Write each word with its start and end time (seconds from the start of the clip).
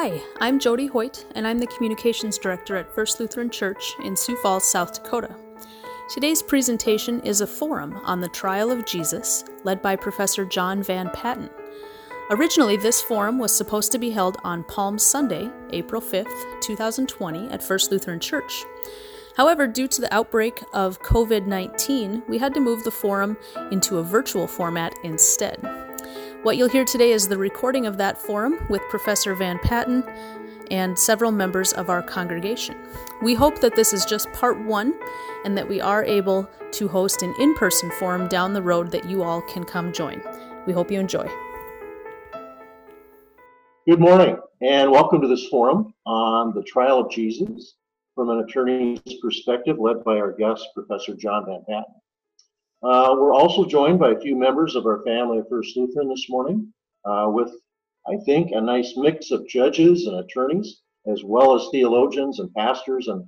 Hi, 0.00 0.22
I'm 0.40 0.60
Jody 0.60 0.86
Hoyt, 0.86 1.26
and 1.34 1.44
I'm 1.44 1.58
the 1.58 1.66
Communications 1.66 2.38
Director 2.38 2.76
at 2.76 2.94
First 2.94 3.18
Lutheran 3.18 3.50
Church 3.50 3.96
in 4.04 4.14
Sioux 4.14 4.36
Falls, 4.36 4.64
South 4.64 4.92
Dakota. 4.92 5.34
Today's 6.14 6.40
presentation 6.40 7.18
is 7.22 7.40
a 7.40 7.48
forum 7.48 7.96
on 8.04 8.20
the 8.20 8.28
trial 8.28 8.70
of 8.70 8.86
Jesus, 8.86 9.44
led 9.64 9.82
by 9.82 9.96
Professor 9.96 10.44
John 10.44 10.84
Van 10.84 11.10
Patten. 11.10 11.50
Originally, 12.30 12.76
this 12.76 13.02
forum 13.02 13.40
was 13.40 13.52
supposed 13.52 13.90
to 13.90 13.98
be 13.98 14.10
held 14.10 14.36
on 14.44 14.62
Palm 14.62 15.00
Sunday, 15.00 15.50
April 15.72 16.00
5th, 16.00 16.60
2020, 16.62 17.48
at 17.48 17.60
First 17.60 17.90
Lutheran 17.90 18.20
Church. 18.20 18.64
However, 19.36 19.66
due 19.66 19.88
to 19.88 20.00
the 20.00 20.14
outbreak 20.14 20.62
of 20.74 21.02
COVID 21.02 21.48
19, 21.48 22.22
we 22.28 22.38
had 22.38 22.54
to 22.54 22.60
move 22.60 22.84
the 22.84 22.92
forum 22.92 23.36
into 23.72 23.98
a 23.98 24.04
virtual 24.04 24.46
format 24.46 24.94
instead. 25.02 25.87
What 26.44 26.56
you'll 26.56 26.68
hear 26.68 26.84
today 26.84 27.10
is 27.10 27.26
the 27.26 27.36
recording 27.36 27.84
of 27.84 27.96
that 27.96 28.16
forum 28.16 28.64
with 28.70 28.80
Professor 28.90 29.34
Van 29.34 29.58
Patten 29.58 30.04
and 30.70 30.96
several 30.96 31.32
members 31.32 31.72
of 31.72 31.90
our 31.90 32.00
congregation. 32.00 32.76
We 33.20 33.34
hope 33.34 33.60
that 33.60 33.74
this 33.74 33.92
is 33.92 34.04
just 34.04 34.32
part 34.32 34.56
one 34.64 34.94
and 35.44 35.58
that 35.58 35.68
we 35.68 35.80
are 35.80 36.04
able 36.04 36.48
to 36.70 36.86
host 36.86 37.22
an 37.22 37.34
in 37.40 37.56
person 37.56 37.90
forum 37.98 38.28
down 38.28 38.52
the 38.52 38.62
road 38.62 38.92
that 38.92 39.10
you 39.10 39.24
all 39.24 39.42
can 39.42 39.64
come 39.64 39.92
join. 39.92 40.22
We 40.64 40.72
hope 40.72 40.92
you 40.92 41.00
enjoy. 41.00 41.28
Good 43.88 43.98
morning, 43.98 44.38
and 44.62 44.92
welcome 44.92 45.20
to 45.20 45.26
this 45.26 45.48
forum 45.48 45.92
on 46.06 46.54
the 46.54 46.62
trial 46.62 47.00
of 47.00 47.10
Jesus 47.10 47.74
from 48.14 48.30
an 48.30 48.44
attorney's 48.48 49.00
perspective, 49.20 49.80
led 49.80 50.04
by 50.04 50.18
our 50.18 50.30
guest, 50.30 50.68
Professor 50.72 51.16
John 51.16 51.46
Van 51.46 51.64
Patten. 51.68 51.94
Uh, 52.82 53.16
we're 53.18 53.34
also 53.34 53.64
joined 53.64 53.98
by 53.98 54.10
a 54.10 54.20
few 54.20 54.36
members 54.36 54.76
of 54.76 54.86
our 54.86 55.02
family 55.04 55.38
of 55.38 55.48
First 55.48 55.76
Lutheran 55.76 56.08
this 56.08 56.26
morning 56.28 56.72
uh, 57.04 57.26
with, 57.28 57.50
I 58.06 58.16
think, 58.24 58.52
a 58.52 58.60
nice 58.60 58.94
mix 58.96 59.30
of 59.32 59.48
judges 59.48 60.06
and 60.06 60.18
attorneys, 60.18 60.82
as 61.10 61.24
well 61.24 61.56
as 61.56 61.68
theologians 61.72 62.38
and 62.38 62.52
pastors 62.54 63.08
and 63.08 63.24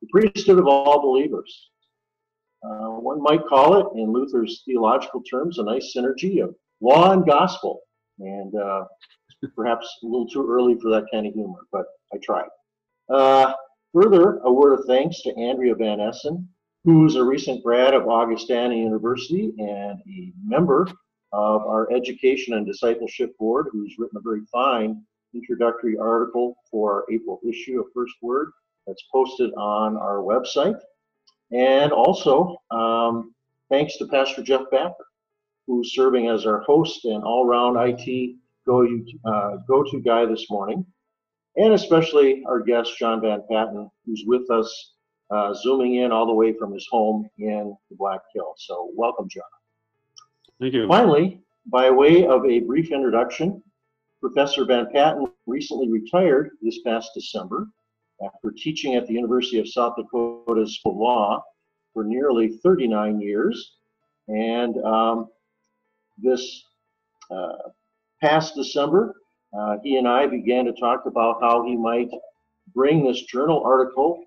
the 0.00 0.08
priesthood 0.10 0.58
of 0.58 0.66
all 0.66 1.00
believers. 1.00 1.70
Uh, 2.64 2.90
one 2.98 3.22
might 3.22 3.46
call 3.46 3.76
it, 3.76 3.86
in 3.98 4.12
Luther's 4.12 4.62
theological 4.66 5.22
terms, 5.22 5.58
a 5.58 5.62
nice 5.62 5.94
synergy 5.96 6.42
of 6.42 6.54
law 6.80 7.12
and 7.12 7.24
gospel. 7.24 7.82
And 8.18 8.54
uh, 8.54 8.84
perhaps 9.54 9.86
a 10.02 10.06
little 10.06 10.28
too 10.28 10.46
early 10.50 10.78
for 10.80 10.90
that 10.90 11.06
kind 11.12 11.26
of 11.26 11.32
humor, 11.32 11.60
but 11.72 11.86
I 12.12 12.18
tried. 12.22 12.48
Uh, 13.08 13.52
further, 13.94 14.38
a 14.38 14.52
word 14.52 14.78
of 14.78 14.84
thanks 14.86 15.22
to 15.22 15.34
Andrea 15.36 15.74
Van 15.74 16.00
Essen, 16.00 16.48
who's 16.84 17.16
a 17.16 17.24
recent 17.24 17.62
grad 17.62 17.94
of 17.94 18.08
Augustana 18.08 18.74
University 18.74 19.52
and 19.58 20.00
a 20.08 20.32
member 20.44 20.88
of 21.32 21.62
our 21.62 21.90
Education 21.92 22.54
and 22.54 22.66
Discipleship 22.66 23.36
Board, 23.38 23.68
who's 23.72 23.96
written 23.98 24.18
a 24.18 24.22
very 24.22 24.42
fine 24.50 25.02
introductory 25.34 25.96
article 25.96 26.56
for 26.70 26.92
our 26.92 27.04
April 27.12 27.40
issue 27.48 27.80
of 27.80 27.86
First 27.94 28.14
Word 28.22 28.50
that's 28.86 29.04
posted 29.12 29.52
on 29.54 29.96
our 29.96 30.18
website. 30.18 30.78
And 31.52 31.92
also, 31.92 32.60
um, 32.70 33.34
thanks 33.68 33.96
to 33.98 34.06
Pastor 34.06 34.42
Jeff 34.42 34.62
Backer, 34.70 35.06
who's 35.66 35.94
serving 35.94 36.28
as 36.28 36.46
our 36.46 36.60
host 36.60 37.04
and 37.04 37.22
all 37.22 37.44
round 37.46 37.76
IT 37.78 38.36
go, 38.66 38.82
uh, 39.24 39.56
to 39.68 40.00
guy 40.00 40.26
this 40.26 40.50
morning. 40.50 40.84
And 41.56 41.74
especially 41.74 42.42
our 42.46 42.60
guest, 42.60 42.96
John 42.98 43.20
Van 43.20 43.42
Patten, 43.50 43.90
who's 44.06 44.24
with 44.26 44.50
us 44.50 44.94
uh, 45.30 45.54
zooming 45.54 45.96
in 45.96 46.12
all 46.12 46.26
the 46.26 46.34
way 46.34 46.52
from 46.52 46.72
his 46.72 46.86
home 46.90 47.28
in 47.38 47.76
the 47.88 47.96
Black 47.96 48.20
Hills. 48.34 48.64
So, 48.66 48.90
welcome, 48.94 49.28
John. 49.28 49.42
Thank 50.60 50.74
you. 50.74 50.86
Finally, 50.88 51.40
by 51.66 51.90
way 51.90 52.26
of 52.26 52.44
a 52.44 52.60
brief 52.60 52.90
introduction, 52.90 53.62
Professor 54.20 54.64
Van 54.64 54.86
Patten 54.92 55.26
recently 55.46 55.90
retired 55.90 56.50
this 56.60 56.80
past 56.84 57.10
December 57.14 57.68
after 58.22 58.50
teaching 58.50 58.96
at 58.96 59.06
the 59.06 59.14
University 59.14 59.58
of 59.58 59.68
South 59.68 59.94
Dakota 59.96 60.66
School 60.66 60.92
of 60.92 60.98
Law 60.98 61.44
for 61.94 62.04
nearly 62.04 62.58
39 62.62 63.20
years. 63.20 63.76
And 64.28 64.76
um, 64.84 65.28
this 66.18 66.64
uh, 67.30 67.70
past 68.22 68.54
December, 68.54 69.14
uh, 69.58 69.76
he 69.82 69.96
and 69.96 70.06
I 70.06 70.26
began 70.26 70.66
to 70.66 70.72
talk 70.72 71.06
about 71.06 71.40
how 71.40 71.64
he 71.64 71.76
might 71.76 72.10
bring 72.74 73.04
this 73.04 73.22
journal 73.22 73.62
article 73.64 74.24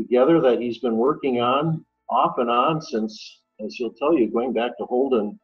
together 0.00 0.40
that 0.40 0.60
he's 0.60 0.78
been 0.78 0.96
working 0.96 1.40
on 1.40 1.84
off 2.08 2.38
and 2.38 2.50
on 2.50 2.80
since, 2.80 3.40
as 3.64 3.74
he'll 3.74 3.92
tell 3.92 4.16
you, 4.16 4.30
going 4.30 4.52
back 4.52 4.76
to 4.78 4.84
Holden 4.84 5.38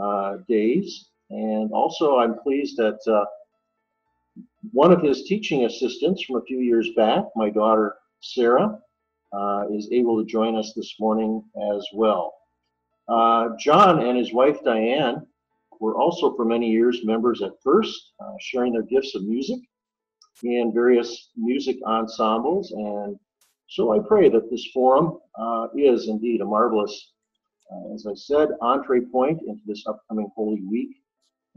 uh, 0.00 0.36
days. 0.48 1.08
And 1.30 1.72
also, 1.72 2.18
I'm 2.18 2.38
pleased 2.38 2.76
that 2.76 2.98
uh, 3.08 3.24
one 4.72 4.92
of 4.92 5.02
his 5.02 5.24
teaching 5.24 5.64
assistants 5.64 6.22
from 6.24 6.36
a 6.36 6.42
few 6.42 6.60
years 6.60 6.90
back, 6.96 7.24
my 7.34 7.50
daughter 7.50 7.96
Sarah, 8.20 8.78
uh, 9.32 9.64
is 9.72 9.88
able 9.90 10.18
to 10.18 10.30
join 10.30 10.56
us 10.56 10.72
this 10.74 10.94
morning 11.00 11.42
as 11.74 11.86
well. 11.92 12.34
Uh, 13.08 13.50
John 13.58 14.06
and 14.06 14.16
his 14.16 14.32
wife 14.32 14.58
Diane 14.64 15.26
were 15.80 15.96
also 15.96 16.34
for 16.36 16.44
many 16.44 16.70
years 16.70 17.04
members 17.04 17.42
at 17.42 17.52
First, 17.62 18.12
uh, 18.20 18.34
sharing 18.40 18.72
their 18.72 18.82
gifts 18.82 19.14
of 19.14 19.24
music 19.24 19.58
in 20.42 20.72
various 20.72 21.30
music 21.36 21.76
ensembles 21.86 22.72
and 22.72 23.18
so 23.68 23.92
I 23.92 23.98
pray 24.06 24.28
that 24.28 24.50
this 24.50 24.66
forum 24.72 25.18
uh, 25.38 25.68
is 25.76 26.08
indeed 26.08 26.40
a 26.40 26.44
marvelous, 26.44 27.12
uh, 27.72 27.94
as 27.94 28.06
I 28.06 28.14
said, 28.14 28.50
entree 28.60 29.00
point 29.00 29.40
into 29.46 29.62
this 29.66 29.84
upcoming 29.86 30.30
Holy 30.34 30.62
Week 30.62 30.96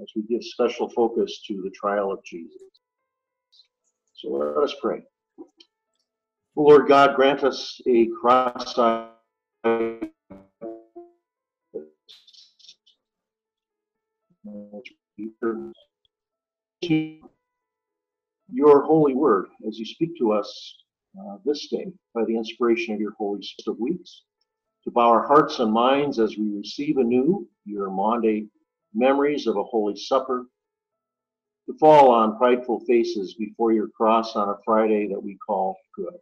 as 0.02 0.08
we 0.16 0.24
give 0.24 0.44
special 0.44 0.90
focus 0.90 1.42
to 1.48 1.62
the 1.64 1.70
trial 1.72 2.12
of 2.12 2.24
Jesus. 2.24 2.62
So 4.14 4.30
let 4.32 4.64
us 4.64 4.76
pray. 4.82 5.02
Lord 6.56 6.88
God, 6.88 7.16
grant 7.16 7.44
us 7.44 7.80
a 7.88 8.10
cross-eyed 8.20 9.10
your 18.52 18.84
holy 18.84 19.14
word 19.14 19.48
as 19.68 19.78
you 19.78 19.86
speak 19.86 20.18
to 20.18 20.32
us 20.32 20.84
uh, 21.18 21.38
this 21.46 21.68
day 21.68 21.92
by 22.14 22.24
the 22.26 22.36
inspiration 22.36 22.94
of 22.94 23.00
your 23.00 23.14
Holy 23.18 23.42
Spirit 23.42 23.76
of 23.76 23.80
weeks, 23.80 24.24
to 24.84 24.92
bow 24.92 25.10
our 25.10 25.26
hearts 25.26 25.60
and 25.60 25.72
minds 25.72 26.20
as 26.20 26.38
we 26.38 26.50
receive 26.50 26.98
anew 26.98 27.48
your 27.66 27.90
Maundy 27.90 28.50
memories 28.94 29.48
of 29.48 29.58
a 29.58 29.64
Holy 29.64 29.96
Supper, 29.96 30.46
to 31.68 31.78
fall 31.80 32.12
on 32.12 32.38
prideful 32.38 32.84
faces 32.88 33.36
before 33.36 33.74
your 33.74 33.90
cross 33.90 34.36
on 34.36 34.50
a 34.50 34.58
Friday 34.66 35.08
that 35.08 35.22
we 35.22 35.38
call 35.46 35.78
good. 35.96 36.16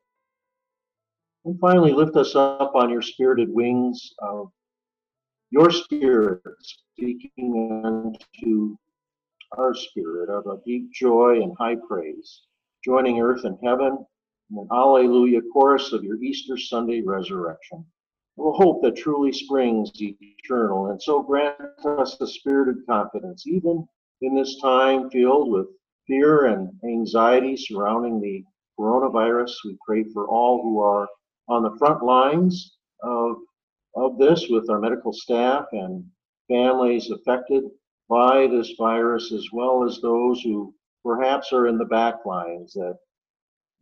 And 1.45 1.59
finally, 1.59 1.93
lift 1.93 2.15
us 2.17 2.35
up 2.35 2.75
on 2.75 2.89
your 2.89 3.01
spirited 3.01 3.49
wings 3.49 4.13
of 4.19 4.51
your 5.49 5.71
spirit, 5.71 6.41
speaking 6.59 7.81
unto 7.85 8.75
our 9.57 9.73
spirit 9.73 10.29
of 10.29 10.45
a 10.47 10.59
deep 10.65 10.91
joy 10.91 11.41
and 11.41 11.55
high 11.57 11.77
praise, 11.87 12.41
joining 12.83 13.21
earth 13.21 13.45
and 13.45 13.57
heaven 13.63 14.05
and 14.49 14.59
an 14.59 14.67
Alleluia 14.71 15.41
chorus 15.53 15.91
of 15.93 16.03
your 16.03 16.21
Easter 16.21 16.57
Sunday 16.57 17.01
resurrection. 17.01 17.85
A 18.39 18.51
hope 18.51 18.83
that 18.83 18.95
truly 18.95 19.31
springs 19.31 19.91
eternal, 19.99 20.91
and 20.91 21.01
so 21.01 21.23
grant 21.23 21.59
us 21.85 22.17
the 22.17 22.27
spirited 22.27 22.85
confidence, 22.87 23.47
even 23.47 23.87
in 24.21 24.35
this 24.35 24.59
time 24.61 25.09
filled 25.09 25.49
with 25.49 25.67
fear 26.05 26.45
and 26.45 26.69
anxiety 26.85 27.57
surrounding 27.57 28.21
the 28.21 28.43
coronavirus. 28.79 29.51
We 29.65 29.77
pray 29.85 30.03
for 30.13 30.27
all 30.27 30.61
who 30.61 30.79
are 30.79 31.07
on 31.47 31.63
the 31.63 31.75
front 31.77 32.03
lines 32.03 32.77
of, 33.01 33.37
of 33.95 34.17
this 34.19 34.47
with 34.49 34.69
our 34.69 34.79
medical 34.79 35.13
staff 35.13 35.65
and 35.71 36.05
families 36.47 37.09
affected 37.09 37.63
by 38.09 38.47
this 38.47 38.73
virus, 38.77 39.33
as 39.33 39.47
well 39.51 39.83
as 39.83 39.99
those 39.99 40.41
who 40.41 40.73
perhaps 41.03 41.51
are 41.51 41.67
in 41.67 41.77
the 41.77 41.85
back 41.85 42.25
lines 42.25 42.73
that 42.73 42.97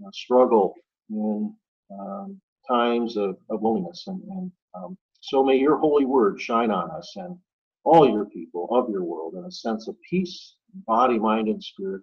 uh, 0.05 0.11
struggle 0.11 0.73
in 1.09 1.53
um, 1.91 2.39
times 2.67 3.17
of, 3.17 3.37
of 3.49 3.61
loneliness. 3.61 4.05
And, 4.07 4.21
and 4.23 4.51
um, 4.73 4.97
so 5.21 5.43
may 5.43 5.57
your 5.57 5.77
holy 5.77 6.05
word 6.05 6.41
shine 6.41 6.71
on 6.71 6.91
us 6.91 7.13
and 7.15 7.37
all 7.83 8.09
your 8.09 8.25
people 8.25 8.67
of 8.71 8.89
your 8.89 9.03
world 9.03 9.35
in 9.35 9.45
a 9.45 9.51
sense 9.51 9.87
of 9.87 9.95
peace, 10.09 10.55
body, 10.87 11.19
mind, 11.19 11.47
and 11.47 11.63
spirit. 11.63 12.01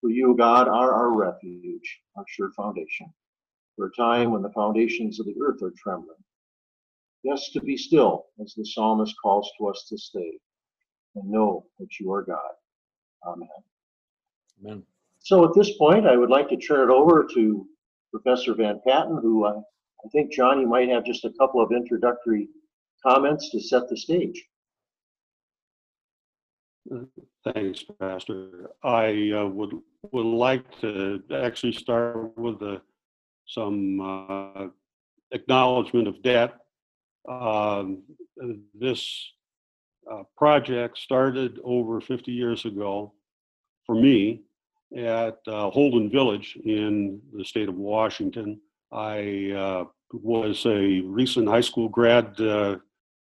For 0.00 0.10
you, 0.10 0.34
God, 0.36 0.68
are 0.68 0.92
our 0.92 1.16
refuge, 1.16 2.00
our 2.16 2.24
sure 2.28 2.50
foundation. 2.56 3.12
For 3.76 3.86
a 3.86 3.92
time 3.96 4.30
when 4.30 4.42
the 4.42 4.50
foundations 4.50 5.18
of 5.18 5.26
the 5.26 5.34
earth 5.40 5.62
are 5.62 5.72
trembling. 5.76 6.16
Yes, 7.22 7.50
to 7.50 7.60
be 7.60 7.76
still, 7.76 8.26
as 8.40 8.54
the 8.54 8.64
psalmist 8.64 9.14
calls 9.22 9.50
to 9.58 9.68
us 9.68 9.86
to 9.88 9.96
stay, 9.96 10.38
and 11.14 11.30
know 11.30 11.66
that 11.78 12.00
you 12.00 12.12
are 12.12 12.22
God. 12.22 12.50
Amen. 13.26 13.48
Amen. 14.60 14.82
So 15.22 15.44
at 15.44 15.54
this 15.54 15.76
point, 15.76 16.06
I 16.06 16.16
would 16.16 16.30
like 16.30 16.48
to 16.48 16.56
turn 16.56 16.90
it 16.90 16.92
over 16.92 17.26
to 17.34 17.66
Professor 18.10 18.54
Van 18.54 18.80
Patten, 18.86 19.18
who 19.22 19.46
I, 19.46 19.52
I 19.52 20.08
think, 20.10 20.32
John, 20.32 20.60
you 20.60 20.66
might 20.66 20.88
have 20.88 21.04
just 21.04 21.24
a 21.24 21.32
couple 21.38 21.62
of 21.62 21.70
introductory 21.70 22.48
comments 23.06 23.50
to 23.50 23.60
set 23.60 23.88
the 23.88 23.96
stage. 23.96 24.44
Thanks, 27.44 27.84
Pastor. 28.00 28.70
I 28.82 29.30
uh, 29.30 29.46
would 29.46 29.78
would 30.10 30.26
like 30.26 30.64
to 30.80 31.22
actually 31.32 31.72
start 31.72 32.36
with 32.36 32.60
a, 32.62 32.82
some 33.46 34.00
uh, 34.00 34.66
acknowledgement 35.30 36.08
of 36.08 36.20
debt. 36.22 36.54
Um, 37.28 38.02
this 38.74 39.32
uh, 40.10 40.24
project 40.36 40.98
started 40.98 41.60
over 41.62 42.00
50 42.00 42.32
years 42.32 42.64
ago 42.64 43.12
for 43.86 43.94
me 43.94 44.42
at 44.96 45.38
uh, 45.46 45.70
Holden 45.70 46.10
Village 46.10 46.58
in 46.64 47.20
the 47.32 47.44
state 47.44 47.68
of 47.68 47.74
Washington. 47.74 48.60
I 48.90 49.52
uh, 49.52 49.84
was 50.12 50.66
a 50.66 51.00
recent 51.00 51.48
high 51.48 51.62
school 51.62 51.88
grad 51.88 52.38
uh, 52.40 52.76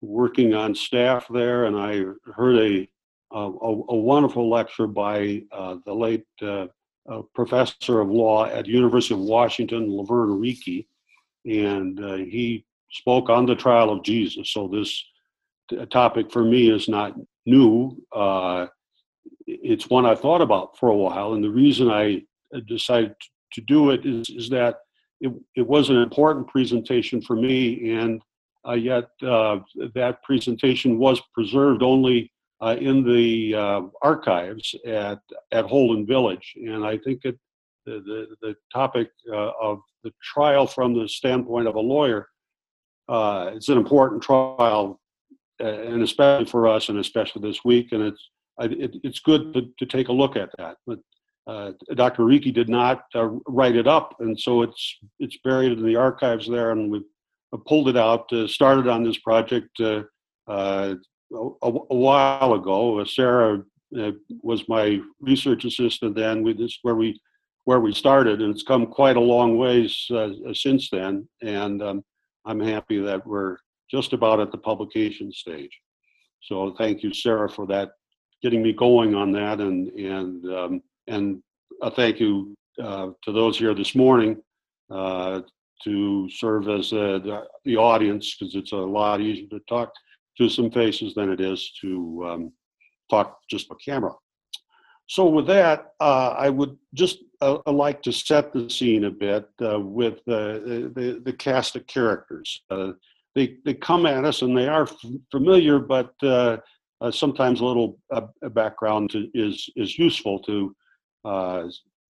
working 0.00 0.54
on 0.54 0.74
staff 0.74 1.26
there, 1.28 1.64
and 1.64 1.76
I 1.76 2.04
heard 2.32 2.56
a 2.56 2.88
a, 3.30 3.36
a 3.36 3.96
wonderful 3.96 4.48
lecture 4.48 4.86
by 4.86 5.42
uh, 5.52 5.76
the 5.84 5.92
late 5.92 6.24
uh, 6.40 6.66
uh, 7.10 7.22
professor 7.34 8.00
of 8.00 8.08
law 8.08 8.46
at 8.46 8.66
University 8.66 9.14
of 9.14 9.20
Washington, 9.20 9.86
Luvern 9.88 10.40
Rieke, 10.40 10.86
and 11.44 11.98
he 12.30 12.64
spoke 12.90 13.28
on 13.28 13.44
the 13.44 13.54
trial 13.54 13.90
of 13.90 14.02
Jesus. 14.02 14.50
So 14.50 14.66
this 14.68 15.04
topic 15.90 16.32
for 16.32 16.42
me 16.42 16.70
is 16.70 16.88
not 16.88 17.14
new. 17.44 18.02
Uh, 18.14 18.66
it's 19.48 19.88
one 19.88 20.06
I 20.06 20.14
thought 20.14 20.42
about 20.42 20.78
for 20.78 20.88
a 20.90 20.96
while, 20.96 21.32
and 21.32 21.42
the 21.42 21.50
reason 21.50 21.90
I 21.90 22.22
decided 22.66 23.14
to 23.52 23.60
do 23.62 23.90
it 23.90 24.04
is, 24.04 24.28
is 24.28 24.48
that 24.50 24.76
it, 25.20 25.32
it 25.56 25.66
was 25.66 25.88
an 25.88 25.96
important 25.96 26.46
presentation 26.48 27.22
for 27.22 27.34
me, 27.34 27.90
and 27.98 28.20
uh, 28.68 28.74
yet 28.74 29.08
that 29.20 30.18
presentation 30.22 30.98
was 30.98 31.20
preserved 31.34 31.82
only 31.82 32.30
uh, 32.60 32.76
in 32.80 33.04
the 33.04 33.54
uh, 33.54 33.82
archives 34.02 34.74
at, 34.86 35.20
at 35.52 35.64
Holden 35.64 36.06
Village. 36.06 36.54
And 36.56 36.84
I 36.84 36.98
think 36.98 37.24
it, 37.24 37.38
the, 37.86 38.00
the, 38.00 38.26
the 38.42 38.54
topic 38.72 39.08
uh, 39.32 39.52
of 39.60 39.78
the 40.04 40.12
trial 40.22 40.66
from 40.66 40.92
the 40.92 41.08
standpoint 41.08 41.68
of 41.68 41.76
a 41.76 41.80
lawyer, 41.80 42.28
uh, 43.08 43.52
it's 43.54 43.68
an 43.68 43.78
important 43.78 44.22
trial, 44.22 45.00
uh, 45.60 45.64
and 45.64 46.02
especially 46.02 46.46
for 46.46 46.68
us, 46.68 46.88
and 46.88 46.98
especially 46.98 47.42
this 47.42 47.64
week. 47.64 47.92
And 47.92 48.02
it's, 48.02 48.30
it, 48.60 48.96
it's 49.02 49.20
good 49.20 49.54
to, 49.54 49.68
to 49.78 49.86
take 49.86 50.08
a 50.08 50.12
look 50.12 50.36
at 50.36 50.50
that. 50.58 50.76
But 50.86 50.98
uh, 51.46 51.72
Dr. 51.94 52.24
Rieke 52.24 52.52
did 52.52 52.68
not 52.68 53.04
write 53.46 53.76
it 53.76 53.86
up, 53.86 54.16
and 54.20 54.38
so 54.38 54.62
it's, 54.62 54.96
it's 55.18 55.38
buried 55.42 55.72
in 55.72 55.84
the 55.84 55.96
archives 55.96 56.48
there, 56.48 56.72
and 56.72 56.90
we've 56.90 57.02
pulled 57.66 57.88
it 57.88 57.96
out, 57.96 58.30
started 58.46 58.86
on 58.86 59.02
this 59.02 59.18
project 59.18 59.80
uh, 60.48 60.94
a, 61.32 61.66
a 61.66 61.94
while 61.94 62.54
ago. 62.54 62.98
Uh, 62.98 63.04
Sarah 63.04 63.62
uh, 63.98 64.12
was 64.42 64.68
my 64.68 65.00
research 65.20 65.64
assistant 65.64 66.14
then. 66.14 66.42
We, 66.42 66.54
this 66.54 66.78
where 66.82 66.94
we 66.94 67.20
where 67.64 67.80
we 67.80 67.92
started, 67.92 68.40
and 68.40 68.50
it's 68.50 68.62
come 68.62 68.86
quite 68.86 69.16
a 69.16 69.20
long 69.20 69.58
ways 69.58 70.06
uh, 70.10 70.30
since 70.54 70.88
then. 70.90 71.28
And 71.42 71.82
um, 71.82 72.04
I'm 72.46 72.60
happy 72.60 72.98
that 73.00 73.26
we're 73.26 73.58
just 73.90 74.14
about 74.14 74.40
at 74.40 74.52
the 74.52 74.58
publication 74.58 75.30
stage. 75.30 75.78
So 76.40 76.74
thank 76.78 77.02
you, 77.02 77.12
Sarah, 77.12 77.50
for 77.50 77.66
that, 77.66 77.90
getting 78.42 78.62
me 78.62 78.72
going 78.72 79.14
on 79.14 79.32
that, 79.32 79.60
and 79.60 79.88
and 79.88 80.44
um, 80.52 80.82
and 81.06 81.42
a 81.82 81.90
thank 81.90 82.20
you 82.20 82.56
uh, 82.82 83.08
to 83.24 83.32
those 83.32 83.58
here 83.58 83.74
this 83.74 83.94
morning 83.94 84.40
uh, 84.90 85.40
to 85.84 86.28
serve 86.30 86.68
as 86.68 86.92
uh, 86.92 87.18
the, 87.22 87.44
the 87.64 87.76
audience 87.76 88.36
because 88.36 88.54
it's 88.54 88.72
a 88.72 88.76
lot 88.76 89.20
easier 89.20 89.48
to 89.48 89.60
talk 89.68 89.92
to 90.36 90.48
some 90.48 90.70
faces 90.70 91.14
than 91.14 91.30
it 91.30 91.40
is 91.40 91.72
to 91.80 92.24
um, 92.28 92.52
talk 93.10 93.38
just 93.50 93.70
a 93.70 93.74
camera. 93.84 94.12
So 95.08 95.26
with 95.26 95.46
that, 95.46 95.92
uh, 96.00 96.34
I 96.36 96.50
would 96.50 96.76
just 96.94 97.18
uh, 97.40 97.58
like 97.66 98.02
to 98.02 98.12
set 98.12 98.52
the 98.52 98.68
scene 98.68 99.04
a 99.04 99.10
bit 99.10 99.48
with 99.58 100.18
uh, 100.28 100.58
the, 100.58 101.22
the 101.24 101.32
cast 101.32 101.76
of 101.76 101.86
characters. 101.86 102.62
They, 103.34 103.56
they 103.64 103.74
come 103.74 104.04
at 104.06 104.24
us 104.24 104.42
and 104.42 104.56
they 104.56 104.68
are 104.68 104.82
f- 104.82 104.96
familiar, 105.30 105.78
but 105.78 106.12
uh, 107.00 107.10
sometimes 107.10 107.60
a 107.60 107.64
little 107.64 107.98
background 108.50 109.10
to, 109.10 109.28
is, 109.34 109.68
is 109.76 109.98
useful 109.98 110.40
to 110.40 110.74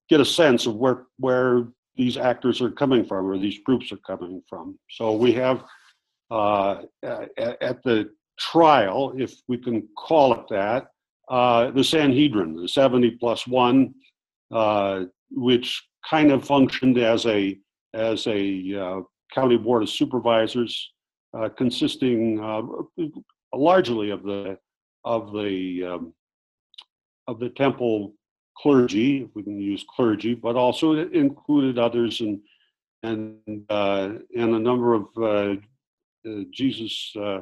get 0.08 0.20
a 0.20 0.24
sense 0.24 0.66
of 0.66 0.76
where, 0.76 1.06
where 1.18 1.68
these 1.96 2.16
actors 2.16 2.62
are 2.62 2.70
coming 2.70 3.04
from 3.04 3.26
or 3.26 3.36
these 3.38 3.58
groups 3.64 3.92
are 3.92 3.98
coming 3.98 4.42
from. 4.48 4.78
So 4.90 5.14
we 5.14 5.32
have 5.32 5.64
uh, 6.30 6.82
at 7.02 7.82
the 7.82 8.10
trial, 8.38 9.12
if 9.16 9.34
we 9.48 9.58
can 9.58 9.88
call 9.96 10.32
it 10.34 10.48
that, 10.50 10.88
uh, 11.28 11.70
the 11.70 11.84
Sanhedrin, 11.84 12.56
the 12.56 12.68
70 12.68 13.12
plus 13.12 13.46
one, 13.46 13.94
uh, 14.50 15.04
which 15.30 15.82
kind 16.08 16.30
of 16.30 16.44
functioned 16.44 16.98
as 16.98 17.26
a 17.26 17.58
as 17.94 18.26
a 18.26 18.74
uh, 18.78 19.00
county 19.34 19.56
board 19.56 19.82
of 19.82 19.90
supervisors, 19.90 20.92
uh, 21.34 21.48
consisting 21.48 22.40
uh, 22.40 22.62
largely 23.54 24.10
of 24.10 24.22
the 24.22 24.58
of 25.04 25.32
the 25.32 25.84
um, 25.84 26.14
of 27.26 27.38
the 27.38 27.50
temple 27.50 28.14
clergy, 28.56 29.22
if 29.22 29.30
we 29.34 29.42
can 29.42 29.60
use 29.60 29.84
clergy, 29.94 30.34
but 30.34 30.56
also 30.56 30.92
it 30.92 31.12
included 31.12 31.78
others 31.78 32.20
and 32.20 32.40
and 33.02 33.64
uh, 33.70 34.10
and 34.36 34.54
a 34.54 34.58
number 34.58 34.94
of 34.94 35.60
Jesus 36.50 37.12
uh, 37.16 37.40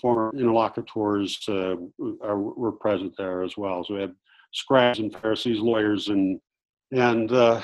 former 0.00 0.30
interlocutors 0.36 1.40
uh, 1.48 1.74
are, 2.22 2.38
were 2.38 2.72
present 2.72 3.12
there 3.16 3.42
as 3.42 3.56
well. 3.56 3.84
So 3.84 3.94
we 3.94 4.00
had 4.00 4.14
scribes 4.52 4.98
and 4.98 5.12
Pharisees, 5.12 5.58
lawyers, 5.58 6.08
and 6.08 6.40
and 6.92 7.32
uh, 7.32 7.60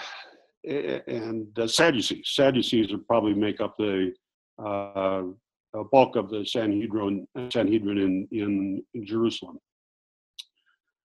and 0.65 1.47
Sadducees. 1.67 2.31
Sadducees 2.31 2.91
would 2.91 3.07
probably 3.07 3.35
make 3.35 3.61
up 3.61 3.77
the 3.77 4.13
uh, 5.79 5.85
bulk 5.85 6.17
of 6.17 6.31
the 6.31 6.45
Sanhedrin, 6.45 7.27
Sanhedrin 7.51 7.99
in, 7.99 8.83
in, 8.95 9.07
Jerusalem. 9.07 9.59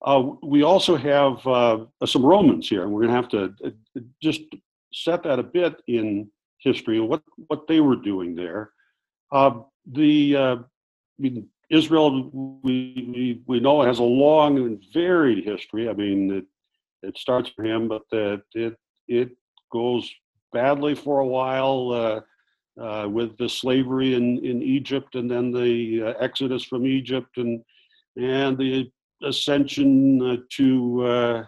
Uh, 0.03 0.31
we 0.41 0.63
also 0.63 0.95
have 0.95 1.45
uh, 1.45 1.85
some 2.05 2.25
Romans 2.25 2.67
here, 2.67 2.83
and 2.83 2.91
we're 2.91 3.05
going 3.05 3.09
to 3.09 3.15
have 3.15 3.29
to 3.29 3.73
just 4.21 4.41
set 4.93 5.23
that 5.23 5.39
a 5.39 5.43
bit 5.43 5.75
in 5.87 6.29
history 6.59 6.97
and 6.97 7.07
what, 7.07 7.21
what 7.47 7.67
they 7.67 7.79
were 7.79 7.95
doing 7.95 8.35
there. 8.35 8.71
the 9.31 10.37
I 10.37 10.57
mean, 11.19 11.47
Israel, 11.69 12.29
we, 12.63 13.41
we, 13.45 13.59
know 13.59 13.81
it 13.81 13.87
has 13.87 13.99
a 13.99 14.03
long 14.03 14.57
and 14.57 14.83
varied 14.91 15.45
history. 15.45 15.87
I 15.87 15.93
mean, 15.93 16.31
it, 16.31 16.45
it 17.07 17.17
starts 17.17 17.49
for 17.49 17.63
him, 17.63 17.87
but 17.87 18.01
it, 18.55 18.75
it 19.07 19.29
goes 19.71 20.11
badly 20.51 20.95
for 20.95 21.19
a 21.19 21.27
while 21.27 22.23
uh, 22.79 23.07
with 23.09 23.37
the 23.37 23.49
slavery 23.49 24.15
in, 24.15 24.43
in 24.45 24.61
Egypt 24.61 25.15
and 25.15 25.29
then 25.29 25.51
the 25.51 26.03
uh, 26.03 26.23
exodus 26.23 26.63
from 26.63 26.85
Egypt 26.85 27.37
and, 27.37 27.61
and 28.17 28.57
the 28.57 28.89
ascension 29.23 30.21
uh, 30.21 30.37
to, 30.49 31.05
uh, 31.05 31.43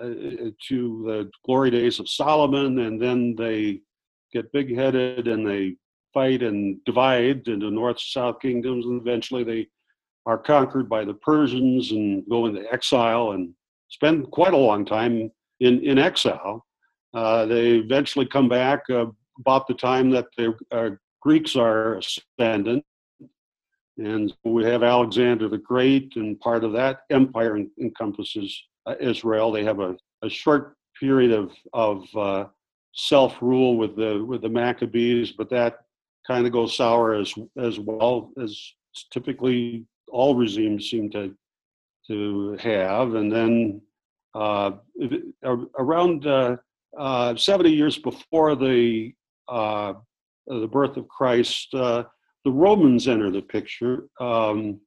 uh, 0.00 0.50
to 0.68 1.04
the 1.06 1.30
glory 1.44 1.70
days 1.70 2.00
of 2.00 2.08
Solomon. 2.08 2.80
And 2.80 3.00
then 3.00 3.34
they 3.36 3.80
get 4.32 4.52
big 4.52 4.76
headed 4.76 5.28
and 5.28 5.46
they 5.46 5.76
fight 6.14 6.42
and 6.42 6.82
divide 6.84 7.48
into 7.48 7.70
north 7.70 8.00
south 8.00 8.40
kingdoms, 8.40 8.86
and 8.86 9.00
eventually 9.00 9.42
they 9.42 9.66
are 10.26 10.38
conquered 10.38 10.88
by 10.88 11.04
the 11.04 11.14
Persians 11.14 11.90
and 11.90 12.24
go 12.30 12.46
into 12.46 12.62
exile 12.72 13.32
and 13.32 13.52
spend 13.88 14.30
quite 14.30 14.54
a 14.54 14.56
long 14.56 14.84
time 14.84 15.30
in, 15.60 15.82
in 15.82 15.98
exile. 15.98 16.64
Uh, 17.12 17.44
they 17.46 17.72
eventually 17.72 18.26
come 18.26 18.48
back 18.48 18.80
uh, 18.90 19.06
about 19.38 19.66
the 19.66 19.74
time 19.74 20.10
that 20.10 20.26
the 20.36 20.54
uh, 20.70 20.90
Greeks 21.20 21.56
are 21.56 21.98
ascendant. 21.98 22.84
And 23.96 24.34
we 24.44 24.64
have 24.64 24.82
Alexander 24.82 25.48
the 25.48 25.58
Great, 25.58 26.16
and 26.16 26.38
part 26.40 26.64
of 26.64 26.72
that 26.72 27.00
empire 27.10 27.58
encompasses 27.80 28.60
uh, 28.86 28.94
Israel. 29.00 29.52
They 29.52 29.64
have 29.64 29.78
a, 29.78 29.96
a 30.22 30.28
short 30.28 30.76
period 30.98 31.30
of, 31.30 31.52
of 31.72 32.04
uh, 32.16 32.46
self 32.92 33.40
rule 33.40 33.76
with 33.76 33.94
the, 33.94 34.24
with 34.24 34.42
the 34.42 34.48
Maccabees, 34.48 35.32
but 35.32 35.48
that 35.50 35.78
kind 36.26 36.46
of 36.46 36.52
goes 36.52 36.76
sour 36.76 37.14
as 37.14 37.34
as 37.56 37.78
well 37.78 38.32
as 38.42 38.58
typically 39.12 39.84
all 40.08 40.34
regimes 40.34 40.90
seem 40.90 41.10
to 41.10 41.34
to 42.06 42.56
have. 42.60 43.14
And 43.14 43.32
then 43.32 43.80
uh, 44.34 44.72
around 45.78 46.26
uh, 46.26 46.56
uh, 46.98 47.36
70 47.36 47.70
years 47.70 47.98
before 47.98 48.54
the 48.56 49.12
uh, 49.48 49.94
the 50.46 50.68
birth 50.68 50.96
of 50.96 51.08
Christ, 51.08 51.72
uh, 51.74 52.04
the 52.44 52.50
Romans 52.50 53.08
enter 53.08 53.30
the 53.30 53.42
picture. 53.42 54.04
Um, 54.20 54.80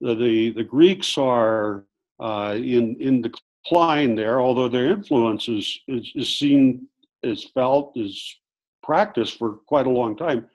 the, 0.00 0.52
the, 0.56 0.64
Greeks 0.64 1.16
are 1.18 1.84
uh, 2.20 2.54
in 2.56 2.96
in 3.00 3.22
decline 3.22 4.14
there, 4.14 4.40
although 4.40 4.68
their 4.68 4.90
influence 4.90 5.48
is, 5.48 5.78
is, 5.88 6.10
is 6.14 6.38
seen, 6.38 6.86
is 7.22 7.44
felt, 7.54 7.92
is 7.96 8.36
practiced 8.82 9.38
for 9.38 9.58
quite 9.66 9.86
a 9.86 9.90
long 9.90 10.16
time. 10.16 10.46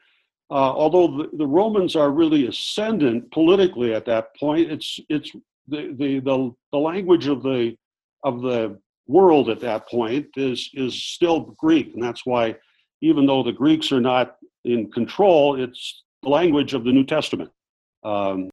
Uh, 0.52 0.74
although 0.74 1.08
the, 1.08 1.38
the, 1.38 1.46
Romans 1.46 1.96
are 1.96 2.10
really 2.10 2.48
ascendant 2.48 3.32
politically 3.32 3.94
at 3.94 4.06
that 4.06 4.36
point, 4.36 4.72
it's 4.72 5.00
it's 5.08 5.32
the, 5.68 5.94
the 5.98 6.20
the 6.20 6.52
the 6.72 6.78
language 6.78 7.28
of 7.28 7.44
the 7.44 7.76
of 8.24 8.42
the 8.42 8.80
world 9.08 9.50
at 9.50 9.60
that 9.60 9.88
point 9.88 10.26
is 10.36 10.72
is 10.74 11.04
still 11.04 11.56
Greek, 11.60 11.94
and 11.94 12.02
that's 12.02 12.26
why 12.26 12.56
even 13.02 13.26
though 13.26 13.44
the 13.44 13.52
Greeks 13.52 13.92
are 13.92 14.02
not 14.02 14.38
in 14.64 14.92
control, 14.92 15.60
it's 15.60 16.04
the 16.24 16.30
language 16.30 16.74
of 16.74 16.84
the 16.84 16.92
New 16.92 17.06
Testament. 17.06 17.52
Um, 18.04 18.50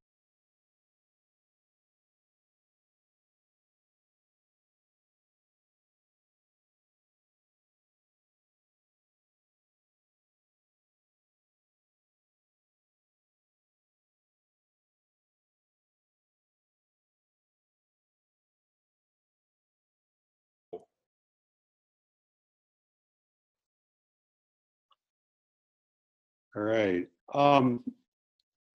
All 26.57 26.63
right. 26.63 27.07
Um, 27.35 27.85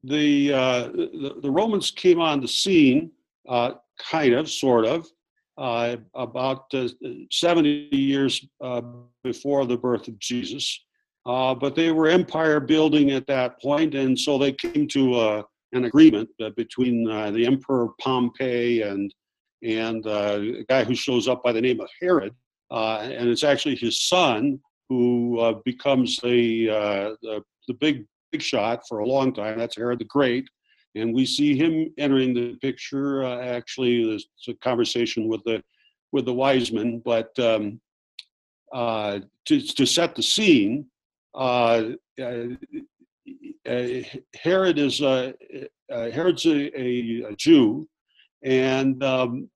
the, 0.04 0.54
uh, 0.54 0.84
the 0.90 1.40
the 1.42 1.52
Romans 1.52 1.90
came 1.90 2.20
on 2.20 2.40
the 2.40 2.48
scene, 2.48 3.12
uh, 3.50 3.74
kind 4.00 4.34
of, 4.34 4.50
sort 4.50 4.86
of, 4.86 5.08
uh, 5.58 5.98
about 6.14 6.66
uh, 6.74 6.88
70 7.32 7.90
years 7.92 8.46
uh, 8.62 8.82
before 9.24 9.66
the 9.66 9.78
birth 9.78 10.08
of 10.08 10.20
Jesus. 10.20 10.80
Uh, 11.26 11.56
but 11.56 11.76
they 11.76 11.92
were 11.92 12.08
empire 12.08 12.60
building 12.60 13.12
at 13.12 13.28
that 13.28 13.60
point, 13.62 13.96
and 13.96 14.18
so 14.18 14.38
they 14.38 14.52
came 14.52 14.88
to 14.88 15.44
an 15.74 15.86
agreement 15.86 16.30
between 16.56 17.04
the 17.04 17.46
Emperor 17.46 17.90
Pompey 18.00 18.82
and 18.82 19.14
and 19.64 20.04
a 20.08 20.66
guy 20.68 20.84
who 20.84 20.96
shows 20.96 21.28
up 21.28 21.44
by 21.44 21.52
the 21.52 21.62
name 21.62 21.80
of 21.80 21.90
Herod, 22.02 22.34
and 22.72 23.30
it's 23.30 23.44
actually 23.44 23.76
his 23.76 24.02
son 24.02 24.60
who 24.90 25.62
becomes 25.64 26.18
the, 26.18 26.66
the 27.22 27.44
the 27.72 27.78
big 27.80 28.06
big 28.32 28.42
shot 28.42 28.82
for 28.88 29.00
a 29.00 29.08
long 29.08 29.34
time. 29.34 29.58
That's 29.58 29.75
Herod 29.75 30.00
the 30.00 30.06
Great, 30.06 30.48
and 30.96 31.13
we 31.13 31.25
see 31.25 31.56
him 31.56 31.94
entering 31.98 32.34
the 32.34 32.56
picture. 32.62 33.24
Uh, 33.24 33.42
actually, 33.42 34.06
there's 34.06 34.28
a 34.48 34.54
conversation 34.56 35.28
with 35.28 35.44
the 35.46 35.63
with 36.12 36.25
the 36.25 36.34
wise 36.34 36.72
men, 36.72 37.01
but 37.04 37.38
um, 37.40 37.80
uh, 38.74 39.20
to 39.46 39.62
to 39.62 39.86
set 39.86 40.16
the 40.16 40.24
scene, 40.24 40.86
uh, 41.36 41.90
uh, 42.20 42.44
Herod 44.36 44.80
is 44.80 45.01
uh, 45.01 45.34
uh, 45.92 46.10
Herod's 46.12 46.46
a, 46.46 46.80
a, 46.80 47.24
a, 47.30 47.36
Jew, 47.36 47.88
and 48.44 49.01
um, 49.04 49.50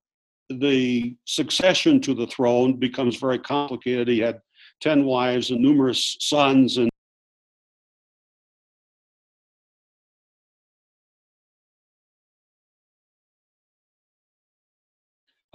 the 0.48 1.16
succession 1.24 2.00
to 2.02 2.14
the 2.14 2.26
throne 2.26 2.78
becomes 2.78 3.16
very 3.16 3.38
complicated. 3.38 4.08
He 4.08 4.20
had 4.20 4.40
ten 4.80 5.04
wives 5.04 5.50
and 5.50 5.60
numerous 5.60 6.16
sons, 6.20 6.78
and 6.78 6.90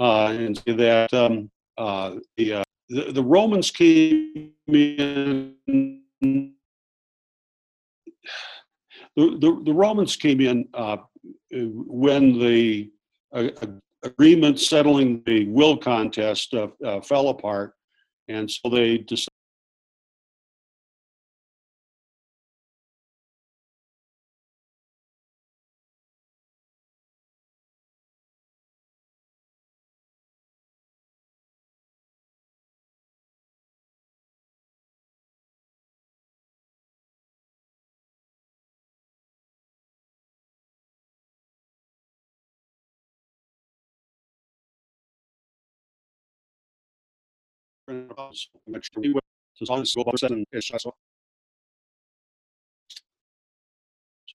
and 0.02 0.58
say 0.58 0.74
that 0.74 1.14
um, 1.14 1.50
uh, 1.78 2.16
the, 2.38 2.54
uh, 2.54 2.64
the, 2.90 3.12
the 3.12 3.24
Romans 3.24 3.72
came 3.72 4.52
in. 4.68 5.56
The, 9.18 9.38
the, 9.40 9.62
the 9.66 9.74
Romans 9.74 10.16
came 10.16 10.40
in 10.40 10.68
uh, 10.74 10.98
when 11.52 12.40
the 12.40 12.90
uh, 13.34 13.50
agreement 14.04 14.60
settling 14.60 15.22
the 15.26 15.48
will 15.50 15.78
contest 15.78 16.54
uh, 16.54 17.02
fell 17.02 17.30
apart, 17.30 17.74
and 18.28 18.50
so 18.50 18.70
they 18.70 19.00
decided 19.00 19.31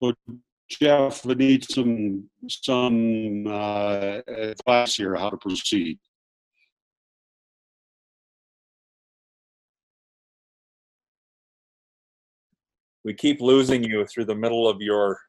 So 0.01 0.13
Jeff, 0.69 1.25
we 1.25 1.35
need 1.35 1.65
some 1.65 2.29
some 2.49 3.47
uh, 3.47 4.21
advice 4.27 4.97
here 4.97 5.15
how 5.15 5.31
to 5.31 5.37
proceed. 5.37 5.99
We 13.05 13.15
keep 13.15 13.41
losing 13.41 13.85
you 13.85 14.05
through 14.07 14.25
the 14.25 14.35
middle 14.35 14.69
of 14.69 14.81
your 14.81 15.21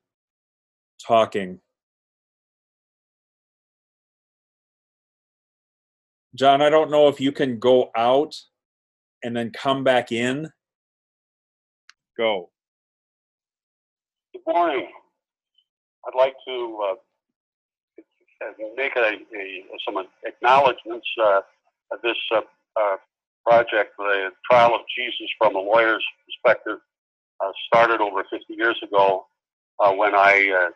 talking. 1.06 1.60
John, 6.38 6.62
I 6.62 6.70
don't 6.70 6.92
know 6.92 7.08
if 7.08 7.20
you 7.20 7.32
can 7.32 7.58
go 7.58 7.90
out 7.98 8.36
and 9.24 9.36
then 9.36 9.50
come 9.50 9.84
back 9.84 10.12
in. 10.12 10.52
Go. 12.16 12.52
Good 14.34 14.44
morning. 14.46 14.88
I'd 16.06 16.16
like 16.16 16.36
to 16.48 16.80
uh, 16.92 18.52
make 18.76 18.96
a, 18.96 19.14
a, 19.36 19.64
some 19.84 20.06
acknowledgments 20.28 21.08
uh, 21.20 21.42
of 21.92 22.02
this 22.04 22.18
uh, 22.36 22.42
uh 22.80 22.98
project, 23.44 23.94
the 23.98 24.30
trial 24.50 24.76
of 24.76 24.82
Jesus 24.96 25.28
from 25.40 25.56
a 25.56 25.60
lawyer's 25.60 26.06
perspective, 26.28 26.78
uh, 27.44 27.52
started 27.66 28.00
over 28.00 28.24
50 28.30 28.54
years 28.54 28.78
ago 28.84 29.26
uh, 29.80 29.92
when 29.92 30.14
I 30.14 30.70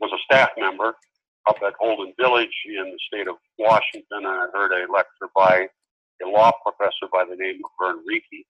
was 0.00 0.12
a 0.12 0.18
staff 0.32 0.50
member 0.56 0.94
up 1.48 1.56
at 1.66 1.74
Holden 1.78 2.12
Village 2.18 2.54
in 2.66 2.84
the 2.90 2.98
state 3.06 3.28
of 3.28 3.36
Washington, 3.58 4.24
and 4.24 4.26
I 4.26 4.46
heard 4.52 4.72
a 4.72 4.90
lecture 4.92 5.28
by 5.34 5.68
a 6.24 6.28
law 6.28 6.52
professor 6.64 7.06
by 7.12 7.24
the 7.24 7.36
name 7.36 7.60
of 7.64 7.70
Vern 7.80 8.04
Rieke, 8.08 8.44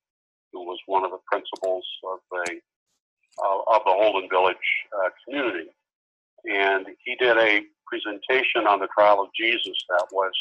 who 0.52 0.64
was 0.64 0.78
one 0.86 1.04
of 1.04 1.10
the 1.10 1.18
principals 1.30 1.86
of 2.10 2.18
the 2.30 2.60
uh, 3.42 3.76
of 3.76 3.82
the 3.84 3.92
Holden 3.92 4.28
Village 4.30 4.56
uh, 4.96 5.10
community, 5.24 5.70
and 6.50 6.86
he 7.04 7.14
did 7.16 7.36
a 7.36 7.62
presentation 7.86 8.66
on 8.66 8.80
the 8.80 8.88
trial 8.88 9.20
of 9.22 9.28
Jesus 9.38 9.76
that 9.88 10.06
was 10.12 10.32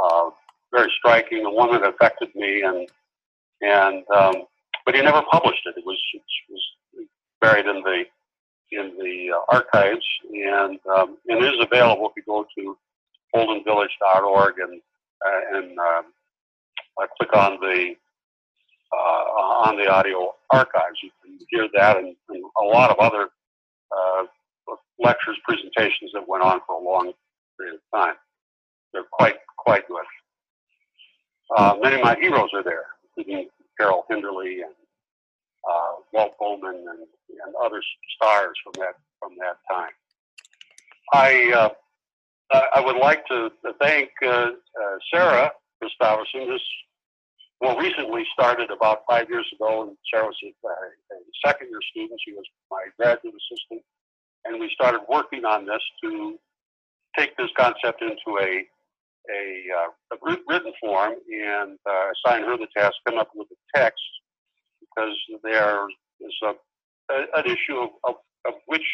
uh, 0.00 0.30
very 0.72 0.90
striking, 0.98 1.42
the 1.42 1.50
one 1.50 1.72
that 1.72 1.84
affected 1.86 2.28
me, 2.34 2.62
and 2.62 2.88
and 3.60 4.04
um, 4.10 4.44
but 4.84 4.94
he 4.94 5.02
never 5.02 5.22
published 5.30 5.62
it. 5.66 5.74
It 5.76 5.84
was 5.84 6.00
it 6.14 6.22
was 6.50 7.06
buried 7.40 7.66
in 7.66 7.82
the 7.82 8.04
in 8.72 8.96
the 8.98 9.32
uh, 9.34 9.40
archives 9.48 10.04
and, 10.32 10.78
um, 10.96 11.18
and 11.28 11.44
is 11.44 11.60
available 11.60 12.08
if 12.08 12.12
you 12.16 12.22
go 12.26 12.46
to 12.56 12.76
holdenvillage.org 13.34 14.54
and, 14.58 14.80
uh, 15.24 15.56
and 15.58 15.78
um, 15.78 16.04
uh, 17.00 17.06
click 17.18 17.34
on 17.34 17.58
the 17.60 17.94
uh, 18.92 19.66
on 19.66 19.76
the 19.76 19.88
audio 19.88 20.34
archives. 20.50 20.98
You 21.02 21.10
can 21.24 21.38
hear 21.48 21.68
that 21.74 21.96
and, 21.96 22.14
and 22.28 22.44
a 22.60 22.64
lot 22.64 22.90
of 22.90 22.98
other 22.98 23.30
uh, 23.90 24.24
lectures, 24.98 25.36
presentations 25.44 26.10
that 26.12 26.28
went 26.28 26.42
on 26.42 26.60
for 26.66 26.76
a 26.76 26.84
long 26.84 27.12
period 27.58 27.76
of 27.76 27.98
time. 27.98 28.14
They're 28.92 29.04
quite 29.10 29.36
quite 29.56 29.88
good. 29.88 30.04
Uh, 31.56 31.76
many 31.82 31.96
of 31.96 32.02
my 32.02 32.16
heroes 32.20 32.50
are 32.54 32.62
there, 32.62 32.84
including 33.16 33.48
Carroll 33.78 34.04
Hinderlie 34.10 34.62
and 34.64 34.74
uh, 35.68 35.92
Walt 36.12 36.34
Bouman 36.38 36.74
and, 36.74 37.06
and 37.44 37.54
other 37.62 37.82
stars 38.16 38.54
from 38.64 38.72
that 38.78 38.94
from 39.20 39.32
that 39.38 39.56
time. 39.70 39.92
I 41.12 41.52
uh, 42.52 42.60
I 42.74 42.80
would 42.80 42.96
like 42.96 43.26
to 43.26 43.50
thank 43.80 44.10
uh, 44.22 44.28
uh, 44.28 44.96
Sarah 45.12 45.52
Christopherson. 45.80 46.50
This 46.50 46.62
well 47.60 47.76
recently 47.76 48.24
started 48.32 48.70
about 48.70 49.02
five 49.08 49.28
years 49.30 49.46
ago, 49.54 49.82
and 49.82 49.96
Sarah 50.12 50.26
was 50.26 50.36
a, 50.42 50.68
a 50.68 51.18
second 51.46 51.68
year 51.70 51.80
student. 51.90 52.20
She 52.26 52.32
was 52.32 52.44
my 52.70 52.84
graduate 52.98 53.34
assistant, 53.34 53.82
and 54.44 54.60
we 54.60 54.70
started 54.74 55.00
working 55.08 55.44
on 55.44 55.66
this 55.66 55.82
to 56.04 56.38
take 57.16 57.36
this 57.36 57.50
concept 57.56 58.02
into 58.02 58.38
a 58.40 58.64
a, 59.30 59.62
uh, 59.78 60.16
a 60.16 60.40
written 60.48 60.72
form 60.80 61.14
and 61.30 61.78
uh, 61.88 62.06
assign 62.10 62.42
her 62.42 62.56
the 62.56 62.66
task, 62.76 62.94
come 63.06 63.18
up 63.18 63.30
with 63.36 63.46
a 63.52 63.78
text 63.78 64.02
because 64.94 65.16
there 65.42 65.86
is 66.20 66.34
a, 66.44 66.52
a, 67.12 67.26
an 67.36 67.46
issue 67.46 67.78
of, 67.78 67.90
of, 68.04 68.14
of 68.46 68.54
which 68.66 68.86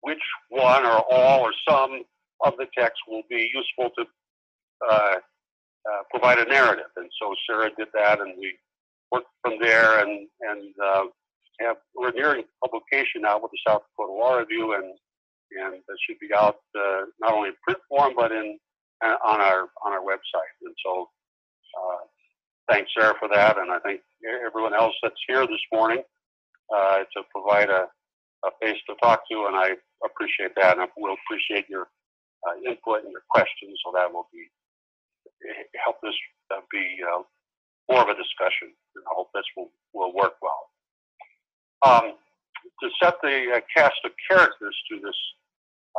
which 0.00 0.22
one 0.50 0.84
or 0.84 1.02
all 1.10 1.40
or 1.40 1.52
some 1.68 2.02
of 2.44 2.54
the 2.56 2.66
text 2.76 2.98
will 3.08 3.22
be 3.28 3.50
useful 3.52 3.90
to 3.98 4.04
uh, 4.88 5.14
uh, 5.90 6.02
provide 6.10 6.38
a 6.38 6.44
narrative. 6.44 6.90
And 6.96 7.10
so 7.20 7.34
Sarah 7.48 7.70
did 7.76 7.88
that, 7.94 8.20
and 8.20 8.34
we 8.38 8.54
worked 9.10 9.26
from 9.42 9.58
there, 9.60 10.00
and 10.00 10.28
and 10.40 10.74
uh, 10.82 11.04
have 11.60 11.76
we're 11.94 12.12
nearing 12.12 12.44
publication 12.62 13.22
now 13.22 13.40
with 13.40 13.50
the 13.50 13.58
South 13.66 13.82
Dakota 13.90 14.12
Law 14.12 14.36
Review, 14.36 14.74
and 14.74 14.84
and 15.58 15.74
it 15.74 15.98
should 16.06 16.18
be 16.20 16.28
out 16.34 16.56
uh, 16.78 17.06
not 17.20 17.32
only 17.32 17.48
in 17.48 17.54
print 17.62 17.80
form 17.88 18.12
but 18.16 18.32
in 18.32 18.58
uh, 19.04 19.16
on 19.24 19.40
our 19.40 19.62
on 19.84 19.92
our 19.92 20.02
website. 20.02 20.54
And 20.62 20.74
so, 20.84 21.08
uh, 21.80 22.04
thanks 22.70 22.90
Sarah 22.96 23.14
for 23.18 23.28
that, 23.28 23.58
and 23.58 23.70
I 23.70 23.78
think 23.80 24.00
everyone 24.44 24.74
else 24.74 24.94
that's 25.02 25.20
here 25.26 25.46
this 25.46 25.62
morning 25.72 26.02
uh, 26.74 26.98
to 26.98 27.22
provide 27.32 27.70
a, 27.70 27.86
a 28.44 28.50
face 28.60 28.78
to 28.88 28.94
talk 29.02 29.22
to, 29.30 29.46
and 29.46 29.56
I 29.56 29.74
appreciate 30.04 30.52
that, 30.56 30.78
and 30.78 30.88
we'll 30.96 31.16
appreciate 31.26 31.68
your 31.68 31.88
uh, 32.46 32.70
input 32.70 33.04
and 33.04 33.12
your 33.12 33.22
questions, 33.30 33.78
so 33.84 33.92
that 33.94 34.12
will 34.12 34.28
be 34.32 34.46
help 35.84 35.96
this 36.02 36.14
uh, 36.52 36.60
be 36.70 36.98
uh, 37.02 37.22
more 37.90 38.02
of 38.02 38.08
a 38.08 38.14
discussion, 38.14 38.74
and 38.96 39.04
I 39.06 39.12
hope 39.14 39.28
this 39.34 39.44
will 39.56 39.70
will 39.92 40.14
work 40.14 40.34
well. 40.42 40.70
Um, 41.86 42.12
to 42.82 42.88
set 43.02 43.14
the 43.22 43.56
uh, 43.56 43.60
cast 43.74 43.96
of 44.04 44.12
characters 44.28 44.76
to 44.90 45.00
this 45.00 45.16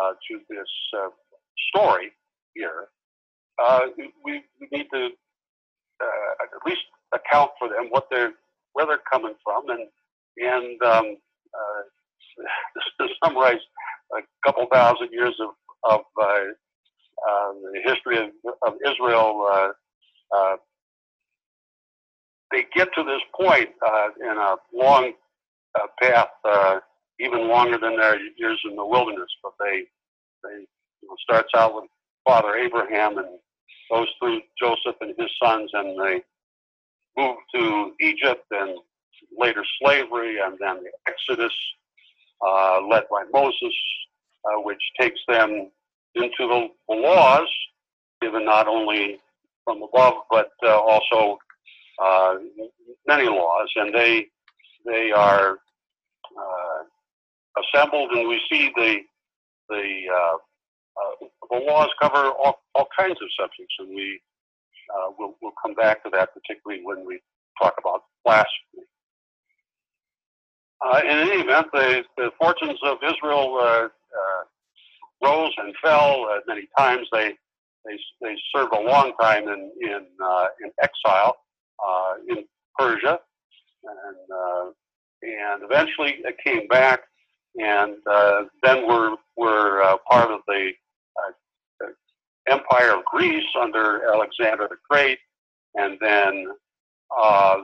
uh, 0.02 0.14
to 0.28 0.40
this 0.50 0.70
story 1.70 2.12
here, 2.54 2.88
we, 3.98 4.12
we, 4.26 4.44
need 4.72 4.88
to 4.94 5.10
uh, 6.02 6.32
at 6.44 6.66
least 6.66 6.82
account 7.14 7.52
for 7.60 7.70
them, 7.70 7.88
what 7.90 8.08
they're 8.12 8.34
where 8.74 8.86
they're 8.86 9.02
coming 9.12 9.34
from, 9.44 9.70
and 9.70 9.88
and 10.38 10.82
um, 10.84 11.18
uh, 11.54 13.02
to 13.02 13.08
summarize 13.24 13.60
a 14.18 14.22
couple 14.46 14.66
thousand 14.72 15.10
years 15.12 15.36
of 15.42 15.50
of 15.92 16.02
the 16.18 17.82
history 17.86 18.18
of, 18.18 18.30
of 18.66 18.74
Israel. 18.86 19.74
they 22.52 22.66
get 22.76 22.90
to 22.96 23.04
this 23.04 23.22
point 23.40 23.70
in 24.22 24.38
a 24.38 24.56
long 24.74 25.14
uh, 25.76 25.88
path 26.02 26.30
uh, 26.46 26.80
even 27.20 27.48
longer 27.48 27.78
than 27.78 27.98
their 27.98 28.18
years 28.38 28.60
in 28.70 28.76
the 28.76 28.86
wilderness. 28.86 29.30
But 29.44 29.54
they 29.60 29.84
they 30.44 30.66
you 31.02 31.08
know, 31.08 31.16
starts 31.24 31.50
out 31.56 31.76
with 31.76 31.86
Father 32.26 32.56
Abraham 32.56 33.18
and 33.18 33.28
goes 33.92 34.08
through 34.20 34.42
Joseph 34.60 34.96
and 35.02 35.14
his 35.18 35.30
sons, 35.42 35.70
and 35.74 36.00
they 36.00 36.22
move 37.18 37.38
to 37.56 37.92
Egypt 38.02 38.46
and 38.52 38.78
later 39.38 39.64
slavery, 39.82 40.38
and 40.40 40.58
then 40.60 40.78
the 40.84 40.92
Exodus 41.08 41.54
uh, 42.46 42.82
led 42.88 43.04
by 43.10 43.24
Moses, 43.34 43.74
uh, 44.46 44.62
which 44.62 44.82
takes 45.00 45.20
them 45.28 45.70
into 46.16 46.32
the, 46.40 46.68
the 46.88 46.96
laws 46.96 47.48
given 48.22 48.46
not 48.46 48.68
only 48.68 49.20
from 49.64 49.82
above 49.84 50.16
but 50.30 50.50
uh, 50.64 50.78
also 50.78 51.38
uh, 52.02 52.36
many 53.08 53.28
laws, 53.28 53.70
and 53.76 53.94
they 53.94 54.26
they 54.86 55.12
are 55.12 55.58
uh, 56.38 57.62
assembled, 57.62 58.12
and 58.12 58.28
we 58.28 58.42
see 58.50 58.72
the 58.76 58.98
the 59.70 60.02
uh, 60.14 60.38
the 61.50 61.58
laws 61.58 61.90
cover 62.02 62.32
all, 62.32 62.62
all 62.76 62.88
kinds 62.98 63.18
of 63.22 63.28
subjects, 63.40 63.76
and 63.80 63.90
we 63.90 64.20
uh, 64.94 65.12
we'll, 65.18 65.36
we'll 65.42 65.54
come 65.64 65.76
back 65.76 66.04
to 66.04 66.10
that, 66.12 66.30
particularly 66.34 66.82
when 66.84 67.06
we 67.06 67.20
talk 67.62 67.74
about 67.80 68.04
blasphemy. 68.26 68.86
Uh, 70.86 71.02
in 71.04 71.30
any 71.30 71.42
event, 71.42 71.68
the, 71.74 72.04
the 72.18 72.32
fortunes 72.40 72.80
of 72.84 72.98
Israel 73.04 73.58
uh, 73.60 73.88
uh, 73.88 74.44
rose 75.28 75.52
and 75.58 75.74
fell 75.84 76.26
uh, 76.32 76.40
many 76.48 76.68
times. 76.78 77.08
They, 77.12 77.34
they, 77.86 77.98
they 78.22 78.36
served 78.56 78.74
a 78.74 78.80
long 78.80 79.14
time 79.22 79.48
in, 79.50 79.72
in, 79.82 80.06
uh, 80.24 80.48
in 80.64 80.72
exile 80.82 81.36
in 82.30 82.46
Persia, 82.78 83.20
and 83.84 84.74
and 85.22 85.64
eventually 85.64 86.18
came 86.46 86.68
back, 86.68 87.02
and 87.58 87.96
then 88.64 88.88
we're 88.88 89.16
we're 89.36 89.98
part 90.10 90.32
of 90.32 90.42
the 90.48 90.72
Empire 92.50 92.98
of 92.98 93.06
Greece 93.06 93.46
under 93.60 94.06
Alexander 94.14 94.68
the 94.70 94.78
Great, 94.90 95.20
and 95.76 95.98
then 96.02 96.48
uh, 97.18 97.58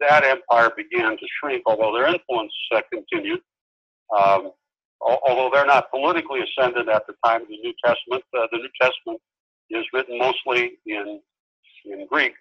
that 0.00 0.24
empire 0.24 0.70
began 0.76 1.16
to 1.16 1.26
shrink, 1.40 1.62
although 1.66 1.92
their 1.92 2.08
influence 2.08 2.52
uh, 2.74 2.80
continued. 2.92 3.40
Um, 4.16 4.52
although 5.00 5.50
they're 5.52 5.66
not 5.66 5.90
politically 5.90 6.40
ascendant 6.40 6.88
at 6.88 7.06
the 7.06 7.14
time 7.24 7.42
of 7.42 7.48
the 7.48 7.58
New 7.58 7.74
Testament, 7.84 8.22
uh, 8.38 8.46
the 8.52 8.58
New 8.58 8.70
Testament 8.80 9.20
is 9.70 9.84
written 9.92 10.18
mostly 10.18 10.78
in 10.86 11.20
in 11.84 12.06
Greek 12.06 12.34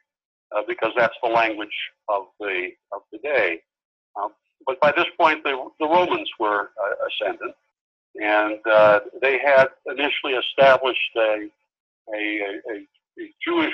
uh, 0.55 0.61
because 0.67 0.91
that's 0.97 1.15
the 1.23 1.29
language 1.29 1.75
of 2.09 2.23
the 2.39 2.69
of 2.93 3.01
the 3.11 3.19
day. 3.19 3.61
Um, 4.21 4.31
but 4.65 4.79
by 4.79 4.91
this 4.91 5.05
point, 5.19 5.43
the, 5.43 5.69
the 5.79 5.85
Romans 5.85 6.29
were 6.39 6.71
uh, 6.81 7.07
ascendant, 7.07 7.55
and 8.15 8.59
uh, 8.65 8.99
they 9.21 9.38
had 9.38 9.67
initially 9.85 10.33
established 10.33 10.99
a, 11.17 11.47
a, 12.13 12.17
a, 12.17 12.75
a 13.21 13.33
Jewish 13.45 13.73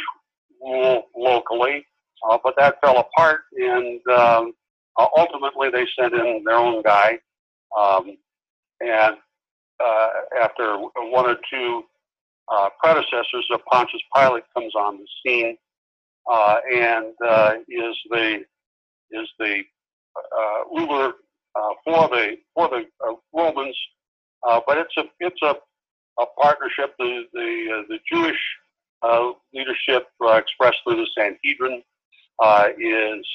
rule 0.61 1.03
locally, 1.15 1.85
uh, 2.29 2.37
but 2.43 2.53
that 2.57 2.75
fell 2.81 2.99
apart, 2.99 3.41
and 3.53 3.99
um, 4.09 4.53
uh, 4.97 5.07
ultimately 5.17 5.69
they 5.69 5.85
sent 5.99 6.13
in 6.13 6.43
their 6.45 6.55
own 6.55 6.81
guy. 6.83 7.19
Um, 7.77 8.17
and 8.81 9.15
uh, 9.83 10.07
after 10.41 10.77
one 10.77 11.29
or 11.29 11.37
two 11.51 11.83
uh, 12.51 12.69
predecessors 12.79 13.47
of 13.53 13.61
Pontius 13.71 14.01
Pilate 14.15 14.43
comes 14.55 14.73
on 14.75 14.97
the 14.97 15.07
scene, 15.25 15.57
and 16.27 17.13
is 17.67 17.95
the 18.09 18.43
is 19.11 19.29
the 19.39 19.63
uh, 20.15 20.63
ruler 20.75 21.13
uh, 21.55 21.73
for 21.83 22.07
the 22.09 22.37
for 22.53 22.69
the 22.69 22.83
uh, 23.05 23.13
Romans, 23.33 23.77
but 24.67 24.77
it's 24.77 24.95
a 24.97 25.03
it's 25.19 25.41
a, 25.41 25.55
a 26.19 26.25
partnership. 26.41 26.93
The 26.99 27.23
the 27.33 27.67
uh, 27.73 27.83
the 27.89 27.99
Jewish 28.11 28.39
uh, 29.01 29.31
leadership 29.53 30.07
uh, 30.23 30.33
expressed 30.33 30.77
through 30.83 30.97
the 30.97 31.07
Sanhedrin 31.17 31.81
is, 32.77 33.25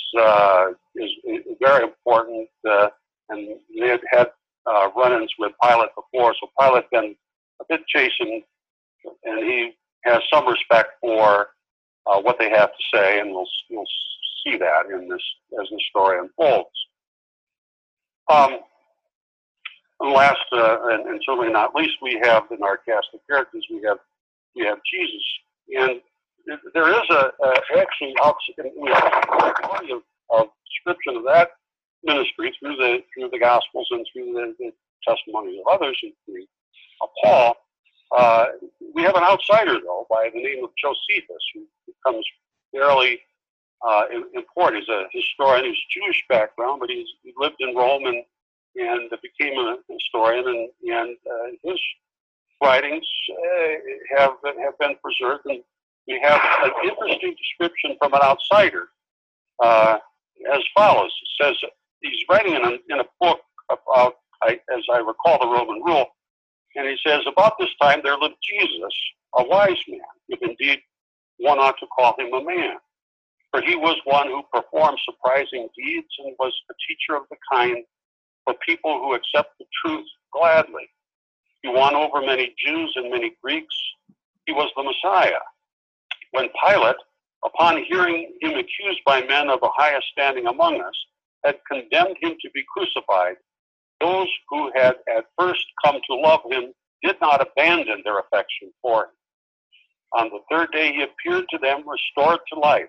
is 0.96 1.10
is 1.24 1.56
very 1.60 1.84
important, 1.84 2.48
and 2.64 3.48
they 3.78 3.88
had 3.88 4.00
had 4.10 4.28
run-ins 4.96 5.32
with 5.38 5.52
Pilate 5.62 5.90
before, 5.94 6.34
so 6.40 6.48
Pilate 6.60 6.90
been 6.90 7.14
a 7.60 7.64
bit 7.68 7.86
chastened, 7.86 8.42
and 9.24 9.44
he 9.44 9.72
has 10.04 10.20
some 10.32 10.46
respect 10.46 10.90
for 11.00 11.48
uh, 12.06 12.20
what 12.20 12.38
they 12.38 12.50
have 12.50 12.70
to 12.70 12.84
say, 12.94 13.20
and 13.20 13.30
we'll, 13.30 13.46
we'll 13.70 13.84
see 14.44 14.56
that 14.56 14.86
in 14.86 15.08
this 15.08 15.22
as 15.60 15.68
the 15.70 15.80
story 15.90 16.18
unfolds. 16.18 16.68
Um, 18.30 18.60
and 20.00 20.12
last, 20.12 20.38
uh, 20.52 20.78
and, 20.90 21.06
and, 21.06 21.20
certainly 21.24 21.50
not 21.50 21.74
least, 21.74 21.96
we 22.02 22.20
have 22.22 22.44
in 22.50 22.62
our 22.62 22.76
cast 22.76 23.08
of 23.14 23.20
characters, 23.28 23.64
we 23.70 23.82
have 23.86 23.98
we 24.54 24.64
have 24.64 24.78
Jesus, 24.90 25.22
and 25.78 26.00
there 26.74 26.88
is 26.88 27.10
a, 27.10 27.32
a 27.42 27.78
actually 27.78 28.14
plenty 28.18 29.92
of, 29.92 30.02
of 30.30 30.46
description 30.64 31.16
of 31.16 31.24
that 31.24 31.50
ministry 32.04 32.54
through 32.58 32.76
the 32.76 33.02
through 33.14 33.30
the 33.30 33.38
Gospels 33.38 33.88
and 33.90 34.06
through 34.12 34.32
the, 34.32 34.54
the 34.58 34.70
testimonies 35.06 35.60
of 35.60 35.72
others, 35.72 35.98
including 36.02 36.46
Paul. 37.22 37.56
Uh, 38.16 38.46
we 38.94 39.02
have 39.02 39.16
an 39.16 39.24
outsider 39.24 39.78
though 39.82 40.06
by 40.08 40.30
the 40.32 40.40
name 40.40 40.62
of 40.62 40.70
Josephus, 40.80 41.42
who 41.54 41.66
becomes 41.86 42.24
fairly 42.72 43.20
uh, 43.86 44.04
important. 44.34 44.84
He's 44.84 44.88
a 44.88 45.04
historian. 45.12 45.64
He's 45.64 45.82
Jewish 45.90 46.24
background, 46.28 46.80
but 46.80 46.90
he's, 46.90 47.08
he 47.22 47.32
lived 47.36 47.56
in 47.60 47.74
Rome 47.74 48.06
and 48.06 48.22
and 48.78 49.10
became 49.22 49.58
a 49.58 49.76
historian. 49.88 50.46
And 50.46 50.68
and 50.92 51.16
uh, 51.26 51.70
his 51.70 51.80
writings 52.62 53.06
uh, 53.30 54.18
have 54.18 54.32
have 54.44 54.78
been 54.78 54.96
preserved. 55.02 55.46
And 55.46 55.62
we 56.06 56.20
have 56.22 56.40
an 56.62 56.70
interesting 56.84 57.34
description 57.36 57.96
from 57.98 58.14
an 58.14 58.20
outsider 58.22 58.88
uh, 59.62 59.98
as 60.52 60.60
follows. 60.74 61.12
It 61.22 61.44
says 61.44 61.70
he's 62.00 62.24
writing 62.30 62.54
in 62.54 62.64
a, 62.64 62.70
in 62.90 63.00
a 63.00 63.04
book 63.20 63.40
about, 63.70 64.14
I, 64.42 64.60
as 64.72 64.84
I 64.92 64.98
recall, 64.98 65.38
the 65.40 65.46
Roman 65.46 65.82
rule. 65.82 66.06
And 66.76 66.86
he 66.86 66.96
says, 67.04 67.22
about 67.26 67.54
this 67.58 67.70
time 67.80 68.00
there 68.04 68.16
lived 68.18 68.36
Jesus, 68.48 68.94
a 69.34 69.44
wise 69.44 69.82
man, 69.88 70.00
if 70.28 70.38
indeed 70.42 70.78
one 71.38 71.58
ought 71.58 71.78
to 71.80 71.86
call 71.86 72.14
him 72.18 72.32
a 72.34 72.44
man 72.44 72.76
for 73.56 73.62
he 73.62 73.74
was 73.74 73.96
one 74.04 74.28
who 74.28 74.42
performed 74.52 74.98
surprising 75.04 75.68
deeds 75.76 76.12
and 76.18 76.34
was 76.38 76.52
a 76.70 76.74
teacher 76.86 77.16
of 77.16 77.24
the 77.30 77.36
kind 77.50 77.84
for 78.46 78.54
people 78.66 79.00
who 79.00 79.14
accept 79.14 79.58
the 79.58 79.66
truth 79.84 80.06
gladly. 80.32 80.88
He 81.62 81.68
won 81.68 81.94
over 81.94 82.20
many 82.20 82.54
Jews 82.64 82.92
and 82.96 83.10
many 83.10 83.32
Greeks. 83.42 83.74
He 84.46 84.52
was 84.52 84.70
the 84.76 84.84
Messiah. 84.84 85.40
When 86.30 86.48
Pilate, 86.64 86.96
upon 87.44 87.84
hearing 87.88 88.32
him 88.40 88.52
accused 88.52 89.00
by 89.04 89.22
men 89.22 89.50
of 89.50 89.60
the 89.60 89.70
highest 89.74 90.06
standing 90.12 90.46
among 90.46 90.80
us, 90.80 90.94
had 91.44 91.56
condemned 91.70 92.16
him 92.20 92.36
to 92.40 92.50
be 92.54 92.64
crucified, 92.72 93.36
those 94.00 94.28
who 94.48 94.70
had 94.76 94.96
at 95.16 95.24
first 95.38 95.64
come 95.84 95.96
to 96.08 96.16
love 96.16 96.40
him 96.50 96.72
did 97.02 97.16
not 97.20 97.40
abandon 97.46 98.02
their 98.04 98.20
affection 98.20 98.70
for 98.80 99.04
him. 99.04 99.10
On 100.12 100.30
the 100.30 100.40
third 100.50 100.70
day 100.72 100.92
he 100.92 101.02
appeared 101.02 101.46
to 101.50 101.58
them 101.58 101.84
restored 101.88 102.40
to 102.52 102.60
life. 102.60 102.88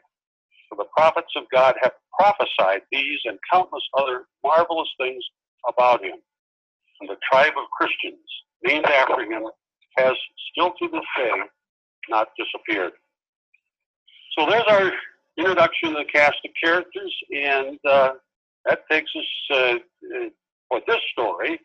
For 0.70 0.76
the 0.76 0.86
prophets 0.96 1.32
of 1.36 1.44
God 1.52 1.76
have 1.82 1.94
prophesied 2.18 2.82
these 2.92 3.20
and 3.26 3.40
countless 3.52 3.84
other 3.98 4.26
marvelous 4.44 4.90
things 5.00 5.24
about 5.68 6.04
him. 6.04 6.16
And 7.00 7.10
the 7.10 7.18
tribe 7.32 7.54
of 7.58 7.70
Christians, 7.78 8.26
named 8.64 8.86
after 8.86 9.22
him, 9.22 9.44
has 9.98 10.14
still 10.52 10.72
to 10.72 10.88
this 10.92 11.02
day 11.18 11.32
not 12.10 12.30
disappeared. 12.38 12.94
So 14.38 14.46
there's 14.50 14.64
our 14.68 14.92
introduction 15.38 15.90
to 15.90 15.96
the 15.96 16.06
cast 16.12 16.38
of 16.46 16.52
characters, 16.64 17.16
and 17.32 17.78
uh, 17.88 18.12
that 18.66 18.82
takes 18.90 19.12
us 19.16 19.58
uh, 19.58 19.76
for 20.70 20.82
this 20.88 21.00
story 21.12 21.60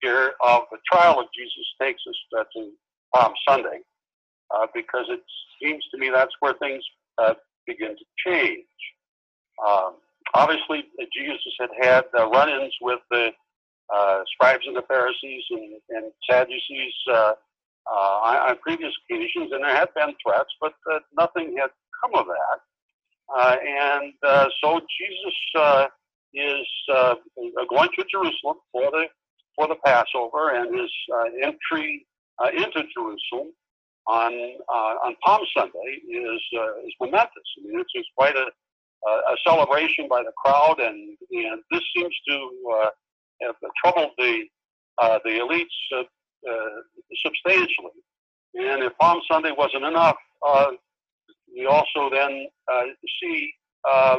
here 0.00 0.32
of 0.42 0.62
the 0.70 0.78
trial 0.90 1.20
of 1.20 1.26
Jesus 1.36 1.64
takes 1.80 2.00
us 2.08 2.40
uh, 2.40 2.44
to 2.54 2.70
Palm 3.14 3.32
Sunday, 3.48 3.80
uh, 4.54 4.66
because 4.74 5.06
it 5.08 5.20
seems 5.62 5.84
to 5.92 5.98
me 5.98 6.10
that's 6.10 6.32
where 6.40 6.54
things 6.54 6.82
uh, 7.18 7.34
begin 7.66 7.96
to 7.96 8.04
change. 8.26 8.64
Um, 9.66 9.94
obviously, 10.34 10.84
Jesus 11.12 11.54
had 11.60 11.70
had 11.80 12.04
uh, 12.18 12.28
run-ins 12.28 12.74
with 12.80 13.00
the 13.10 13.30
uh, 13.94 14.20
scribes 14.34 14.64
and 14.66 14.76
the 14.76 14.82
Pharisees 14.88 15.44
and, 15.50 15.72
and 15.90 16.12
Sadducees 16.28 16.94
uh, 17.10 17.32
on, 17.90 18.36
on, 18.50 18.58
previous 18.58 18.92
occasions, 19.04 19.52
and 19.52 19.62
there 19.62 19.74
had 19.74 19.88
been 19.94 20.14
threats, 20.24 20.50
but 20.60 20.72
nothing 21.18 21.56
had 21.58 21.70
come 22.02 22.18
of 22.18 22.26
that. 22.26 22.60
Uh, 23.34 23.56
and 23.66 24.12
uh, 24.22 24.46
so 24.62 24.80
Jesus 24.80 25.34
uh, 25.58 25.86
is 26.34 26.66
going 27.70 27.88
to 27.98 28.04
Jerusalem 28.10 28.56
for 28.70 28.90
the 28.90 29.04
for 29.56 29.68
the 29.68 29.76
Passover 29.84 30.54
and 30.54 30.74
his 30.74 30.90
entry 31.42 32.06
into 32.56 32.82
Jerusalem 32.94 33.52
on 34.06 34.32
on 34.68 35.14
Palm 35.24 35.42
Sunday 35.56 36.00
is 36.08 36.40
is 36.86 36.94
momentous. 37.00 37.30
I 37.58 37.68
mean, 37.68 37.80
it's, 37.80 37.90
it's 37.94 38.08
quite 38.16 38.36
a 38.36 38.46
a 39.08 39.36
celebration 39.46 40.08
by 40.08 40.22
the 40.22 40.32
crowd, 40.36 40.76
and 40.78 41.16
and 41.30 41.62
this 41.70 41.82
seems 41.96 42.14
to 42.28 42.50
have 43.42 43.56
troubled 43.82 44.12
the 44.18 44.44
the 45.24 45.30
elites 45.30 46.06
substantially. 47.24 48.00
And 48.54 48.82
if 48.82 48.92
Palm 48.98 49.20
Sunday 49.30 49.52
wasn't 49.56 49.84
enough, 49.84 50.16
uh, 50.46 50.72
we 51.56 51.66
also 51.66 52.10
then 52.10 52.46
uh, 52.72 52.82
see 53.20 53.52
uh, 53.88 54.18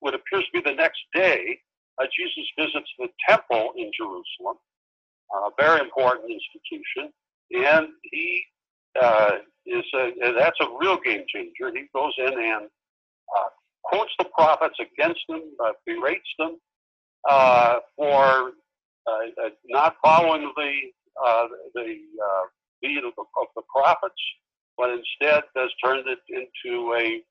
what 0.00 0.14
appears 0.14 0.44
to 0.44 0.50
be 0.52 0.60
the 0.60 0.76
next 0.76 1.00
day, 1.14 1.58
uh, 2.00 2.06
Jesus 2.16 2.44
visits 2.58 2.90
the 2.98 3.08
temple 3.28 3.72
in 3.76 3.90
Jerusalem, 3.96 4.56
a 5.34 5.50
very 5.58 5.80
important 5.80 6.30
institution, 6.30 7.12
and 7.52 7.88
he 8.10 8.42
uh, 9.00 9.32
is 9.66 9.84
a, 9.94 10.12
that's 10.38 10.58
a 10.60 10.66
real 10.78 10.98
game 11.00 11.24
changer. 11.28 11.72
He 11.74 11.86
goes 11.94 12.12
in 12.18 12.32
and 12.32 12.66
uh, 13.36 13.48
quotes 13.84 14.12
the 14.18 14.26
prophets 14.36 14.76
against 14.80 15.20
them, 15.28 15.42
uh, 15.64 15.72
berates 15.86 16.28
them 16.38 16.56
for 17.96 18.52
not 19.68 19.96
following 20.04 20.52
the 20.56 20.72
the 21.74 21.96
lead 22.82 23.04
of 23.04 23.12
the, 23.16 23.24
of 23.40 23.46
the 23.56 23.62
prophets 23.74 24.14
but 24.76 24.90
instead 24.90 25.42
has 25.56 25.70
turned 25.84 26.06
it 26.08 26.18
into 26.28 26.94
a, 26.94 27.22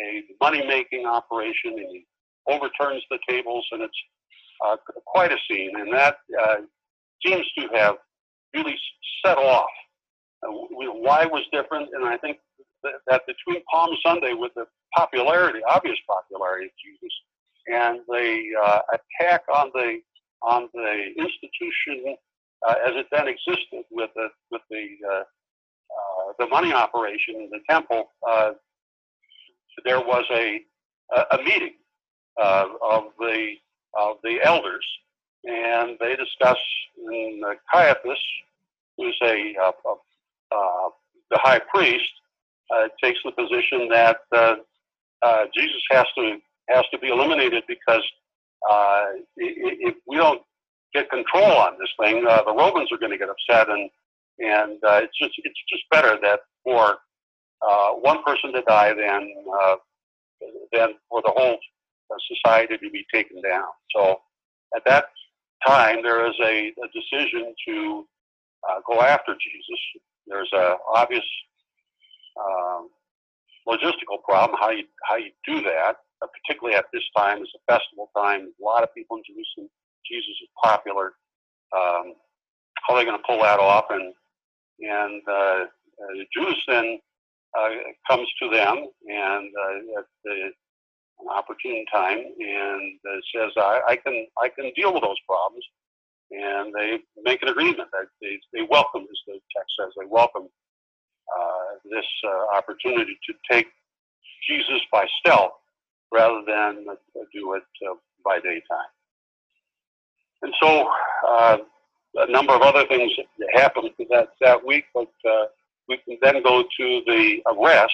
a 0.00 0.22
money-making 0.40 1.06
operation, 1.06 1.72
and 1.76 1.86
he 1.90 2.06
overturns 2.48 3.02
the 3.10 3.18
tables, 3.28 3.66
and 3.72 3.82
it's 3.82 3.98
uh, 4.64 4.76
quite 5.06 5.32
a 5.32 5.36
scene, 5.48 5.72
and 5.76 5.92
that 5.92 6.16
uh, 6.42 6.56
seems 7.24 7.46
to 7.58 7.68
have 7.74 7.96
really 8.54 8.76
set 9.24 9.38
off. 9.38 9.70
Uh, 10.46 10.50
why 10.50 11.24
was 11.26 11.42
different, 11.52 11.88
and 11.94 12.04
I 12.04 12.16
think 12.18 12.38
that, 12.82 13.22
between 13.26 13.62
Palm 13.70 13.90
Sunday, 14.04 14.34
with 14.34 14.52
the 14.54 14.66
popularity, 14.96 15.60
obvious 15.68 15.98
popularity 16.08 16.66
of 16.66 16.72
Jesus, 16.84 17.14
and 17.66 18.00
the 18.08 18.40
uh, 18.62 18.80
attack 18.92 19.42
on 19.54 19.70
the 19.74 20.00
on 20.42 20.68
the 20.72 21.06
institution 21.18 22.16
uh, 22.66 22.74
as 22.86 22.92
it 22.94 23.06
then 23.12 23.28
existed 23.28 23.84
with 23.90 24.10
the 24.14 24.28
with 24.50 24.62
the 24.70 24.86
uh, 25.10 25.14
uh, 25.16 26.32
the 26.38 26.46
money 26.46 26.72
operation 26.72 27.34
in 27.36 27.50
the 27.50 27.60
temple, 27.68 28.10
uh, 28.28 28.52
there 29.84 30.00
was 30.00 30.24
a 30.32 30.60
a 31.32 31.38
meeting 31.38 31.74
uh, 32.40 32.66
of 32.82 33.04
the 33.18 33.54
of 33.94 34.16
the 34.22 34.38
elders, 34.44 34.86
and 35.44 35.96
they 36.00 36.16
discuss. 36.16 36.58
And 37.10 37.44
Caiaphas, 37.72 38.18
who's 38.96 39.16
a, 39.22 39.54
a, 39.62 40.54
a 40.54 40.88
the 41.30 41.38
high 41.38 41.60
priest, 41.72 42.10
takes 43.02 43.18
the 43.24 43.32
position 43.32 43.88
that 43.88 44.18
Jesus 45.54 45.82
has 45.90 46.06
to 46.16 46.38
has 46.68 46.84
to 46.92 46.98
be 46.98 47.08
eliminated 47.08 47.64
because 47.66 48.02
if 49.36 49.94
we 50.06 50.16
don't 50.16 50.42
get 50.94 51.10
control 51.10 51.44
on 51.44 51.76
this 51.78 51.90
thing, 52.00 52.24
uh, 52.28 52.42
the 52.44 52.54
Romans 52.54 52.90
are 52.92 52.98
going 52.98 53.12
to 53.12 53.18
get 53.18 53.28
upset, 53.28 53.68
and 53.68 53.90
and 54.38 54.78
uh, 54.84 55.00
it's 55.02 55.18
just 55.18 55.32
it's 55.38 55.60
just 55.68 55.82
better 55.90 56.18
that 56.22 56.40
for 56.64 56.96
uh, 57.66 57.90
one 57.92 58.22
person 58.24 58.52
to 58.52 58.62
die 58.62 58.94
than 58.94 59.34
uh, 59.60 59.76
than 60.72 60.94
for 61.08 61.22
the 61.22 61.32
whole 61.36 61.58
society 62.32 62.78
to 62.78 62.90
be 62.90 63.04
taken 63.12 63.42
down. 63.42 63.68
So 63.94 64.20
at 64.74 64.82
that 64.86 65.06
time, 65.66 66.02
there 66.02 66.26
is 66.26 66.34
a, 66.42 66.68
a 66.68 66.88
decision 66.94 67.54
to 67.66 68.06
uh, 68.68 68.80
go 68.86 69.02
after 69.02 69.32
Jesus. 69.34 69.80
There's 70.26 70.50
a 70.54 70.76
obvious 70.94 71.24
um, 72.38 72.88
logistical 73.66 74.22
problem 74.24 74.56
how 74.60 74.70
you 74.70 74.84
how 75.08 75.16
you 75.16 75.30
do 75.46 75.60
that, 75.62 75.96
uh, 76.22 76.26
particularly 76.26 76.76
at 76.76 76.86
this 76.92 77.04
time. 77.16 77.42
It's 77.42 77.52
a 77.54 77.72
festival 77.72 78.10
time. 78.16 78.52
A 78.60 78.64
lot 78.64 78.82
of 78.82 78.94
people 78.94 79.16
in 79.16 79.22
Jerusalem. 79.26 79.68
Jesus 80.06 80.36
is 80.42 80.48
popular. 80.62 81.12
Um, 81.76 82.14
how 82.86 82.94
are 82.94 82.98
they 82.98 83.04
going 83.04 83.18
to 83.18 83.24
pull 83.26 83.42
that 83.42 83.60
off? 83.60 83.86
And 83.90 84.14
and 84.80 85.22
uh, 85.28 85.64
uh 85.64 86.24
Judas 86.34 86.58
then 86.66 86.98
uh, 87.58 87.68
comes 88.08 88.28
to 88.42 88.48
them 88.50 88.86
and 89.08 89.50
uh, 89.52 90.00
at 90.00 90.06
the 90.24 90.50
opportune 91.30 91.84
time 91.92 92.18
and 92.18 92.98
says, 93.34 93.50
I, 93.56 93.80
I, 93.88 93.96
can 93.96 94.26
I 94.40 94.48
can 94.48 94.72
deal 94.76 94.92
with 94.92 95.02
those 95.02 95.18
problems. 95.26 95.64
And 96.30 96.74
they 96.74 96.98
make 97.22 97.42
an 97.42 97.48
agreement 97.48 97.88
that 97.92 98.06
they, 98.20 98.38
they 98.52 98.66
welcome, 98.70 99.02
as 99.02 99.20
the 99.26 99.40
text 99.56 99.72
says, 99.80 99.92
they 99.98 100.06
welcome 100.08 100.48
this 101.84 102.06
opportunity 102.54 103.18
to 103.26 103.34
take 103.50 103.66
Jesus 104.48 104.80
by 104.92 105.06
stealth 105.20 105.52
rather 106.12 106.42
than 106.46 106.86
do 107.34 107.54
it 107.54 107.62
by 108.24 108.38
daytime. 108.40 108.92
And 110.42 110.54
so 110.60 110.90
uh, 111.26 111.56
a 112.14 112.30
number 112.30 112.52
of 112.52 112.62
other 112.62 112.86
things 112.86 113.12
happened 113.54 113.90
that, 114.10 114.28
that 114.40 114.64
week, 114.64 114.84
but 114.94 115.10
uh, 115.28 115.46
we 115.88 115.98
can 115.98 116.18
then 116.22 116.42
go 116.42 116.62
to 116.62 117.02
the 117.06 117.38
arrest, 117.46 117.92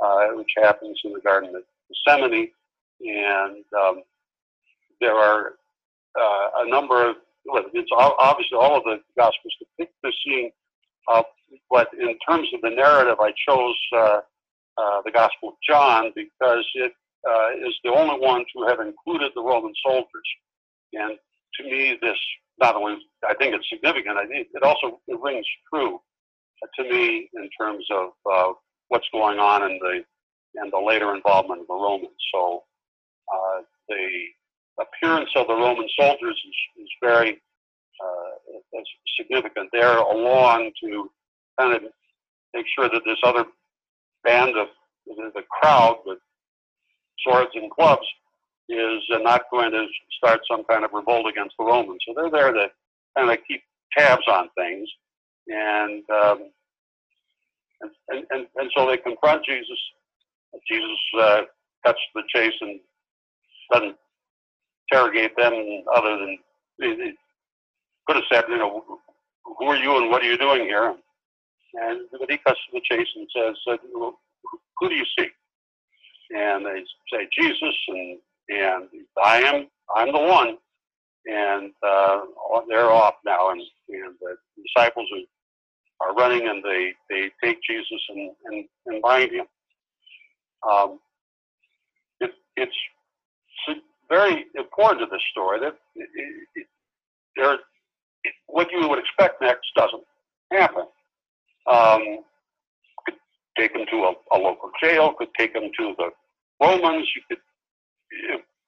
uh, 0.00 0.28
which 0.34 0.50
happens 0.56 1.00
in 1.04 1.12
the 1.12 1.20
Garden 1.20 1.54
of 1.54 1.62
Gethsemane, 1.88 2.50
and 3.00 3.64
um, 3.78 4.02
there 5.00 5.14
are 5.14 5.54
uh, 6.18 6.48
a 6.58 6.68
number 6.68 7.08
of, 7.08 7.16
well, 7.46 7.64
it's 7.72 7.90
obviously 7.96 8.58
all 8.58 8.76
of 8.76 8.84
the 8.84 9.00
Gospels 9.16 9.54
depict 9.58 9.94
the 10.02 10.12
scene, 10.24 10.50
uh, 11.10 11.22
but 11.70 11.88
in 11.98 12.16
terms 12.28 12.48
of 12.54 12.60
the 12.62 12.70
narrative, 12.70 13.18
I 13.20 13.32
chose 13.48 13.76
uh, 13.96 14.20
uh, 14.78 15.02
the 15.04 15.10
Gospel 15.12 15.50
of 15.50 15.54
John 15.68 16.12
because 16.14 16.66
it 16.74 16.92
is 17.66 17.74
the 17.84 17.90
only 17.90 18.18
one 18.24 18.44
to 18.56 18.66
have 18.68 18.80
included 18.80 19.32
the 19.34 19.42
Roman 19.42 19.72
soldiers. 19.84 20.28
And 20.92 21.18
to 21.56 21.64
me, 21.64 21.98
this 22.00 22.18
not 22.60 22.76
only 22.76 22.98
I 23.28 23.34
think 23.34 23.54
it's 23.54 23.68
significant, 23.68 24.18
I 24.18 24.26
think 24.26 24.48
it 24.52 24.62
also 24.62 25.00
it 25.08 25.18
rings 25.20 25.46
true 25.72 26.00
to 26.76 26.82
me 26.84 27.28
in 27.34 27.48
terms 27.58 27.84
of 27.90 28.10
uh, 28.30 28.52
what's 28.88 29.08
going 29.12 29.38
on 29.38 29.64
in 29.64 29.78
the 29.78 30.04
and 30.54 30.72
the 30.72 30.78
later 30.78 31.14
involvement 31.14 31.62
of 31.62 31.66
the 31.66 31.74
Romans. 31.74 32.10
So 32.32 32.62
uh, 33.32 33.62
the 33.88 34.84
appearance 34.84 35.30
of 35.34 35.46
the 35.46 35.54
Roman 35.54 35.88
soldiers 35.98 36.38
is, 36.46 36.84
is 36.84 36.88
very 37.02 37.40
uh, 38.48 38.80
significant 39.18 39.68
there, 39.72 39.98
along 39.98 40.70
to 40.82 41.10
kind 41.58 41.74
of 41.74 41.82
make 42.54 42.66
sure 42.76 42.88
that 42.88 43.02
this 43.04 43.18
other 43.24 43.44
band 44.24 44.56
of 44.56 44.68
the, 45.06 45.42
crowd 45.60 45.98
with 46.06 46.18
swords 47.26 47.50
and 47.54 47.70
clubs 47.70 48.06
is 48.68 49.02
uh, 49.14 49.18
not 49.18 49.42
going 49.50 49.70
to 49.70 49.86
start 50.18 50.40
some 50.50 50.64
kind 50.64 50.84
of 50.84 50.90
revolt 50.92 51.26
against 51.28 51.54
the 51.58 51.64
Romans. 51.64 51.98
So 52.06 52.14
they're 52.16 52.30
there 52.30 52.52
to 52.52 52.68
kind 53.16 53.30
of 53.30 53.38
keep 53.46 53.62
tabs 53.96 54.22
on 54.28 54.48
things, 54.56 54.88
and 55.48 56.02
um, 56.10 56.50
and, 58.08 58.24
and 58.30 58.46
and 58.56 58.70
so 58.76 58.86
they 58.86 58.96
confront 58.96 59.44
Jesus. 59.44 59.78
Jesus 60.70 60.98
uh, 61.18 61.40
cuts 61.84 61.98
the 62.14 62.22
chase 62.34 62.52
and 62.60 62.80
doesn't 63.72 63.96
interrogate 64.90 65.36
them, 65.36 65.52
other 65.94 66.18
than 66.18 66.38
could 68.06 68.16
have 68.16 68.24
said, 68.32 68.44
you 68.48 68.58
know, 68.58 68.84
who 69.44 69.66
are 69.66 69.76
you 69.76 69.96
and 69.96 70.10
what 70.10 70.22
are 70.22 70.30
you 70.30 70.38
doing 70.38 70.62
here? 70.62 70.94
And 71.74 72.00
but 72.10 72.30
he 72.30 72.38
cuts 72.38 72.58
to 72.70 72.72
the 72.74 72.82
chase 72.84 73.08
and 73.16 73.28
says, 73.34 73.56
uh, 73.70 73.76
who 74.78 74.88
do 74.88 74.94
you 74.94 75.04
seek? 75.18 75.32
And 76.30 76.66
they 76.66 76.82
say 77.12 77.28
Jesus, 77.38 77.74
and 77.88 78.18
and 78.48 78.88
I 79.22 79.42
am 79.42 79.68
I'm 79.94 80.12
the 80.12 80.18
one. 80.18 80.56
And 81.24 81.72
uh, 81.86 82.22
they're 82.68 82.90
off 82.90 83.14
now, 83.24 83.50
and 83.50 83.60
and 83.88 84.14
the 84.20 84.36
disciples 84.66 85.08
are, 86.00 86.08
are 86.08 86.14
running, 86.14 86.48
and 86.48 86.62
they 86.64 86.92
they 87.08 87.30
take 87.42 87.58
Jesus 87.62 88.00
and 88.08 88.30
and, 88.46 88.64
and 88.86 89.02
bind 89.02 89.30
him. 89.32 89.46
Um, 90.68 90.98
it, 92.20 92.32
it's 92.56 92.76
very 94.08 94.44
important 94.56 95.00
to 95.00 95.06
this 95.10 95.22
story 95.30 95.58
that 95.60 95.74
it, 95.96 96.08
it, 96.54 96.66
there, 97.36 97.56
what 98.46 98.68
you 98.70 98.88
would 98.88 98.98
expect 98.98 99.40
next 99.40 99.66
doesn't 99.76 100.02
happen. 100.50 100.84
Um, 101.70 102.18
could 103.04 103.14
take 103.58 103.72
them 103.72 103.86
to 103.90 103.96
a, 103.96 104.12
a, 104.32 104.38
local 104.38 104.70
jail, 104.82 105.14
could 105.16 105.32
take 105.38 105.54
them 105.54 105.70
to 105.78 105.94
the 105.96 106.10
Romans, 106.60 107.08
you 107.16 107.22
could, 107.28 107.38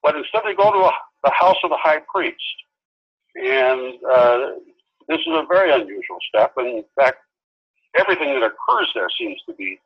but 0.02 0.16
instead 0.16 0.42
they 0.44 0.54
go 0.54 0.72
to 0.72 0.78
a, 0.78 0.92
the 1.24 1.30
house 1.30 1.56
of 1.64 1.70
the 1.70 1.78
high 1.80 2.00
priest. 2.12 2.36
And 3.36 3.94
uh, 4.08 4.38
this 5.08 5.18
is 5.18 5.32
a 5.32 5.44
very 5.48 5.72
unusual 5.72 6.18
step. 6.28 6.52
And 6.56 6.68
in 6.68 6.84
fact, 6.96 7.18
everything 7.96 8.28
that 8.28 8.46
occurs 8.46 8.90
there 8.94 9.08
seems 9.18 9.40
to 9.48 9.54
be 9.54 9.78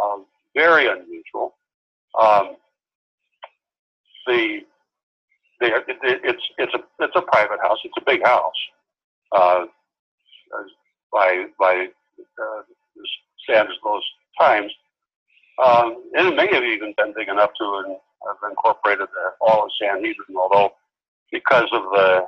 uh, 0.00 0.18
very 0.54 0.86
unusual. 0.86 1.54
Um, 2.20 2.56
the, 4.26 4.60
the 5.60 5.66
it, 5.66 5.98
it's 6.02 6.42
it's 6.58 6.74
a 6.74 7.04
it's 7.04 7.14
a 7.14 7.22
private 7.22 7.60
house. 7.62 7.78
It's 7.84 7.94
a 7.98 8.04
big 8.04 8.24
house. 8.24 8.52
Uh, 9.32 9.66
by 11.12 11.46
by 11.58 11.86
uh, 12.40 12.62
standards 13.44 13.78
those 13.84 14.02
times, 14.38 14.72
um, 15.64 16.02
and 16.16 16.28
it 16.28 16.36
may 16.36 16.46
have 16.52 16.64
even 16.64 16.94
been 16.96 17.14
big 17.16 17.28
enough 17.28 17.50
to 17.58 17.98
have 18.26 18.50
incorporated 18.50 19.08
the, 19.08 19.30
all 19.40 19.64
of 19.64 19.70
Sanhedrin, 19.80 20.36
although 20.36 20.72
because 21.32 21.68
of 21.72 21.82
the, 21.82 22.26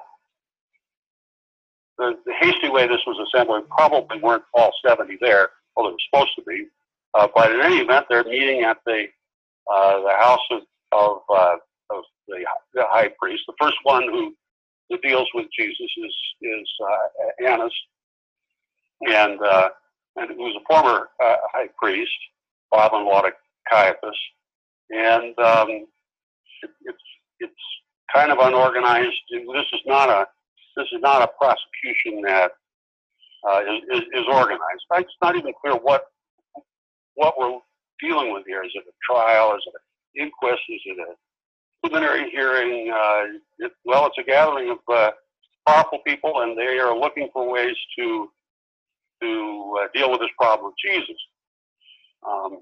the, 1.99 2.19
the 2.25 2.35
hasty 2.41 2.69
way 2.69 2.87
this 2.87 3.01
was 3.07 3.29
assembled, 3.29 3.69
probably 3.69 4.21
weren't 4.21 4.45
all 4.55 4.73
70 4.87 5.19
there, 5.21 5.51
although 5.77 5.91
they 5.91 5.95
were 5.95 5.99
supposed 6.11 6.35
to 6.37 6.43
be. 6.43 6.67
Uh, 7.15 7.29
but 7.35 7.53
in 7.53 7.61
any 7.61 7.77
event, 7.79 8.07
they're 8.09 8.25
meeting 8.25 8.63
at 8.63 8.79
the 8.87 9.07
uh, 9.73 10.01
the 10.01 10.15
house 10.19 10.41
of 10.51 10.61
of, 10.93 11.19
uh, 11.29 11.57
of 11.91 12.05
the, 12.29 12.45
the 12.75 12.85
high 12.87 13.11
priest. 13.19 13.43
The 13.47 13.55
first 13.61 13.77
one 13.83 14.05
who, 14.05 14.35
who 14.89 14.99
deals 14.99 15.29
with 15.35 15.47
Jesus 15.59 15.79
is 15.81 16.17
is 16.43 16.69
uh, 16.89 17.47
Annas, 17.47 17.75
and 19.03 19.41
uh, 19.41 19.69
and 20.17 20.31
who's 20.37 20.57
a 20.57 20.73
former 20.73 21.09
uh, 21.23 21.37
high 21.53 21.69
priest, 21.81 22.11
father-in-law 22.71 23.23
to 23.23 23.31
Caiaphas, 23.71 24.19
and 24.91 25.39
um, 25.39 25.69
it, 26.63 26.71
it's 26.85 27.03
it's 27.41 27.55
kind 28.15 28.33
of 28.33 28.39
unorganized. 28.39 29.17
This 29.31 29.67
is 29.73 29.81
not 29.87 30.09
a 30.09 30.27
this 30.77 30.87
is 30.93 31.01
not 31.01 31.23
a 31.23 31.29
prosecution 31.39 32.23
that 32.23 32.53
uh, 33.49 33.61
is, 33.63 33.99
is, 33.99 34.05
is 34.15 34.27
organized. 34.31 34.85
It's 34.95 35.13
not 35.23 35.37
even 35.37 35.53
clear 35.61 35.75
what 35.75 36.05
what 37.15 37.35
we're 37.39 37.59
dealing 38.01 38.33
with 38.33 38.45
here. 38.47 38.63
Is 38.63 38.73
it 38.75 38.85
a 38.87 39.13
trial? 39.13 39.55
Is 39.57 39.63
it 39.67 39.75
an 39.75 40.27
inquest? 40.27 40.63
Is 40.69 40.81
it 40.87 40.99
a 40.99 41.15
preliminary 41.83 42.31
hearing? 42.31 42.93
Uh, 42.93 43.23
it, 43.59 43.73
well, 43.85 44.07
it's 44.07 44.19
a 44.19 44.25
gathering 44.25 44.71
of 44.71 44.79
uh, 44.93 45.11
powerful 45.67 45.99
people, 46.07 46.43
and 46.43 46.57
they 46.59 46.79
are 46.79 46.97
looking 46.97 47.29
for 47.33 47.51
ways 47.51 47.77
to 47.99 48.29
to 49.23 49.75
uh, 49.83 49.89
deal 49.95 50.11
with 50.11 50.21
this 50.21 50.31
problem 50.39 50.69
of 50.69 50.75
Jesus. 50.85 51.17
Um, 52.29 52.59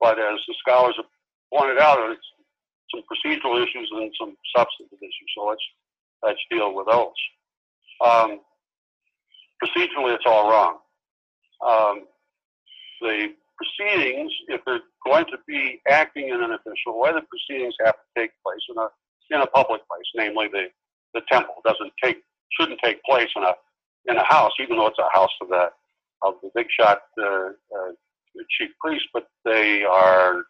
but 0.00 0.18
as 0.18 0.40
the 0.48 0.54
scholars 0.60 0.94
have 0.96 1.06
pointed 1.52 1.78
out, 1.78 2.10
it's 2.10 2.20
some 2.92 3.02
procedural 3.02 3.62
issues 3.62 3.88
and 3.92 4.12
some 4.18 4.36
substantive 4.56 4.98
issues. 5.00 5.30
So 5.36 5.46
let's 5.46 5.62
let's 6.22 6.40
deal 6.50 6.74
with 6.74 6.86
those. 6.86 7.14
Um, 8.04 8.40
procedurally, 9.62 10.14
it's 10.14 10.24
all 10.26 10.50
wrong. 10.50 10.78
Um, 11.66 12.04
the 13.00 13.28
proceedings, 13.56 14.32
if 14.48 14.60
they're 14.66 14.80
going 15.06 15.26
to 15.26 15.38
be 15.46 15.80
acting 15.88 16.28
in 16.28 16.42
an 16.42 16.52
official 16.58 16.98
way, 17.00 17.12
the 17.12 17.22
proceedings 17.32 17.74
have 17.84 17.94
to 17.94 18.08
take 18.20 18.32
place 18.44 18.64
in 18.70 18.76
a 18.84 18.88
in 19.34 19.40
a 19.40 19.46
public 19.46 19.82
place, 19.88 20.08
namely 20.14 20.48
the 20.52 20.64
the 21.14 21.22
temple. 21.30 21.54
Doesn't 21.64 21.92
take 22.02 22.18
shouldn't 22.58 22.80
take 22.82 23.02
place 23.04 23.30
in 23.36 23.42
a 23.42 23.54
in 24.10 24.16
a 24.16 24.24
house, 24.24 24.52
even 24.60 24.76
though 24.76 24.86
it's 24.88 24.98
a 24.98 25.16
house 25.18 25.36
of 25.40 25.48
the 25.48 25.70
of 26.22 26.34
the 26.42 26.50
big 26.54 26.66
shot 26.78 27.00
uh, 27.20 27.50
uh, 27.76 27.92
chief 28.58 28.70
priest. 28.80 29.06
But 29.12 29.26
they 29.44 29.84
are 29.84 30.42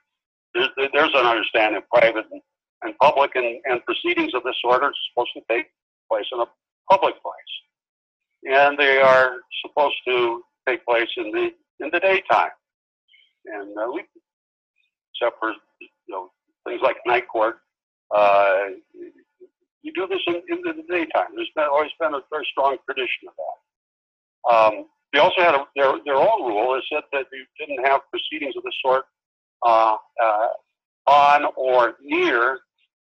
there's, 0.55 0.71
there's 0.92 1.14
an 1.14 1.27
understanding 1.27 1.83
private 1.92 2.27
and, 2.33 2.40
and 2.83 2.99
public, 2.99 3.33
and, 3.35 3.61
and 3.64 3.85
proceedings 3.85 4.33
of 4.35 4.42
this 4.42 4.57
sort 4.62 4.83
are 4.83 4.92
supposed 5.11 5.33
to 5.35 5.42
take 5.51 5.66
place 6.11 6.27
in 6.33 6.40
a 6.40 6.47
public 6.90 7.14
place, 7.23 8.55
and 8.59 8.79
they 8.79 8.99
are 9.01 9.33
supposed 9.64 9.97
to 10.09 10.42
take 10.69 10.85
place 10.85 11.09
in 11.16 11.31
the 11.33 11.51
in 11.81 11.90
the 11.92 12.01
daytime. 12.01 12.51
And 13.47 13.77
uh, 13.79 13.88
we, 13.92 14.03
except 15.20 15.38
for 15.40 15.52
you 15.81 15.88
know 16.09 16.31
things 16.66 16.81
like 16.83 16.96
night 17.07 17.29
court, 17.29 17.57
uh, 18.14 18.57
you 19.83 19.92
do 19.94 20.07
this 20.09 20.20
in, 20.26 20.35
in 20.48 20.62
the 20.62 20.83
daytime. 20.88 21.29
There's 21.35 21.50
been, 21.55 21.64
always 21.64 21.90
been 22.00 22.14
a 22.14 22.20
very 22.31 22.46
strong 22.50 22.76
tradition 22.85 23.29
of 23.29 23.35
that. 23.38 23.57
Um, 24.52 24.87
they 25.12 25.20
also 25.20 25.40
had 25.40 25.55
a, 25.55 25.66
their 25.74 25.92
their 26.05 26.16
own 26.16 26.42
rule. 26.42 26.74
It 26.74 26.85
said 26.92 27.02
that 27.12 27.26
you 27.33 27.44
didn't 27.59 27.85
have 27.85 28.00
proceedings 28.11 28.55
of 28.57 28.62
this 28.64 28.74
sort 28.85 29.05
uh, 29.64 29.96
uh, 30.22 30.48
on 31.07 31.46
or 31.57 31.94
near 32.02 32.59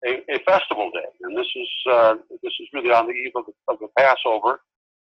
a, 0.06 0.22
a, 0.30 0.38
festival 0.46 0.90
day, 0.92 1.08
and 1.22 1.36
this 1.36 1.46
is 1.56 1.68
uh, 1.90 2.14
this 2.42 2.52
is 2.60 2.68
really 2.72 2.90
on 2.90 3.06
the 3.06 3.12
eve 3.12 3.32
of 3.36 3.44
the, 3.46 3.52
of 3.72 3.78
the 3.80 3.88
Passover, 3.98 4.60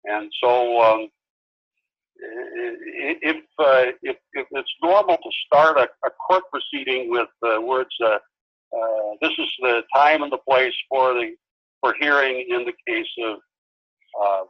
and 0.05 0.31
so. 0.41 0.81
Um, 0.81 1.09
if, 2.19 3.37
uh, 3.59 3.91
if, 4.01 4.17
if 4.33 4.47
it's 4.51 4.73
normal 4.81 5.17
to 5.17 5.29
start 5.45 5.77
a, 5.77 5.87
a 6.05 6.11
court 6.11 6.43
proceeding 6.51 7.09
with 7.09 7.27
the 7.41 7.59
words, 7.61 7.89
uh, 8.03 8.07
uh, 8.07 9.15
"This 9.21 9.31
is 9.37 9.47
the 9.59 9.81
time 9.95 10.23
and 10.23 10.31
the 10.31 10.39
place 10.49 10.73
for 10.89 11.13
the 11.13 11.35
for 11.81 11.95
hearing 11.99 12.45
in 12.49 12.65
the 12.65 12.73
case 12.87 13.07
of 13.25 13.37
uh, 14.23 14.43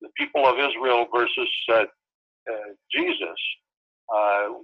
the 0.00 0.08
people 0.18 0.46
of 0.46 0.56
Israel 0.58 1.06
versus 1.14 1.50
uh, 1.70 1.74
uh, 1.74 2.54
Jesus," 2.94 3.38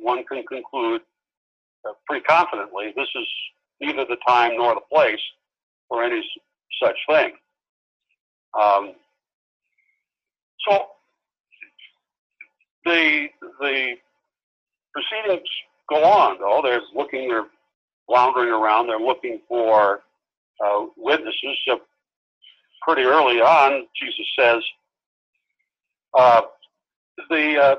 one 0.00 0.24
can 0.24 0.42
conclude 0.44 1.02
pretty 2.06 2.24
confidently 2.24 2.92
this 2.96 3.08
is 3.14 3.26
neither 3.80 4.04
the 4.04 4.16
time 4.26 4.56
nor 4.56 4.74
the 4.74 4.80
place 4.92 5.20
for 5.88 6.02
any 6.02 6.22
such 6.82 6.96
thing. 7.08 7.32
Um, 8.58 8.92
so 10.68 10.86
the 12.84 13.26
the 13.60 13.94
proceedings 14.92 15.48
go 15.88 16.04
on, 16.04 16.38
though. 16.38 16.60
They're 16.62 16.82
looking, 16.94 17.28
they're 17.28 17.46
floundering 18.06 18.50
around, 18.50 18.88
they're 18.88 18.98
looking 18.98 19.40
for 19.48 20.00
uh, 20.64 20.86
witnesses. 20.96 21.56
So 21.66 21.80
pretty 22.82 23.02
early 23.02 23.40
on, 23.40 23.86
Jesus 24.00 24.26
says, 24.38 24.62
uh, 26.18 26.42
the 27.30 27.56
uh, 27.58 27.74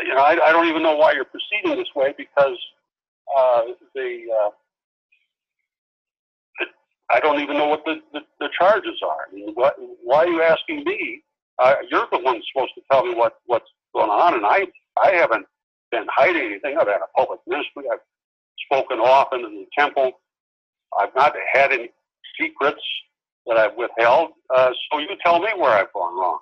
you 0.00 0.14
know, 0.14 0.20
I, 0.20 0.48
I, 0.48 0.52
don't 0.52 0.66
even 0.66 0.82
know 0.82 0.96
why 0.96 1.12
you're 1.12 1.24
proceeding 1.24 1.78
this 1.78 1.88
way 1.94 2.12
because 2.16 2.58
uh, 3.36 3.62
the 3.94 4.24
uh, 4.30 4.50
I 7.10 7.20
don't 7.20 7.40
even 7.40 7.56
know 7.56 7.68
what 7.68 7.84
the, 7.84 7.96
the, 8.12 8.20
the 8.40 8.48
charges 8.58 9.00
are. 9.02 9.28
What, 9.54 9.76
why 10.02 10.24
are 10.24 10.28
you 10.28 10.42
asking 10.42 10.84
me? 10.84 11.22
Uh, 11.58 11.74
you're 11.90 12.06
the 12.10 12.18
one 12.18 12.40
supposed 12.52 12.72
to 12.74 12.82
tell 12.90 13.04
me 13.04 13.14
what, 13.14 13.34
what's 13.46 13.68
going 13.94 14.10
on, 14.10 14.34
and 14.34 14.46
I 14.46 14.66
I 15.02 15.12
haven't 15.12 15.46
been 15.90 16.06
hiding 16.10 16.42
anything. 16.42 16.76
I've 16.78 16.88
had 16.88 17.00
a 17.00 17.18
public 17.18 17.40
ministry. 17.46 17.84
I've 17.92 18.00
spoken 18.66 18.98
often 18.98 19.40
in 19.40 19.54
the 19.56 19.66
temple. 19.76 20.12
I've 20.98 21.14
not 21.14 21.34
had 21.52 21.72
any 21.72 21.90
secrets 22.40 22.82
that 23.46 23.56
I've 23.56 23.76
withheld. 23.76 24.30
Uh, 24.54 24.70
so 24.90 24.98
you 24.98 25.08
tell 25.24 25.40
me 25.40 25.48
where 25.56 25.72
I've 25.72 25.92
gone 25.92 26.18
wrong. 26.18 26.38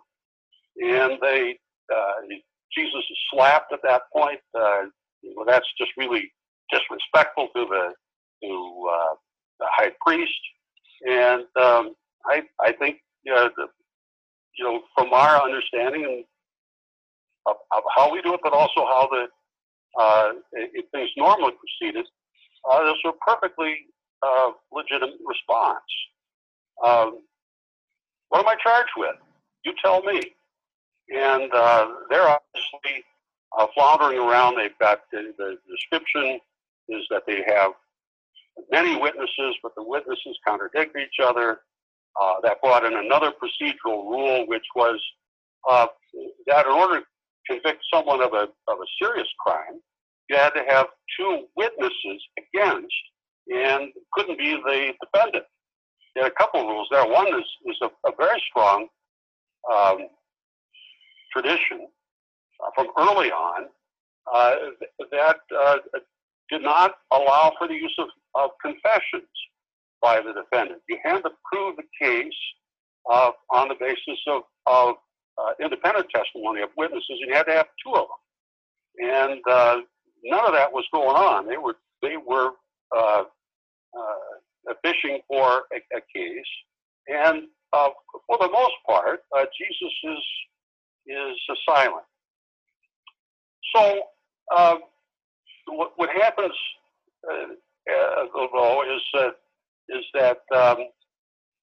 And 0.76 1.18
they 1.20 1.58
uh, 1.94 2.12
Jesus 2.76 3.04
is 3.10 3.18
slapped 3.32 3.72
at 3.72 3.80
that 3.84 4.02
point. 4.14 4.40
Uh, 4.54 4.84
well, 5.36 5.46
that's 5.46 5.66
just 5.78 5.90
really 5.96 6.32
disrespectful 6.70 7.48
to 7.54 7.66
the 7.66 7.92
to 8.42 8.90
uh, 8.92 9.14
the 9.60 9.66
high 9.70 9.90
priest, 10.04 10.32
and 11.06 11.44
um, 11.56 11.94
I 12.26 12.42
I 12.60 12.72
think 12.72 12.98
you 13.24 13.32
know, 13.32 13.50
the, 13.56 13.66
you 14.58 14.64
know 14.64 14.80
from 14.96 15.12
our 15.12 15.42
understanding 15.42 16.24
of, 17.46 17.56
of, 17.76 17.82
how 17.96 18.12
we 18.12 18.22
do 18.22 18.34
it, 18.34 18.40
but 18.42 18.52
also 18.52 18.84
how 18.86 19.08
the 19.10 19.26
uh, 20.00 20.32
if 20.52 20.86
things 20.90 21.10
normally 21.16 21.52
proceeded, 21.52 22.06
uh, 22.70 22.78
was 22.82 22.98
a 23.06 23.30
perfectly 23.30 23.74
uh, 24.22 24.50
legitimate 24.72 25.18
response. 25.26 25.80
Um, 26.84 27.20
what 28.28 28.40
am 28.40 28.48
I 28.48 28.56
charged 28.62 28.92
with? 28.96 29.16
You 29.64 29.74
tell 29.84 30.02
me. 30.02 30.20
And 31.14 31.52
uh, 31.52 31.88
they're 32.08 32.28
obviously 32.28 33.04
uh, 33.58 33.66
floundering 33.74 34.18
around. 34.18 34.56
They've 34.56 34.78
got 34.78 35.00
the, 35.12 35.34
the 35.36 35.56
description 35.70 36.40
is 36.88 37.02
that 37.10 37.24
they 37.26 37.42
have 37.46 37.72
many 38.70 38.96
witnesses, 38.96 39.56
but 39.62 39.74
the 39.76 39.82
witnesses 39.82 40.38
contradict 40.46 40.96
each 40.96 41.22
other. 41.22 41.60
Uh, 42.20 42.34
that 42.42 42.60
brought 42.60 42.84
in 42.84 42.94
another 42.94 43.32
procedural 43.32 44.04
rule, 44.04 44.44
which 44.46 44.66
was 44.76 45.00
uh, 45.68 45.86
that 46.46 46.66
in 46.66 46.72
order 46.72 47.00
to 47.00 47.06
convict 47.48 47.82
someone 47.92 48.20
of 48.20 48.32
a, 48.34 48.48
of 48.68 48.78
a 48.78 48.86
serious 49.02 49.28
crime, 49.40 49.80
you 50.28 50.36
had 50.36 50.50
to 50.50 50.62
have 50.68 50.86
two 51.18 51.46
witnesses 51.56 52.22
against 52.38 52.92
and 53.48 53.92
couldn't 54.12 54.38
be 54.38 54.52
the 54.52 54.92
defendant. 55.02 55.44
There 56.14 56.24
are 56.24 56.28
a 56.28 56.32
couple 56.32 56.60
of 56.60 56.66
rules 56.66 56.88
there. 56.90 57.06
One 57.06 57.28
is, 57.28 57.44
is 57.66 57.76
a, 57.82 57.86
a 58.06 58.12
very 58.18 58.42
strong 58.50 58.88
um, 59.72 60.08
tradition 61.32 61.88
uh, 62.62 62.70
from 62.74 62.88
early 62.98 63.30
on 63.30 63.64
uh, 64.32 64.54
that 65.10 65.36
uh, 65.58 65.78
did 66.50 66.62
not 66.62 66.96
allow 67.10 67.52
for 67.58 67.66
the 67.66 67.74
use 67.74 67.94
of, 67.98 68.08
of 68.34 68.50
confessions 68.60 69.28
by 70.02 70.20
the 70.20 70.32
defendant. 70.32 70.82
You 70.88 70.98
had 71.04 71.20
to 71.20 71.30
prove 71.50 71.76
the 71.76 71.84
case 72.00 72.32
uh, 73.10 73.30
on 73.50 73.68
the 73.68 73.76
basis 73.78 74.20
of, 74.28 74.42
of 74.66 74.96
uh, 75.38 75.52
independent 75.62 76.06
testimony 76.14 76.60
of 76.60 76.70
witnesses, 76.76 77.06
and 77.08 77.30
you 77.30 77.34
had 77.34 77.44
to 77.44 77.52
have 77.52 77.66
two 77.84 77.94
of 77.94 78.06
them. 78.08 79.10
And 79.10 79.40
uh, 79.48 79.76
none 80.24 80.46
of 80.46 80.52
that 80.52 80.72
was 80.72 80.84
going 80.92 81.16
on. 81.16 81.46
They 81.48 81.56
were 81.56 81.76
they 82.02 82.16
were 82.16 82.50
uh, 82.94 83.22
uh, 83.96 84.74
fishing 84.84 85.20
for 85.28 85.62
a, 85.72 85.96
a 85.96 86.00
case, 86.14 86.44
and 87.08 87.44
uh, 87.72 87.88
for 88.26 88.38
the 88.38 88.50
most 88.52 88.74
part, 88.86 89.20
uh, 89.36 89.44
Jesus 89.58 89.92
is 90.04 90.24
is 91.06 91.58
silent. 91.66 92.04
So 93.74 94.02
um, 94.56 94.80
what, 95.68 95.92
what 95.96 96.10
happens 96.10 96.52
though 98.52 98.82
is 98.82 99.02
is 99.88 100.04
that 100.14 100.38
um, 100.54 100.78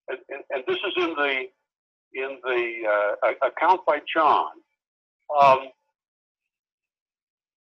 and, 0.09 0.19
and, 0.49 0.63
this 0.67 0.77
is 0.77 0.93
in 0.97 1.13
the 1.15 1.43
in 2.13 2.39
the 2.43 3.15
uh, 3.23 3.47
account 3.47 3.81
by 3.85 3.99
John. 4.13 4.47
Um, 5.39 5.69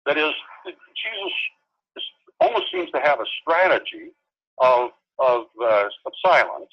that 0.05 0.17
is, 0.17 0.33
Jesus 0.65 2.03
almost 2.41 2.65
seems 2.71 2.91
to 2.91 2.99
have 2.99 3.19
a 3.19 3.25
strategy 3.41 4.11
of 4.59 4.89
of, 5.19 5.43
uh, 5.61 5.85
of 6.05 6.11
silence, 6.25 6.69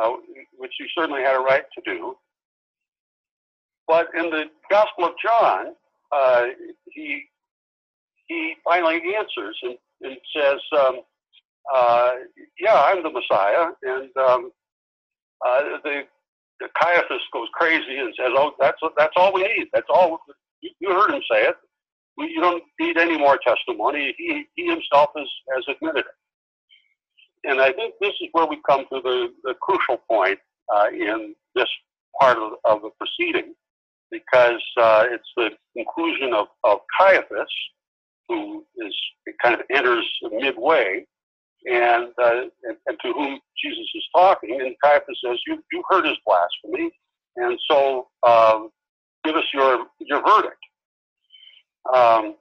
uh, 0.00 0.10
which 0.56 0.72
he 0.78 0.86
certainly 0.96 1.22
had 1.22 1.36
a 1.36 1.40
right 1.40 1.64
to 1.74 1.82
do. 1.84 2.16
But 3.86 4.08
in 4.18 4.30
the 4.30 4.44
Gospel 4.70 5.04
of 5.04 5.12
John, 5.22 5.74
uh, 6.10 6.44
he 6.90 7.24
he 8.26 8.54
finally 8.64 9.00
answers 9.16 9.56
and, 9.62 9.76
and 10.02 10.16
says, 10.34 10.60
um, 10.76 11.00
uh, 11.74 12.12
"Yeah, 12.60 12.74
I'm 12.74 13.02
the 13.02 13.10
Messiah," 13.10 13.66
and 13.82 14.10
um, 14.16 14.50
uh, 15.46 15.60
the, 15.82 16.02
the 16.60 16.68
Caiaphas 16.80 17.22
goes 17.32 17.48
crazy 17.54 17.98
and 17.98 18.12
says, 18.18 18.32
"Oh, 18.34 18.52
that's 18.58 18.78
that's 18.96 19.14
all 19.16 19.32
we 19.32 19.42
need. 19.42 19.66
That's 19.72 19.88
all." 19.88 20.18
You 20.80 20.90
heard 20.90 21.12
him 21.12 21.22
say 21.30 21.42
it. 21.44 21.56
We, 22.16 22.28
you 22.28 22.40
don't 22.40 22.62
need 22.80 22.96
any 22.96 23.18
more 23.18 23.38
testimony. 23.46 24.14
He, 24.16 24.44
he 24.54 24.66
himself 24.66 25.10
has, 25.16 25.28
has 25.54 25.64
admitted 25.68 26.04
it. 26.06 27.48
And 27.48 27.60
I 27.60 27.72
think 27.72 27.94
this 28.00 28.14
is 28.20 28.28
where 28.32 28.46
we 28.46 28.58
come 28.68 28.84
to 28.92 29.00
the, 29.02 29.28
the 29.44 29.54
crucial 29.60 29.98
point 30.10 30.38
uh, 30.74 30.86
in 30.92 31.34
this 31.54 31.68
part 32.18 32.38
of, 32.38 32.52
of 32.64 32.82
the 32.82 32.90
proceeding, 32.98 33.54
because 34.10 34.62
uh, 34.80 35.04
it's 35.10 35.28
the 35.36 35.50
conclusion 35.76 36.32
of, 36.32 36.46
of 36.64 36.78
Caiaphas, 36.98 37.52
who 38.28 38.64
is 38.78 38.94
kind 39.42 39.54
of 39.54 39.60
enters 39.70 40.06
midway, 40.32 41.04
and, 41.66 42.08
uh, 42.22 42.42
and, 42.64 42.76
and 42.86 42.98
to 43.04 43.12
whom 43.12 43.40
Jesus 43.62 43.88
is 43.94 44.04
talking. 44.14 44.60
And 44.60 44.74
Caiaphas 44.82 45.18
says, 45.24 45.38
"You 45.46 45.62
you 45.72 45.82
heard 45.90 46.04
his 46.04 46.16
blasphemy, 46.26 46.90
and 47.36 47.58
so 47.70 48.08
um, 48.26 48.70
give 49.24 49.36
us 49.36 49.44
your 49.52 49.86
your 50.00 50.22
verdict." 50.26 50.58
Um, 51.94 52.34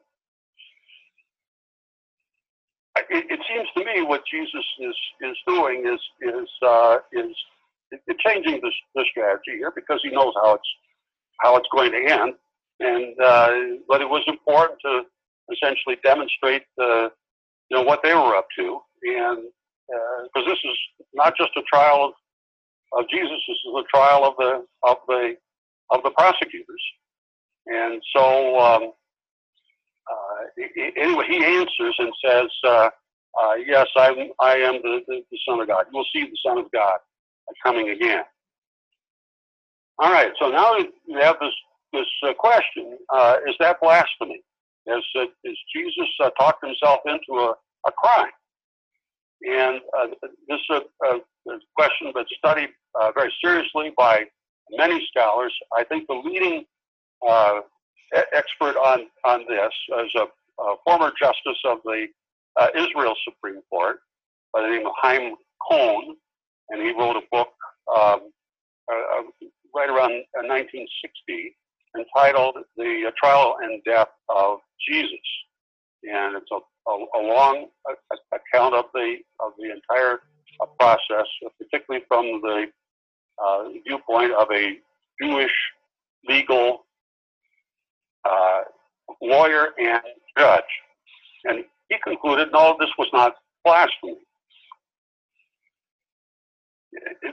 it, 3.10 3.26
it, 3.30 3.40
seems 3.48 3.68
to 3.78 3.86
me 3.86 4.02
what 4.02 4.24
Jesus 4.32 4.66
is 4.80 4.96
is 5.22 5.38
doing 5.48 5.84
is 5.86 6.00
is 6.22 6.50
uh, 6.66 6.98
is 7.14 7.36
changing 8.26 8.62
the, 8.62 8.72
the 8.96 9.06
strategy 9.12 9.58
here 9.58 9.72
because 9.76 10.00
he 10.04 10.10
knows 10.12 10.34
how 10.44 10.56
it's 10.56 10.70
how 11.42 11.58
it's 11.58 11.68
going 11.72 11.92
to 11.92 11.98
end, 11.98 12.34
and 12.80 13.16
uh, 13.22 13.52
but 13.88 14.02
it 14.02 14.10
was 14.10 14.24
important 14.28 14.80
to 14.86 15.02
essentially 15.52 15.98
demonstrate 16.04 16.64
the 16.78 17.12
you 17.70 17.78
know 17.78 17.84
what 17.84 18.02
they 18.04 18.14
were 18.14 18.36
up 18.36 18.48
to, 18.58 18.80
and 19.04 19.44
because 19.88 20.48
uh, 20.48 20.50
this 20.50 20.60
is 20.64 20.78
not 21.14 21.34
just 21.38 21.52
a 21.58 21.62
trial 21.72 22.06
of, 22.06 23.00
of 23.00 23.10
Jesus, 23.10 23.38
this 23.48 23.58
is 23.58 23.74
a 23.78 23.84
trial 23.96 24.26
of 24.26 24.34
the 24.38 24.66
of 24.84 24.98
the 25.08 25.36
of 25.92 26.04
the 26.04 26.12
prosecutors, 26.12 26.84
and 27.68 28.02
so. 28.16 28.60
Um, 28.60 28.92
uh, 30.08 30.64
anyway, 30.98 31.26
he 31.28 31.44
answers 31.44 31.96
and 31.98 32.14
says, 32.24 32.50
uh, 32.64 32.90
uh, 33.42 33.54
"Yes, 33.66 33.88
I'm, 33.98 34.30
I 34.40 34.54
am 34.58 34.76
the, 34.84 35.02
the, 35.08 35.22
the, 35.32 35.38
Son 35.48 35.60
of 35.60 35.68
God. 35.68 35.86
You 35.92 35.98
will 35.98 36.06
see 36.14 36.24
the 36.24 36.38
Son 36.46 36.60
of 36.60 36.72
God 36.72 37.00
coming 37.64 37.90
again." 37.90 38.24
All 39.98 40.12
right. 40.12 40.32
So 40.40 40.50
now 40.50 40.76
we 40.78 41.14
have 41.22 41.38
this 41.40 41.54
this 41.94 42.06
uh, 42.24 42.34
question: 42.34 42.98
uh, 43.10 43.38
Is 43.48 43.56
that 43.60 43.80
blasphemy? 43.82 44.42
Has, 44.88 45.04
uh, 45.20 45.26
Jesus 45.76 46.08
talked 46.40 46.64
himself 46.66 47.00
into 47.06 47.42
a, 47.42 47.54
a 47.88 47.92
crime? 47.92 48.32
And 49.48 49.82
this 50.48 50.60
is 50.70 50.82
a, 51.04 51.08
a, 51.08 51.20
question 51.76 52.12
that's 52.16 52.30
studied 52.38 52.70
very 53.14 53.32
seriously 53.44 53.92
by 53.98 54.24
many 54.72 55.06
scholars. 55.12 55.54
I 55.76 55.84
think 55.84 56.08
the 56.08 56.16
leading 56.16 56.66
expert 58.34 58.76
on, 58.78 59.08
on 59.26 59.46
this 59.48 59.74
is 60.06 60.16
a, 60.16 60.26
a 60.62 60.76
former 60.86 61.12
justice 61.20 61.60
of 61.66 61.80
the 61.84 62.08
uh, 62.60 62.68
Israel 62.76 63.16
Supreme 63.28 63.62
Court 63.70 63.98
by 64.54 64.62
the 64.62 64.70
name 64.70 64.86
of 64.86 64.94
Chaim 65.02 65.36
Cohn, 65.70 66.16
and 66.70 66.82
he 66.82 66.92
wrote 66.94 67.18
a 67.18 67.22
book 67.32 67.50
um, 67.94 68.32
uh, 68.92 69.20
uh 69.20 69.24
right 69.76 69.90
around 69.90 70.14
1960 70.34 70.88
uh, 70.88 71.65
entitled 71.98 72.58
The 72.78 73.12
Trial 73.22 73.58
and 73.62 73.84
Death 73.84 74.10
of 74.30 74.60
Jesus. 74.88 75.20
And 76.04 76.36
it's 76.38 76.52
a, 76.52 76.60
a, 76.90 76.92
a 76.92 77.22
long 77.22 77.68
account 78.32 78.76
of 78.76 78.86
the, 78.94 79.18
of 79.40 79.54
the 79.58 79.72
entire 79.72 80.20
uh, 80.62 80.66
process, 80.80 81.26
particularly 81.58 82.06
from 82.08 82.26
the 82.42 82.66
viewpoint 83.88 84.34
of 84.34 84.48
a 84.52 84.78
Jewish 85.22 85.52
legal 86.28 86.86
uh, 88.30 88.62
lawyer 89.22 89.70
and 89.80 90.02
judge. 90.38 90.64
And 91.46 91.64
he 91.90 91.98
concluded, 92.04 92.50
no, 92.52 92.76
this 92.80 92.90
was 92.98 93.08
not 93.14 93.36
blasphemy. 93.64 94.18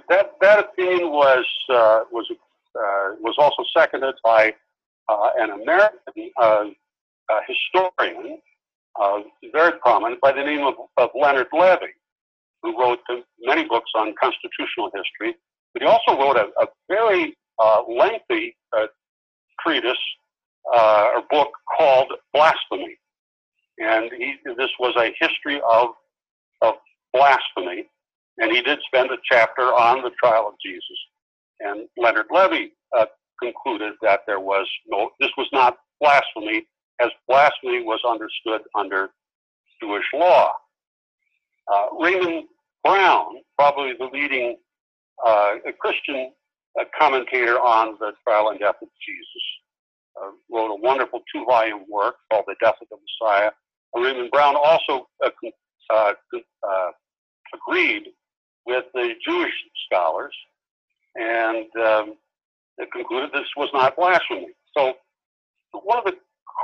That, 0.08 0.32
that 0.40 0.58
opinion 0.58 1.10
was, 1.10 1.44
uh, 1.68 2.00
was, 2.10 2.30
uh, 2.78 3.16
was 3.20 3.34
also 3.38 3.64
seconded 3.76 4.14
by 4.24 4.52
uh, 5.08 5.30
an 5.38 5.50
American 5.50 6.30
uh, 6.40 6.64
uh, 7.28 7.40
historian, 7.46 8.38
very 9.52 9.72
prominent, 9.80 10.20
by 10.20 10.32
the 10.32 10.42
name 10.42 10.66
of, 10.66 10.74
of 10.96 11.10
Leonard 11.14 11.48
Levy, 11.52 11.92
who 12.62 12.78
wrote 12.80 13.00
many 13.40 13.64
books 13.64 13.90
on 13.94 14.14
constitutional 14.20 14.90
history. 14.94 15.36
But 15.72 15.82
he 15.82 15.88
also 15.88 16.20
wrote 16.20 16.36
a, 16.36 16.48
a 16.62 16.66
very 16.88 17.36
lengthy 17.88 18.56
treatise 19.60 19.96
uh, 20.72 21.08
a 21.16 21.22
book 21.30 21.50
called 21.76 22.12
Blasphemy. 22.32 22.96
And 23.78 24.10
he, 24.16 24.36
this 24.56 24.70
was 24.78 24.94
a 24.96 25.12
history 25.18 25.60
of, 25.68 25.88
of 26.60 26.74
blasphemy. 27.12 27.88
And 28.38 28.52
he 28.52 28.62
did 28.62 28.78
spend 28.86 29.10
a 29.10 29.18
chapter 29.30 29.62
on 29.62 30.02
the 30.02 30.10
trial 30.22 30.48
of 30.48 30.54
Jesus. 30.64 30.98
And 31.64 31.88
Leonard 31.96 32.26
Levy 32.30 32.72
uh, 32.96 33.06
concluded 33.40 33.94
that 34.02 34.20
there 34.26 34.40
was 34.40 34.66
no, 34.88 35.10
this 35.20 35.30
was 35.36 35.48
not 35.52 35.78
blasphemy, 36.00 36.66
as 37.00 37.10
blasphemy 37.28 37.82
was 37.82 38.00
understood 38.08 38.62
under 38.76 39.10
Jewish 39.80 40.04
law. 40.14 40.52
Uh, 41.72 41.86
Raymond 42.00 42.44
Brown, 42.84 43.36
probably 43.56 43.92
the 43.98 44.06
leading 44.12 44.56
uh, 45.26 45.54
Christian 45.80 46.32
uh, 46.78 46.84
commentator 46.98 47.60
on 47.60 47.96
the 48.00 48.12
trial 48.26 48.48
and 48.50 48.58
death 48.58 48.76
of 48.82 48.88
Jesus, 49.06 49.44
uh, 50.20 50.30
wrote 50.50 50.72
a 50.72 50.80
wonderful 50.80 51.20
two-volume 51.32 51.84
work 51.88 52.16
called 52.30 52.44
The 52.46 52.56
Death 52.60 52.74
of 52.82 52.88
the 52.90 52.96
Messiah. 52.96 53.50
Raymond 53.94 54.30
Brown 54.30 54.56
also 54.56 55.06
uh, 55.24 55.30
agreed 57.54 58.04
with 58.66 58.84
the 58.94 59.10
Jewish 59.26 59.52
scholars 59.86 60.34
and 61.14 61.66
um, 61.84 62.14
it 62.78 62.88
concluded 62.92 63.30
this 63.32 63.48
was 63.56 63.68
not 63.72 63.96
blasphemy. 63.96 64.48
So 64.76 64.94
one 65.72 65.98
of 65.98 66.04
the 66.04 66.14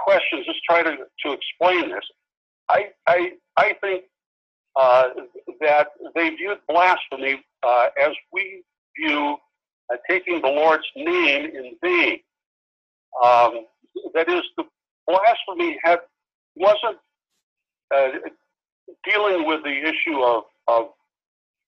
questions, 0.05 0.47
just 0.47 0.63
try 0.69 0.83
to, 0.83 0.97
to 1.25 1.33
explain 1.33 1.91
this. 1.91 2.05
I, 2.69 2.87
I, 3.07 3.33
I 3.57 3.75
think 3.81 4.05
uh, 4.77 5.09
that 5.61 5.89
they 6.15 6.31
viewed 6.31 6.59
blasphemy 6.69 7.43
uh, 7.63 7.87
as 8.03 8.13
we 8.33 8.63
view 8.99 9.37
uh, 9.93 9.97
taking 10.09 10.41
the 10.43 10.49
Lord's 10.49 10.85
name 10.97 11.47
in 11.47 11.77
vain. 11.83 12.21
Um, 13.25 13.67
that 14.15 14.29
is, 14.29 14.43
the 14.57 14.65
blasphemy 15.07 15.79
had 15.83 15.99
wasn't 16.57 16.99
uh, 17.95 18.09
dealing 19.09 19.47
with 19.47 19.63
the 19.65 19.71
issue 19.71 20.21
of, 20.23 20.45
of 20.67 20.89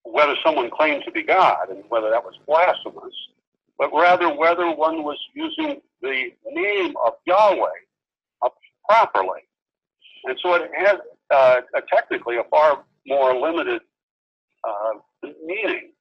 whether 0.04 0.34
someone 0.44 0.70
claimed 0.70 1.04
to 1.04 1.12
be 1.12 1.22
God 1.22 1.68
and 1.70 1.84
whether 1.88 2.10
that 2.10 2.24
was 2.24 2.34
blasphemous, 2.46 3.14
but 3.78 3.92
rather 3.92 4.34
whether 4.34 4.70
one 4.70 5.04
was 5.04 5.18
using 5.34 5.80
the 6.02 6.30
name 6.46 6.94
of 7.04 7.14
Yahweh 7.26 7.68
properly. 8.90 9.40
And 10.24 10.36
so 10.42 10.54
it 10.54 10.70
has 10.76 10.96
uh, 11.30 11.60
a, 11.74 11.80
technically 11.92 12.36
a 12.36 12.44
far 12.50 12.84
more 13.06 13.38
limited 13.38 13.80
uh, 14.64 14.98
meaning. 15.44 15.92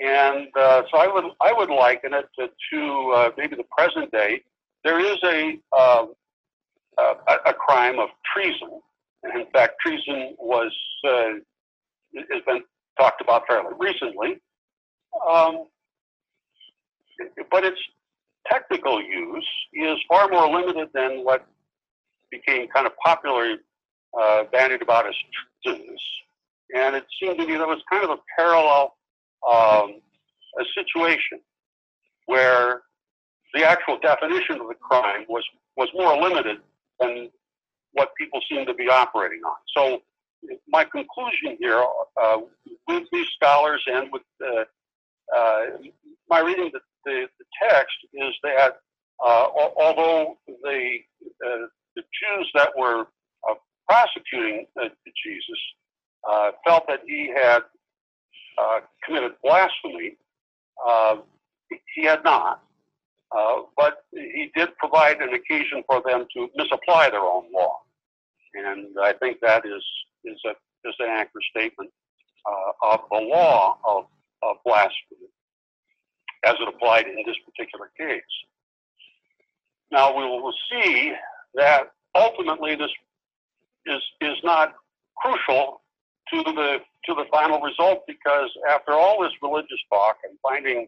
And 0.00 0.48
uh, 0.56 0.82
so 0.90 0.98
I 0.98 1.06
would 1.12 1.24
I 1.42 1.52
would 1.52 1.68
liken 1.68 2.14
it 2.14 2.26
to, 2.38 2.48
to 2.72 3.12
uh, 3.12 3.30
maybe 3.36 3.56
the 3.56 3.66
present 3.76 4.10
day. 4.12 4.42
There 4.82 4.98
is 4.98 5.18
a, 5.24 5.58
um, 5.76 6.14
a 6.96 7.50
a 7.50 7.52
crime 7.52 7.98
of 7.98 8.08
treason, 8.32 8.80
and 9.24 9.40
in 9.40 9.46
fact, 9.52 9.74
treason 9.84 10.36
was 10.38 10.72
uh, 11.06 11.32
has 12.16 12.42
been 12.46 12.62
talked 13.00 13.20
about 13.20 13.42
fairly 13.48 13.74
recently. 13.78 14.40
Um, 15.28 15.66
but 17.50 17.64
its 17.64 17.80
technical 18.50 19.02
use 19.02 19.48
is 19.72 19.96
far 20.08 20.28
more 20.28 20.48
limited 20.48 20.88
than 20.94 21.24
what 21.24 21.46
became 22.30 22.68
kind 22.68 22.86
of 22.86 22.92
popularly 23.04 23.56
uh, 24.20 24.44
bandied 24.52 24.82
about 24.82 25.06
as 25.06 25.14
treasonous. 25.64 26.02
And 26.74 26.94
it 26.96 27.04
seemed 27.20 27.38
to 27.38 27.46
me 27.46 27.56
that 27.56 27.66
was 27.66 27.82
kind 27.90 28.04
of 28.04 28.10
a 28.10 28.18
parallel 28.38 28.96
um, 29.50 30.00
a 30.58 30.64
situation 30.74 31.40
where 32.26 32.82
the 33.54 33.64
actual 33.64 33.98
definition 34.00 34.60
of 34.60 34.68
the 34.68 34.74
crime 34.80 35.24
was, 35.28 35.44
was 35.76 35.88
more 35.94 36.16
limited 36.20 36.58
than 37.00 37.28
what 37.92 38.10
people 38.16 38.40
seem 38.48 38.66
to 38.66 38.74
be 38.74 38.88
operating 38.88 39.40
on. 39.44 39.56
So 39.76 40.02
my 40.68 40.84
conclusion 40.84 41.56
here 41.58 41.84
uh, 42.20 42.38
with 42.88 43.04
these 43.12 43.26
scholars 43.36 43.82
and 43.86 44.10
with 44.12 44.22
uh, 44.44 44.64
uh, 45.36 45.62
my 46.28 46.40
reading 46.40 46.70
the, 46.72 46.80
the, 47.04 47.26
the, 47.38 47.44
text 47.62 47.96
is 48.14 48.34
that 48.42 48.78
uh, 49.24 49.46
although 49.54 50.36
the, 50.46 50.98
uh, 51.46 51.66
the 51.96 52.02
Jews 52.02 52.50
that 52.54 52.70
were 52.76 53.06
uh, 53.48 53.54
prosecuting 53.88 54.66
Jesus 55.24 55.60
felt 56.64 56.84
that 56.88 57.00
he 57.06 57.32
had 57.34 57.60
committed 59.04 59.32
blasphemy, 59.42 60.16
he 61.94 62.04
had 62.04 62.24
not. 62.24 62.62
but 63.76 64.04
he 64.12 64.50
did 64.56 64.76
provide 64.78 65.20
an 65.20 65.34
occasion 65.34 65.82
for 65.86 66.02
them 66.06 66.26
to 66.34 66.48
misapply 66.56 67.10
their 67.10 67.20
own 67.20 67.44
law. 67.52 67.76
And 68.54 68.88
I 69.00 69.12
think 69.12 69.38
that 69.40 69.64
is 69.64 69.84
is 70.24 70.40
a 70.46 70.50
is 70.88 70.94
an 70.98 71.08
accurate 71.10 71.44
statement 71.50 71.90
uh, 72.46 72.94
of 72.94 73.00
the 73.10 73.18
law 73.18 73.78
of, 73.86 74.04
of 74.42 74.56
blasphemy 74.64 75.28
as 76.44 76.54
it 76.58 76.68
applied 76.68 77.06
in 77.06 77.16
this 77.26 77.36
particular 77.44 77.90
case. 77.98 78.22
Now 79.90 80.16
we 80.16 80.24
will 80.24 80.54
see 80.70 81.12
that 81.54 81.92
ultimately 82.14 82.76
this 82.76 82.90
is 83.86 84.02
is 84.20 84.36
not 84.44 84.74
crucial 85.16 85.82
to 86.32 86.42
the 86.42 86.78
to 87.06 87.14
the 87.14 87.24
final 87.30 87.60
result 87.60 88.04
because 88.06 88.50
after 88.68 88.92
all 88.92 89.22
this 89.22 89.32
religious 89.42 89.80
talk 89.92 90.16
and 90.24 90.38
finding 90.42 90.86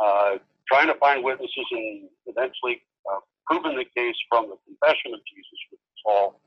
uh, 0.00 0.36
trying 0.68 0.86
to 0.88 0.94
find 0.98 1.24
witnesses 1.24 1.66
and 1.70 2.08
eventually 2.26 2.82
uh, 3.10 3.20
proving 3.46 3.76
the 3.76 3.86
case 3.96 4.16
from 4.28 4.50
the 4.50 4.56
confession 4.66 5.14
of 5.14 5.20
Jesus, 5.24 5.58
which 5.70 5.80
is 5.80 6.02
all 6.04 6.40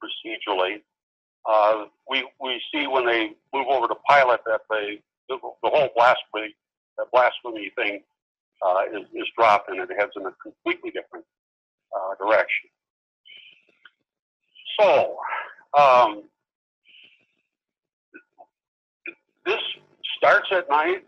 procedurally, 0.00 0.80
uh, 1.48 1.84
we 2.08 2.28
we 2.40 2.60
see 2.72 2.86
when 2.86 3.06
they 3.06 3.30
move 3.52 3.66
over 3.68 3.88
to 3.88 3.96
Pilate 4.08 4.40
that 4.46 4.60
they 4.70 5.00
the, 5.28 5.38
the 5.62 5.70
whole 5.70 5.88
blasphemy 5.96 6.54
the 6.98 7.06
blasphemy 7.12 7.70
thing 7.76 8.02
uh, 8.64 8.82
is, 8.92 9.06
is 9.14 9.26
dropped 9.36 9.70
and 9.70 9.80
it 9.80 9.88
heads 9.98 10.12
in 10.16 10.26
a 10.26 10.32
completely 10.42 10.90
different 10.90 11.24
uh, 11.96 12.14
direction. 12.24 12.68
So 14.78 15.16
um, 15.78 16.24
this 19.46 19.60
starts 20.16 20.48
at 20.52 20.68
night, 20.68 21.04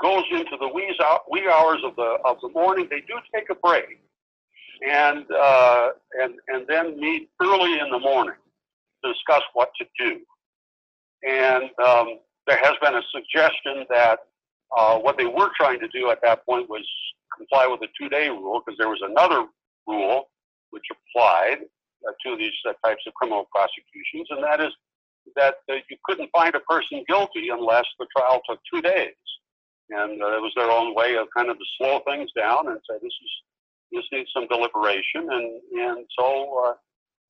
goes 0.00 0.24
into 0.30 0.56
the 0.58 0.68
wee, 0.68 0.94
wee 1.30 1.48
hours 1.52 1.80
of 1.84 1.94
the 1.96 2.16
of 2.24 2.38
the 2.42 2.48
morning. 2.50 2.86
They 2.90 3.00
do 3.00 3.14
take 3.34 3.50
a 3.50 3.54
break, 3.54 4.00
and 4.86 5.26
uh, 5.30 5.88
and 6.22 6.34
and 6.48 6.66
then 6.66 6.98
meet 6.98 7.28
early 7.42 7.78
in 7.78 7.90
the 7.90 7.98
morning 7.98 8.34
to 9.04 9.12
discuss 9.12 9.42
what 9.54 9.70
to 9.80 9.86
do. 9.98 10.20
And 11.26 11.70
um, 11.84 12.18
there 12.46 12.58
has 12.62 12.74
been 12.82 12.94
a 12.94 13.02
suggestion 13.12 13.84
that 13.90 14.20
uh, 14.76 14.98
what 14.98 15.16
they 15.16 15.26
were 15.26 15.50
trying 15.56 15.80
to 15.80 15.88
do 15.88 16.10
at 16.10 16.20
that 16.22 16.44
point 16.44 16.68
was 16.68 16.86
comply 17.36 17.66
with 17.66 17.80
the 17.80 17.88
two-day 18.00 18.28
rule 18.28 18.62
because 18.64 18.76
there 18.78 18.88
was 18.88 19.00
another 19.02 19.46
rule 19.86 20.24
which 20.70 20.84
applied 20.92 21.58
uh, 22.06 22.12
to 22.24 22.36
these 22.36 22.52
uh, 22.68 22.72
types 22.84 23.02
of 23.06 23.14
criminal 23.14 23.48
prosecutions, 23.54 24.28
and 24.30 24.42
that 24.42 24.60
is 24.60 24.72
that 25.36 25.56
uh, 25.70 25.74
you 25.90 25.96
couldn't 26.04 26.30
find 26.32 26.54
a 26.54 26.60
person 26.60 27.04
guilty 27.08 27.48
unless 27.50 27.84
the 27.98 28.06
trial 28.16 28.40
took 28.48 28.58
two 28.72 28.80
days. 28.80 29.14
And 29.90 30.22
uh, 30.22 30.36
it 30.36 30.42
was 30.42 30.52
their 30.56 30.70
own 30.70 30.94
way 30.94 31.16
of 31.16 31.28
kind 31.36 31.50
of 31.50 31.58
to 31.58 31.64
slow 31.78 32.00
things 32.06 32.30
down 32.36 32.68
and 32.68 32.78
say 32.88 32.96
this 33.02 33.12
is 33.12 33.32
this 33.90 34.04
needs 34.12 34.30
some 34.34 34.46
deliberation, 34.48 35.28
and 35.30 35.60
and 35.80 36.06
so 36.18 36.64
uh, 36.66 36.74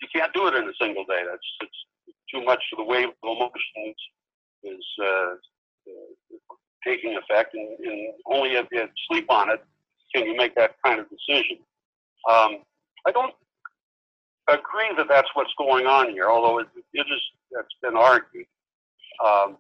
you 0.01 0.09
can't 0.15 0.33
do 0.33 0.47
it 0.47 0.55
in 0.55 0.65
a 0.65 0.73
single 0.81 1.05
day. 1.05 1.23
That's 1.29 1.49
it's 1.61 2.17
too 2.33 2.45
much 2.45 2.63
of 2.73 2.79
the 2.79 2.85
wave 2.85 3.09
of 3.09 3.15
emotions 3.23 3.97
is 4.65 4.85
uh, 5.01 5.05
uh, 5.05 6.55
taking 6.87 7.17
effect, 7.17 7.55
and, 7.55 7.79
and, 7.79 8.15
only 8.27 8.51
if 8.51 8.67
you 8.73 8.87
sleep 9.09 9.27
on 9.31 9.51
it 9.51 9.65
can 10.15 10.27
you 10.27 10.37
make 10.37 10.55
that 10.55 10.75
kind 10.85 11.01
of 11.01 11.07
decision. 11.09 11.59
Um, 12.31 12.59
I 13.07 13.13
don't 13.13 13.35
agree 14.49 14.91
that 14.97 15.07
that's 15.09 15.29
what's 15.35 15.53
going 15.59 15.87
on 15.87 16.11
here, 16.11 16.29
although 16.29 16.59
it, 16.59 16.67
it 16.95 17.07
is 17.07 17.21
that's 17.53 17.69
been 17.83 17.97
argued, 17.97 18.47
um, 19.25 19.57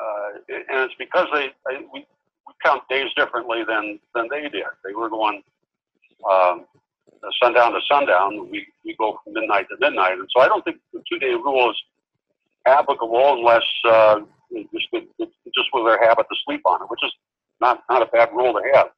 uh, 0.00 0.28
and 0.48 0.64
it's 0.68 0.94
because 0.98 1.26
they, 1.32 1.48
they 1.66 1.78
we, 1.92 2.06
we 2.46 2.52
count 2.64 2.82
days 2.88 3.10
differently 3.16 3.64
than 3.66 3.98
than 4.14 4.28
they 4.30 4.42
did. 4.42 4.64
They 4.84 4.94
were 4.94 5.08
going. 5.08 5.42
Um, 6.28 6.66
sundown 7.42 7.72
to 7.72 7.80
sundown, 7.90 8.50
we, 8.50 8.66
we 8.84 8.96
go 8.98 9.18
from 9.22 9.34
midnight 9.34 9.66
to 9.70 9.76
midnight. 9.80 10.18
And 10.18 10.28
so 10.34 10.42
I 10.42 10.48
don't 10.48 10.64
think 10.64 10.78
the 10.92 11.02
two 11.10 11.18
day 11.18 11.32
rule 11.32 11.70
is 11.70 11.76
applicable 12.66 13.38
unless 13.38 13.64
uh, 13.86 14.20
just, 14.52 14.88
just 14.92 15.68
with 15.72 15.84
their 15.86 16.02
habit 16.06 16.26
to 16.30 16.36
sleep 16.46 16.62
on 16.64 16.82
it, 16.82 16.90
which 16.90 17.02
is 17.02 17.12
not, 17.60 17.82
not 17.90 18.02
a 18.02 18.06
bad 18.06 18.30
rule 18.32 18.52
to 18.52 18.62
have 18.74 18.88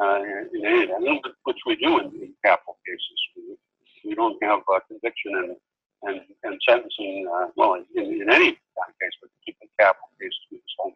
uh, 0.00 0.20
in 0.54 0.64
any 0.64 0.84
event, 0.84 1.24
which 1.44 1.58
we 1.66 1.76
do 1.76 1.98
in, 1.98 2.06
in 2.06 2.32
capital 2.44 2.78
cases. 2.86 3.20
We, 3.36 4.10
we 4.10 4.14
don't 4.14 4.42
have 4.42 4.60
uh, 4.72 4.80
conviction 4.88 5.32
and, 5.36 5.56
and, 6.02 6.20
and 6.44 6.60
sentencing, 6.66 7.28
uh, 7.32 7.46
well, 7.56 7.74
in, 7.74 8.04
in 8.04 8.30
any 8.30 8.52
kind 8.52 8.88
of 8.88 8.96
case, 9.00 9.16
but 9.20 9.30
in 9.46 9.54
capital 9.78 10.08
cases, 10.20 10.38
we 10.50 10.58
just 10.58 10.76
don't 10.78 10.94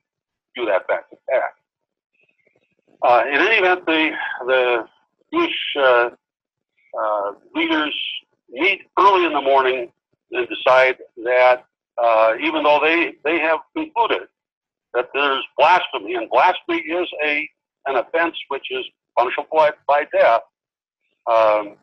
do 0.57 0.67
that 0.67 0.87
back 0.89 1.11
to 1.11 1.17
back. 1.29 1.55
Uh, 3.03 3.23
in 3.29 3.41
any 3.41 3.57
event, 3.57 3.85
the, 3.85 4.11
the 4.47 4.89
Jewish 5.33 5.77
uh, 5.79 6.11
uh, 6.99 7.33
leaders 7.55 7.95
meet 8.51 8.83
early 8.99 9.25
in 9.27 9.33
the 9.33 9.41
morning 9.41 9.91
and 10.33 10.49
decide 10.49 10.97
that 11.25 11.65
uh, 12.03 12.33
even 12.41 12.63
though 12.63 12.81
they, 12.83 13.15
they 13.25 13.39
have 13.39 13.61
concluded 13.77 14.29
that 14.95 15.09
there's 15.15 15.45
blasphemy, 15.59 16.15
and 16.15 16.29
blasphemy 16.31 16.79
is 16.79 17.09
a 17.25 17.49
an 17.87 17.97
offense 17.97 18.35
which 18.49 18.67
is 18.71 18.85
punishable 19.19 19.47
by, 19.53 19.71
by 19.87 20.05
death, 20.13 20.41
um, 21.31 21.77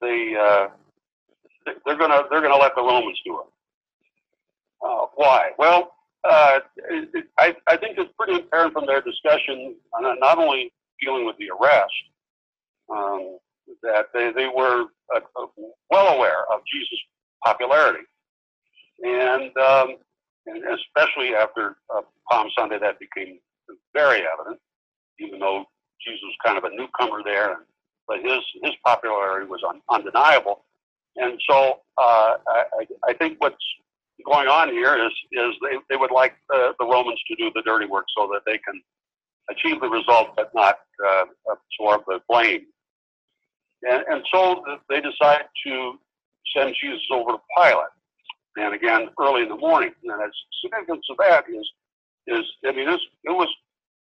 they 0.00 0.34
uh, 0.38 0.68
they're 1.86 1.96
gonna 1.96 2.22
they're 2.30 2.42
gonna 2.42 2.56
let 2.56 2.74
the 2.74 2.82
Romans 2.82 3.18
do 3.24 3.40
it. 3.40 3.46
Uh, 4.84 5.06
why? 5.14 5.50
Well, 5.58 5.92
uh, 6.28 6.60
it, 6.90 7.26
I 7.38 7.54
I 7.68 7.76
think 7.76 7.98
it's 7.98 8.12
pretty 8.18 8.40
apparent 8.40 8.72
from 8.72 8.86
their 8.86 9.00
discussion, 9.00 9.76
not 10.00 10.38
only 10.38 10.72
dealing 11.00 11.24
with 11.24 11.36
the 11.38 11.50
arrest, 11.50 11.92
um, 12.90 13.38
that 13.82 14.06
they, 14.14 14.32
they 14.32 14.46
were 14.46 14.86
uh, 15.14 15.20
well 15.90 16.14
aware 16.16 16.44
of 16.52 16.60
Jesus' 16.72 16.98
popularity. 17.44 18.04
And, 19.02 19.56
um, 19.58 19.96
and 20.46 20.62
especially 20.64 21.34
after 21.34 21.76
uh, 21.94 22.02
Palm 22.30 22.48
Sunday, 22.56 22.78
that 22.80 22.98
became 22.98 23.38
very 23.94 24.22
evident, 24.32 24.60
even 25.20 25.38
though 25.38 25.64
Jesus 26.04 26.20
was 26.22 26.36
kind 26.44 26.58
of 26.58 26.64
a 26.64 26.74
newcomer 26.74 27.22
there, 27.24 27.58
but 28.06 28.18
his 28.22 28.40
his 28.62 28.72
popularity 28.84 29.46
was 29.46 29.60
un, 29.68 29.80
undeniable. 29.90 30.64
And 31.16 31.38
so 31.48 31.80
uh, 31.98 32.34
I, 32.48 32.86
I 33.08 33.12
think 33.14 33.36
what's 33.40 33.56
going 34.24 34.48
on 34.48 34.70
here 34.70 34.96
is 34.96 35.12
is 35.32 35.54
they, 35.62 35.76
they 35.90 35.96
would 35.96 36.10
like 36.10 36.34
the, 36.48 36.74
the 36.78 36.86
Romans 36.86 37.20
to 37.28 37.36
do 37.36 37.50
the 37.54 37.62
dirty 37.62 37.86
work 37.86 38.06
so 38.16 38.28
that 38.32 38.42
they 38.46 38.58
can 38.58 38.80
achieve 39.50 39.80
the 39.80 39.88
result 39.88 40.36
but 40.36 40.50
not 40.54 40.78
uh, 41.06 41.24
absorb 41.50 42.02
the 42.06 42.20
blame. 42.28 42.66
And, 43.82 44.04
and 44.10 44.24
so 44.32 44.62
they 44.88 45.00
decide 45.00 45.44
to 45.66 45.92
send 46.56 46.74
Jesus 46.82 47.02
over 47.12 47.32
to 47.32 47.38
Pilate. 47.56 47.94
And 48.56 48.74
again, 48.74 49.08
early 49.20 49.42
in 49.42 49.48
the 49.48 49.56
morning. 49.56 49.92
And 50.02 50.20
the 50.20 50.32
significance 50.62 51.06
of 51.10 51.16
that 51.18 51.44
is, 51.48 51.66
is 52.26 52.44
I 52.66 52.72
mean, 52.72 52.88
it 52.88 53.30
was 53.30 53.48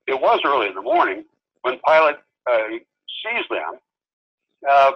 it 0.07 0.21
was 0.21 0.41
early 0.45 0.67
in 0.67 0.75
the 0.75 0.83
morning 0.83 1.25
when 1.63 1.79
Pilate 1.87 2.17
uh, 2.51 2.69
sees 2.71 3.45
them, 3.49 3.79
uh, 4.69 4.93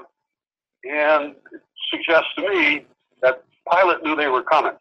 and 0.84 1.34
suggests 1.92 2.28
to 2.36 2.48
me 2.48 2.86
that 3.22 3.44
Pilate 3.70 4.02
knew 4.02 4.16
they 4.16 4.26
were 4.26 4.42
coming 4.42 4.72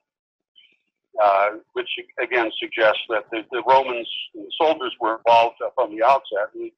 uh, 1.22 1.50
which 1.74 1.90
again 2.22 2.50
suggests 2.60 3.02
that 3.10 3.26
the, 3.32 3.44
the 3.52 3.64
Romans 3.68 4.08
and 4.34 4.46
the 4.46 4.52
soldiers 4.60 4.94
were 5.00 5.18
involved 5.18 5.58
from 5.76 5.96
the 5.96 6.04
outset. 6.04 6.50
And 6.56 6.72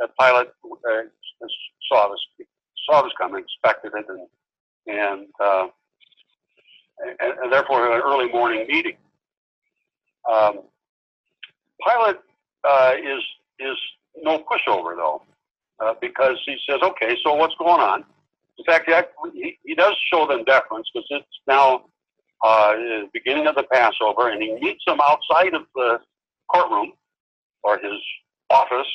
that 0.00 0.10
Pilate 0.18 0.48
uh, 0.64 1.46
saw 1.88 2.08
this 2.08 2.46
saw 2.88 3.02
this 3.02 3.12
coming, 3.18 3.44
expected 3.44 3.92
it, 3.94 4.06
and 4.08 4.26
and, 4.88 5.26
uh, 5.40 5.66
and, 7.20 7.32
and 7.42 7.52
therefore 7.52 7.92
an 7.92 8.00
early 8.04 8.28
morning 8.28 8.66
meeting. 8.68 8.96
Um, 10.30 10.60
uh, 12.68 12.92
is 12.98 13.22
is 13.60 13.76
no 14.22 14.38
pushover 14.40 14.96
though, 14.96 15.22
uh, 15.80 15.94
because 16.00 16.36
he 16.46 16.56
says, 16.68 16.80
"Okay, 16.82 17.16
so 17.24 17.34
what's 17.34 17.54
going 17.56 17.80
on?" 17.80 18.04
In 18.58 18.64
fact, 18.64 18.90
he, 19.34 19.58
he 19.64 19.74
does 19.74 19.94
show 20.12 20.26
them 20.26 20.42
deference 20.44 20.88
because 20.92 21.06
it's 21.10 21.26
now 21.46 21.84
uh, 22.44 22.74
beginning 23.12 23.46
of 23.46 23.54
the 23.54 23.64
Passover, 23.64 24.30
and 24.30 24.42
he 24.42 24.54
meets 24.60 24.82
them 24.86 24.98
outside 25.08 25.54
of 25.54 25.62
the 25.74 25.98
courtroom 26.48 26.92
or 27.62 27.78
his 27.78 28.00
office. 28.50 28.86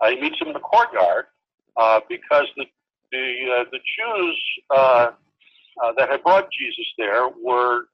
Uh, 0.00 0.10
he 0.10 0.20
meets 0.20 0.38
them 0.38 0.48
in 0.48 0.54
the 0.54 0.60
courtyard 0.60 1.26
uh, 1.76 2.00
because 2.08 2.46
the 2.56 2.64
the 3.12 3.58
uh, 3.60 3.64
the 3.70 3.78
Jews 3.78 4.42
uh, 4.74 5.10
uh, 5.82 5.92
that 5.96 6.10
had 6.10 6.22
brought 6.22 6.48
Jesus 6.50 6.86
there 6.98 7.28
were 7.28 7.84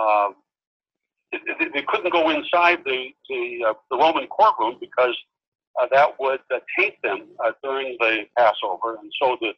uh, 0.00 0.30
they, 1.32 1.68
they 1.74 1.82
couldn't 1.86 2.12
go 2.12 2.30
inside 2.30 2.78
the 2.84 3.08
the, 3.28 3.64
uh, 3.68 3.74
the 3.90 3.96
Roman 3.96 4.26
courtroom 4.26 4.76
because 4.80 5.16
uh, 5.80 5.86
that 5.92 6.18
would 6.18 6.40
uh, 6.52 6.58
taint 6.76 6.94
them 7.02 7.28
during 7.62 7.96
the 8.00 8.24
Passover, 8.36 8.96
and 9.00 9.12
so 9.20 9.36
the 9.40 9.52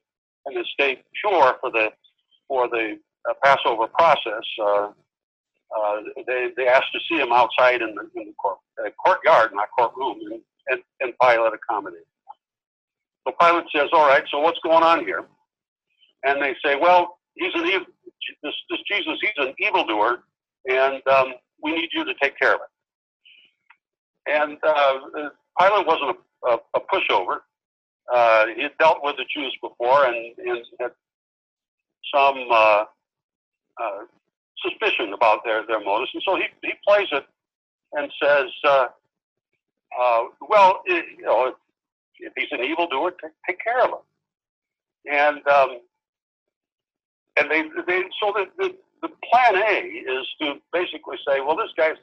and 0.47 0.57
to 0.57 0.64
stay 0.72 1.03
pure 1.22 1.57
for 1.61 1.70
the 1.70 1.88
for 2.49 2.68
the 2.68 2.99
Passover 3.45 3.86
process, 3.86 4.43
they, 6.26 6.49
they 6.57 6.66
asked 6.66 6.93
to 6.93 7.01
see 7.09 7.20
him 7.20 7.32
outside 7.32 7.80
in 7.82 7.95
the, 7.95 8.20
in 8.20 8.28
the 8.28 8.34
court, 8.41 8.59
courtyard, 9.05 9.51
not 9.55 9.68
courtroom, 9.78 10.18
and, 10.32 10.41
and, 10.68 10.80
and 11.01 11.12
Pilate 11.20 11.53
accommodated. 11.53 12.09
So 13.26 13.34
Pilate 13.40 13.64
says, 13.74 13.88
all 13.92 14.06
right, 14.06 14.24
so 14.30 14.40
what's 14.40 14.58
going 14.64 14.82
on 14.82 15.04
here? 15.04 15.24
And 16.24 16.40
they 16.42 16.54
say, 16.64 16.76
well, 16.80 17.18
he's 17.34 17.52
an 17.54 17.66
evil, 17.66 17.86
this, 18.42 18.54
this 18.70 18.78
Jesus, 18.90 19.18
he's 19.20 19.46
an 19.46 19.54
evildoer, 19.58 20.24
and 20.68 21.06
um, 21.08 21.34
we 21.62 21.72
need 21.72 21.88
you 21.92 22.04
to 22.04 22.14
take 22.22 22.38
care 22.38 22.54
of 22.54 22.60
it. 22.60 24.32
And 24.32 24.58
uh, 24.62 25.30
Pilate 25.58 25.86
wasn't 25.86 26.16
a, 26.44 26.48
a, 26.48 26.58
a 26.74 26.80
pushover. 26.80 27.38
Uh, 28.12 28.46
he 28.56 28.62
had 28.62 28.72
dealt 28.78 28.98
with 29.02 29.16
the 29.16 29.24
Jews 29.34 29.56
before 29.62 30.06
and, 30.06 30.34
and 30.38 30.64
had 30.80 30.90
some 32.14 32.46
uh, 32.50 32.84
uh, 33.82 34.00
suspicion 34.62 35.12
about 35.12 35.40
their, 35.44 35.66
their 35.66 35.82
motives. 35.82 36.10
And 36.14 36.22
so 36.26 36.36
he, 36.36 36.44
he 36.62 36.72
plays 36.86 37.08
it 37.12 37.24
and 37.92 38.10
says, 38.22 38.46
uh, 38.64 38.86
uh, 40.00 40.22
well, 40.48 40.82
it, 40.86 41.04
you 41.18 41.24
know, 41.24 41.54
if, 42.20 42.32
he's 42.36 42.48
an 42.52 42.64
evildoer, 42.64 43.12
take, 43.12 43.32
take 43.46 43.58
care 43.62 43.80
of 43.82 43.90
him. 43.90 44.04
And 45.10 45.46
um, 45.48 45.80
and 47.38 47.50
they 47.50 47.62
they 47.86 48.02
so 48.20 48.32
the, 48.34 48.46
the 48.58 48.76
the 49.02 49.08
plan 49.30 49.56
A 49.56 49.86
is 49.86 50.26
to 50.42 50.54
basically 50.72 51.16
say, 51.26 51.40
well, 51.40 51.56
this 51.56 51.72
guy's 51.76 51.96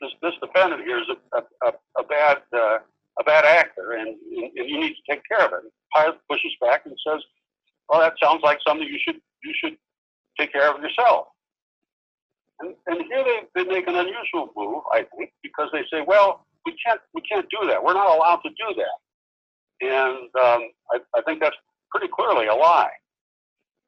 this 0.00 0.10
this 0.22 0.34
defendant 0.42 0.82
here 0.82 0.98
is 0.98 1.06
a 1.32 1.42
a, 1.66 1.72
a 1.98 2.04
bad 2.04 2.38
uh, 2.52 2.78
a 3.20 3.24
bad 3.24 3.44
actor, 3.44 3.92
and, 3.92 4.08
and 4.08 4.68
you 4.68 4.80
need 4.80 4.94
to 4.94 5.02
take 5.10 5.22
care 5.30 5.44
of 5.46 5.52
it. 5.52 5.70
Pilate 5.94 6.20
pushes 6.30 6.52
back 6.60 6.82
and 6.86 6.94
says, 7.06 7.22
well, 7.88 8.00
that 8.00 8.14
sounds 8.22 8.42
like 8.42 8.58
something 8.66 8.86
you 8.86 8.98
should 9.04 9.20
you 9.44 9.54
should 9.60 9.76
take 10.38 10.52
care 10.52 10.74
of 10.74 10.82
yourself. 10.82 11.28
And, 12.60 12.74
and 12.86 13.02
here 13.08 13.24
they, 13.24 13.62
they 13.62 13.70
make 13.70 13.86
an 13.86 13.94
unusual 13.94 14.50
move, 14.56 14.82
I 14.92 15.06
think, 15.16 15.32
because 15.42 15.68
they 15.72 15.82
say, 15.92 16.02
well, 16.06 16.46
we 16.66 16.74
can't, 16.84 17.00
we 17.14 17.22
can't 17.22 17.46
do 17.50 17.68
that. 17.68 17.82
We're 17.82 17.94
not 17.94 18.14
allowed 18.14 18.40
to 18.42 18.50
do 18.50 18.74
that. 18.76 18.98
And 19.80 20.28
um, 20.40 20.70
I, 20.90 20.98
I 21.14 21.22
think 21.24 21.40
that's 21.40 21.56
pretty 21.90 22.08
clearly 22.12 22.46
a 22.46 22.54
lie. 22.54 22.90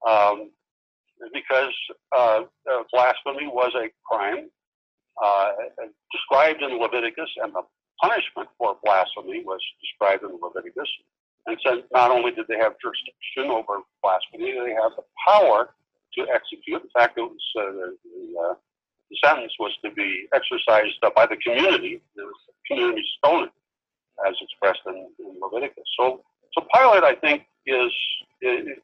Um, 0.09 0.51
because 1.35 1.75
uh, 2.17 2.43
uh, 2.71 2.83
blasphemy 2.93 3.47
was 3.47 3.73
a 3.77 3.91
crime 4.09 4.49
uh, 5.23 5.53
described 6.13 6.63
in 6.63 6.79
Leviticus, 6.79 7.29
and 7.43 7.53
the 7.55 7.63
punishment 8.01 8.49
for 8.57 8.77
blasphemy 8.83 9.45
was 9.45 9.61
described 9.83 10.25
in 10.25 10.39
Leviticus. 10.41 10.89
And 11.47 11.59
so 11.65 11.83
not 11.93 12.11
only 12.11 12.33
did 12.33 12.47
they 12.49 12.59
have 12.59 12.75
jurisdiction 12.81 13.51
over 13.51 13.83
blasphemy, 14.03 14.53
they 14.53 14.73
have 14.73 14.93
the 14.97 15.05
power 15.27 15.75
to 16.15 16.27
execute. 16.33 16.83
In 16.83 16.91
fact, 16.95 17.19
it 17.19 17.23
was 17.23 17.41
uh, 17.57 17.63
the, 17.71 18.41
uh, 18.41 18.55
the, 19.11 19.17
sentence 19.25 19.53
was 19.59 19.73
to 19.85 19.91
be 19.91 20.27
exercised 20.35 20.97
by 21.15 21.27
the 21.27 21.37
community. 21.37 22.01
It 22.01 22.03
The 22.17 22.25
community 22.67 23.05
stone 23.19 23.45
it, 23.45 23.51
as 24.27 24.35
expressed 24.41 24.81
in, 24.87 25.09
in, 25.19 25.41
Leviticus. 25.41 25.85
So, 25.99 26.23
so 26.53 26.67
Pilate, 26.75 27.05
I 27.05 27.15
think, 27.15 27.45
is 27.67 27.93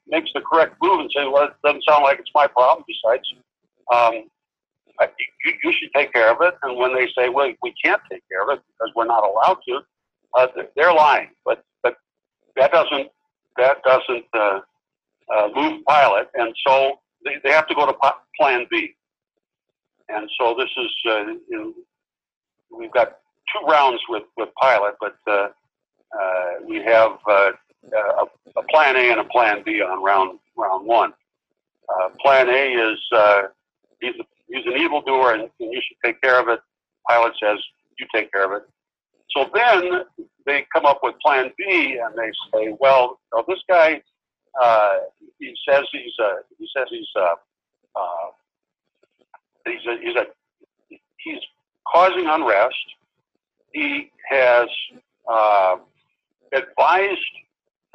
makes 0.06 0.30
the 0.34 0.40
correct 0.40 0.76
move 0.82 1.00
and 1.00 1.10
saying, 1.14 1.32
"Well, 1.32 1.44
it 1.44 1.54
doesn't 1.64 1.84
sound 1.88 2.02
like 2.02 2.18
it's 2.18 2.30
my 2.34 2.46
problem." 2.46 2.84
Besides, 2.86 3.24
um, 3.92 4.28
I, 5.00 5.08
you, 5.44 5.52
you, 5.64 5.72
should 5.72 5.90
take 5.94 6.12
care 6.12 6.30
of 6.30 6.40
it. 6.42 6.54
And 6.62 6.76
when 6.76 6.94
they 6.94 7.08
say, 7.16 7.28
"Well, 7.28 7.52
we 7.62 7.74
can't 7.82 8.00
take 8.10 8.22
care 8.30 8.42
of 8.42 8.50
it 8.50 8.62
because 8.66 8.92
we're 8.94 9.06
not 9.06 9.24
allowed 9.24 9.58
to," 9.68 9.80
uh, 10.34 10.46
they're 10.76 10.92
lying. 10.92 11.30
But 11.44 11.64
but 11.82 11.96
that 12.56 12.72
doesn't 12.72 13.08
that 13.56 13.82
doesn't 13.82 14.24
uh, 14.34 14.60
uh, 15.34 15.48
move 15.54 15.82
Pilate, 15.88 16.28
and 16.34 16.54
so 16.66 16.98
they, 17.24 17.36
they 17.42 17.50
have 17.50 17.66
to 17.68 17.74
go 17.74 17.86
to 17.86 17.94
Plan 18.38 18.66
B. 18.70 18.94
And 20.08 20.30
so 20.38 20.54
this 20.56 20.70
is, 20.76 20.90
uh, 21.10 21.24
know, 21.50 21.72
we've 22.70 22.92
got 22.92 23.18
two 23.52 23.66
rounds 23.66 24.00
with, 24.08 24.24
with 24.36 24.48
Pilate, 24.60 24.94
but 25.00 25.16
uh, 25.26 25.48
uh, 26.18 26.50
we 26.66 26.76
have 26.82 27.18
uh, 27.28 27.50
a, 27.92 28.24
a, 28.56 28.62
Plan 28.70 28.96
A 28.96 29.10
and 29.10 29.20
a 29.20 29.24
Plan 29.24 29.62
B 29.64 29.82
on 29.82 30.02
round 30.02 30.38
round 30.56 30.86
one. 30.86 31.12
Uh, 31.88 32.08
plan 32.20 32.48
A 32.48 32.72
is 32.72 32.98
uh, 33.12 33.42
he's, 34.00 34.14
a, 34.18 34.24
he's 34.48 34.66
an 34.66 34.80
evildoer 34.80 35.34
and, 35.34 35.42
and 35.60 35.72
you 35.72 35.80
should 35.86 35.96
take 36.04 36.20
care 36.20 36.40
of 36.40 36.48
it. 36.48 36.60
Pilate 37.08 37.34
says, 37.40 37.58
you 37.98 38.06
take 38.14 38.32
care 38.32 38.44
of 38.44 38.52
it. 38.52 38.68
So 39.30 39.48
then 39.54 40.02
they 40.46 40.66
come 40.72 40.86
up 40.86 41.00
with 41.02 41.14
Plan 41.24 41.52
B 41.58 42.00
and 42.02 42.16
they 42.16 42.30
say, 42.52 42.74
well, 42.80 43.20
this 43.46 43.60
guy 43.68 44.02
uh, 44.60 44.94
he 45.38 45.54
says 45.68 45.84
he's 45.92 46.18
a 46.20 46.36
he 46.58 46.66
says 46.74 46.86
he's 46.90 47.08
a 47.16 47.34
uh, 47.98 48.30
he's 49.66 49.86
a, 49.86 49.96
he's 50.02 50.16
a 50.16 50.26
he's 51.18 51.40
causing 51.92 52.26
unrest. 52.26 52.74
He 53.72 54.10
has 54.30 54.68
uh, 55.30 55.76
advised 56.52 57.20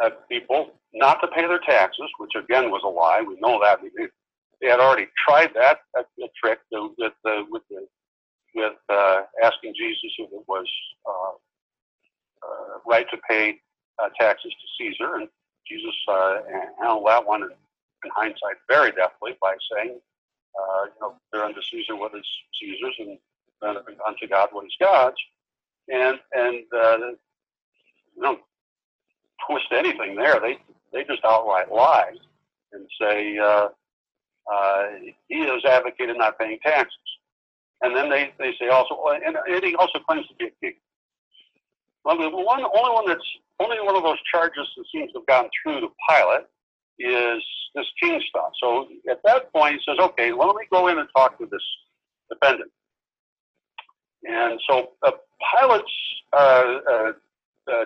uh, 0.03 0.09
people 0.30 0.72
not 0.93 1.19
to 1.22 1.28
pay 1.28 1.47
their 1.47 1.59
taxes, 1.59 2.09
which 2.17 2.32
again 2.38 2.72
was 2.72 2.82
a 2.84 2.88
lie. 2.88 3.22
We 3.22 3.39
know 3.39 3.59
that. 3.61 3.80
They 4.61 4.67
had 4.67 4.80
already 4.80 5.07
tried 5.28 5.51
that, 5.55 5.80
that 5.95 6.05
trick 6.41 6.59
with 6.72 7.13
the, 7.24 7.45
with 7.49 7.63
the, 7.69 7.88
with 8.53 8.74
uh, 8.89 9.22
asking 9.43 9.74
Jesus 9.78 10.11
if 10.19 10.30
it 10.32 10.43
was 10.47 10.67
uh, 11.07 11.34
uh, 12.45 12.80
right 12.86 13.05
to 13.11 13.17
pay 13.30 13.59
uh, 13.99 14.09
taxes 14.19 14.51
to 14.51 14.84
Caesar, 14.84 15.15
and 15.15 15.28
Jesus 15.67 15.95
uh, 16.07 16.38
handled 16.80 17.07
that 17.07 17.26
one 17.26 17.43
in, 17.43 17.49
in, 17.49 18.11
hindsight 18.15 18.57
very 18.69 18.91
deftly 18.91 19.32
by 19.41 19.55
saying, 19.74 19.99
uh, 20.59 20.84
you 20.86 21.01
know, 21.01 21.15
they're 21.32 21.45
unto 21.45 21.61
Caesar 21.72 21.95
what 21.95 22.13
is 22.15 22.26
Caesar's 22.59 22.95
and 22.99 23.17
unto 24.05 24.28
God 24.28 24.49
what 24.51 24.65
is 24.65 24.76
God's. 24.80 25.17
And, 25.92 26.20
and 26.34 26.64
uh, 26.74 26.98
you 28.16 28.22
know, 28.22 28.38
twist 29.48 29.66
anything 29.72 30.16
there. 30.16 30.39
They, 30.39 30.58
they 30.94 31.04
just 31.04 31.24
outright 31.26 31.72
lie 31.72 32.12
and 32.74 32.88
say, 33.00 33.38
uh, 33.38 33.68
uh, 34.52 34.84
he 35.28 35.36
is 35.36 35.66
advocating 35.66 36.18
not 36.18 36.39
paying 36.39 36.60
taxes. 36.64 36.98
And 37.82 37.96
then 37.96 38.10
they, 38.10 38.32
they 38.38 38.54
say 38.60 38.68
also, 38.70 38.96
and, 39.26 39.36
and 39.36 39.64
he 39.64 39.76
also 39.76 40.00
claims 40.08 40.28
to 40.28 40.36
be 40.36 40.46
a 40.46 40.52
king. 40.62 40.76
Well, 42.06 42.18
the 42.18 42.30
one, 42.30 42.62
only 42.64 42.94
one 42.94 43.08
that's 43.08 43.22
only 43.60 43.78
one 43.80 43.96
of 43.96 44.04
those 44.04 44.18
charges 44.32 44.68
that 44.76 44.86
seems 44.92 45.12
to 45.14 45.20
have 45.20 45.28
gone 45.28 45.50
through 45.62 45.82
to 45.82 45.88
Pilate 46.10 46.48
is 47.00 47.44
this 47.76 47.86
king 48.02 48.22
stuff. 48.30 48.52
So 48.62 48.88
at 49.10 49.22
that 49.24 49.54
point, 49.54 49.76
he 49.76 49.82
says, 49.86 50.00
"Okay, 50.00 50.32
well, 50.34 50.48
let 50.48 50.56
me 50.56 50.66
go 50.72 50.88
in 50.88 50.98
and 50.98 51.08
talk 51.16 51.38
to 51.38 51.46
this 51.46 51.62
defendant." 52.30 52.72
And 54.24 54.59
so 54.69 54.91
uh, 55.05 55.11
Pilate's, 55.51 55.91
uh, 56.34 56.80
uh, 56.89 57.11
uh, 57.72 57.86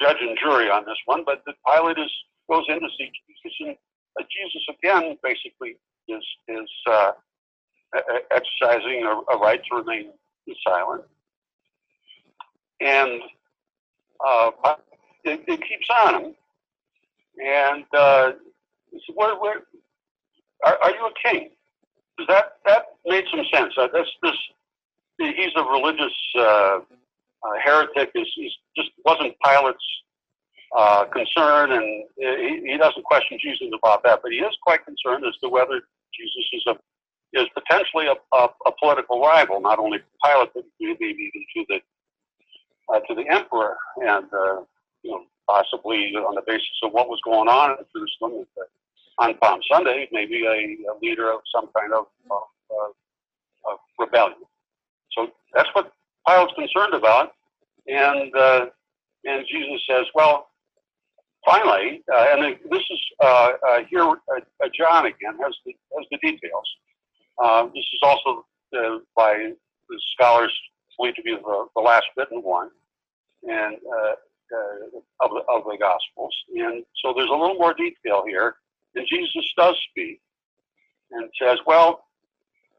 judge 0.00 0.16
and 0.20 0.36
jury 0.38 0.70
on 0.70 0.84
this 0.84 0.98
one, 1.06 1.22
but 1.24 1.42
the 1.46 1.52
Pilate 1.66 1.98
is 1.98 2.10
goes 2.48 2.64
in 2.68 2.80
to 2.80 2.88
see 2.98 3.10
Jesus, 3.26 3.56
and 3.60 3.76
uh, 4.18 4.24
Jesus 4.30 4.62
again 4.68 5.16
basically 5.22 5.76
is 6.08 6.24
is 6.48 6.70
uh, 6.90 7.12
exercising 8.30 9.04
a, 9.04 9.32
a, 9.32 9.38
right 9.38 9.60
to 9.70 9.76
remain 9.76 10.10
silent, 10.66 11.04
and 12.80 13.22
uh, 14.26 14.50
it, 15.24 15.44
it, 15.46 15.60
keeps 15.62 15.88
on 16.04 16.14
him. 16.14 16.34
And 17.42 17.84
uh, 17.96 18.32
where, 19.14 19.36
where 19.36 19.62
are, 20.64 20.78
are, 20.82 20.90
you 20.90 21.06
a 21.06 21.28
king? 21.30 21.50
That 22.28 22.56
that 22.66 22.86
made 23.06 23.24
some 23.30 23.44
sense. 23.52 23.74
Uh, 23.78 23.86
this 23.92 24.08
this 24.22 24.36
he's 25.20 25.52
a 25.56 25.64
religious 25.64 26.14
uh, 26.36 26.40
uh, 26.40 27.56
heretic. 27.64 28.10
Is 28.14 28.28
just 28.76 28.90
wasn't 29.04 29.34
Pilate's 29.44 29.78
uh, 30.76 31.04
concern, 31.06 31.72
and 31.72 32.04
he, 32.16 32.72
he 32.72 32.76
doesn't 32.78 33.04
question 33.04 33.38
Jesus 33.40 33.68
about 33.74 34.02
that. 34.04 34.20
But 34.22 34.32
he 34.32 34.38
is 34.38 34.56
quite 34.62 34.84
concerned 34.84 35.24
as 35.26 35.36
to 35.42 35.48
whether 35.48 35.80
Jesus 36.14 36.44
is 36.52 36.64
a 36.68 36.76
is 37.32 37.46
potentially 37.54 38.06
a, 38.06 38.36
a, 38.36 38.48
a 38.66 38.72
political 38.80 39.20
rival, 39.20 39.60
not 39.60 39.78
only 39.78 39.98
to 39.98 40.04
Pilate, 40.24 40.50
but 40.52 40.64
maybe 40.80 41.30
even 41.30 41.44
to 41.54 41.64
the 41.68 41.78
uh, 42.92 43.00
to 43.08 43.14
the 43.14 43.24
emperor, 43.32 43.76
and 43.98 44.26
uh, 44.32 44.60
you 45.02 45.10
know 45.10 45.22
possibly 45.48 46.12
on 46.16 46.34
the 46.34 46.42
basis 46.46 46.78
of 46.82 46.92
what 46.92 47.08
was 47.08 47.20
going 47.24 47.48
on 47.48 47.70
in 47.70 47.84
Jerusalem 47.94 48.46
on 49.20 49.36
Palm 49.38 49.60
Sunday, 49.70 50.08
maybe 50.12 50.44
a, 50.46 50.90
a 50.90 50.94
leader 51.02 51.30
of 51.30 51.40
some 51.54 51.68
kind 51.76 51.92
of, 51.92 52.06
of, 52.30 52.42
uh, 52.70 53.72
of 53.72 53.78
rebellion. 53.98 54.38
That's 55.54 55.68
what 55.72 55.92
Pilate's 56.26 56.52
concerned 56.54 56.94
about, 56.94 57.32
and 57.86 58.34
uh, 58.36 58.66
and 59.24 59.44
Jesus 59.50 59.82
says, 59.88 60.06
well, 60.14 60.48
finally, 61.44 62.02
uh, 62.12 62.26
and 62.32 62.56
this 62.70 62.82
is 62.90 63.00
uh, 63.22 63.50
uh, 63.68 63.78
here. 63.88 64.04
Uh, 64.04 64.68
John 64.78 65.06
again 65.06 65.36
has 65.42 65.54
the 65.66 65.74
has 65.96 66.06
the 66.10 66.18
details. 66.18 66.68
Um, 67.42 67.72
this 67.74 67.84
is 67.84 68.00
also 68.02 68.44
uh, 68.76 68.98
by 69.16 69.34
the 69.88 70.00
scholars 70.14 70.52
believed 70.96 71.16
to 71.16 71.22
be 71.22 71.34
the, 71.34 71.66
the 71.74 71.80
last 71.82 72.06
written 72.16 72.42
one, 72.42 72.70
and 73.42 73.76
uh, 73.76 74.14
of 75.20 75.30
the 75.30 75.42
of 75.48 75.64
the 75.64 75.76
Gospels. 75.80 76.34
And 76.54 76.84
so 77.02 77.12
there's 77.16 77.30
a 77.30 77.32
little 77.32 77.56
more 77.56 77.74
detail 77.74 78.24
here, 78.26 78.54
and 78.94 79.06
Jesus 79.08 79.52
does 79.56 79.76
speak 79.90 80.20
and 81.10 81.28
says, 81.40 81.58
well. 81.66 82.04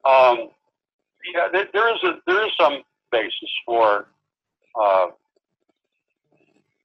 Um, 0.04 0.50
yeah, 1.34 1.48
there 1.74 1.94
is 1.94 2.04
a 2.04 2.14
there 2.28 2.46
is 2.46 2.52
some 2.60 2.82
basis 3.12 3.52
for 3.66 4.08
uh, 4.80 5.08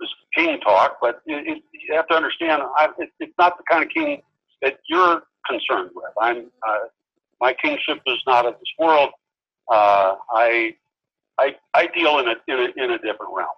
this 0.00 0.08
king 0.34 0.60
talk, 0.60 0.98
but 1.00 1.20
it, 1.26 1.46
it, 1.46 1.62
you 1.72 1.94
have 1.94 2.06
to 2.08 2.14
understand 2.14 2.62
I, 2.76 2.88
it, 2.98 3.10
it's 3.20 3.32
not 3.38 3.56
the 3.56 3.64
kind 3.70 3.84
of 3.84 3.90
king 3.90 4.22
that 4.62 4.78
you're 4.88 5.22
concerned 5.48 5.90
with. 5.94 6.12
I'm 6.20 6.50
uh, 6.66 6.78
my 7.40 7.54
kingship 7.62 8.00
is 8.06 8.18
not 8.26 8.46
of 8.46 8.54
this 8.54 8.72
world. 8.78 9.10
Uh, 9.70 10.14
I, 10.32 10.74
I 11.38 11.54
I 11.74 11.86
deal 11.88 12.18
in 12.18 12.28
a 12.28 12.34
in 12.48 12.58
a, 12.58 12.84
in 12.84 12.90
a 12.92 12.98
different 12.98 13.32
realm, 13.34 13.48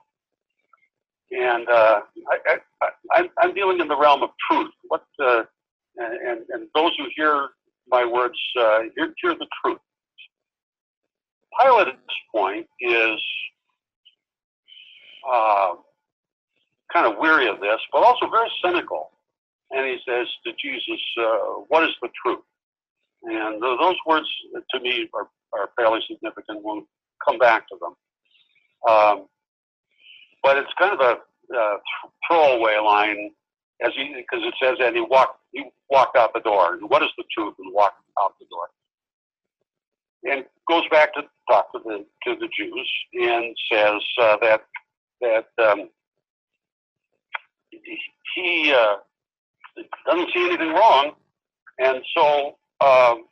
and 1.30 1.68
uh, 1.68 2.00
I, 2.30 2.58
I, 3.12 3.28
I'm 3.38 3.54
dealing 3.54 3.80
in 3.80 3.88
the 3.88 3.96
realm 3.96 4.22
of 4.22 4.30
truth. 4.50 4.72
What 4.88 5.04
uh, 5.22 5.42
and 5.96 6.40
and 6.50 6.68
those 6.74 6.92
who 6.98 7.06
hear 7.16 7.48
my 7.88 8.04
words 8.04 8.38
uh, 8.58 8.80
hear, 8.96 9.14
hear 9.22 9.34
the 9.34 9.46
truth. 9.64 9.78
Pilate 11.60 11.88
at 11.88 11.94
this 11.94 12.16
point 12.34 12.66
is 12.80 13.20
uh, 15.30 15.74
kind 16.92 17.06
of 17.06 17.18
weary 17.18 17.48
of 17.48 17.60
this, 17.60 17.78
but 17.92 18.02
also 18.02 18.28
very 18.30 18.50
cynical. 18.64 19.10
And 19.70 19.86
he 19.86 19.98
says 20.08 20.26
to 20.46 20.52
Jesus, 20.62 21.00
uh, 21.20 21.62
What 21.68 21.84
is 21.84 21.94
the 22.00 22.08
truth? 22.22 22.40
And 23.24 23.62
those 23.62 23.96
words 24.06 24.26
to 24.70 24.80
me 24.80 25.08
are, 25.14 25.28
are 25.52 25.70
fairly 25.76 26.00
significant. 26.08 26.60
We'll 26.62 26.84
come 27.26 27.38
back 27.38 27.68
to 27.68 27.76
them. 27.80 27.94
Um, 28.88 29.26
but 30.42 30.56
it's 30.56 30.72
kind 30.78 30.92
of 30.92 31.00
a, 31.00 31.54
a 31.54 31.78
throwaway 32.26 32.76
line 32.78 33.30
as 33.84 33.92
because 33.94 34.44
it 34.44 34.54
says 34.62 34.76
and 34.80 34.96
he 34.96 35.02
walked 35.02 35.38
he 35.52 35.64
walked 35.90 36.16
out 36.16 36.32
the 36.32 36.40
door. 36.40 36.74
And 36.74 36.88
what 36.88 37.02
is 37.02 37.10
the 37.18 37.24
truth? 37.36 37.54
And 37.58 37.72
walked 37.74 38.00
out 38.20 38.34
the 38.38 38.46
door 38.50 38.68
and 40.30 40.44
goes 40.68 40.84
back 40.90 41.14
to 41.14 41.22
talk 41.50 41.72
to 41.72 41.80
the 41.84 42.04
to 42.24 42.36
the 42.38 42.48
Jews 42.56 42.90
and 43.14 43.56
says 43.70 44.02
uh, 44.20 44.36
that 44.42 44.62
that 45.20 45.46
um, 45.70 45.88
he 48.34 48.72
uh, 48.72 48.96
doesn't 50.06 50.32
see 50.32 50.44
anything 50.46 50.72
wrong, 50.72 51.12
and 51.78 52.02
so 52.16 52.56
um, 52.80 53.24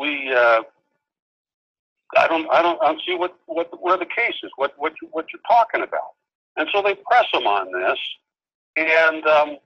we. 0.00 0.32
Uh, 0.32 0.62
I 2.16 2.28
don't. 2.28 2.48
I 2.50 2.62
don't. 2.62 2.80
I 2.82 2.86
don't 2.86 3.02
see 3.06 3.14
what, 3.14 3.36
what 3.46 3.68
where 3.82 3.98
the 3.98 4.06
case 4.06 4.34
is. 4.42 4.50
What 4.56 4.74
what 4.76 4.92
you, 5.02 5.08
what 5.12 5.26
you're 5.32 5.42
talking 5.48 5.82
about. 5.82 6.14
And 6.56 6.68
so 6.72 6.80
they 6.80 6.94
press 6.94 7.26
him 7.34 7.46
on 7.46 7.70
this, 7.70 7.98
and 8.76 9.26
um, 9.26 9.58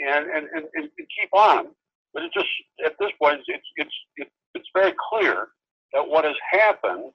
and, 0.00 0.26
and, 0.26 0.46
and, 0.54 0.66
and 0.74 0.88
keep 0.96 1.32
on. 1.32 1.66
But 2.14 2.24
it 2.24 2.32
just 2.34 2.48
at 2.84 2.94
this 2.98 3.10
point, 3.20 3.40
it's 3.46 3.66
it's 3.76 3.94
it's, 4.16 4.30
it's 4.54 4.68
very 4.74 4.94
clear 5.10 5.48
that 5.92 6.06
what 6.06 6.24
has 6.24 6.36
happened 6.50 7.12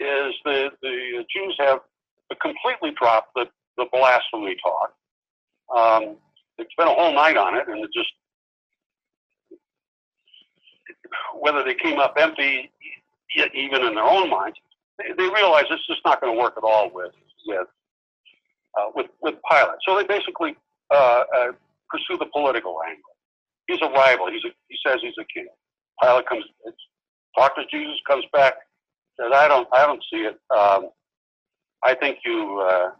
is 0.00 0.34
the 0.44 0.70
the 0.82 1.24
Jews 1.34 1.56
have 1.60 1.80
completely 2.42 2.92
dropped 3.00 3.34
the 3.34 3.46
the 3.76 3.86
blasphemy 3.92 4.56
talk. 4.62 4.92
Um, 5.74 6.16
they 6.56 6.64
spent 6.72 6.90
a 6.90 6.94
whole 6.94 7.14
night 7.14 7.36
on 7.36 7.56
it, 7.56 7.68
and 7.68 7.84
it 7.84 7.90
just 7.94 8.10
whether 11.38 11.62
they 11.62 11.74
came 11.74 11.98
up 11.98 12.14
empty, 12.18 12.70
even 13.54 13.82
in 13.82 13.94
their 13.94 14.04
own 14.04 14.28
minds, 14.28 14.56
they, 14.98 15.12
they 15.16 15.28
realize 15.28 15.64
it's 15.70 15.86
just 15.86 16.00
not 16.04 16.20
going 16.20 16.34
to 16.34 16.40
work 16.40 16.54
at 16.56 16.64
all 16.64 16.90
with 16.92 17.12
with 17.46 17.68
uh, 18.78 18.90
with 18.94 19.06
with 19.22 19.34
Pilate. 19.50 19.78
So 19.86 19.96
they 19.96 20.04
basically 20.04 20.56
uh, 20.90 21.22
uh, 21.36 21.52
pursue 21.88 22.18
the 22.18 22.26
political 22.32 22.78
angle 22.86 23.17
he's 23.68 23.78
a 23.82 23.90
rival. 23.90 24.28
He's 24.30 24.44
a, 24.44 24.50
he 24.68 24.76
says 24.84 24.98
he's 25.00 25.14
a 25.20 25.24
king. 25.32 25.46
Pilate 26.02 26.26
comes, 26.26 26.44
talks 27.36 27.54
to 27.56 27.64
Jesus, 27.70 27.96
comes 28.08 28.24
back, 28.32 28.54
says, 29.18 29.30
I 29.32 29.46
don't, 29.46 29.68
I 29.72 29.86
don't 29.86 30.02
see 30.12 30.20
it. 30.20 30.38
Um, 30.50 30.90
I 31.84 31.94
think 31.94 32.18
you 32.24 32.60
uh, 32.60 32.90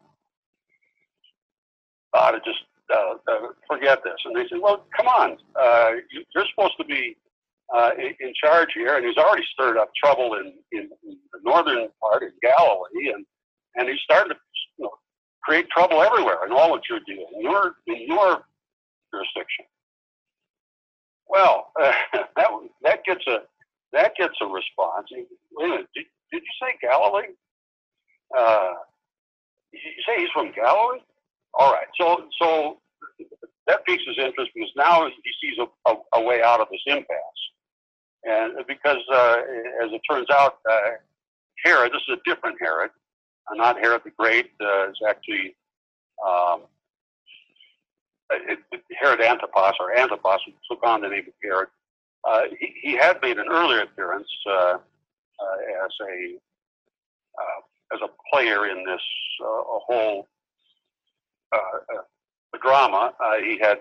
ought 2.14 2.32
to 2.32 2.38
just 2.38 2.62
uh, 2.94 3.14
uh, 3.30 3.48
forget 3.66 4.02
this. 4.04 4.14
And 4.24 4.36
they 4.36 4.48
said, 4.48 4.58
well, 4.62 4.84
come 4.96 5.08
on, 5.08 5.36
uh, 5.60 5.90
you, 6.12 6.22
are 6.36 6.46
supposed 6.54 6.76
to 6.78 6.84
be 6.84 7.16
uh, 7.74 7.90
in, 7.98 8.14
in, 8.20 8.32
charge 8.42 8.68
here. 8.74 8.96
And 8.96 9.04
he's 9.04 9.16
already 9.16 9.44
stirred 9.52 9.76
up 9.76 9.90
trouble 9.94 10.34
in, 10.34 10.54
in, 10.72 10.88
in, 11.04 11.18
the 11.32 11.40
northern 11.44 11.88
part 12.00 12.22
in 12.22 12.32
Galilee, 12.42 13.12
and 13.14 13.26
and 13.76 13.88
he's 13.88 14.00
starting 14.00 14.32
to 14.32 14.38
you 14.78 14.84
know, 14.84 14.90
create 15.42 15.68
trouble 15.68 16.02
everywhere 16.02 16.46
in 16.46 16.52
all 16.52 16.74
that 16.74 16.82
you're 16.88 17.00
doing 17.06 17.26
in 17.36 17.42
your 17.42 17.74
in 17.86 18.06
your 18.06 18.42
jurisdiction. 19.12 19.66
Well, 21.28 21.72
uh, 21.80 21.92
that 22.36 22.48
that 22.82 23.04
gets 23.04 23.26
a 23.26 23.38
that 23.92 24.12
gets 24.16 24.34
a 24.42 24.46
response. 24.46 25.08
Wait 25.12 25.26
a 25.64 25.68
minute, 25.68 25.86
did, 25.94 26.04
did 26.32 26.42
you 26.42 26.66
say 26.66 26.76
Galilee? 26.80 27.34
Uh, 28.36 28.74
you 29.72 29.80
say 30.06 30.20
he's 30.20 30.30
from 30.32 30.52
Galilee? 30.52 31.00
All 31.54 31.72
right. 31.72 31.86
So 32.00 32.24
so 32.40 32.78
that 33.66 33.84
piques 33.84 34.02
his 34.06 34.16
interest 34.18 34.50
because 34.54 34.70
now 34.76 35.06
he 35.06 35.32
sees 35.40 35.58
a, 35.58 35.90
a, 35.90 35.96
a 36.14 36.24
way 36.24 36.42
out 36.42 36.60
of 36.60 36.68
this 36.70 36.80
impasse. 36.86 37.42
And 38.24 38.54
because, 38.66 38.98
uh, 39.12 39.36
as 39.84 39.92
it 39.92 40.00
turns 40.10 40.26
out, 40.32 40.58
uh, 40.68 40.90
Herod, 41.64 41.92
this 41.92 42.02
is 42.08 42.18
a 42.18 42.28
different 42.28 42.56
Herod, 42.60 42.90
uh, 43.50 43.54
not 43.54 43.78
Herod 43.78 44.02
the 44.04 44.10
Great, 44.18 44.50
uh, 44.60 44.90
is 44.90 44.98
actually 45.08 45.54
um, 46.26 46.62
Herod 49.00 49.20
Antipas, 49.20 49.74
or 49.80 49.96
Antipas, 49.96 50.40
who 50.46 50.52
took 50.70 50.84
on 50.84 51.00
the 51.00 51.08
name 51.08 51.24
of 51.26 51.34
Herod, 51.42 51.68
uh, 52.24 52.42
he, 52.58 52.74
he, 52.82 52.96
had 52.96 53.20
made 53.22 53.38
an 53.38 53.46
earlier 53.50 53.82
appearance 53.82 54.28
uh, 54.46 54.52
uh, 54.52 54.76
as 55.84 55.92
a 56.02 56.36
uh, 57.38 57.94
as 57.94 58.00
a 58.02 58.08
player 58.30 58.68
in 58.68 58.84
this 58.84 59.00
uh, 59.40 59.62
whole 59.86 60.26
uh, 61.52 61.58
drama. 62.60 63.12
he 63.42 63.58
had 63.58 63.78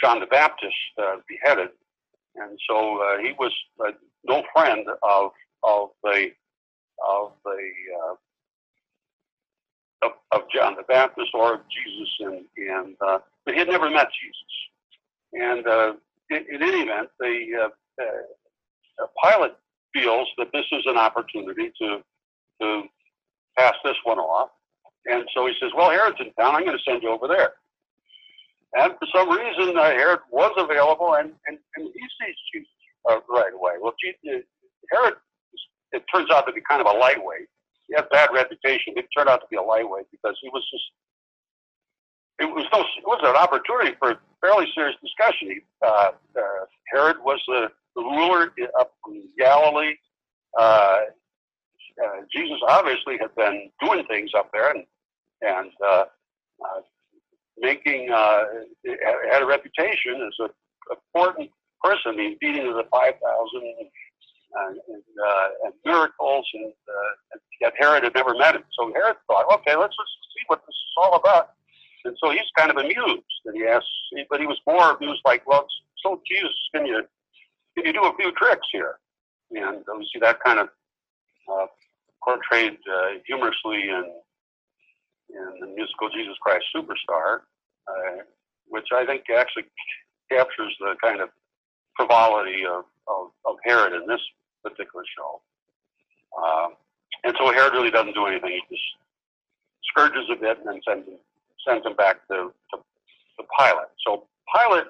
John 0.00 0.20
the 0.20 0.26
Baptist 0.26 0.74
beheaded, 1.28 1.70
and 2.34 2.58
so 2.68 3.18
he 3.22 3.32
was 3.38 3.52
no 4.24 4.42
friend 4.52 4.86
of 5.02 5.30
of 5.62 5.90
the 6.02 6.30
of 7.06 7.32
the 7.44 7.70
uh, 8.02 8.14
of, 10.02 10.12
of, 10.32 10.42
John 10.54 10.76
the 10.76 10.82
Baptist 10.84 11.30
or 11.34 11.54
of 11.54 11.60
Jesus, 11.70 12.08
and 12.20 12.44
and 12.56 12.96
uh, 13.00 13.18
but 13.44 13.54
he 13.54 13.60
had 13.60 13.68
never 13.68 13.90
met 13.90 14.08
Jesus. 14.12 14.52
And 15.32 15.66
uh, 15.66 15.92
in, 16.30 16.44
in, 16.54 16.62
any 16.62 16.82
event, 16.82 17.08
the 17.18 17.46
uh, 17.62 18.02
uh, 18.02 19.06
Pilate 19.22 19.54
feels 19.94 20.28
that 20.38 20.48
this 20.52 20.66
is 20.72 20.84
an 20.86 20.96
opportunity 20.96 21.72
to 21.80 21.98
to 22.60 22.82
pass 23.58 23.74
this 23.84 23.96
one 24.04 24.18
off, 24.18 24.50
and 25.06 25.24
so 25.34 25.46
he 25.46 25.54
says, 25.60 25.70
"Well, 25.76 25.90
Herod's 25.90 26.20
in 26.20 26.32
town. 26.34 26.54
I'm 26.54 26.64
going 26.64 26.76
to 26.76 26.90
send 26.90 27.02
you 27.02 27.10
over 27.10 27.28
there." 27.28 27.54
And 28.74 28.92
for 28.98 29.06
some 29.14 29.30
reason, 29.30 29.76
uh, 29.76 29.90
Herod 29.90 30.20
was 30.30 30.52
available, 30.58 31.14
and, 31.14 31.32
and, 31.46 31.58
and 31.76 31.88
he 31.94 32.00
sees 32.20 32.36
Jesus 32.52 32.68
uh, 33.08 33.20
right 33.28 33.52
away. 33.54 33.72
Well, 33.80 33.94
Jesus, 34.02 34.44
Herod, 34.90 35.14
it 35.92 36.04
turns 36.12 36.30
out 36.30 36.46
to 36.46 36.52
be 36.52 36.60
kind 36.68 36.80
of 36.80 36.86
a 36.86 36.98
lightweight. 36.98 37.48
Had 37.96 38.08
bad 38.10 38.28
reputation. 38.32 38.94
It 38.96 39.06
turned 39.16 39.28
out 39.28 39.40
to 39.40 39.46
be 39.50 39.56
a 39.56 39.62
lightweight 39.62 40.06
because 40.10 40.36
he 40.42 40.50
was 40.50 40.62
just. 40.70 40.84
It 42.38 42.44
was 42.44 42.66
no, 42.70 42.80
it 42.80 43.06
was 43.06 43.20
an 43.24 43.34
opportunity 43.34 43.96
for 43.98 44.20
fairly 44.42 44.66
serious 44.74 44.96
discussion. 45.02 45.60
Uh, 45.82 46.10
uh, 46.36 46.64
Herod 46.92 47.16
was 47.24 47.40
the, 47.48 47.68
the 47.94 48.02
ruler 48.02 48.52
up 48.78 48.92
from 49.02 49.22
Galilee. 49.38 49.94
Uh, 50.58 50.98
uh, 52.04 52.20
Jesus 52.34 52.58
obviously 52.68 53.16
had 53.18 53.34
been 53.36 53.70
doing 53.82 54.04
things 54.06 54.30
up 54.36 54.50
there 54.52 54.70
and 54.70 54.84
and 55.42 55.70
uh, 55.84 56.04
uh, 56.64 56.80
making 57.58 58.10
uh, 58.12 58.44
had 59.30 59.42
a 59.42 59.46
reputation 59.46 60.14
as 60.26 60.34
an 60.40 60.48
important 60.90 61.50
person. 61.82 62.16
Mean, 62.16 62.36
feeding 62.40 62.66
the 62.66 62.84
five 62.90 63.14
thousand 63.22 63.74
and, 64.54 65.02
uh, 65.28 65.48
and 65.64 65.72
miracles, 65.84 66.46
and, 66.54 66.72
uh, 66.72 67.32
and 67.32 67.40
yet 67.60 67.72
Herod 67.78 68.04
had 68.04 68.14
never 68.14 68.34
met 68.34 68.54
him. 68.54 68.64
So 68.78 68.92
Herod 68.94 69.16
thought, 69.26 69.52
okay, 69.54 69.76
let's 69.76 69.94
just 69.96 70.14
see 70.34 70.44
what 70.46 70.60
this 70.66 70.74
is 70.74 70.94
all 70.96 71.14
about. 71.16 71.50
And 72.04 72.16
so 72.22 72.30
he's 72.30 72.50
kind 72.56 72.70
of 72.70 72.76
amused, 72.76 73.40
and 73.46 73.56
he 73.56 73.66
asks, 73.66 73.88
but 74.30 74.40
he 74.40 74.46
was 74.46 74.58
more 74.66 74.92
amused, 74.96 75.22
like, 75.24 75.46
well, 75.46 75.66
so 76.02 76.20
Jesus, 76.30 76.54
can 76.74 76.86
you 76.86 77.02
can 77.76 77.84
you 77.84 77.92
do 77.92 78.04
a 78.04 78.16
few 78.16 78.32
tricks 78.32 78.66
here? 78.72 78.98
And 79.50 79.84
we 79.98 80.08
see 80.12 80.20
that 80.20 80.38
kind 80.40 80.60
of 80.60 80.68
uh, 81.52 81.66
portrayed 82.24 82.78
uh, 82.90 83.18
humorously 83.26 83.82
in 83.88 84.04
in 85.30 85.60
the 85.60 85.66
musical 85.66 86.08
Jesus 86.10 86.36
Christ 86.40 86.64
Superstar, 86.74 87.40
uh, 87.88 88.22
which 88.68 88.86
I 88.94 89.04
think 89.04 89.24
actually 89.36 89.64
captures 90.30 90.74
the 90.80 90.94
kind 91.02 91.20
of 91.20 91.30
frivolity 91.96 92.64
of, 92.64 92.84
of, 93.08 93.30
of 93.44 93.56
Herod 93.64 93.92
in 93.92 94.06
this 94.06 94.20
particular 94.62 95.04
show. 95.16 95.40
Um, 96.36 96.74
and 97.24 97.34
so 97.38 97.52
Herod 97.52 97.72
really 97.72 97.90
doesn't 97.90 98.14
do 98.14 98.26
anything. 98.26 98.50
He 98.50 98.62
just 98.74 98.82
scourges 99.90 100.28
a 100.30 100.36
bit 100.36 100.58
and 100.58 100.66
then 100.66 100.80
sends 100.86 101.08
him, 101.08 101.18
sends 101.66 101.86
him 101.86 101.96
back 101.96 102.26
to, 102.28 102.52
to, 102.72 102.76
to 102.76 103.46
Pilate. 103.58 103.92
So 104.06 104.24
Pilate 104.54 104.86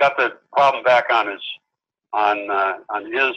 got 0.00 0.16
the 0.16 0.32
problem 0.52 0.82
back 0.84 1.04
on 1.10 1.30
his 1.30 1.40
on 2.12 2.50
uh, 2.50 2.74
on 2.90 3.12
his 3.12 3.34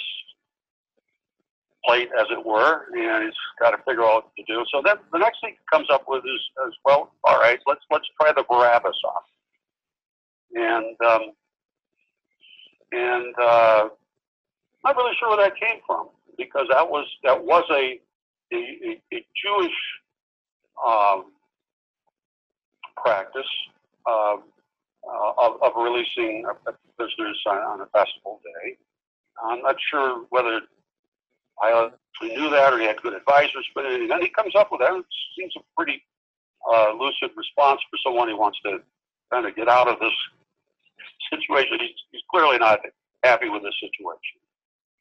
plate, 1.86 2.10
as 2.20 2.26
it 2.32 2.46
were, 2.46 2.86
and 2.94 3.24
he's 3.24 3.34
got 3.60 3.72
to 3.72 3.78
figure 3.88 4.04
out 4.04 4.26
what 4.26 4.36
to 4.38 4.44
do. 4.48 4.64
So 4.72 4.82
then 4.84 4.98
the 5.12 5.20
next 5.20 5.40
thing 5.42 5.52
he 5.52 5.76
comes 5.76 5.88
up 5.92 6.04
with 6.08 6.24
is, 6.26 6.42
is 6.68 6.74
well, 6.86 7.12
all 7.24 7.40
right, 7.40 7.60
let's 7.66 7.82
let's 7.92 8.06
try 8.22 8.32
the 8.34 8.44
Barabbas 8.50 8.98
off, 9.06 9.24
and 10.54 10.96
um, 11.06 11.22
and 12.92 13.34
uh, 13.40 13.90
not 14.84 14.96
really 14.96 15.16
sure 15.20 15.30
where 15.30 15.46
that 15.46 15.60
came 15.60 15.80
from 15.86 16.10
because 16.38 16.68
that 16.70 16.90
was 16.90 17.06
that 17.24 17.44
was 17.44 17.64
a 17.72 18.00
a, 18.54 19.02
a 19.14 19.26
Jewish 19.44 19.78
um, 20.86 21.26
practice 22.96 23.48
uh, 24.06 24.38
of, 25.38 25.62
of 25.62 25.72
releasing 25.76 26.46
prisoners 26.98 27.42
on, 27.48 27.58
on 27.58 27.82
a 27.82 27.86
festival 27.88 28.40
day. 28.44 28.78
I'm 29.44 29.62
not 29.62 29.76
sure 29.92 30.26
whether 30.30 30.62
I 31.62 31.90
knew 32.22 32.50
that 32.50 32.74
or 32.74 32.80
he 32.80 32.86
had 32.86 33.02
good 33.02 33.14
advisors, 33.14 33.66
but 33.76 33.84
then 33.84 34.22
he 34.22 34.30
comes 34.30 34.56
up 34.56 34.72
with 34.72 34.82
that. 34.82 34.94
It 34.94 35.06
seems 35.38 35.54
a 35.58 35.62
pretty 35.76 36.04
uh, 36.72 36.94
lucid 36.94 37.32
response 37.36 37.82
for 37.90 37.98
someone 38.04 38.30
who 38.30 38.38
wants 38.38 38.60
to 38.66 38.80
kind 39.32 39.46
of 39.46 39.56
get 39.56 39.68
out 39.68 39.88
of 39.88 40.00
this 40.00 40.14
situation. 41.30 41.78
He's, 41.80 41.98
he's 42.12 42.22
clearly 42.32 42.58
not 42.58 42.80
happy 43.24 43.50
with 43.50 43.64
this 43.64 43.76
situation. 43.80 44.40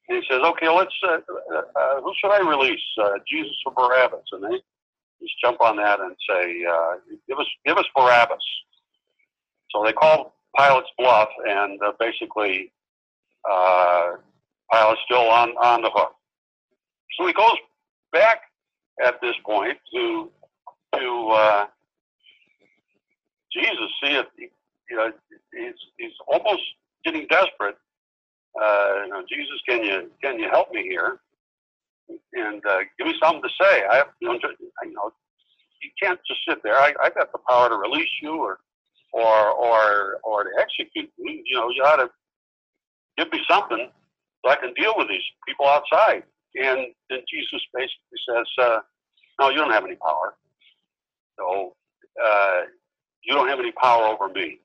And 0.08 0.22
he 0.22 0.24
says, 0.30 0.40
okay, 0.42 0.68
let's, 0.68 0.94
uh, 1.02 1.18
uh, 1.18 1.62
uh, 1.74 2.00
who 2.00 2.12
should 2.20 2.30
I 2.30 2.40
release? 2.48 2.80
Uh, 3.00 3.18
Jesus 3.28 3.56
or 3.66 3.72
Barabbas? 3.72 4.24
And 4.32 4.44
they 4.44 4.56
just 5.20 5.40
jump 5.42 5.60
on 5.60 5.76
that 5.76 6.00
and 6.00 6.14
say, 6.28 6.64
uh, 6.64 6.94
give 7.28 7.38
us, 7.38 7.46
give 7.66 7.76
us 7.76 7.86
Barabbas. 7.94 8.44
So 9.70 9.82
they 9.84 9.92
call 9.92 10.34
Pilate's 10.56 10.88
bluff 10.98 11.28
and 11.46 11.80
uh, 11.82 11.92
basically 11.98 12.72
uh, 13.50 14.12
Pilate's 14.72 15.00
still 15.04 15.28
on, 15.28 15.50
on 15.62 15.82
the 15.82 15.90
hook. 15.92 16.14
So 17.18 17.26
he 17.26 17.32
goes 17.32 17.56
back 18.12 18.42
at 19.04 19.20
this 19.20 19.34
point 19.44 19.78
to 19.94 20.30
to 20.94 21.28
uh, 21.30 21.66
Jesus. 23.52 23.90
See 24.02 24.12
if 24.12 24.26
you 24.90 24.96
know 24.96 25.10
he's 25.52 25.74
he's 25.98 26.12
almost 26.28 26.62
getting 27.04 27.26
desperate. 27.28 27.76
Uh, 28.60 28.92
you 29.04 29.10
know, 29.10 29.22
Jesus, 29.28 29.60
can 29.68 29.82
you 29.84 30.10
can 30.22 30.38
you 30.38 30.48
help 30.50 30.72
me 30.72 30.82
here? 30.82 31.20
And 32.34 32.64
uh, 32.66 32.78
give 32.98 33.08
me 33.08 33.14
something 33.22 33.42
to 33.42 33.48
say. 33.60 33.84
I 33.90 33.96
have 33.96 34.08
you 34.20 34.28
know, 34.28 34.34
you 34.34 34.92
know 34.92 35.12
you 35.82 35.90
can't 36.02 36.20
just 36.26 36.40
sit 36.48 36.62
there. 36.62 36.76
I 36.76 36.94
I 37.02 37.10
got 37.10 37.32
the 37.32 37.38
power 37.48 37.68
to 37.68 37.76
release 37.76 38.10
you 38.22 38.36
or 38.36 38.58
or 39.12 39.50
or 39.52 40.18
or 40.24 40.44
to 40.44 40.50
execute 40.60 41.10
me. 41.18 41.42
You 41.46 41.56
know, 41.56 41.70
you 41.70 41.82
ought 41.84 41.96
to 41.96 42.10
give 43.18 43.30
me 43.32 43.40
something 43.48 43.90
so 44.44 44.50
I 44.50 44.56
can 44.56 44.72
deal 44.74 44.94
with 44.96 45.08
these 45.08 45.24
people 45.46 45.66
outside. 45.66 46.22
And 46.54 46.86
then 47.10 47.20
Jesus 47.32 47.60
basically 47.74 48.20
says, 48.28 48.46
uh, 48.62 48.78
No, 49.40 49.50
you 49.50 49.56
don't 49.56 49.72
have 49.72 49.84
any 49.84 49.96
power. 49.96 50.34
So 51.38 51.74
uh, 52.22 52.60
you 53.24 53.34
don't 53.34 53.48
have 53.48 53.58
any 53.58 53.72
power 53.72 54.04
over 54.06 54.28
me. 54.32 54.60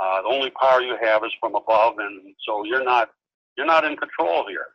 Uh, 0.00 0.22
the 0.22 0.28
only 0.28 0.50
power 0.50 0.80
you 0.80 0.96
have 1.02 1.24
is 1.24 1.32
from 1.40 1.54
above, 1.54 1.94
and 1.98 2.34
so 2.46 2.64
you're 2.64 2.84
not 2.84 3.10
you're 3.56 3.66
not 3.66 3.84
in 3.84 3.96
control 3.96 4.46
here. 4.48 4.68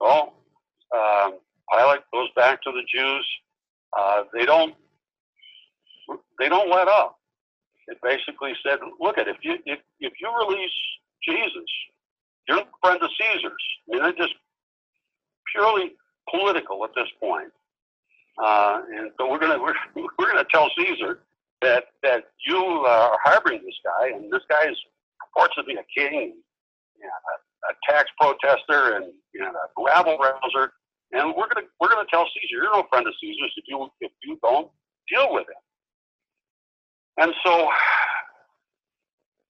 Well, 0.00 0.34
um, 0.94 1.38
Pilate 1.72 2.00
goes 2.12 2.28
back 2.36 2.62
to 2.62 2.70
the 2.70 2.82
Jews. 2.92 3.26
Uh, 3.98 4.22
they 4.32 4.44
don't 4.44 4.74
they 6.38 6.48
don't 6.48 6.70
let 6.70 6.88
up. 6.88 7.16
It 7.88 7.98
basically 8.02 8.52
said, 8.64 8.78
look 9.00 9.18
at 9.18 9.26
if 9.26 9.36
you 9.42 9.54
if, 9.66 9.80
if 10.00 10.12
you 10.20 10.30
release 10.46 10.70
Jesus, 11.28 11.70
you're 12.48 12.58
a 12.58 12.66
friend 12.82 13.02
of 13.02 13.10
Caesar's. 13.20 13.52
I 13.88 13.94
mean, 13.94 14.02
they're 14.02 14.26
just 14.26 14.34
purely 15.52 15.92
political 16.30 16.84
at 16.84 16.90
this 16.94 17.08
point. 17.20 17.50
Uh, 18.42 18.82
and 18.96 19.10
so 19.18 19.30
we're 19.30 19.38
to 19.38 19.58
we're, 19.96 20.06
we're 20.18 20.32
to 20.32 20.46
tell 20.50 20.70
Caesar 20.78 21.20
that 21.62 21.84
that 22.02 22.24
you 22.46 22.58
are 22.58 23.18
harboring 23.22 23.60
this 23.64 23.74
guy, 23.84 24.08
and 24.08 24.32
this 24.32 24.42
guy 24.48 24.68
is 24.68 24.76
purports 25.20 25.54
to 25.56 25.64
be 25.64 25.74
a 25.74 25.84
king, 25.96 26.32
and 27.02 27.10
a, 27.10 27.70
a 27.70 27.92
tax 27.92 28.10
protester, 28.18 28.96
and 28.96 29.12
know, 29.40 29.50
a 29.50 29.82
rabble 29.82 30.18
rouser. 30.18 30.72
And 31.12 31.34
we're 31.36 31.48
to 31.48 31.62
we're 31.80 31.88
to 31.88 32.10
tell 32.10 32.24
Caesar 32.24 32.48
you're 32.50 32.72
no 32.72 32.86
friend 32.90 33.06
of 33.06 33.14
Caesar's 33.20 33.52
if 33.56 33.64
you 33.66 33.88
if 34.00 34.12
you 34.22 34.38
don't 34.42 34.70
deal 35.12 35.32
with 35.32 35.46
him. 35.48 35.62
And 37.18 37.34
so, 37.44 37.68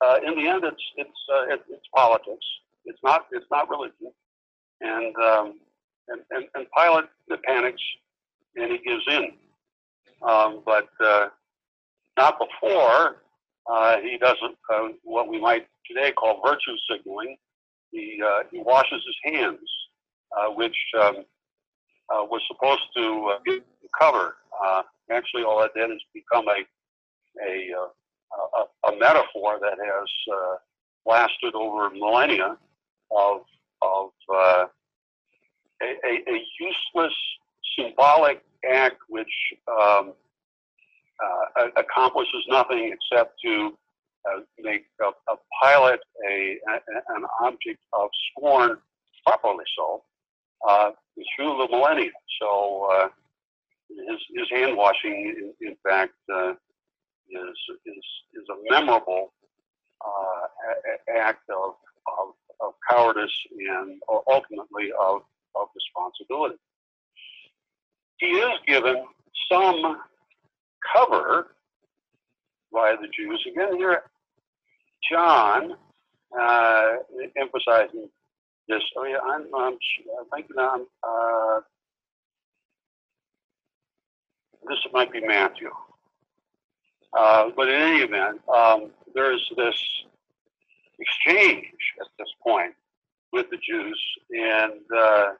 uh, 0.04 0.16
in 0.26 0.36
the 0.36 0.48
end, 0.48 0.64
it's 0.64 0.82
it's 0.96 1.20
uh, 1.32 1.54
it, 1.54 1.60
it's 1.68 1.86
politics. 1.94 2.46
It's 2.86 2.98
not 3.04 3.26
it's 3.32 3.46
not 3.50 3.68
religion. 3.68 4.12
And 4.80 5.14
um, 5.16 5.60
and, 6.08 6.22
and, 6.30 6.46
and 6.54 6.66
Pilate 6.76 7.04
panics 7.46 7.82
and 8.56 8.72
he 8.72 8.78
gives 8.78 9.04
in. 9.08 9.32
Um, 10.28 10.62
but 10.64 10.88
uh, 11.02 11.28
not 12.20 12.38
before 12.38 13.16
uh, 13.70 13.96
he 14.02 14.18
does 14.18 14.36
uh, 14.74 14.88
what 15.04 15.28
we 15.28 15.40
might 15.40 15.66
today 15.86 16.12
call 16.12 16.42
virtue 16.44 16.76
signaling. 16.90 17.36
He, 17.92 18.20
uh, 18.24 18.40
he 18.50 18.58
washes 18.58 19.02
his 19.06 19.32
hands, 19.32 19.68
uh, 20.36 20.50
which 20.50 20.76
um, 21.00 21.16
uh, 22.12 22.24
was 22.24 22.42
supposed 22.48 22.82
to 22.96 23.32
give 23.46 23.62
cover. 23.98 24.34
actually, 25.10 25.44
all 25.44 25.60
that 25.60 25.72
did 25.74 25.90
is 25.90 26.02
become 26.14 26.46
a, 26.48 26.60
a, 27.48 27.72
a, 28.58 28.92
a 28.92 28.98
metaphor 28.98 29.58
that 29.60 29.78
has 29.78 30.08
lasted 31.06 31.54
over 31.54 31.90
millennia 31.90 32.56
of, 33.10 33.40
of 33.82 34.10
a, 34.30 34.66
a, 35.82 36.32
a 36.34 36.44
useless 36.60 37.14
symbolic 37.78 38.42
act 38.70 38.98
which 39.08 39.34
um, 39.80 40.12
uh, 41.24 41.68
accomplishes 41.76 42.44
nothing 42.48 42.94
except 42.94 43.34
to 43.44 43.76
uh, 44.28 44.40
make 44.60 44.84
a, 45.00 45.32
a 45.32 45.36
Pilate 45.62 46.00
a, 46.28 46.58
a, 46.68 47.14
an 47.16 47.24
object 47.42 47.80
of 47.92 48.08
scorn, 48.30 48.76
properly 49.26 49.64
so. 49.76 50.02
uh, 50.68 50.90
through 51.36 51.56
the 51.58 51.68
millennia. 51.70 52.10
So 52.40 52.88
uh, 52.92 53.08
his, 53.88 54.20
his 54.34 54.48
hand 54.50 54.76
washing, 54.76 55.52
in, 55.60 55.68
in 55.68 55.76
fact, 55.86 56.14
uh, 56.32 56.52
is, 56.52 57.58
is, 57.86 58.04
is 58.34 58.46
a 58.50 58.72
memorable 58.72 59.32
uh, 60.04 61.18
act 61.18 61.48
of, 61.50 61.74
of, 62.18 62.34
of, 62.60 62.74
cowardice 62.90 63.30
and 63.58 64.00
ultimately 64.28 64.90
of, 65.00 65.22
of 65.54 65.68
responsibility. 65.74 66.56
He 68.18 68.26
is 68.26 68.58
given 68.66 69.04
some 69.50 70.00
cover 70.94 71.54
by 72.72 72.96
the 73.00 73.08
Jews. 73.08 73.44
Again, 73.50 73.76
here, 73.76 74.02
John 75.10 75.74
uh, 76.38 76.88
emphasizing 77.36 78.08
this. 78.68 78.82
Oh, 78.96 79.04
yeah, 79.04 79.18
I'm, 79.24 79.46
I'm, 79.54 79.78
thinking 80.34 80.56
I'm, 80.58 80.86
uh, 81.02 81.60
this 84.68 84.78
might 84.92 85.12
be 85.12 85.20
Matthew. 85.20 85.70
Uh, 87.18 87.50
but 87.56 87.68
in 87.68 87.74
any 87.74 88.02
event, 88.02 88.40
um, 88.48 88.90
there's 89.14 89.44
this 89.56 89.74
exchange 91.00 91.74
at 92.00 92.06
this 92.18 92.28
point 92.42 92.72
with 93.32 93.46
the 93.50 93.56
Jews, 93.56 94.00
and 94.30 94.80
uh, 94.96 95.32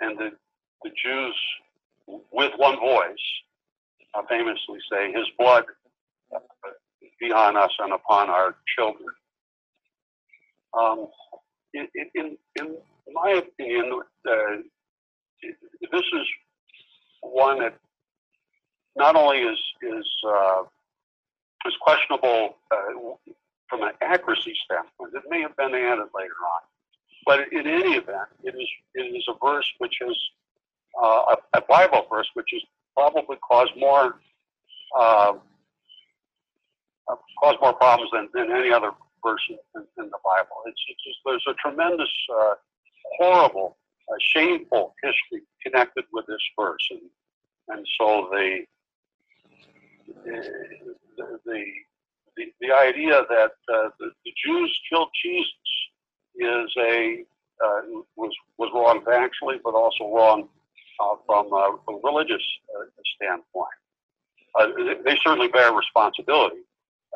and 0.00 0.18
the 0.18 0.30
the 0.82 0.90
Jews, 1.02 1.36
with 2.32 2.52
one 2.56 2.78
voice, 2.78 3.16
uh, 4.14 4.22
famously 4.28 4.78
say, 4.90 5.12
"His 5.12 5.26
blood 5.38 5.64
be 7.20 7.32
on 7.32 7.56
us 7.56 7.70
and 7.78 7.92
upon 7.92 8.30
our 8.30 8.56
children." 8.76 9.08
Um, 10.78 11.08
in, 11.74 11.86
in, 12.14 12.36
in 12.56 12.76
my 13.12 13.30
opinion, 13.30 14.00
uh, 14.28 14.56
this 15.42 16.02
is 16.12 16.26
one 17.22 17.60
that 17.60 17.74
not 18.96 19.16
only 19.16 19.38
is 19.38 19.58
is 19.82 20.06
uh, 20.26 20.62
is 21.66 21.74
questionable 21.80 22.56
uh, 22.70 22.76
from 23.68 23.82
an 23.82 23.92
accuracy 24.00 24.54
standpoint. 24.64 25.14
It 25.14 25.22
may 25.28 25.40
have 25.42 25.56
been 25.56 25.74
added 25.74 26.08
later 26.14 26.40
on, 26.54 26.62
but 27.26 27.52
in 27.52 27.66
any 27.66 27.96
event, 27.96 28.28
it 28.42 28.54
is 28.54 28.68
it 28.94 29.16
is 29.16 29.24
a 29.28 29.34
verse 29.44 29.70
which 29.78 29.96
is 30.06 30.16
uh, 31.00 31.34
a, 31.34 31.58
a, 31.58 31.60
Bible 31.68 32.06
verse 32.10 32.28
which 32.34 32.48
has 32.52 32.62
probably 32.96 33.36
caused 33.36 33.72
more 33.76 34.20
uh, 34.98 35.34
caused 37.38 37.58
more 37.60 37.72
problems 37.74 38.10
than, 38.12 38.28
than 38.34 38.56
any 38.56 38.72
other 38.72 38.92
verse 39.24 39.40
in, 39.48 39.56
in 39.98 40.10
the 40.10 40.18
Bible. 40.24 40.56
It's, 40.66 40.80
it's 40.88 41.04
just, 41.04 41.18
there's 41.24 41.44
a 41.48 41.54
tremendous, 41.54 42.10
uh, 42.40 42.54
horrible, 43.18 43.76
uh, 44.10 44.14
shameful 44.34 44.94
history 45.02 45.46
connected 45.62 46.04
with 46.12 46.26
this 46.26 46.42
verse, 46.58 46.86
and 46.90 47.00
and 47.68 47.86
so 47.98 48.28
the 48.32 48.60
the, 50.24 51.38
the, 51.46 51.64
the, 52.60 52.72
idea 52.72 53.22
that 53.28 53.52
uh, 53.72 53.90
the, 54.00 54.10
the, 54.24 54.32
Jews 54.44 54.80
killed 54.90 55.08
Jesus 55.22 55.52
is 56.36 56.74
a 56.78 57.24
uh, 57.64 57.80
was 58.16 58.34
was 58.58 58.70
wrong 58.74 59.02
factually, 59.04 59.58
but 59.62 59.74
also 59.74 60.12
wrong 60.12 60.48
uh, 61.00 61.16
from 61.26 61.52
a, 61.52 61.78
a 61.88 62.00
religious 62.02 62.42
uh, 62.76 62.84
standpoint. 63.16 63.68
Uh, 64.58 64.66
they 65.04 65.16
certainly 65.24 65.48
bear 65.48 65.72
responsibility 65.72 66.62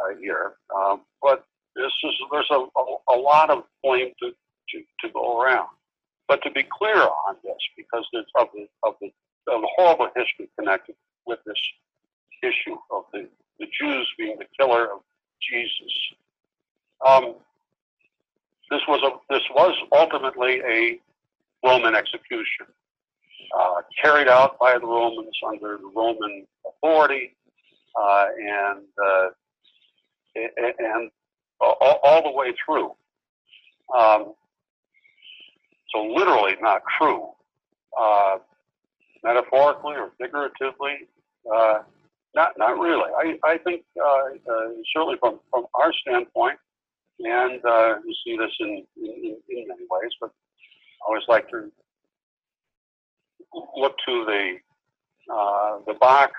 uh, 0.00 0.16
here, 0.20 0.54
um, 0.74 1.00
but 1.20 1.44
this 1.76 1.92
is 2.04 2.12
there's 2.30 2.50
a, 2.50 2.54
a, 2.54 2.96
a 3.14 3.16
lot 3.16 3.50
of 3.50 3.64
blame 3.82 4.12
to, 4.20 4.30
to, 4.30 4.78
to 5.00 5.12
go 5.12 5.40
around. 5.40 5.68
But 6.28 6.42
to 6.42 6.50
be 6.50 6.64
clear 6.78 6.96
on 6.96 7.36
this, 7.42 7.56
because 7.76 8.06
of 8.36 8.48
the 8.54 8.66
of 8.84 8.94
the, 9.00 9.06
of 9.52 9.60
the 9.60 9.68
horrible 9.76 10.08
history 10.16 10.48
connected 10.58 10.94
with 11.26 11.38
this 11.44 11.58
issue 12.42 12.76
of 12.90 13.04
the, 13.12 13.28
the 13.58 13.66
Jews 13.80 14.08
being 14.18 14.36
the 14.38 14.46
killer 14.58 14.84
of 14.92 15.00
Jesus. 15.42 15.92
Um, 17.06 17.34
this 18.70 18.80
was 18.88 19.02
a 19.02 19.32
this 19.32 19.42
was 19.54 19.74
ultimately 19.92 20.60
a 20.66 20.98
Roman 21.66 21.94
execution, 21.94 22.66
uh, 23.58 23.82
carried 24.02 24.28
out 24.28 24.58
by 24.58 24.74
the 24.78 24.86
Romans 24.86 25.36
under 25.46 25.78
the 25.78 25.90
Roman 25.94 26.46
authority, 26.66 27.36
uh, 28.00 28.26
and 28.38 28.84
uh, 29.02 29.28
and 30.36 31.10
all, 31.60 32.00
all, 32.02 32.22
the 32.22 32.30
way 32.30 32.52
through. 32.64 32.92
Um, 33.96 34.34
so 35.94 36.02
literally 36.02 36.54
not 36.60 36.82
true, 36.98 37.28
uh, 38.00 38.38
metaphorically 39.22 39.94
or 39.94 40.10
figuratively. 40.20 41.08
Uh, 41.52 41.80
not, 42.34 42.50
not 42.58 42.78
really. 42.80 43.10
I, 43.16 43.48
I 43.48 43.58
think 43.58 43.84
uh, 44.02 44.36
certainly 44.92 45.16
from, 45.20 45.38
from 45.50 45.66
our 45.74 45.92
standpoint, 46.00 46.58
and 47.20 47.60
you 47.62 48.14
see 48.24 48.36
this 48.36 48.50
in, 48.58 48.84
in, 48.96 49.36
in 49.48 49.68
many 49.68 49.84
ways, 49.88 50.10
but 50.20 50.30
I 50.30 51.06
always 51.06 51.22
like 51.28 51.48
to 51.50 51.70
look 53.76 53.96
to 54.06 54.24
the 54.24 54.56
uh, 55.32 55.78
the 55.86 55.94
Bach, 55.94 56.32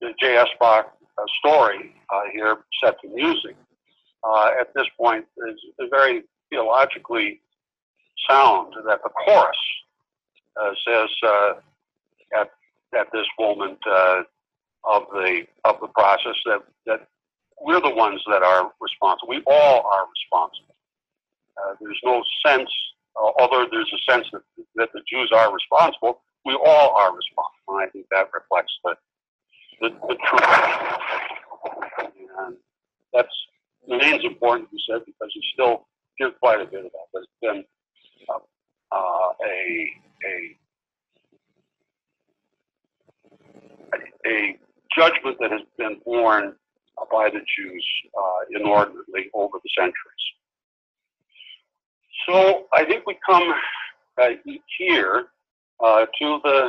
the 0.00 0.12
J.S. 0.20 0.48
Bach 0.60 0.92
uh, 1.16 1.22
story 1.38 1.94
uh, 2.12 2.22
here 2.32 2.58
set 2.82 3.00
to 3.00 3.08
music. 3.08 3.56
Uh, 4.24 4.50
at 4.60 4.74
this 4.74 4.86
point, 5.00 5.24
is, 5.48 5.88
very 5.90 6.22
theologically 6.50 7.40
sound 8.28 8.74
that 8.86 9.00
the 9.02 9.10
chorus 9.10 9.56
says 10.86 11.08
at 12.38 12.50
at 12.98 13.06
this 13.12 13.26
moment 13.38 13.78
of 13.86 15.02
the 15.12 15.46
of 15.64 15.76
the 15.80 15.88
process 15.88 16.34
that 16.46 16.62
that 16.86 17.06
we're 17.60 17.80
the 17.80 17.94
ones 17.94 18.22
that 18.28 18.42
are 18.42 18.70
responsible. 18.80 19.28
We 19.28 19.42
all 19.46 19.86
are 19.86 20.06
responsible. 20.06 20.74
Uh, 21.58 21.74
there's 21.80 22.00
no 22.04 22.22
sense, 22.46 22.70
uh, 23.20 23.30
although 23.38 23.66
there's 23.70 23.92
a 23.92 24.12
sense 24.12 24.26
that, 24.32 24.42
that 24.76 24.88
the 24.92 25.00
Jews 25.10 25.30
are 25.34 25.52
responsible. 25.52 26.22
We 26.44 26.54
all 26.54 26.94
are 26.96 27.14
responsible, 27.14 27.78
and 27.78 27.82
I 27.82 27.88
think 27.90 28.06
that 28.10 28.28
reflects 28.32 28.72
the 28.84 28.94
the, 29.80 29.88
the 29.90 30.16
truth. 30.28 30.42
And 32.38 32.56
that's 33.12 33.34
remains 33.88 34.24
important, 34.24 34.68
you 34.72 34.78
said, 34.88 35.04
because 35.06 35.30
you 35.34 35.42
still 35.52 35.86
hear 36.16 36.30
quite 36.40 36.60
a 36.60 36.66
bit 36.66 36.84
of 36.84 36.90
that. 36.92 37.20
it's 37.20 37.26
been 37.40 37.64
uh, 38.28 38.38
uh, 38.94 39.32
a 39.44 39.90
a 40.26 40.56
a 44.26 44.58
judgment 44.96 45.36
that 45.40 45.50
has 45.50 45.62
been 45.76 46.00
borne 46.04 46.54
by 47.10 47.30
the 47.30 47.40
Jews 47.56 47.86
uh, 48.16 48.60
inordinately 48.60 49.30
over 49.34 49.58
the 49.62 49.70
centuries. 49.76 50.24
So 52.28 52.66
I 52.72 52.84
think 52.84 53.06
we 53.06 53.16
come 53.24 53.54
uh, 54.22 54.28
here 54.78 55.24
uh, 55.82 56.06
to 56.20 56.40
the 56.44 56.68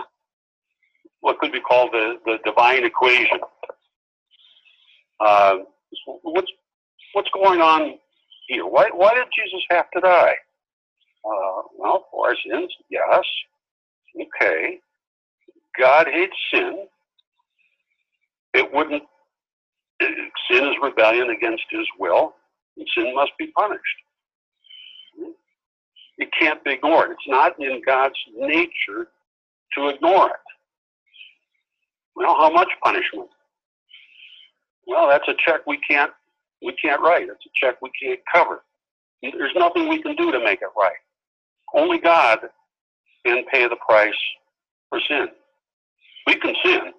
what 1.22 1.38
could 1.39 1.51
be 1.51 1.60
called 1.60 1.89
the, 1.91 2.16
the 2.26 2.38
divine 2.45 2.86
equation. 2.86 3.39
Uh, 5.20 5.55
what's 6.24 6.51
what's 7.14 7.30
going 7.34 7.62
on 7.62 7.95
here? 8.47 8.66
Why 8.66 8.89
why 8.93 9.14
did 9.16 9.26
Jesus 9.36 9.62
have 9.70 9.91
to 9.95 9.99
die? 9.99 10.36
Uh, 11.26 11.62
well, 11.78 12.05
for 12.12 12.30
our 12.30 12.36
sins, 12.49 12.72
yes. 12.89 13.24
Okay. 14.16 14.80
God 15.78 16.07
hates 16.07 16.36
sin 16.53 16.88
it 18.53 18.74
wouldn't, 18.74 19.03
sin 20.01 20.66
is 20.66 20.76
rebellion 20.82 21.30
against 21.30 21.64
his 21.70 21.86
will, 21.99 22.34
and 22.78 22.88
sin 22.95 23.14
must 23.16 23.32
be 23.38 23.47
punished. 23.55 23.84
It 26.20 26.30
can't 26.38 26.63
be 26.63 26.74
ignored. 26.74 27.11
It's 27.11 27.28
not 27.28 27.59
in 27.59 27.82
God's 27.86 28.15
nature 28.36 29.07
to 29.76 29.88
ignore 29.88 30.28
it. 30.28 30.36
Well, 32.15 32.36
how 32.36 32.51
much 32.51 32.70
punishment? 32.84 33.30
Well, 34.86 35.07
that's 35.07 35.28
a 35.28 35.34
check 35.45 35.65
we 35.65 35.80
can't 35.89 36.11
we 36.61 36.74
can't 36.74 37.01
write. 37.01 37.30
It's 37.30 37.45
a 37.45 37.49
check 37.55 37.82
we 37.82 37.89
can't 38.01 38.20
cover. 38.34 38.63
There's 39.22 39.55
nothing 39.55 39.88
we 39.88 40.01
can 40.01 40.15
do 40.15 40.32
to 40.32 40.39
make 40.39 40.61
it 40.61 40.70
right. 40.78 40.91
Only 41.74 41.99
God 41.99 42.39
can 43.26 43.45
pay 43.51 43.67
the 43.67 43.78
price 43.78 44.13
for 44.89 44.99
sin. 45.07 45.28
We 46.28 46.36
can 46.36 46.53
sin, 46.65 46.91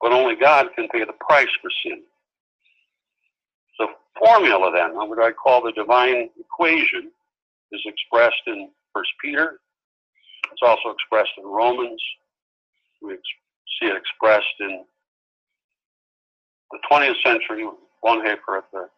but 0.00 0.12
only 0.12 0.36
God 0.36 0.68
can 0.74 0.88
pay 0.88 1.04
the 1.04 1.14
price 1.20 1.48
for 1.62 1.70
sin. 1.82 2.02
The 3.78 3.86
formula 4.18 4.72
then, 4.74 4.94
what 4.94 5.22
I 5.22 5.32
call 5.32 5.62
the 5.62 5.72
divine 5.72 6.28
equation, 6.38 7.10
is 7.72 7.80
expressed 7.84 8.42
in 8.46 8.70
First 8.94 9.10
Peter. 9.22 9.60
It's 10.50 10.62
also 10.62 10.90
expressed 10.90 11.30
in 11.38 11.44
Romans. 11.44 12.02
We 13.02 13.14
see 13.14 13.86
it 13.86 13.96
expressed 13.96 14.46
in 14.60 14.84
the 16.70 16.78
20th 16.90 17.22
century, 17.24 17.64
One 18.00 18.20
Bonhoeffer 18.20 18.58
at 18.58 18.64
the 18.72 18.88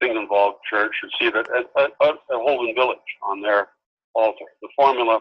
Binghamton 0.00 0.54
Church. 0.68 0.92
You 1.02 1.08
see 1.18 1.30
that 1.30 1.48
at, 1.50 1.66
at, 1.82 1.90
at 2.02 2.16
Holden 2.30 2.74
Village 2.74 2.98
on 3.22 3.40
their 3.40 3.68
altar. 4.14 4.44
The 4.62 4.68
formula, 4.76 5.20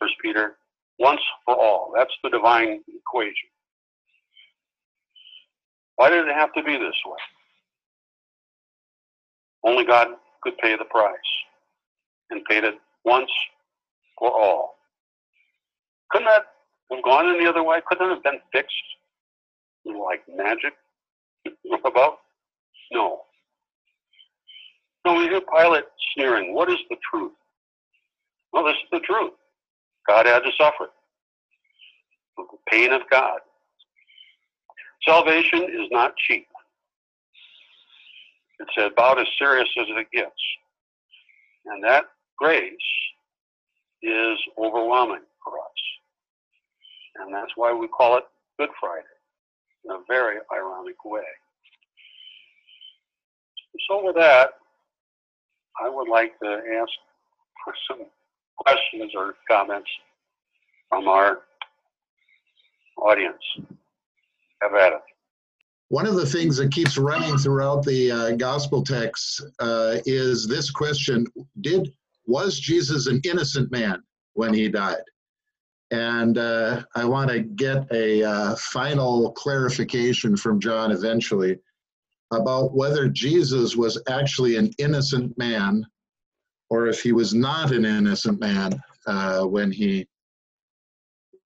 First 0.00 0.14
Peter, 0.22 0.56
once 0.98 1.20
for 1.44 1.56
all. 1.56 1.92
That's 1.96 2.12
the 2.22 2.30
divine 2.30 2.82
equation. 2.88 3.48
Why 5.96 6.10
did 6.10 6.26
it 6.26 6.34
have 6.34 6.52
to 6.54 6.62
be 6.62 6.72
this 6.72 6.96
way? 7.06 7.18
Only 9.64 9.84
God 9.84 10.08
could 10.42 10.56
pay 10.58 10.76
the 10.76 10.84
price 10.84 11.16
and 12.30 12.44
paid 12.44 12.64
it 12.64 12.74
once 13.04 13.30
for 14.18 14.30
all. 14.30 14.74
Couldn't 16.10 16.26
that 16.26 16.46
have 16.92 17.04
gone 17.04 17.34
any 17.34 17.46
other 17.46 17.62
way? 17.62 17.80
Couldn't 17.86 18.10
have 18.10 18.22
been 18.22 18.40
fixed 18.52 18.74
like 19.84 20.22
magic 20.28 20.72
about? 21.84 22.18
No. 22.92 23.20
No, 25.04 25.14
we 25.14 25.24
hear 25.28 25.40
Pilate 25.40 25.84
sneering. 26.14 26.54
What 26.54 26.70
is 26.70 26.78
the 26.90 26.96
truth? 27.10 27.32
Well, 28.52 28.64
this 28.64 28.74
is 28.74 28.88
the 28.92 29.00
truth. 29.00 29.32
God 30.06 30.26
had 30.26 30.40
to 30.40 30.50
suffer 30.58 30.88
the 32.36 32.44
pain 32.70 32.92
of 32.92 33.02
God. 33.10 33.40
Salvation 35.06 35.62
is 35.62 35.88
not 35.90 36.14
cheap. 36.16 36.46
It's 38.60 38.92
about 38.92 39.18
as 39.18 39.26
serious 39.38 39.68
as 39.80 39.86
it 39.88 40.06
gets. 40.12 40.30
And 41.66 41.82
that 41.84 42.04
grace 42.38 42.72
is 44.02 44.38
overwhelming 44.58 45.22
for 45.44 45.58
us. 45.58 45.80
And 47.16 47.34
that's 47.34 47.52
why 47.56 47.72
we 47.72 47.88
call 47.88 48.18
it 48.18 48.24
Good 48.58 48.70
Friday 48.78 49.04
in 49.84 49.92
a 49.92 49.98
very 50.08 50.36
ironic 50.54 51.04
way. 51.04 51.22
So, 53.88 54.04
with 54.04 54.16
that, 54.16 54.50
I 55.82 55.88
would 55.88 56.08
like 56.08 56.38
to 56.40 56.48
ask 56.48 56.90
for 57.64 57.74
some 57.88 58.06
questions 58.58 59.12
or 59.16 59.34
comments 59.50 59.88
from 60.88 61.08
our 61.08 61.38
audience. 62.98 63.42
Have 64.62 64.74
at 64.74 64.92
it. 64.92 65.00
One 65.90 66.06
of 66.06 66.14
the 66.14 66.26
things 66.26 66.56
that 66.56 66.70
keeps 66.70 66.96
running 66.96 67.36
throughout 67.36 67.84
the 67.84 68.12
uh, 68.12 68.30
gospel 68.36 68.82
texts 68.82 69.40
uh, 69.58 69.98
is 70.06 70.46
this 70.46 70.70
question: 70.70 71.26
Did 71.60 71.92
was 72.26 72.60
Jesus 72.60 73.08
an 73.08 73.20
innocent 73.24 73.72
man 73.72 74.00
when 74.34 74.54
he 74.54 74.68
died? 74.68 75.02
And 75.90 76.38
uh, 76.38 76.84
I 76.94 77.04
want 77.04 77.30
to 77.30 77.40
get 77.40 77.90
a 77.92 78.22
uh, 78.22 78.54
final 78.54 79.32
clarification 79.32 80.36
from 80.36 80.60
John 80.60 80.92
eventually 80.92 81.58
about 82.32 82.72
whether 82.72 83.08
Jesus 83.08 83.74
was 83.74 84.00
actually 84.08 84.54
an 84.54 84.70
innocent 84.78 85.36
man 85.36 85.84
or 86.68 86.86
if 86.86 87.02
he 87.02 87.10
was 87.10 87.34
not 87.34 87.72
an 87.72 87.84
innocent 87.84 88.38
man 88.38 88.80
uh, 89.08 89.42
when 89.42 89.72
he 89.72 90.06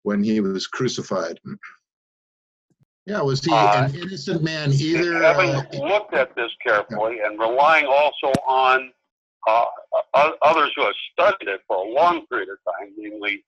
when 0.03 0.23
he 0.23 0.41
was 0.41 0.67
crucified. 0.67 1.41
Yeah, 3.07 3.21
was 3.21 3.45
he 3.45 3.53
Uh, 3.53 3.85
an 3.89 3.95
innocent 3.97 4.43
man 4.43 4.73
either? 4.73 5.23
Having 5.23 5.51
uh, 5.51 5.87
looked 5.87 6.15
at 6.15 6.35
this 6.35 6.51
carefully 6.67 7.21
and 7.21 7.39
relying 7.39 7.87
also 7.87 8.33
on 8.47 8.93
uh, 9.47 9.65
o- 10.15 10.37
others 10.41 10.73
who 10.75 10.83
have 10.85 10.95
studied 11.13 11.49
it 11.49 11.61
for 11.67 11.77
a 11.77 11.89
long 11.91 12.27
period 12.27 12.49
of 12.49 12.59
time, 12.73 12.93
namely 12.97 13.45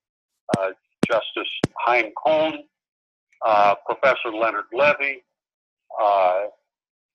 uh, 0.58 0.70
Justice 1.10 1.48
Chaim 1.78 2.12
Cohn, 2.22 2.64
uh, 3.46 3.74
Professor 3.86 4.30
Leonard 4.30 4.66
Levy, 4.74 5.24
uh, 6.00 6.42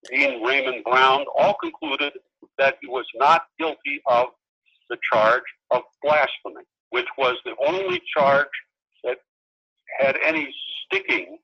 Dean 0.09 0.41
Raymond 0.43 0.83
Brown, 0.83 1.25
all 1.37 1.53
concluded 1.61 2.13
that 2.57 2.77
he 2.81 2.87
was 2.87 3.05
not 3.15 3.43
guilty 3.59 4.01
of 4.07 4.27
the 4.89 4.97
charge 5.13 5.43
of 5.69 5.83
blasphemy, 6.01 6.63
which 6.89 7.07
was 7.19 7.35
the 7.45 7.53
only 7.67 8.01
charge 8.17 8.47
that 9.03 9.17
had 9.99 10.17
any 10.25 10.51
sticking 10.85 11.37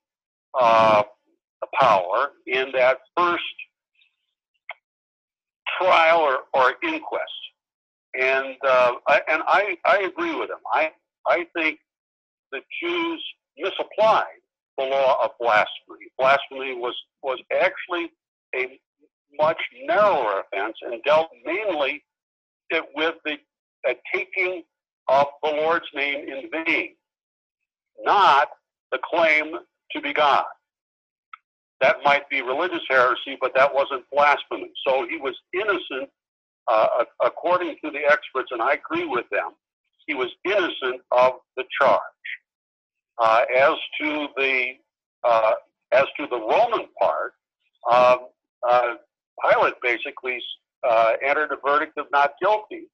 uh, 0.60 1.04
power 1.80 2.32
in 2.46 2.72
that 2.74 2.98
first 3.16 3.44
trial 5.80 6.20
or, 6.20 6.40
or 6.54 6.74
inquest. 6.84 7.24
And 8.20 8.56
uh, 8.66 8.94
I, 9.08 9.22
and 9.28 9.44
I, 9.48 9.78
I 9.86 9.98
agree 10.00 10.36
with 10.36 10.50
him. 10.50 10.58
I, 10.74 10.92
I 11.28 11.46
think 11.56 11.80
the 12.52 12.62
Jews 12.82 13.24
misapplied 13.58 14.24
the 14.78 14.86
law 14.86 15.24
of 15.24 15.32
blasphemy. 15.40 16.08
Blasphemy 16.18 16.76
was, 16.76 16.96
was 17.22 17.40
actually 17.62 18.12
a 18.56 18.80
much 19.40 19.60
narrower 19.86 20.42
offense 20.42 20.76
and 20.84 21.02
dealt 21.04 21.28
mainly 21.46 22.04
with 22.96 23.16
the 23.26 23.38
taking 24.14 24.64
of 25.10 25.28
the 25.44 25.50
Lord's 25.50 25.86
name 25.94 26.28
in 26.28 26.50
vain, 26.66 26.96
not 28.04 28.50
the 28.92 29.00
claim 29.10 29.56
to 29.92 30.02
be 30.02 30.14
God. 30.14 30.46
That 31.82 31.98
might 32.04 32.28
be 32.30 32.42
religious 32.42 32.82
heresy, 32.90 33.38
but 33.40 33.52
that 33.56 33.74
wasn't 33.74 34.04
blasphemy. 34.12 34.72
So 34.86 35.06
he 35.08 35.18
was 35.18 35.36
innocent, 35.54 36.10
uh, 36.68 37.06
according 37.24 37.76
to 37.84 37.92
the 37.92 38.00
experts, 38.00 38.50
and 38.52 38.62
I 38.62 38.74
agree 38.74 39.06
with 39.06 39.26
them. 39.32 39.52
He 40.08 40.14
was 40.14 40.30
innocent 40.46 41.02
of 41.12 41.34
the 41.56 41.64
charge. 41.80 42.02
Uh, 43.20 43.42
as 43.56 43.74
to 44.02 44.28
the 44.38 44.74
uh, 45.24 45.52
as 45.92 46.06
to 46.20 46.28
the 46.30 46.38
Roman 46.38 46.88
part, 47.00 47.34
um, 47.92 48.28
uh, 48.68 48.96
Pilate 49.42 49.74
basically 49.82 50.40
uh, 50.88 51.14
entered 51.26 51.52
a 51.52 51.58
verdict 51.68 51.98
of 51.98 52.06
not 52.12 52.34
guilty 52.42 52.88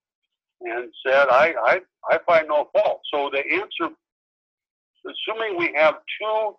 and 0.62 0.90
said, 1.06 1.28
I, 1.30 1.54
I, 1.66 1.80
I 2.10 2.20
find 2.26 2.48
no 2.48 2.70
fault. 2.74 3.02
So 3.14 3.30
the 3.32 3.40
answer, 3.40 3.94
assuming 5.06 5.58
we 5.58 5.74
have 5.76 5.96
two 6.22 6.56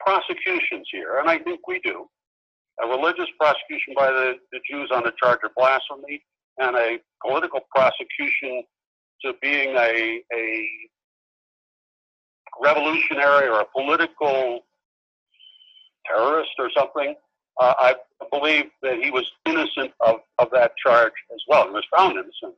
prosecutions 0.00 0.88
here, 0.90 1.18
and 1.18 1.28
I 1.28 1.38
think 1.38 1.66
we 1.66 1.80
do, 1.80 2.06
a 2.82 2.88
religious 2.88 3.28
prosecution 3.38 3.94
by 3.96 4.10
the, 4.10 4.34
the 4.52 4.60
Jews 4.70 4.90
on 4.92 5.02
the 5.02 5.12
charge 5.22 5.40
of 5.44 5.50
blasphemy 5.56 6.22
and 6.58 6.76
a 6.76 6.98
political 7.24 7.60
prosecution 7.74 8.62
to 9.22 9.32
being 9.42 9.74
a, 9.76 10.20
a 10.32 10.68
revolutionary 12.60 13.48
or 13.48 13.60
a 13.60 13.66
political 13.74 14.60
terrorist 16.06 16.50
or 16.58 16.70
something, 16.76 17.14
uh, 17.60 17.74
I 17.78 17.94
believe 18.30 18.66
that 18.82 18.98
he 19.02 19.10
was 19.10 19.30
innocent 19.46 19.92
of, 20.00 20.16
of 20.38 20.48
that 20.52 20.72
charge 20.84 21.12
as 21.32 21.40
well. 21.48 21.66
He 21.66 21.72
was 21.72 21.84
found 21.96 22.12
innocent 22.12 22.54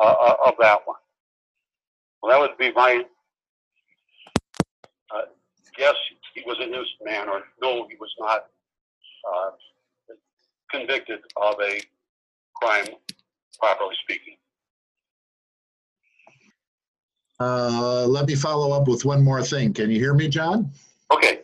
uh, 0.00 0.06
uh, 0.06 0.36
of 0.46 0.54
that 0.60 0.80
one. 0.84 0.96
Well, 2.22 2.32
that 2.32 2.40
would 2.40 2.58
be 2.58 2.72
my 2.72 3.04
uh, 5.14 5.22
yes, 5.78 5.94
he 6.34 6.42
was 6.46 6.56
an 6.58 6.68
innocent 6.68 6.88
man, 7.04 7.28
or 7.28 7.42
no, 7.60 7.86
he 7.88 7.96
was 8.00 8.10
not 8.18 8.46
uh, 9.30 9.50
convicted 10.70 11.20
of 11.36 11.54
a 11.60 11.80
crime, 12.56 12.86
properly 13.58 13.94
speaking. 14.02 14.36
uh, 17.42 18.06
let 18.06 18.26
me 18.26 18.34
follow 18.34 18.72
up 18.72 18.86
with 18.86 19.04
one 19.04 19.22
more 19.22 19.42
thing. 19.42 19.72
Can 19.72 19.90
you 19.90 19.98
hear 19.98 20.14
me, 20.14 20.28
John? 20.28 20.70
Okay. 21.12 21.40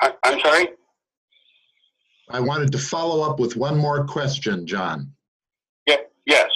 I, 0.00 0.12
I'm 0.24 0.40
sorry? 0.40 0.68
I 2.30 2.40
wanted 2.40 2.72
to 2.72 2.78
follow 2.78 3.28
up 3.28 3.38
with 3.38 3.56
one 3.56 3.76
more 3.76 4.04
question, 4.04 4.66
John. 4.66 5.12
Yeah, 5.86 5.96
yes. 6.24 6.50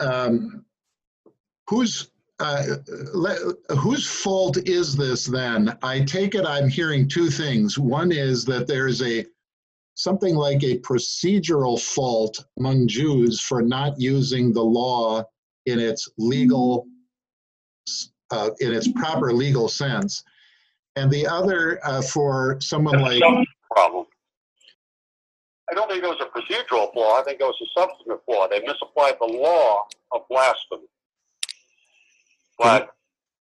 Um, 0.00 0.64
whose 1.68 2.10
uh, 2.38 2.76
le- 3.14 3.54
whose 3.76 4.06
fault 4.06 4.58
is 4.68 4.94
this 4.94 5.26
then? 5.26 5.76
I 5.82 6.00
take 6.00 6.34
it 6.34 6.44
I'm 6.44 6.68
hearing 6.68 7.08
two 7.08 7.30
things. 7.30 7.78
One 7.78 8.12
is 8.12 8.44
that 8.44 8.66
there's 8.66 9.02
a 9.02 9.24
something 9.94 10.34
like 10.34 10.62
a 10.62 10.78
procedural 10.80 11.80
fault 11.80 12.44
among 12.58 12.88
Jews 12.88 13.40
for 13.40 13.62
not 13.62 13.98
using 13.98 14.52
the 14.52 14.62
law 14.62 15.24
in 15.64 15.78
its 15.78 16.10
legal 16.18 16.86
uh, 18.30 18.50
in 18.60 18.74
its 18.74 18.88
proper 18.88 19.32
legal 19.32 19.68
sense, 19.68 20.22
and 20.96 21.10
the 21.10 21.26
other 21.26 21.80
uh, 21.84 22.02
for 22.02 22.58
someone 22.60 23.00
like 23.00 23.22
problem. 23.70 24.06
I 25.70 25.74
don't 25.74 25.90
think 25.90 26.04
it 26.04 26.06
was 26.06 26.20
a 26.20 26.38
procedural 26.38 26.92
flaw. 26.92 27.18
I 27.18 27.22
think 27.24 27.40
it 27.40 27.44
was 27.44 27.56
a 27.60 27.80
substantive 27.80 28.24
flaw. 28.24 28.46
They 28.48 28.60
misapplied 28.60 29.16
the 29.20 29.26
law 29.26 29.86
of 30.12 30.22
blasphemy. 30.28 30.86
But 32.58 32.90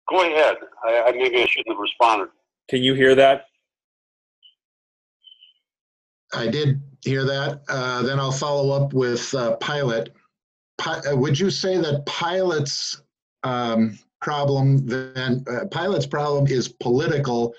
go 0.08 0.22
ahead. 0.22 0.56
I, 0.84 1.02
I 1.02 1.12
maybe 1.12 1.42
I 1.42 1.46
shouldn't 1.46 1.68
have 1.68 1.78
responded. 1.78 2.28
Can 2.68 2.82
you 2.82 2.94
hear 2.94 3.14
that? 3.14 3.46
I 6.32 6.48
did 6.48 6.80
hear 7.02 7.24
that. 7.24 7.62
Uh, 7.68 8.02
then 8.02 8.18
I'll 8.18 8.32
follow 8.32 8.70
up 8.74 8.92
with 8.92 9.32
uh, 9.34 9.56
Pilate. 9.56 10.10
Pi- 10.78 11.00
uh, 11.10 11.16
would 11.16 11.38
you 11.38 11.50
say 11.50 11.76
that 11.76 12.04
Pilate's 12.06 13.02
um, 13.44 13.98
problem 14.20 14.86
then 14.86 15.44
uh, 15.48 15.66
Pilate's 15.66 16.06
problem 16.06 16.46
is 16.48 16.68
political? 16.68 17.54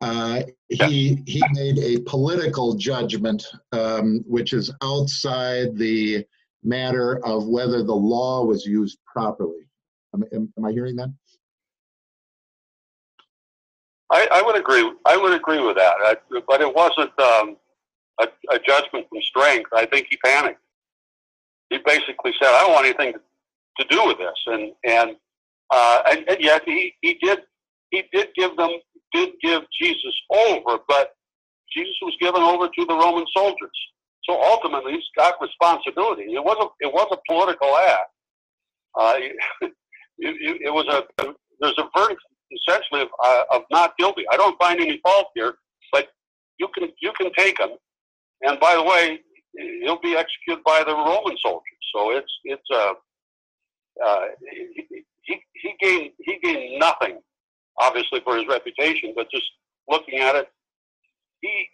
Uh, 0.00 0.42
he 0.68 1.22
he 1.26 1.42
made 1.52 1.78
a 1.78 2.00
political 2.02 2.74
judgment, 2.74 3.46
um, 3.72 4.22
which 4.26 4.52
is 4.52 4.70
outside 4.82 5.76
the 5.76 6.24
matter 6.62 7.24
of 7.24 7.46
whether 7.46 7.82
the 7.82 7.94
law 7.94 8.44
was 8.44 8.64
used 8.64 8.98
properly. 9.06 9.66
Am, 10.14 10.52
am, 10.56 10.64
I 10.64 10.70
hearing 10.70 10.96
that? 10.96 11.12
I, 14.10 14.28
I 14.32 14.42
would 14.42 14.56
agree. 14.56 14.92
I 15.06 15.16
would 15.16 15.32
agree 15.32 15.60
with 15.60 15.76
that. 15.76 15.94
I, 16.00 16.16
but 16.46 16.60
it 16.60 16.72
wasn't 16.72 17.10
um, 17.18 17.56
a, 18.20 18.28
a 18.50 18.58
judgment 18.60 19.08
from 19.08 19.20
strength. 19.22 19.70
I 19.74 19.86
think 19.86 20.06
he 20.08 20.16
panicked. 20.18 20.60
He 21.70 21.78
basically 21.84 22.32
said, 22.40 22.48
"I 22.48 22.62
don't 22.62 22.72
want 22.72 22.86
anything 22.86 23.14
to, 23.14 23.84
to 23.84 23.88
do 23.88 24.06
with 24.06 24.18
this," 24.18 24.38
and 24.46 24.72
and 24.84 25.16
uh, 25.70 26.02
and, 26.10 26.28
and 26.28 26.36
yet 26.40 26.62
he, 26.64 26.94
he 27.00 27.14
did 27.20 27.40
he 27.90 28.04
did 28.12 28.28
give 28.36 28.56
them 28.56 28.70
did 29.12 29.30
give 29.42 29.62
Jesus 29.80 30.14
over, 30.30 30.78
but 30.86 31.16
Jesus 31.72 31.94
was 32.02 32.16
given 32.20 32.42
over 32.42 32.68
to 32.68 32.84
the 32.84 32.94
Roman 32.94 33.24
soldiers. 33.36 33.78
So 34.28 34.40
ultimately, 34.40 34.92
he's 34.92 35.02
got 35.16 35.34
responsibility. 35.40 36.24
It 36.34 36.44
was 36.44 36.56
a 36.60 36.86
it 36.86 36.92
was 36.92 37.08
a 37.10 37.18
political 37.28 37.76
act. 37.76 38.10
Uh, 38.94 39.66
it, 40.18 40.36
it, 40.40 40.62
it 40.66 40.72
was 40.72 40.86
a 40.88 41.24
there's 41.60 41.78
a 41.78 41.88
verdict 41.96 42.20
essentially 42.52 43.02
of, 43.02 43.08
uh, 43.22 43.44
of 43.52 43.62
not 43.70 43.96
guilty. 43.98 44.24
I 44.30 44.36
don't 44.36 44.58
find 44.60 44.80
any 44.80 44.98
fault 44.98 45.28
here, 45.34 45.54
but 45.92 46.08
you 46.58 46.68
can 46.76 46.90
you 47.00 47.12
can 47.18 47.32
take 47.36 47.58
him. 47.58 47.70
And 48.42 48.60
by 48.60 48.74
the 48.74 48.82
way, 48.82 49.20
he'll 49.82 50.00
be 50.00 50.16
executed 50.16 50.62
by 50.64 50.82
the 50.86 50.94
Roman 50.94 51.36
soldiers. 51.42 51.62
So 51.94 52.10
it's 52.10 52.32
it's 52.44 52.70
a 52.72 52.76
uh, 52.76 52.94
uh, 54.04 54.26
he, 54.50 55.04
he 55.22 55.40
he 55.54 55.74
gained 55.80 56.10
he 56.18 56.38
gained 56.42 56.78
nothing, 56.78 57.20
obviously 57.80 58.20
for 58.24 58.36
his 58.36 58.46
reputation, 58.46 59.12
but 59.14 59.30
just 59.30 59.46
looking 59.88 60.18
at 60.18 60.34
it, 60.34 60.48
he 61.40 61.66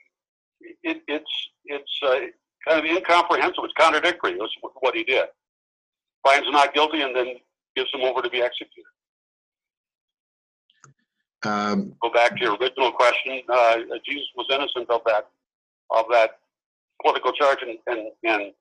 it, 0.82 1.02
it's 1.08 1.50
it's 1.64 2.00
uh, 2.06 2.20
kind 2.68 2.78
of 2.78 2.84
incomprehensible. 2.84 3.64
It's 3.64 3.74
contradictory. 3.78 4.36
That's 4.38 4.52
what 4.80 4.94
he 4.94 5.04
did. 5.04 5.26
Finds 6.24 6.50
not 6.50 6.74
guilty 6.74 7.00
and 7.00 7.16
then 7.16 7.36
gives 7.76 7.88
him 7.92 8.02
over 8.02 8.22
to 8.22 8.30
be 8.30 8.42
executed. 8.42 8.84
Um, 11.42 11.94
Go 12.02 12.10
back 12.12 12.36
to 12.36 12.42
your 12.44 12.56
original 12.56 12.92
question. 12.92 13.40
Uh, 13.48 13.76
Jesus 14.06 14.26
was 14.36 14.46
innocent 14.50 14.90
of 14.90 15.00
that 15.06 15.28
of 15.90 16.04
that 16.10 16.38
political 17.02 17.32
charge, 17.32 17.58
and 17.62 17.78
and, 17.86 18.08
and 18.24 18.52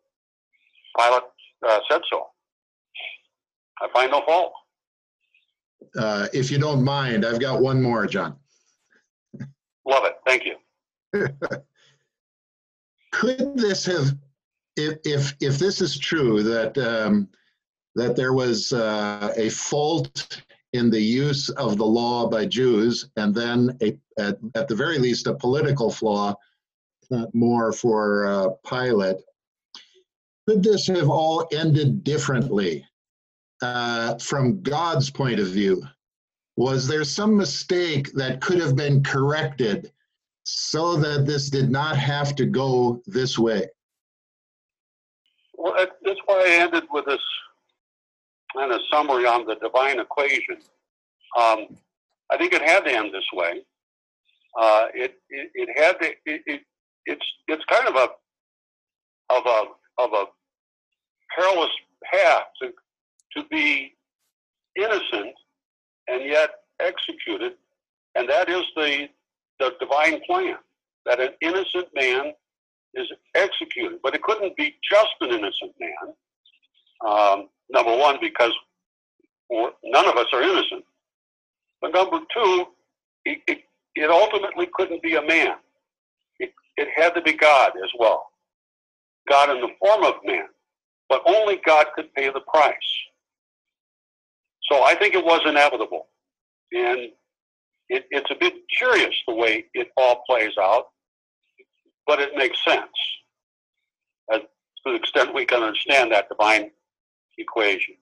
Pilate 0.97 1.23
uh, 1.67 1.79
said 1.89 2.01
so. 2.11 2.27
I 3.81 3.87
find 3.93 4.11
no 4.11 4.21
fault. 4.25 4.53
uh, 5.97 6.27
if 6.33 6.51
you 6.51 6.57
don't 6.57 6.83
mind, 6.83 7.25
I've 7.25 7.39
got 7.39 7.61
one 7.61 7.81
more, 7.81 8.05
John. 8.07 8.35
Love 9.85 10.05
it. 10.05 10.15
Thank 10.25 10.43
you. 10.45 10.55
Could 13.11 13.57
this 13.57 13.85
have, 13.87 14.15
if 14.77 14.99
if, 15.03 15.33
if 15.41 15.57
this 15.59 15.81
is 15.81 15.97
true, 15.97 16.43
that 16.43 16.77
um, 16.77 17.27
that 17.95 18.15
there 18.15 18.33
was 18.33 18.71
uh, 18.73 19.33
a 19.35 19.49
fault 19.49 20.41
in 20.73 20.89
the 20.89 21.01
use 21.01 21.49
of 21.49 21.77
the 21.77 21.85
law 21.85 22.27
by 22.27 22.45
Jews, 22.45 23.09
and 23.15 23.33
then 23.33 23.77
a, 23.81 23.97
at, 24.19 24.37
at 24.55 24.67
the 24.67 24.75
very 24.75 24.99
least 24.99 25.27
a 25.27 25.33
political 25.33 25.91
flaw, 25.91 26.35
not 27.09 27.33
more 27.33 27.73
for 27.73 28.27
uh, 28.27 28.49
Pilate. 28.67 29.17
Could 30.47 30.63
this 30.63 30.87
have 30.87 31.09
all 31.09 31.47
ended 31.51 32.03
differently 32.03 32.85
uh, 33.61 34.17
from 34.17 34.61
God's 34.61 35.09
point 35.09 35.39
of 35.39 35.47
view? 35.47 35.83
Was 36.55 36.87
there 36.87 37.03
some 37.03 37.37
mistake 37.37 38.11
that 38.13 38.41
could 38.41 38.59
have 38.59 38.75
been 38.75 39.03
corrected 39.03 39.91
so 40.43 40.95
that 40.97 41.25
this 41.25 41.49
did 41.49 41.69
not 41.69 41.97
have 41.97 42.35
to 42.35 42.45
go 42.45 43.01
this 43.05 43.39
way? 43.39 43.67
Well, 45.53 45.73
that's 46.03 46.19
why 46.25 46.45
I 46.47 46.61
ended 46.61 46.83
with 46.91 47.05
this 47.05 47.21
kind 48.55 48.71
a 48.71 48.79
summary 48.91 49.25
on 49.25 49.45
the 49.45 49.55
divine 49.55 49.99
equation. 49.99 50.57
Um, 51.37 51.77
I 52.31 52.37
think 52.37 52.53
it 52.53 52.61
had 52.61 52.81
to 52.81 52.91
end 52.91 53.13
this 53.13 53.27
way. 53.33 53.61
Uh, 54.59 54.87
it, 54.93 55.15
it 55.29 55.51
it 55.53 55.69
had 55.79 55.99
to. 55.99 56.07
It, 56.25 56.41
it 56.45 56.61
it's 57.05 57.25
it's 57.47 57.63
kind 57.65 57.87
of 57.87 57.95
a 57.95 58.09
of 59.33 59.45
a 59.45 59.63
of 60.01 60.13
a 60.13 60.25
perilous 61.35 61.71
path 62.11 62.43
to 62.61 62.71
to 63.35 63.47
be 63.49 63.95
innocent 64.75 65.35
and 66.07 66.25
yet 66.25 66.49
executed, 66.79 67.53
and 68.15 68.27
that 68.29 68.49
is 68.49 68.63
the 68.75 69.07
the 69.59 69.73
divine 69.79 70.19
plan 70.25 70.57
that 71.05 71.19
an 71.19 71.31
innocent 71.41 71.87
man 71.95 72.33
is 72.95 73.07
executed, 73.35 73.99
but 74.01 74.15
it 74.15 74.23
couldn't 74.23 74.55
be 74.57 74.75
just 74.91 75.13
an 75.21 75.29
innocent 75.29 75.73
man. 75.79 76.13
Um, 77.05 77.49
number 77.71 77.95
one, 77.95 78.17
because 78.21 78.53
none 79.49 80.07
of 80.07 80.15
us 80.15 80.27
are 80.33 80.41
innocent. 80.41 80.83
But 81.81 81.93
number 81.93 82.19
two, 82.33 82.65
it, 83.25 83.39
it, 83.47 83.59
it 83.95 84.09
ultimately 84.09 84.67
couldn't 84.73 85.01
be 85.01 85.15
a 85.15 85.21
man. 85.21 85.55
It, 86.39 86.51
it 86.77 86.87
had 86.95 87.15
to 87.15 87.21
be 87.21 87.33
God 87.33 87.71
as 87.83 87.89
well. 87.97 88.27
God 89.29 89.49
in 89.49 89.61
the 89.61 89.69
form 89.79 90.03
of 90.03 90.15
man. 90.25 90.47
But 91.07 91.21
only 91.25 91.59
God 91.65 91.87
could 91.95 92.13
pay 92.13 92.29
the 92.29 92.41
price. 92.41 92.75
So 94.71 94.83
I 94.83 94.95
think 94.95 95.15
it 95.15 95.25
was 95.25 95.41
inevitable. 95.45 96.07
And 96.71 97.09
it, 97.89 98.05
it's 98.11 98.29
a 98.29 98.35
bit 98.39 98.53
curious 98.77 99.15
the 99.27 99.33
way 99.33 99.65
it 99.73 99.89
all 99.97 100.23
plays 100.27 100.53
out, 100.59 100.87
but 102.05 102.19
it 102.19 102.35
makes 102.35 102.63
sense 102.63 102.85
as, 104.31 104.41
to 104.41 104.47
the 104.91 104.95
extent 104.95 105.33
we 105.33 105.45
can 105.45 105.63
understand 105.63 106.11
that 106.11 106.29
divine 106.29 106.69
equation. 107.39 107.95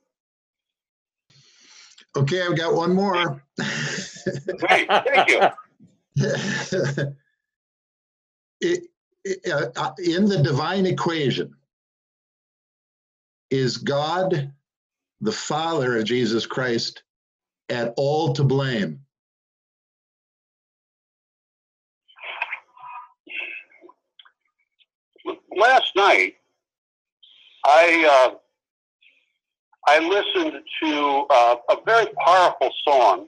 Okay, 2.15 2.41
I've 2.41 2.57
got 2.57 2.73
one 2.73 2.93
more. 2.93 3.41
Great, 4.57 4.87
thank 4.89 5.29
you. 5.29 5.41
it, 8.59 8.87
it, 9.23 9.51
uh, 9.51 9.69
uh, 9.75 9.91
in 10.03 10.25
the 10.25 10.41
divine 10.41 10.85
equation, 10.85 11.53
is 13.51 13.77
God, 13.77 14.51
the 15.21 15.31
Father 15.31 15.97
of 15.97 16.05
Jesus 16.05 16.45
Christ, 16.45 17.03
at 17.69 17.93
all 17.97 18.33
to 18.33 18.43
blame? 18.43 18.99
Last 25.55 25.95
night, 25.95 26.35
I 27.65 28.29
uh, 28.31 28.37
I 29.87 29.99
listened 29.99 30.61
to 30.83 31.25
uh, 31.29 31.55
a 31.69 31.77
very 31.85 32.07
powerful 32.25 32.69
song 32.85 33.27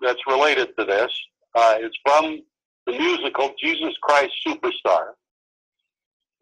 that's 0.00 0.20
related 0.28 0.68
to 0.78 0.84
this. 0.84 1.10
Uh, 1.52 1.78
it's 1.80 1.96
from 2.06 2.40
the 2.86 2.92
musical 2.92 3.52
Jesus 3.60 3.92
Christ 4.00 4.32
Superstar, 4.46 5.14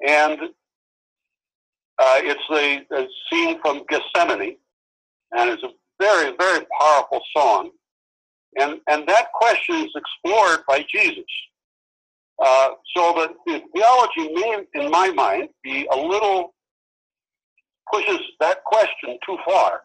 and 0.06 0.38
uh, 1.98 2.20
it's 2.24 2.42
the, 2.50 2.84
the 2.90 3.08
scene 3.30 3.58
from 3.62 3.84
Gethsemane, 3.88 4.58
and 5.34 5.50
it's 5.50 5.62
a 5.62 5.70
very 5.98 6.36
very 6.38 6.66
powerful 6.78 7.22
song, 7.34 7.70
and 8.60 8.80
and 8.90 9.08
that 9.08 9.32
question 9.32 9.76
is 9.76 9.92
explored 9.96 10.60
by 10.68 10.84
Jesus. 10.92 11.24
Uh, 12.38 12.72
so 12.94 13.14
that 13.16 13.30
the 13.46 13.62
theology 13.74 14.30
may, 14.34 14.62
in 14.74 14.90
my 14.90 15.10
mind, 15.12 15.48
be 15.64 15.88
a 15.90 15.96
little 15.96 16.52
pushes 17.92 18.20
that 18.40 18.64
question 18.64 19.18
too 19.26 19.36
far, 19.46 19.82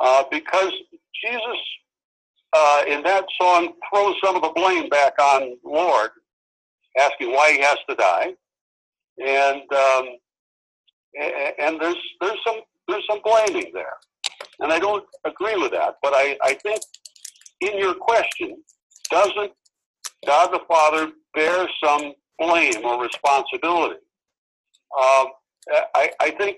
uh, 0.00 0.24
because 0.30 0.72
Jesus, 1.24 1.58
uh, 2.52 2.82
in 2.88 3.02
that 3.02 3.24
song, 3.40 3.74
throws 3.92 4.16
some 4.24 4.36
of 4.36 4.42
the 4.42 4.52
blame 4.54 4.88
back 4.88 5.12
on 5.20 5.56
Lord, 5.64 6.10
asking 6.98 7.32
why 7.32 7.52
he 7.52 7.60
has 7.60 7.76
to 7.88 7.94
die, 7.94 8.34
and 9.24 9.72
um, 9.72 10.04
and 11.58 11.80
there's 11.80 11.96
there's 12.20 12.38
some 12.46 12.60
there's 12.88 13.04
some 13.08 13.20
blaming 13.24 13.70
there, 13.74 13.96
and 14.60 14.72
I 14.72 14.78
don't 14.78 15.04
agree 15.24 15.56
with 15.56 15.72
that. 15.72 15.96
But 16.02 16.12
I, 16.14 16.36
I 16.42 16.54
think 16.54 16.80
in 17.60 17.78
your 17.78 17.94
question, 17.94 18.56
doesn't 19.10 19.52
God 20.26 20.52
the 20.52 20.60
Father 20.68 21.12
bear 21.34 21.68
some 21.84 22.12
blame 22.38 22.84
or 22.84 23.02
responsibility? 23.02 24.00
Um, 24.98 25.26
I, 25.94 26.10
I 26.20 26.30
think 26.30 26.56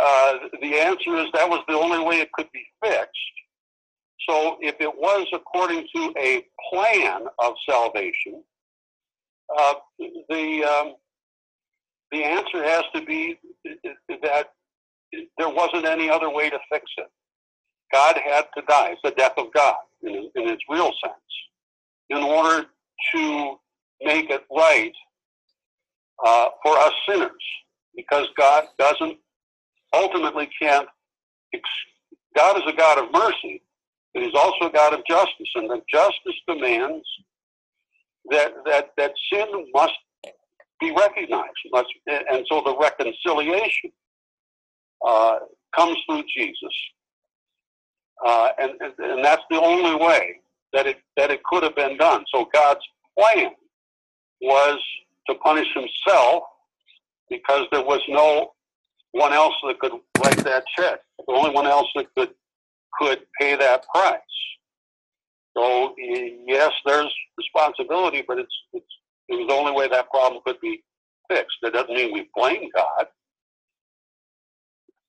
uh, 0.00 0.34
the 0.62 0.74
answer 0.78 1.16
is 1.16 1.26
that 1.34 1.48
was 1.48 1.62
the 1.68 1.74
only 1.74 1.98
way 2.00 2.16
it 2.20 2.32
could 2.32 2.50
be 2.52 2.64
fixed. 2.84 3.10
So 4.28 4.58
if 4.60 4.76
it 4.80 4.94
was 4.94 5.26
according 5.32 5.86
to 5.96 6.14
a 6.18 6.44
plan 6.70 7.22
of 7.38 7.54
salvation, 7.68 8.42
uh, 9.58 9.74
the 10.28 10.64
um, 10.64 10.94
the 12.12 12.24
answer 12.24 12.64
has 12.64 12.84
to 12.94 13.02
be 13.04 13.38
that 14.22 14.48
there 15.38 15.48
wasn't 15.48 15.86
any 15.86 16.10
other 16.10 16.30
way 16.30 16.50
to 16.50 16.58
fix 16.72 16.84
it. 16.98 17.08
God 17.92 18.16
had 18.24 18.46
to 18.56 18.62
die. 18.68 18.90
It's 18.92 19.00
the 19.04 19.12
death 19.12 19.34
of 19.36 19.52
God 19.52 19.76
in, 20.02 20.30
in 20.36 20.48
its 20.48 20.62
real 20.68 20.92
sense 21.04 21.14
in 22.10 22.18
order 22.18 22.66
to 23.14 23.56
make 24.02 24.30
it 24.30 24.44
right 24.56 24.92
uh, 26.24 26.48
for 26.62 26.76
us 26.78 26.92
sinners. 27.08 27.32
because 27.96 28.26
God 28.38 28.64
doesn't 28.78 29.18
ultimately 29.92 30.48
can't. 30.60 30.88
God 32.36 32.56
is 32.58 32.62
a 32.66 32.76
God 32.76 32.98
of 32.98 33.12
mercy, 33.12 33.62
but 34.14 34.22
He's 34.22 34.34
also 34.34 34.66
a 34.66 34.72
God 34.72 34.94
of 34.94 35.00
justice, 35.08 35.48
and 35.54 35.68
the 35.68 35.80
justice 35.92 36.40
demands 36.46 37.06
that 38.30 38.52
that 38.66 38.90
that 38.96 39.12
sin 39.32 39.46
must 39.74 39.94
be 40.80 40.92
recognized. 40.92 41.50
Must, 41.72 41.88
and 42.06 42.46
so 42.50 42.62
the 42.64 42.76
reconciliation 42.76 43.90
uh, 45.06 45.38
comes 45.76 45.96
through 46.06 46.22
Jesus, 46.36 46.74
uh, 48.24 48.48
and 48.58 48.72
and 48.98 49.24
that's 49.24 49.42
the 49.50 49.60
only 49.60 49.96
way 49.96 50.36
that 50.72 50.86
it 50.86 50.98
that 51.16 51.30
it 51.30 51.42
could 51.44 51.62
have 51.62 51.76
been 51.76 51.96
done. 51.96 52.24
So 52.32 52.48
God's 52.52 52.80
plan 53.18 53.50
was 54.40 54.78
to 55.28 55.34
punish 55.36 55.68
Himself 55.74 56.44
because 57.28 57.66
there 57.72 57.84
was 57.84 58.00
no 58.08 58.52
one 59.12 59.32
else 59.32 59.54
that 59.66 59.78
could 59.80 59.92
write 60.22 60.44
that 60.44 60.64
check. 60.76 61.00
The 61.26 61.34
only 61.34 61.50
one 61.50 61.66
else 61.66 61.88
that 61.96 62.06
could 62.16 62.30
could 63.00 63.20
pay 63.40 63.56
that 63.56 63.84
price. 63.94 64.20
So 65.56 65.94
yes, 65.98 66.72
there's 66.86 67.12
responsibility, 67.38 68.24
but 68.26 68.38
it's 68.38 68.54
it's 68.72 68.86
it 69.28 69.34
was 69.36 69.48
the 69.48 69.54
only 69.54 69.72
way 69.72 69.88
that 69.88 70.10
problem 70.10 70.42
could 70.46 70.60
be 70.60 70.82
fixed. 71.30 71.56
That 71.62 71.72
doesn't 71.72 71.94
mean 71.94 72.12
we 72.12 72.28
blame 72.34 72.68
God. 72.74 73.06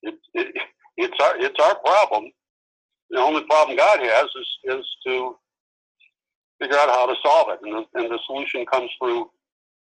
It, 0.04 0.16
it, 0.34 0.56
it's 0.98 1.18
our 1.22 1.38
it's 1.38 1.60
our 1.60 1.76
problem. 1.80 2.32
The 3.12 3.20
only 3.20 3.44
problem 3.44 3.78
God 3.78 4.00
has 4.02 4.26
is 4.26 4.80
is 4.80 4.86
to 5.08 5.36
figure 6.62 6.78
out 6.78 6.90
how 6.90 7.06
to 7.08 7.16
solve 7.24 7.50
it, 7.50 7.60
and 7.64 7.74
the, 7.74 8.00
and 8.00 8.12
the 8.12 8.20
solution 8.28 8.66
comes 8.66 8.90
through 9.02 9.30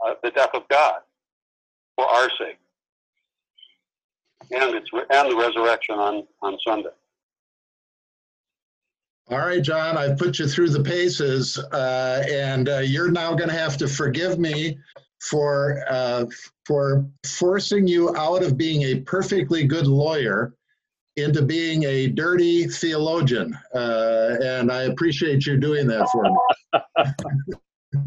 uh, 0.05 0.15
the 0.23 0.31
death 0.31 0.51
of 0.53 0.67
God 0.69 1.01
for 1.95 2.05
our 2.05 2.29
sake, 2.39 2.57
and 4.51 4.75
it's 4.75 4.89
and 4.93 5.31
the 5.31 5.35
resurrection 5.35 5.95
on 5.95 6.27
on 6.41 6.57
Sunday. 6.65 6.89
All 9.29 9.39
right, 9.39 9.61
John, 9.61 9.97
I've 9.97 10.17
put 10.17 10.37
you 10.37 10.47
through 10.47 10.69
the 10.69 10.83
paces, 10.83 11.57
uh, 11.57 12.25
and 12.29 12.67
uh, 12.67 12.79
you're 12.79 13.09
now 13.09 13.33
going 13.33 13.49
to 13.49 13.55
have 13.55 13.77
to 13.77 13.87
forgive 13.87 14.37
me 14.37 14.77
for 15.21 15.83
uh, 15.89 16.25
for 16.65 17.05
forcing 17.25 17.87
you 17.87 18.13
out 18.17 18.43
of 18.43 18.57
being 18.57 18.83
a 18.83 18.99
perfectly 19.01 19.65
good 19.65 19.87
lawyer 19.87 20.53
into 21.15 21.41
being 21.41 21.83
a 21.83 22.07
dirty 22.07 22.65
theologian, 22.67 23.57
uh, 23.73 24.35
and 24.41 24.71
I 24.71 24.83
appreciate 24.83 25.45
you 25.45 25.57
doing 25.57 25.87
that 25.87 26.09
for 26.09 26.23
me. 26.23 26.35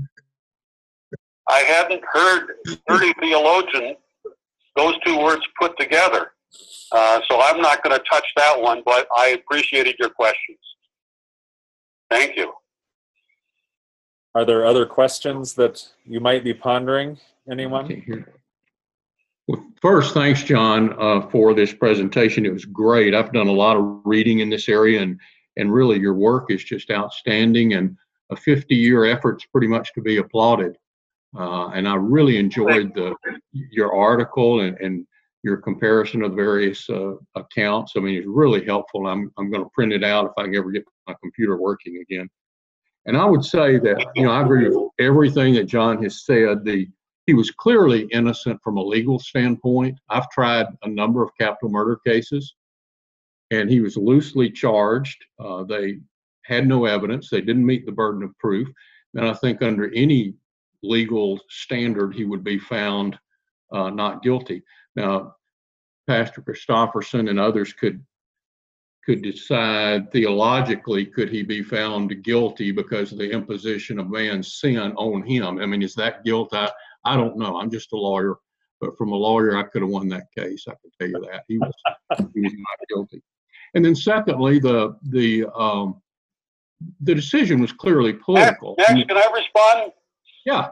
I 1.48 1.60
hadn't 1.60 2.02
heard 2.12 2.48
dirty 2.88 3.14
theologian 3.20 3.96
those 4.76 4.94
two 5.04 5.18
words 5.18 5.42
put 5.60 5.78
together, 5.78 6.32
uh, 6.92 7.20
so 7.28 7.40
I'm 7.40 7.60
not 7.60 7.82
going 7.82 7.96
to 7.96 8.04
touch 8.10 8.26
that 8.36 8.60
one. 8.60 8.82
But 8.84 9.06
I 9.16 9.28
appreciated 9.28 9.96
your 9.98 10.10
questions. 10.10 10.58
Thank 12.10 12.36
you. 12.36 12.52
Are 14.34 14.44
there 14.44 14.66
other 14.66 14.86
questions 14.86 15.54
that 15.54 15.82
you 16.04 16.20
might 16.20 16.44
be 16.44 16.52
pondering? 16.54 17.18
Anyone? 17.50 18.04
Well, 19.48 19.64
first, 19.80 20.12
thanks, 20.12 20.42
John, 20.42 20.94
uh, 21.00 21.28
for 21.30 21.54
this 21.54 21.72
presentation. 21.72 22.44
It 22.44 22.52
was 22.52 22.64
great. 22.64 23.14
I've 23.14 23.32
done 23.32 23.46
a 23.46 23.52
lot 23.52 23.76
of 23.76 24.00
reading 24.04 24.40
in 24.40 24.50
this 24.50 24.68
area, 24.68 25.00
and 25.00 25.18
and 25.56 25.72
really, 25.72 25.98
your 25.98 26.14
work 26.14 26.50
is 26.50 26.62
just 26.62 26.90
outstanding. 26.90 27.72
And 27.74 27.96
a 28.30 28.34
50-year 28.34 29.06
effort's 29.06 29.46
pretty 29.46 29.68
much 29.68 29.92
to 29.94 30.02
be 30.02 30.18
applauded. 30.18 30.76
Uh, 31.38 31.68
and 31.68 31.88
I 31.88 31.94
really 31.96 32.38
enjoyed 32.38 32.94
the 32.94 33.14
your 33.52 33.94
article 33.94 34.60
and, 34.60 34.76
and 34.80 35.06
your 35.42 35.58
comparison 35.58 36.22
of 36.22 36.30
the 36.30 36.36
various 36.36 36.88
uh, 36.90 37.14
accounts. 37.34 37.92
I 37.96 38.00
mean, 38.00 38.16
it's 38.16 38.26
really 38.26 38.64
helpful. 38.64 39.06
I'm 39.06 39.32
I'm 39.38 39.50
going 39.50 39.62
to 39.62 39.70
print 39.74 39.92
it 39.92 40.04
out 40.04 40.26
if 40.26 40.32
I 40.36 40.44
can 40.44 40.56
ever 40.56 40.70
get 40.70 40.84
my 41.06 41.14
computer 41.22 41.56
working 41.56 42.02
again. 42.02 42.28
And 43.06 43.16
I 43.16 43.24
would 43.24 43.44
say 43.44 43.78
that 43.78 44.06
you 44.14 44.24
know 44.24 44.32
I 44.32 44.42
agree 44.42 44.68
with 44.68 44.90
everything 44.98 45.54
that 45.54 45.64
John 45.64 46.02
has 46.02 46.24
said. 46.24 46.64
The 46.64 46.88
he 47.26 47.34
was 47.34 47.50
clearly 47.50 48.08
innocent 48.12 48.60
from 48.62 48.76
a 48.76 48.82
legal 48.82 49.18
standpoint. 49.18 49.98
I've 50.08 50.30
tried 50.30 50.66
a 50.84 50.88
number 50.88 51.22
of 51.22 51.30
capital 51.38 51.70
murder 51.70 51.98
cases, 52.06 52.54
and 53.50 53.68
he 53.68 53.80
was 53.80 53.96
loosely 53.96 54.50
charged. 54.50 55.24
Uh, 55.38 55.64
they 55.64 55.98
had 56.44 56.66
no 56.66 56.84
evidence. 56.84 57.28
They 57.28 57.40
didn't 57.40 57.66
meet 57.66 57.84
the 57.84 57.92
burden 57.92 58.22
of 58.22 58.36
proof. 58.38 58.68
And 59.14 59.26
I 59.26 59.34
think 59.34 59.62
under 59.62 59.92
any 59.94 60.34
legal 60.86 61.40
standard, 61.48 62.14
he 62.14 62.24
would 62.24 62.44
be 62.44 62.58
found 62.58 63.18
uh, 63.72 63.90
not 63.90 64.22
guilty. 64.22 64.62
Now, 64.94 65.36
Pastor 66.06 66.40
Christofferson 66.40 67.28
and 67.30 67.40
others 67.40 67.72
could 67.72 68.04
could 69.04 69.22
decide 69.22 70.10
theologically 70.10 71.06
could 71.06 71.28
he 71.28 71.44
be 71.44 71.62
found 71.62 72.24
guilty 72.24 72.72
because 72.72 73.12
of 73.12 73.18
the 73.18 73.30
imposition 73.30 74.00
of 74.00 74.10
man's 74.10 74.54
sin 74.54 74.78
on 74.78 75.22
him. 75.22 75.58
I 75.58 75.66
mean, 75.66 75.80
is 75.80 75.94
that 75.94 76.24
guilt? 76.24 76.48
I, 76.52 76.68
I 77.04 77.16
don't 77.16 77.36
know. 77.38 77.56
I'm 77.56 77.70
just 77.70 77.92
a 77.92 77.96
lawyer, 77.96 78.34
but 78.80 78.98
from 78.98 79.12
a 79.12 79.16
lawyer, 79.16 79.56
I 79.56 79.62
could 79.62 79.82
have 79.82 79.92
won 79.92 80.08
that 80.08 80.26
case. 80.36 80.64
I 80.66 80.72
can 80.72 80.90
tell 80.98 81.08
you 81.08 81.26
that 81.30 81.44
he 81.46 81.58
was 81.58 81.72
he 82.34 82.40
was 82.40 82.52
not 82.52 82.88
guilty. 82.88 83.22
And 83.74 83.84
then 83.84 83.94
secondly, 83.94 84.58
the 84.58 84.96
the 85.02 85.46
um, 85.54 86.02
the 87.00 87.14
decision 87.14 87.60
was 87.60 87.72
clearly 87.72 88.12
political. 88.12 88.74
Next, 88.76 89.06
can 89.06 89.16
I 89.16 89.30
respond? 89.32 89.92
Yeah. 90.46 90.68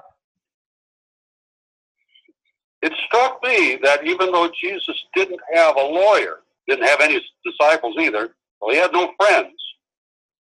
It 2.80 2.92
struck 3.06 3.42
me 3.42 3.78
that 3.82 4.06
even 4.06 4.30
though 4.30 4.50
Jesus 4.62 4.96
didn't 5.14 5.40
have 5.52 5.76
a 5.76 5.82
lawyer, 5.82 6.40
didn't 6.68 6.86
have 6.86 7.00
any 7.00 7.20
disciples 7.44 7.96
either, 7.98 8.34
well, 8.60 8.70
he 8.70 8.78
had 8.78 8.92
no 8.92 9.12
friends. 9.20 9.52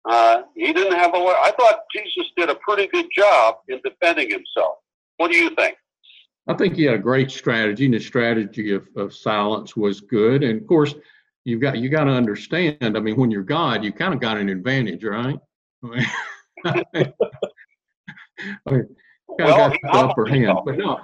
Uh, 0.09 0.41
he 0.55 0.73
didn't 0.73 0.97
have 0.97 1.13
a 1.13 1.17
lawyer. 1.17 1.35
I 1.35 1.51
thought 1.51 1.81
Jesus 1.93 2.25
did 2.35 2.49
a 2.49 2.55
pretty 2.55 2.87
good 2.87 3.07
job 3.15 3.57
in 3.67 3.79
defending 3.83 4.29
himself. 4.29 4.77
What 5.17 5.31
do 5.31 5.37
you 5.37 5.53
think? 5.55 5.75
I 6.47 6.55
think 6.55 6.75
he 6.75 6.85
had 6.85 6.95
a 6.95 6.99
great 6.99 7.29
strategy, 7.29 7.85
and 7.85 7.93
his 7.93 8.07
strategy 8.07 8.73
of, 8.73 8.87
of 8.95 9.13
silence 9.13 9.77
was 9.77 10.01
good. 10.01 10.43
And 10.43 10.59
of 10.59 10.67
course, 10.67 10.95
you've 11.45 11.61
got 11.61 11.77
you 11.77 11.89
got 11.89 12.05
to 12.05 12.11
understand. 12.11 12.77
I 12.81 12.99
mean, 12.99 13.17
when 13.17 13.29
you're 13.29 13.43
God, 13.43 13.83
you 13.83 13.91
kind 13.91 14.13
of 14.13 14.19
got 14.19 14.37
an 14.37 14.49
advantage, 14.49 15.03
right? 15.03 15.37
I 16.65 16.83
mean, 18.71 18.95
kind 19.37 19.51
of 19.51 19.57
Well, 19.57 19.69
got 19.69 19.73
he 19.73 19.79
the 19.83 19.89
upper 19.91 20.25
hand, 20.25 20.59
but 20.65 20.77
no, 20.77 20.99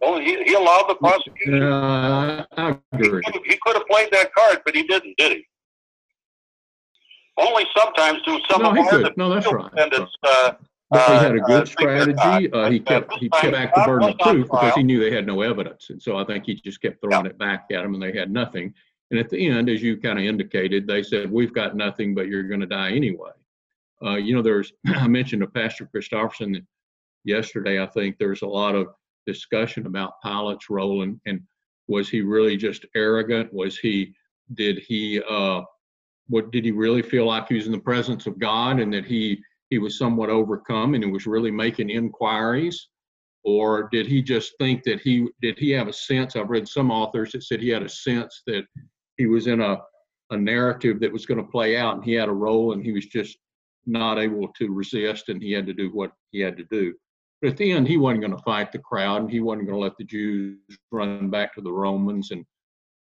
Well, 0.00 0.18
he, 0.20 0.42
he 0.44 0.54
allowed 0.54 0.86
the 0.88 0.94
prosecution. 0.96 1.62
uh, 1.62 2.46
I 2.56 2.78
He 2.96 3.06
agree. 3.06 3.22
could, 3.24 3.34
have, 3.34 3.44
he 3.44 3.58
could 3.62 3.76
have 3.76 3.86
played 3.86 4.08
that 4.12 4.32
card, 4.34 4.60
but 4.64 4.74
he 4.74 4.82
didn't, 4.84 5.16
did 5.16 5.32
he? 5.32 5.46
Only 7.36 7.64
sometimes 7.76 8.20
do 8.24 8.38
some 8.48 8.62
No, 8.62 8.70
of 8.70 8.76
he 8.76 8.88
could. 8.88 9.16
No, 9.16 9.28
that's 9.28 9.50
right. 9.52 9.70
defendants. 9.70 10.12
Uh, 10.22 10.52
But 10.90 11.08
he 11.08 11.14
had 11.14 11.36
a 11.36 11.42
uh, 11.42 11.46
good 11.46 11.66
they're 11.66 11.66
strategy. 11.66 12.52
Uh, 12.52 12.70
he 12.70 12.80
uh, 12.80 12.84
kept 12.84 13.14
he 13.14 13.28
kept 13.28 13.52
back 13.52 13.74
the 13.74 13.82
burden 13.84 14.10
of 14.10 14.18
proof 14.18 14.46
because 14.48 14.74
he 14.74 14.84
knew 14.84 15.00
they 15.00 15.10
had 15.14 15.26
no 15.26 15.40
evidence, 15.40 15.90
and 15.90 16.00
so 16.00 16.16
I 16.16 16.24
think 16.24 16.44
he 16.46 16.54
just 16.54 16.80
kept 16.80 17.00
throwing 17.00 17.26
it 17.26 17.36
back 17.38 17.66
at 17.72 17.82
them, 17.82 17.94
and 17.94 18.02
they 18.02 18.12
had 18.16 18.30
nothing. 18.30 18.72
And 19.10 19.18
at 19.18 19.28
the 19.28 19.48
end, 19.48 19.68
as 19.68 19.82
you 19.82 19.96
kind 19.96 20.18
of 20.18 20.24
indicated, 20.24 20.86
they 20.86 21.02
said, 21.02 21.32
"We've 21.32 21.52
got 21.52 21.74
nothing, 21.74 22.14
but 22.14 22.28
you're 22.28 22.44
going 22.44 22.60
to 22.60 22.66
die 22.66 22.92
anyway." 22.92 23.30
Uh, 24.04 24.14
you 24.16 24.34
know, 24.36 24.42
there's 24.42 24.72
I 24.86 25.08
mentioned 25.08 25.42
to 25.42 25.48
Pastor 25.48 25.88
Christofferson 25.92 26.64
yesterday. 27.24 27.82
I 27.82 27.86
think 27.86 28.16
there's 28.18 28.42
a 28.42 28.46
lot 28.46 28.74
of 28.74 28.88
discussion 29.26 29.86
about 29.86 30.20
Pilate's 30.22 30.70
role, 30.70 31.02
and, 31.02 31.20
and 31.26 31.40
was 31.88 32.08
he 32.08 32.20
really 32.20 32.56
just 32.56 32.86
arrogant? 32.94 33.52
Was 33.52 33.78
he 33.78 34.14
did 34.54 34.78
he 34.78 35.22
uh, 35.28 35.62
what 36.28 36.50
did 36.50 36.64
he 36.64 36.70
really 36.70 37.02
feel 37.02 37.26
like 37.26 37.48
he 37.48 37.54
was 37.54 37.66
in 37.66 37.72
the 37.72 37.78
presence 37.78 38.26
of 38.26 38.38
God, 38.38 38.80
and 38.80 38.92
that 38.92 39.04
he 39.04 39.40
he 39.70 39.78
was 39.78 39.98
somewhat 39.98 40.30
overcome 40.30 40.94
and 40.94 41.02
he 41.02 41.10
was 41.10 41.26
really 41.26 41.50
making 41.50 41.90
inquiries 41.90 42.88
or 43.44 43.88
did 43.90 44.06
he 44.06 44.22
just 44.22 44.52
think 44.58 44.82
that 44.84 45.00
he 45.00 45.28
did 45.42 45.58
he 45.58 45.70
have 45.70 45.88
a 45.88 45.92
sense 45.92 46.36
i've 46.36 46.50
read 46.50 46.68
some 46.68 46.90
authors 46.90 47.32
that 47.32 47.42
said 47.42 47.60
he 47.60 47.68
had 47.68 47.82
a 47.82 47.88
sense 47.88 48.42
that 48.46 48.64
he 49.16 49.26
was 49.26 49.46
in 49.46 49.60
a, 49.60 49.76
a 50.30 50.36
narrative 50.36 51.00
that 51.00 51.12
was 51.12 51.26
going 51.26 51.38
to 51.38 51.50
play 51.50 51.76
out 51.76 51.96
and 51.96 52.04
he 52.04 52.12
had 52.12 52.28
a 52.28 52.32
role 52.32 52.72
and 52.72 52.84
he 52.84 52.92
was 52.92 53.06
just 53.06 53.36
not 53.86 54.18
able 54.18 54.48
to 54.48 54.72
resist 54.72 55.28
and 55.28 55.42
he 55.42 55.52
had 55.52 55.66
to 55.66 55.74
do 55.74 55.90
what 55.90 56.12
he 56.30 56.40
had 56.40 56.56
to 56.56 56.64
do 56.70 56.94
but 57.44 57.50
at 57.50 57.58
the 57.58 57.72
end 57.72 57.86
he 57.86 57.98
wasn't 57.98 58.22
going 58.22 58.34
to 58.34 58.42
fight 58.42 58.72
the 58.72 58.78
crowd 58.78 59.20
and 59.20 59.30
he 59.30 59.40
wasn't 59.40 59.66
going 59.66 59.78
to 59.78 59.82
let 59.82 59.96
the 59.98 60.04
jews 60.04 60.56
run 60.90 61.28
back 61.28 61.54
to 61.54 61.60
the 61.60 61.70
romans 61.70 62.30
and 62.30 62.46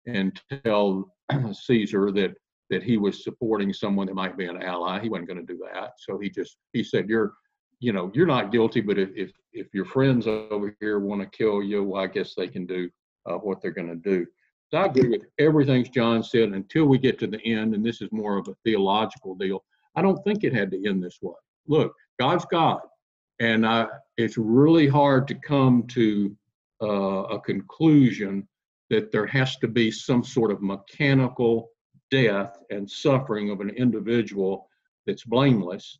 and 0.06 0.40
tell 0.64 1.14
caesar 1.52 2.10
that 2.10 2.34
that 2.72 2.82
he 2.82 2.96
was 2.96 3.22
supporting 3.22 3.70
someone 3.70 4.06
that 4.06 4.14
might 4.14 4.38
be 4.38 4.46
an 4.46 4.62
ally. 4.62 4.98
He 4.98 5.10
wasn't 5.10 5.28
going 5.28 5.46
to 5.46 5.52
do 5.52 5.60
that. 5.74 5.92
So 5.98 6.18
he 6.18 6.30
just 6.30 6.56
he 6.72 6.82
said, 6.82 7.06
"You're, 7.06 7.34
you 7.80 7.92
know, 7.92 8.10
you're 8.14 8.26
not 8.26 8.50
guilty, 8.50 8.80
but 8.80 8.98
if 8.98 9.10
if, 9.14 9.30
if 9.52 9.66
your 9.74 9.84
friends 9.84 10.26
over 10.26 10.74
here 10.80 10.98
want 10.98 11.20
to 11.20 11.36
kill 11.36 11.62
you, 11.62 11.84
well, 11.84 12.02
I 12.02 12.06
guess 12.06 12.34
they 12.34 12.48
can 12.48 12.64
do 12.64 12.88
uh, 13.26 13.34
what 13.34 13.60
they're 13.60 13.72
going 13.72 13.90
to 13.90 14.10
do." 14.10 14.26
So 14.70 14.78
I 14.78 14.86
agree 14.86 15.10
with 15.10 15.26
everything 15.38 15.84
John 15.92 16.22
said 16.22 16.48
until 16.48 16.86
we 16.86 16.96
get 16.96 17.18
to 17.18 17.26
the 17.26 17.44
end, 17.44 17.74
and 17.74 17.84
this 17.84 18.00
is 18.00 18.10
more 18.10 18.38
of 18.38 18.48
a 18.48 18.56
theological 18.64 19.34
deal. 19.34 19.62
I 19.94 20.00
don't 20.00 20.24
think 20.24 20.42
it 20.42 20.54
had 20.54 20.70
to 20.70 20.88
end 20.88 21.04
this 21.04 21.18
way. 21.20 21.34
Look, 21.66 21.94
God's 22.18 22.46
God, 22.46 22.80
and 23.42 23.66
I, 23.66 23.88
it's 24.16 24.38
really 24.38 24.86
hard 24.86 25.26
to 25.28 25.34
come 25.34 25.82
to 25.88 26.36
uh, 26.80 27.22
a 27.24 27.40
conclusion 27.40 28.46
that 28.88 29.10
there 29.10 29.26
has 29.26 29.56
to 29.56 29.68
be 29.68 29.90
some 29.90 30.22
sort 30.22 30.52
of 30.52 30.62
mechanical 30.62 31.70
death 32.10 32.56
and 32.70 32.88
suffering 32.88 33.50
of 33.50 33.60
an 33.60 33.70
individual 33.70 34.68
that's 35.06 35.24
blameless 35.24 35.98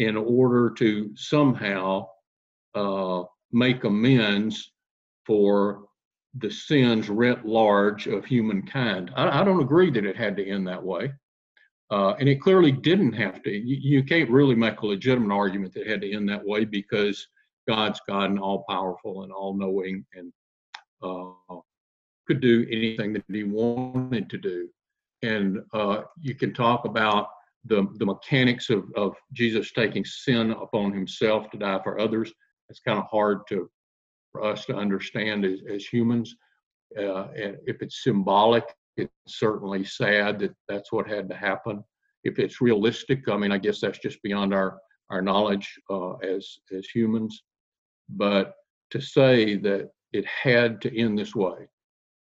in 0.00 0.16
order 0.16 0.68
to 0.70 1.12
somehow 1.14 2.08
uh, 2.74 3.22
make 3.52 3.84
amends 3.84 4.72
for 5.24 5.84
the 6.38 6.50
sins 6.50 7.08
writ 7.08 7.46
large 7.46 8.08
of 8.08 8.24
humankind. 8.24 9.12
I, 9.14 9.42
I, 9.42 9.44
don't 9.44 9.62
agree 9.62 9.92
that 9.92 10.04
it 10.04 10.16
had 10.16 10.36
to 10.38 10.44
end 10.44 10.66
that 10.66 10.82
way. 10.82 11.12
Uh, 11.90 12.14
and 12.18 12.28
it 12.28 12.40
clearly 12.40 12.72
didn't 12.72 13.12
have 13.12 13.42
to. 13.42 13.50
You, 13.50 13.76
you, 13.80 14.04
can't 14.04 14.30
really 14.30 14.54
make 14.54 14.80
a 14.80 14.86
legitimate 14.86 15.34
argument 15.34 15.74
that 15.74 15.86
had 15.86 16.00
to 16.00 16.12
end 16.12 16.28
that 16.28 16.44
way 16.44 16.64
because 16.64 17.26
God's 17.68 18.00
God 18.08 18.30
and 18.30 18.38
all 18.38 18.64
powerful 18.68 19.22
and 19.22 19.32
all 19.32 19.54
knowing 19.54 20.04
and 20.14 20.32
uh, 21.02 21.56
could 22.26 22.40
do 22.40 22.66
anything 22.70 23.12
that 23.12 23.24
he 23.28 23.44
wanted 23.44 24.30
to 24.30 24.38
do. 24.38 24.68
And 25.22 25.58
uh, 25.72 26.02
you 26.20 26.34
can 26.34 26.54
talk 26.54 26.84
about 26.86 27.28
the, 27.66 27.86
the 27.96 28.06
mechanics 28.06 28.70
of, 28.70 28.84
of 28.96 29.14
Jesus 29.32 29.72
taking 29.72 30.04
sin 30.04 30.52
upon 30.52 30.92
himself 30.92 31.50
to 31.50 31.58
die 31.58 31.80
for 31.82 31.98
others. 31.98 32.32
It's 32.68 32.80
kind 32.80 32.98
of 32.98 33.06
hard 33.10 33.40
to 33.50 33.70
for 34.32 34.42
us 34.42 34.64
to 34.66 34.74
understand 34.74 35.44
as, 35.44 35.60
as 35.72 35.86
humans. 35.86 36.34
Uh, 36.98 37.28
if 37.34 37.80
it's 37.82 38.02
symbolic, 38.02 38.64
it's 38.96 39.12
certainly 39.26 39.84
sad 39.84 40.38
that 40.40 40.54
that's 40.68 40.92
what 40.92 41.08
had 41.08 41.28
to 41.28 41.34
happen. 41.34 41.82
If 42.24 42.38
it's 42.38 42.60
realistic, 42.60 43.28
I 43.28 43.36
mean, 43.36 43.52
I 43.52 43.58
guess 43.58 43.80
that's 43.80 43.98
just 43.98 44.22
beyond 44.22 44.54
our, 44.54 44.78
our 45.10 45.20
knowledge 45.20 45.78
uh, 45.90 46.14
as, 46.16 46.58
as 46.76 46.86
humans. 46.86 47.42
But 48.08 48.54
to 48.90 49.00
say 49.00 49.56
that 49.56 49.90
it 50.12 50.26
had 50.26 50.80
to 50.82 50.98
end 50.98 51.18
this 51.18 51.34
way 51.34 51.68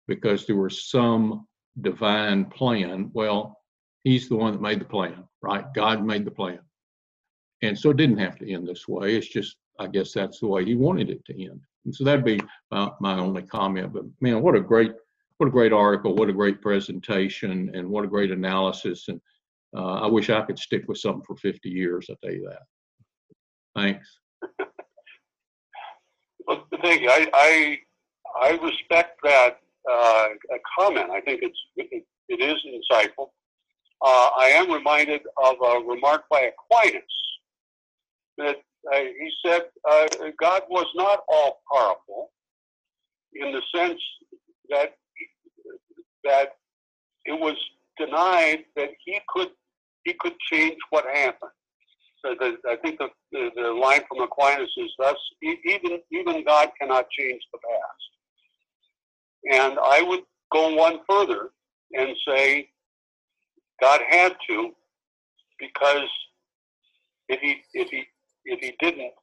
because 0.08 0.46
there 0.46 0.56
was 0.56 0.90
some 0.90 1.48
divine 1.82 2.46
plan, 2.46 3.10
well, 3.14 3.58
he's 4.04 4.28
the 4.28 4.36
one 4.36 4.54
that 4.54 4.62
made 4.62 4.82
the 4.82 4.86
plan, 4.86 5.24
right? 5.42 5.66
God 5.74 6.04
made 6.04 6.26
the 6.26 6.32
plan. 6.32 6.60
And 7.62 7.78
so 7.78 7.92
it 7.92 7.98
didn't 7.98 8.18
have 8.18 8.38
to 8.40 8.52
end 8.52 8.68
this 8.68 8.88
way. 8.88 9.16
It's 9.16 9.28
just, 9.28 9.56
I 9.80 9.88
guess 9.88 10.12
that's 10.12 10.40
the 10.40 10.48
way 10.48 10.66
he 10.66 10.76
wanted 10.76 11.10
it 11.10 11.24
to 11.26 11.44
end. 11.44 11.62
And 11.86 11.96
so 11.96 12.04
that'd 12.04 12.26
be 12.26 12.40
my, 12.72 12.92
my 13.00 13.18
only 13.18 13.44
comment. 13.44 13.94
But 13.94 14.04
man, 14.20 14.42
what 14.42 14.56
a 14.56 14.60
great, 14.60 14.92
what 15.44 15.50
a 15.50 15.52
great 15.52 15.74
article, 15.74 16.16
what 16.16 16.30
a 16.30 16.34
great 16.34 16.62
presentation, 16.62 17.70
and 17.74 17.90
what 17.90 18.06
a 18.06 18.08
great 18.08 18.32
analysis. 18.32 19.10
And 19.10 19.20
uh, 19.76 19.96
I 19.96 20.08
wish 20.08 20.30
I 20.30 20.42
could 20.42 20.58
stick 20.58 20.86
with 20.88 21.00
something 21.00 21.24
for 21.28 21.36
50 21.36 21.68
years. 21.68 22.08
I 22.10 22.14
tell 22.24 22.34
you 22.34 22.50
that. 22.50 22.62
Thanks. 23.76 24.20
Well, 26.46 26.68
thank 26.82 27.02
you. 27.02 27.10
I 27.10 27.30
I, 27.34 27.78
I 28.42 28.50
respect 28.58 29.18
that 29.24 29.60
uh, 29.90 30.28
comment. 30.78 31.10
I 31.10 31.22
think 31.22 31.40
it's 31.42 31.58
it, 31.78 32.04
it 32.28 32.42
is 32.42 32.58
insightful. 32.68 33.30
Uh, 34.06 34.30
I 34.38 34.52
am 34.54 34.70
reminded 34.70 35.22
of 35.42 35.56
a 35.66 35.80
remark 35.88 36.24
by 36.30 36.52
Aquinas 36.52 37.02
that 38.38 38.58
uh, 38.94 38.98
he 38.98 39.32
said 39.46 39.62
uh, 39.90 40.08
God 40.38 40.64
was 40.70 40.86
not 40.96 41.22
all 41.30 41.62
powerful 41.74 42.32
in 43.36 43.54
the 43.54 43.62
sense 43.74 44.02
that 44.70 44.98
that 46.24 46.54
it 47.26 47.40
was 47.40 47.56
denied 47.98 48.66
that 48.76 48.90
he 49.06 49.20
could 49.30 49.50
he 50.04 50.14
could 50.20 50.34
change 50.52 50.78
what 50.90 51.06
happened. 51.14 51.52
So 52.24 52.36
the, 52.40 52.58
I 52.70 52.76
think 52.78 53.00
the, 53.00 53.10
the, 53.32 53.50
the, 53.56 53.72
line 53.72 54.02
from 54.08 54.22
Aquinas 54.22 54.72
is 54.78 54.92
thus 54.98 55.16
even 55.42 56.00
even 56.12 56.44
God 56.46 56.70
cannot 56.80 57.06
change 57.18 57.42
the 57.52 57.60
past. 57.60 59.62
And 59.62 59.80
I 59.80 60.02
would 60.02 60.22
go 60.52 60.74
one 60.76 61.00
further 61.10 61.50
and 61.94 62.16
say 62.28 62.70
God 63.82 64.02
had 64.10 64.36
to 64.50 64.72
because 65.60 66.10
if 67.28 67.40
he 67.42 67.62
if 67.74 67.90
he 67.90 68.04
if 68.46 68.60
he 68.60 68.76
didn't, 68.80 69.14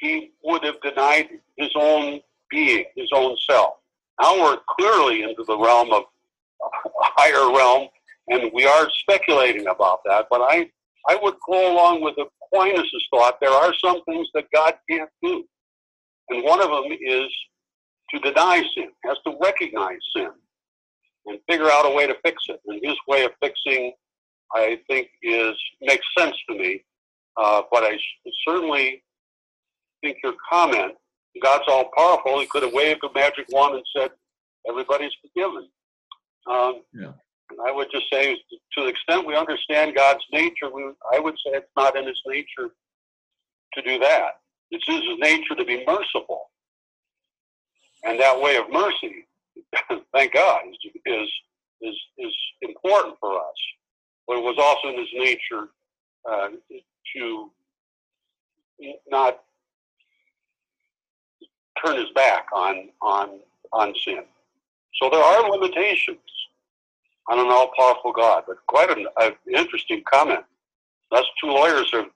he 0.00 0.32
would 0.44 0.64
have 0.64 0.80
denied 0.82 1.28
his 1.56 1.70
own 1.74 2.20
being, 2.50 2.84
his 2.96 3.10
own 3.14 3.36
self. 3.48 3.74
Now 4.20 4.42
we're 4.42 4.58
clearly 4.78 5.22
into 5.22 5.44
the 5.46 5.58
realm 5.58 5.92
of 5.92 6.04
a 6.62 6.68
higher 7.00 7.54
realm, 7.54 7.88
and 8.28 8.50
we 8.52 8.66
are 8.66 8.88
speculating 9.00 9.66
about 9.68 10.00
that. 10.06 10.26
But 10.30 10.42
I, 10.42 10.70
I 11.08 11.18
would 11.22 11.34
go 11.46 11.72
along 11.72 12.02
with 12.02 12.14
Aquinas' 12.18 12.90
thought. 13.10 13.38
There 13.40 13.50
are 13.50 13.74
some 13.84 14.02
things 14.04 14.28
that 14.34 14.46
God 14.54 14.74
can't 14.90 15.10
do, 15.22 15.44
and 16.30 16.44
one 16.44 16.62
of 16.62 16.70
them 16.70 16.96
is 17.00 17.30
to 18.10 18.20
deny 18.20 18.62
sin, 18.74 18.88
has 19.04 19.18
to 19.26 19.36
recognize 19.40 19.98
sin, 20.14 20.30
and 21.26 21.38
figure 21.48 21.70
out 21.70 21.86
a 21.86 21.94
way 21.94 22.06
to 22.06 22.16
fix 22.24 22.42
it. 22.48 22.60
And 22.66 22.80
his 22.82 22.96
way 23.06 23.24
of 23.24 23.32
fixing, 23.42 23.92
I 24.54 24.80
think, 24.88 25.08
is 25.22 25.54
makes 25.82 26.06
sense 26.16 26.36
to 26.48 26.56
me 26.56 26.82
uh, 27.36 27.62
but 27.70 27.84
I 27.84 27.98
certainly 28.46 29.02
think 30.02 30.18
your 30.22 30.34
comment, 30.50 30.94
God's 31.42 31.64
all 31.68 31.90
powerful. 31.96 32.40
He 32.40 32.46
could 32.46 32.62
have 32.62 32.72
waved 32.72 33.04
a 33.04 33.12
magic 33.14 33.46
wand 33.50 33.76
and 33.76 33.84
said, 33.96 34.10
everybody's 34.68 35.12
forgiven. 35.22 35.68
Um, 36.48 36.82
yeah. 36.92 37.12
And 37.50 37.60
I 37.66 37.72
would 37.72 37.88
just 37.92 38.06
say, 38.12 38.34
to 38.34 38.82
the 38.82 38.88
extent 38.88 39.26
we 39.26 39.36
understand 39.36 39.94
God's 39.94 40.24
nature, 40.32 40.70
we, 40.72 40.82
I 41.12 41.20
would 41.20 41.34
say 41.34 41.52
it's 41.56 41.70
not 41.76 41.96
in 41.96 42.06
His 42.06 42.20
nature 42.26 42.70
to 43.74 43.82
do 43.82 43.98
that. 44.00 44.40
It's 44.70 44.84
in 44.88 44.94
His 44.94 45.18
nature 45.18 45.54
to 45.54 45.64
be 45.64 45.84
merciful. 45.86 46.50
And 48.04 48.18
that 48.20 48.40
way 48.40 48.56
of 48.56 48.70
mercy, 48.70 49.26
thank 50.12 50.34
God, 50.34 50.60
is, 50.68 50.92
is, 51.06 51.32
is, 51.82 51.96
is 52.18 52.34
important 52.62 53.16
for 53.20 53.36
us. 53.36 53.56
But 54.26 54.38
it 54.38 54.42
was 54.42 54.56
also 54.58 54.88
in 54.88 54.98
His 54.98 55.08
nature 55.14 55.68
uh, 56.28 56.48
to 57.14 57.50
not 59.08 59.40
turn 61.84 61.96
his 61.96 62.10
back 62.14 62.46
on 62.52 62.88
on 63.00 63.40
on 63.72 63.94
sin. 64.04 64.22
So 65.00 65.10
there 65.10 65.22
are 65.22 65.50
limitations 65.50 66.18
on 67.28 67.38
an 67.38 67.48
all-powerful 67.48 68.12
God, 68.12 68.44
but 68.46 68.56
quite 68.66 68.90
an, 68.90 69.06
interesting 69.52 70.02
comment. 70.10 70.44
Us 71.12 71.24
two 71.42 71.48
lawyers 71.48 71.92
are 71.92 72.06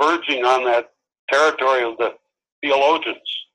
verging 0.00 0.44
on 0.44 0.64
that 0.64 0.92
territory 1.30 1.82
of 1.84 1.96
the 1.98 2.14
theologians, 2.62 3.46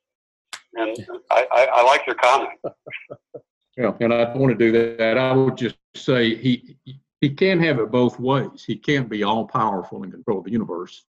and 0.74 0.96
I, 1.30 1.46
I, 1.52 1.68
I 1.74 1.82
like 1.82 2.06
your 2.06 2.16
comment. 2.16 2.58
yeah, 3.76 3.92
and 4.00 4.12
I 4.12 4.34
want 4.34 4.56
to 4.56 4.72
do 4.72 4.96
that. 4.96 5.18
I 5.18 5.32
would 5.32 5.56
just 5.56 5.76
say 5.94 6.34
he 6.34 6.76
he 7.20 7.30
can't 7.30 7.60
have 7.62 7.78
it 7.78 7.90
both 7.90 8.18
ways. 8.18 8.64
He 8.66 8.76
can't 8.76 9.08
be 9.08 9.22
all 9.22 9.46
powerful 9.46 10.02
and 10.02 10.12
control 10.12 10.42
the 10.42 10.50
universe 10.50 11.04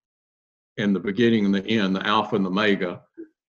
and 0.77 0.95
the 0.95 0.99
beginning 0.99 1.45
and 1.45 1.53
the 1.53 1.65
end, 1.65 1.95
the 1.95 2.05
alpha 2.05 2.35
and 2.35 2.45
the 2.45 2.49
omega, 2.49 3.01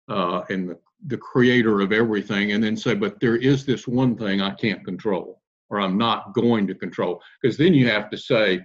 uh, 0.09 0.41
and 0.49 0.69
the, 0.69 0.79
the 1.07 1.17
creator 1.17 1.81
of 1.81 1.91
everything, 1.91 2.51
and 2.51 2.63
then 2.63 2.77
say, 2.77 2.93
but 2.95 3.19
there 3.19 3.35
is 3.35 3.65
this 3.65 3.87
one 3.87 4.15
thing 4.15 4.41
I 4.41 4.51
can't 4.51 4.83
control 4.85 5.41
or 5.73 5.81
I'm 5.81 5.97
not 5.97 6.33
going 6.33 6.67
to 6.67 6.75
control. 6.75 7.21
Because 7.41 7.57
then 7.57 7.73
you 7.73 7.89
have 7.89 8.09
to 8.11 8.17
say, 8.17 8.61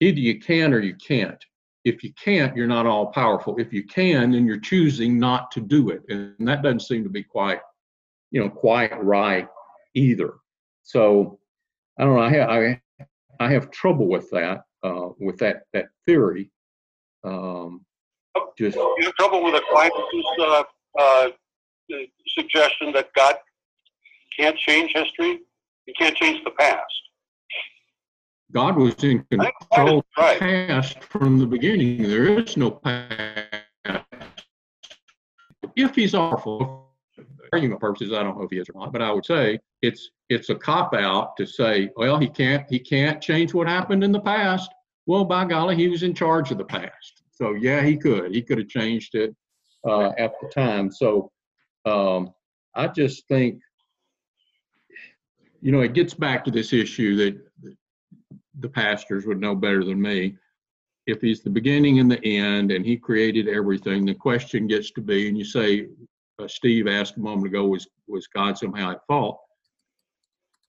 either 0.00 0.18
you 0.18 0.40
can 0.40 0.72
or 0.72 0.80
you 0.80 0.94
can't. 0.94 1.44
If 1.84 2.02
you 2.02 2.12
can't, 2.14 2.56
you're 2.56 2.66
not 2.66 2.86
all 2.86 3.06
powerful. 3.06 3.58
If 3.58 3.72
you 3.72 3.84
can, 3.84 4.32
then 4.32 4.46
you're 4.46 4.58
choosing 4.58 5.18
not 5.18 5.50
to 5.50 5.60
do 5.60 5.90
it. 5.90 6.02
And 6.08 6.48
that 6.48 6.62
doesn't 6.62 6.80
seem 6.80 7.02
to 7.04 7.10
be 7.10 7.22
quite, 7.22 7.60
you 8.30 8.40
know, 8.40 8.48
quite 8.48 9.04
right 9.04 9.46
either. 9.94 10.34
So 10.84 11.38
I 11.98 12.04
don't 12.04 12.16
know. 12.16 12.22
I 12.22 12.30
have 12.30 12.48
I, 12.48 12.80
I 13.38 13.52
have 13.52 13.70
trouble 13.70 14.08
with 14.08 14.30
that 14.30 14.62
uh, 14.82 15.08
with 15.18 15.38
that 15.38 15.64
that 15.72 15.86
theory. 16.06 16.50
Um, 17.24 17.84
just 18.58 18.76
you 18.76 19.04
have 19.04 19.14
trouble 19.14 19.42
with 19.42 19.54
Aquinas' 19.54 20.24
uh, 20.40 20.62
uh, 20.98 21.28
suggestion 22.28 22.92
that 22.92 23.08
God 23.14 23.36
can't 24.38 24.56
change 24.56 24.92
history. 24.94 25.40
He 25.86 25.92
can't 25.94 26.16
change 26.16 26.42
the 26.44 26.50
past. 26.52 26.84
God 28.52 28.76
was 28.76 28.94
in 29.02 29.24
control 29.30 29.98
of 29.98 30.04
the 30.16 30.36
past 30.38 31.02
from 31.04 31.38
the 31.38 31.46
beginning. 31.46 32.02
There 32.02 32.38
is 32.38 32.56
no 32.56 32.70
past. 32.70 33.48
If 35.74 35.94
he's 35.94 36.14
awful, 36.14 36.90
argument 37.52 37.80
purposes, 37.80 38.12
I 38.12 38.22
don't 38.22 38.36
know 38.36 38.44
if 38.44 38.50
he 38.50 38.58
is 38.58 38.68
or 38.68 38.78
not, 38.78 38.92
but 38.92 39.00
I 39.00 39.10
would 39.10 39.24
say 39.24 39.58
it's 39.80 40.10
it's 40.28 40.50
a 40.50 40.54
cop 40.54 40.94
out 40.94 41.36
to 41.38 41.46
say, 41.46 41.90
well, 41.96 42.18
he 42.18 42.28
can't 42.28 42.64
he 42.68 42.78
can't 42.78 43.22
change 43.22 43.54
what 43.54 43.68
happened 43.68 44.04
in 44.04 44.12
the 44.12 44.20
past. 44.20 44.70
Well, 45.06 45.24
by 45.24 45.46
golly, 45.46 45.74
he 45.76 45.88
was 45.88 46.02
in 46.02 46.14
charge 46.14 46.50
of 46.50 46.58
the 46.58 46.64
past. 46.64 47.21
So 47.32 47.54
yeah, 47.54 47.82
he 47.82 47.96
could. 47.96 48.34
He 48.34 48.42
could 48.42 48.58
have 48.58 48.68
changed 48.68 49.14
it 49.14 49.34
uh, 49.88 50.10
at 50.18 50.32
the 50.40 50.48
time. 50.48 50.92
So 50.92 51.30
um, 51.84 52.32
I 52.74 52.88
just 52.88 53.26
think, 53.26 53.60
you 55.60 55.72
know, 55.72 55.80
it 55.80 55.94
gets 55.94 56.14
back 56.14 56.44
to 56.44 56.50
this 56.50 56.72
issue 56.72 57.16
that 57.16 57.76
the 58.60 58.68
pastors 58.68 59.26
would 59.26 59.40
know 59.40 59.54
better 59.54 59.84
than 59.84 60.00
me. 60.00 60.36
If 61.06 61.20
he's 61.20 61.42
the 61.42 61.50
beginning 61.50 61.98
and 61.98 62.10
the 62.10 62.22
end, 62.24 62.70
and 62.70 62.86
he 62.86 62.96
created 62.96 63.48
everything, 63.48 64.04
the 64.04 64.14
question 64.14 64.68
gets 64.68 64.92
to 64.92 65.00
be, 65.00 65.28
and 65.28 65.36
you 65.36 65.44
say, 65.44 65.88
uh, 66.38 66.46
Steve 66.46 66.86
asked 66.86 67.16
a 67.16 67.20
moment 67.20 67.46
ago, 67.48 67.66
was 67.66 67.88
was 68.06 68.26
God 68.28 68.56
somehow 68.56 68.92
at 68.92 69.06
fault? 69.06 69.40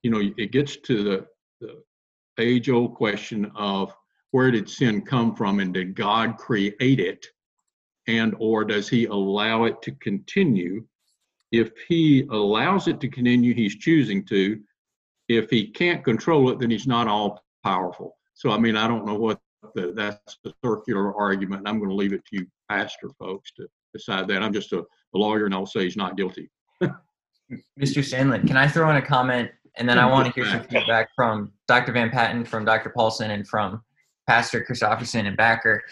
You 0.02 0.12
know, 0.12 0.32
it 0.38 0.52
gets 0.52 0.78
to 0.78 1.04
the, 1.04 1.28
the 1.62 1.84
age-old 2.40 2.96
question 2.96 3.52
of 3.56 3.94
where 4.34 4.50
did 4.50 4.68
sin 4.68 5.04
come 5.04 5.36
from, 5.36 5.60
and 5.60 5.76
did 5.76 5.94
God 5.94 6.38
create 6.38 7.00
it, 7.00 7.24
and 8.08 8.36
or 8.40 8.66
does 8.66 8.90
He 8.90 9.06
allow 9.06 9.66
it 9.66 9.80
to 9.84 9.92
continue? 9.92 10.84
If 11.52 11.70
He 11.88 12.26
allows 12.32 12.88
it 12.88 13.00
to 13.02 13.08
continue, 13.08 13.54
He's 13.54 13.76
choosing 13.76 14.26
to. 14.26 14.60
If 15.30 15.52
He 15.52 15.68
can't 15.68 16.04
control 16.04 16.50
it, 16.50 16.60
then 16.60 16.72
He's 16.72 16.88
not 16.88 17.08
all 17.08 17.46
powerful. 17.64 18.18
So, 18.34 18.50
I 18.50 18.58
mean, 18.58 18.76
I 18.76 18.88
don't 18.88 19.06
know 19.06 19.14
what 19.14 19.40
the, 19.76 19.94
that's 19.96 20.40
a 20.48 20.52
circular 20.66 21.16
argument. 21.16 21.68
I'm 21.68 21.78
going 21.78 21.92
to 21.92 21.96
leave 21.96 22.14
it 22.14 22.26
to 22.26 22.38
you, 22.38 22.48
pastor 22.70 23.12
folks, 23.20 23.52
to 23.58 23.68
decide 23.94 24.28
that. 24.30 24.42
I'm 24.42 24.52
just 24.52 24.74
a, 24.74 24.80
a 24.80 25.18
lawyer, 25.18 25.46
and 25.46 25.54
I'll 25.54 25.68
say 25.68 25.84
he's 25.84 25.96
not 25.96 26.18
guilty. 26.18 26.50
Mr. 26.82 26.92
Sandlin, 27.80 28.48
can 28.48 28.58
I 28.58 28.68
throw 28.68 28.90
in 28.90 28.96
a 28.96 29.02
comment? 29.02 29.52
And 29.76 29.88
then 29.88 30.00
I 30.00 30.08
want 30.08 30.26
to 30.26 30.34
hear 30.34 30.50
some 30.50 30.64
feedback 30.64 31.10
from 31.16 31.52
Dr. 31.68 31.92
Van 31.92 32.10
Patten, 32.10 32.46
from 32.46 32.66
Dr. 32.66 32.90
Paulson, 32.90 33.30
and 33.30 33.48
from 33.48 33.84
Pastor 34.28 34.66
Christofferson 34.68 35.28
and 35.28 35.38
Backer. 35.38 35.84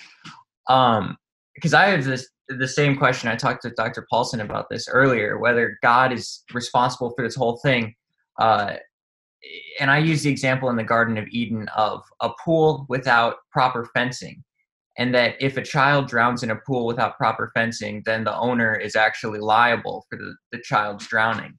Um, 0.70 1.18
because 1.56 1.74
I 1.74 1.88
have 1.88 2.06
this 2.06 2.28
the 2.48 2.68
same 2.68 2.98
question. 2.98 3.30
I 3.30 3.36
talked 3.36 3.62
to 3.64 3.72
Dr. 3.72 4.06
Paulson 4.10 4.42
about 4.42 4.70
this 4.70 4.88
earlier, 4.90 5.38
whether 5.38 5.78
God 5.82 6.12
is 6.12 6.44
responsible 6.54 7.14
for 7.16 7.24
this 7.24 7.36
whole 7.36 7.58
thing. 7.58 7.96
Uh, 8.40 8.76
and 9.80 9.90
I 9.90 9.98
use 9.98 10.24
the 10.24 10.32
example 10.32 10.70
in 10.70 10.76
the 10.76 10.84
Garden 10.84 11.18
of 11.18 11.28
Eden 11.30 11.68
of 11.76 12.04
a 12.22 12.30
pool 12.44 12.86
without 12.90 13.38
proper 13.52 13.90
fencing. 13.94 14.44
And 14.98 15.16
that 15.16 15.36
if 15.40 15.58
a 15.58 15.64
child 15.64 16.08
drowns 16.08 16.44
in 16.44 16.52
a 16.52 16.58
pool 16.68 16.86
without 16.86 17.18
proper 17.18 17.52
fencing, 17.54 18.04
then 18.06 18.24
the 18.24 18.38
owner 18.38 18.76
is 18.76 18.96
actually 18.96 19.40
liable 19.40 20.06
for 20.10 20.18
the, 20.18 20.36
the 20.52 20.62
child's 20.62 21.08
drowning. 21.08 21.58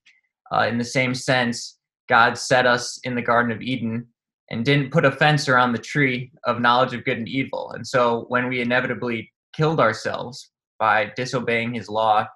Uh, 0.53 0.67
in 0.69 0.79
the 0.79 0.85
same 0.85 1.15
sense, 1.15 1.79
God 2.09 2.37
set 2.37 2.67
us 2.67 3.01
in 3.05 3.15
the 3.15 3.23
Garden 3.23 3.51
of 3.51 3.63
Eden 3.63 4.07
and 4.53 4.65
didn't 4.65 4.93
put 4.93 5.05
a 5.05 5.11
fence 5.11 5.49
around 5.49 5.73
the 5.73 5.79
tree 5.79 6.31
of 6.45 6.61
knowledge 6.61 6.95
of 6.95 7.05
good 7.05 7.19
and 7.19 7.29
evil. 7.29 7.73
And 7.73 7.85
so 7.85 8.27
when 8.29 8.49
we 8.49 8.61
inevitably 8.61 9.33
killed 9.55 9.81
ourselves 9.81 10.53
by 10.79 11.11
disobeying 11.17 11.75
his 11.75 11.89
law, 11.89 12.27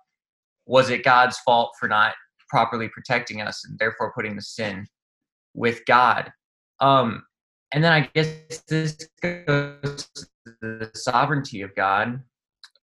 was 0.66 0.90
it 0.90 1.04
God's 1.04 1.38
fault 1.40 1.72
for 1.78 1.88
not 1.88 2.14
properly 2.48 2.88
protecting 2.88 3.40
us 3.40 3.64
and 3.64 3.78
therefore 3.78 4.12
putting 4.14 4.36
the 4.36 4.42
sin 4.42 4.86
with 5.54 5.84
God. 5.86 6.30
Um, 6.80 7.24
and 7.72 7.82
then 7.82 7.92
I 7.92 8.08
guess 8.14 8.62
this 8.68 9.08
goes 9.22 10.08
to 10.14 10.26
the 10.60 10.90
sovereignty 10.94 11.62
of 11.62 11.74
God, 11.74 12.20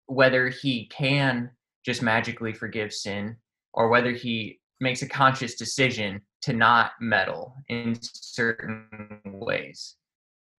whether 0.07 0.49
He 0.49 0.87
can 0.87 1.51
just 1.85 2.01
magically 2.01 2.53
forgive 2.53 2.93
sin 2.93 3.37
or 3.73 3.89
whether 3.89 4.11
He 4.11 4.59
makes 4.81 5.01
a 5.01 5.07
conscious 5.07 5.55
decision 5.55 6.21
to 6.41 6.53
not 6.53 6.91
meddle 6.99 7.55
in 7.69 7.97
certain 8.01 8.87
ways. 9.25 9.95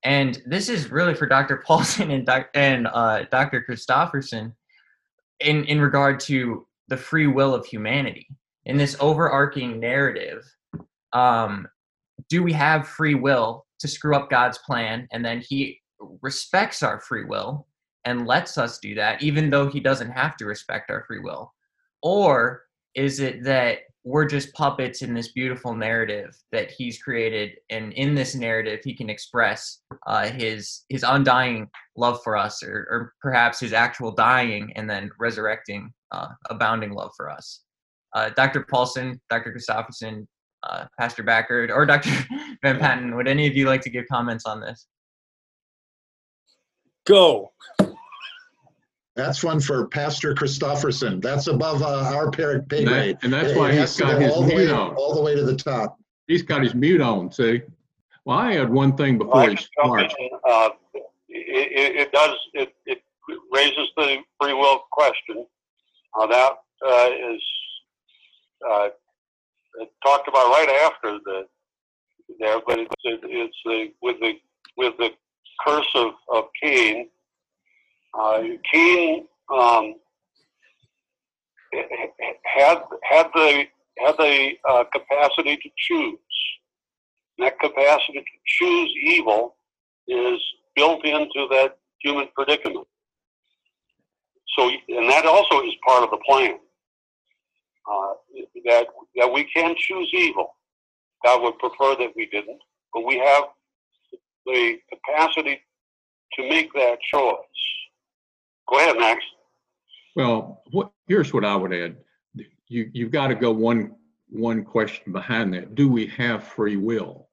And 0.05 0.43
this 0.47 0.69
is 0.69 0.91
really 0.91 1.15
for 1.15 1.27
Dr. 1.27 1.63
Paulson 1.65 2.11
and, 2.13 2.25
doc, 2.27 2.49
and 2.55 2.87
uh, 2.87 3.25
Dr. 3.31 3.65
Christofferson 3.69 4.53
in, 5.41 5.65
in 5.65 5.81
regard 5.81 6.21
to 6.21 6.67
the 6.89 6.97
free 6.97 7.27
will 7.27 7.55
of 7.55 7.67
humanity. 7.67 8.27
In 8.65 8.77
this 8.77 8.97
overarching 9.01 9.81
narrative, 9.81 10.45
um, 11.13 11.67
do 12.29 12.43
we 12.43 12.53
have 12.53 12.89
free 12.89 13.15
will 13.15 13.67
to 13.81 13.89
screw 13.89 14.15
up 14.15 14.31
God's 14.31 14.59
plan 14.59 15.09
and 15.13 15.25
then 15.25 15.41
he 15.41 15.81
respects 16.21 16.83
our 16.83 17.01
free 17.01 17.25
will 17.25 17.67
and 18.05 18.27
lets 18.27 18.59
us 18.59 18.79
do 18.79 18.95
that 18.95 19.23
even 19.23 19.51
though 19.51 19.69
he 19.69 19.81
doesn't 19.81 20.11
have 20.11 20.37
to 20.37 20.47
respect 20.47 20.91
our 20.91 21.05
free 21.07 21.21
will 21.21 21.53
or 22.03 22.63
is 22.95 23.21
it 23.21 23.43
that 23.45 23.79
we're 24.05 24.25
just 24.25 24.53
puppets 24.55 25.03
in 25.03 25.15
this 25.15 25.33
beautiful 25.33 25.75
narrative 25.75 26.37
that 26.51 26.71
he's 26.71 26.99
created 26.99 27.53
and 27.71 27.93
in 27.93 28.15
this 28.15 28.35
narrative 28.35 28.81
he 28.83 28.95
can 28.95 29.09
express 29.09 29.81
uh, 30.07 30.29
his 30.29 30.85
his 30.89 31.05
undying 31.05 31.69
love 31.97 32.21
for 32.25 32.37
us 32.37 32.63
or, 32.63 32.87
or, 32.91 33.13
perhaps 33.21 33.61
his 33.61 33.73
actual 33.73 34.11
dying 34.11 34.73
and 34.75 34.91
then 34.91 35.11
resurrecting 35.21 35.93
uh, 36.11 36.29
abounding 36.51 36.93
love 36.93 37.13
for 37.17 37.31
us 37.31 37.63
uh, 38.15 38.29
dr 38.31 38.67
paulson 38.71 39.21
dr 39.31 39.53
christofferson 39.53 40.27
uh, 40.65 40.85
Pastor 40.99 41.23
backard 41.23 41.71
or 41.71 41.85
Dr. 41.85 42.11
Van 42.63 42.79
Patten, 42.79 43.17
would 43.17 43.29
any 43.29 43.47
of 43.47 43.57
you 43.57 43.67
like 43.67 43.81
to 43.83 43.91
give 43.91 44.05
comments 44.11 44.47
on 44.47 44.61
this? 44.61 44.87
Go. 47.05 47.53
That's 49.15 49.45
one 49.45 49.61
for 49.61 49.87
Pastor 49.89 50.35
Christofferson. 50.35 51.21
That's 51.21 51.47
above 51.47 51.83
uh, 51.83 52.13
our 52.15 52.31
pay 52.31 52.85
grade. 52.85 53.19
And 53.23 53.33
that's 53.33 53.55
why 53.55 53.73
he's 53.73 53.97
got 53.97 54.21
his 54.21 54.33
all 54.33 54.45
mute 54.45 54.57
way, 54.57 54.71
on. 54.71 54.95
All 54.95 55.15
the 55.15 55.21
way 55.21 55.35
to 55.35 55.45
the 55.45 55.57
top. 55.57 55.99
He's 56.27 56.43
got 56.43 56.63
his 56.63 56.75
mute 56.75 57.01
on, 57.01 57.31
see? 57.31 57.63
Well, 58.25 58.39
I 58.39 58.53
had 58.55 58.71
one 58.71 58.97
thing 58.97 59.19
before 59.19 59.51
he 59.51 59.57
starts. 59.57 60.15
Uh, 60.49 60.71
it, 61.29 61.97
it, 61.97 62.13
does, 62.13 62.37
it, 62.55 62.75
it 62.87 63.03
raises 63.53 63.89
the 63.97 64.19
free 64.41 64.55
will 64.55 64.81
question. 64.91 65.45
Uh, 66.19 66.27
that 66.27 66.53
uh, 66.87 67.09
is 67.33 67.43
uh, 68.69 68.89
talked 70.05 70.29
about 70.29 70.49
right 70.51 70.69
after 70.85 71.19
the 71.25 71.47
there, 72.39 72.61
but 72.67 72.79
it's 72.79 72.95
it's 73.05 73.57
the 73.65 73.93
with 74.03 74.17
the 74.21 74.35
with 74.77 74.95
the 74.99 75.11
curse 75.67 75.89
of 75.95 76.13
of 76.33 76.45
Cain. 76.63 77.09
Uh, 78.19 78.43
Cain 78.73 79.27
um, 79.55 79.95
had 82.45 82.79
had 83.05 83.27
the 83.35 83.65
had 83.99 84.17
the 84.19 84.53
uh, 84.69 84.85
capacity 84.93 85.57
to 85.57 85.71
choose. 85.77 86.19
that 87.39 87.59
capacity 87.61 88.19
to 88.21 88.39
choose 88.47 88.91
evil 89.05 89.57
is 90.09 90.41
built 90.77 91.05
into 91.05 91.47
that 91.51 91.79
human 92.01 92.29
predicament. 92.35 92.87
So, 94.57 94.71
and 94.89 95.11
that 95.11 95.27
also 95.27 95.63
is 95.67 95.75
part 95.87 96.05
of 96.05 96.11
the 96.11 96.19
plan. 96.27 96.59
Uh, 97.91 98.15
that 98.67 98.87
that 99.17 99.33
we 99.33 99.45
can 99.45 99.75
choose 99.79 100.11
evil. 100.15 100.57
God 101.25 101.43
would 101.43 101.59
prefer 101.59 101.97
that 101.97 102.13
we 102.17 102.27
didn't, 102.27 102.61
but 102.95 103.05
we 103.07 103.19
have 103.19 103.45
the 104.47 104.77
capacity 104.93 105.61
to 106.35 106.49
make 106.49 106.73
that 106.75 106.99
choice. 107.13 107.37
Go 108.73 108.79
ahead, 108.79 108.99
Max. 108.99 109.25
Well, 110.17 110.63
what, 110.71 110.91
here's 111.07 111.33
what 111.33 111.45
I 111.45 111.55
would 111.55 111.73
add. 111.73 111.97
You 112.69 112.91
you've 112.93 113.13
got 113.13 113.29
to 113.29 113.35
go 113.35 113.53
one 113.53 113.95
one 114.31 114.65
question 114.65 115.13
behind 115.13 115.53
that. 115.53 115.75
Do 115.75 115.91
we 115.91 116.07
have 116.07 116.43
free 116.43 116.77
will? 116.77 117.29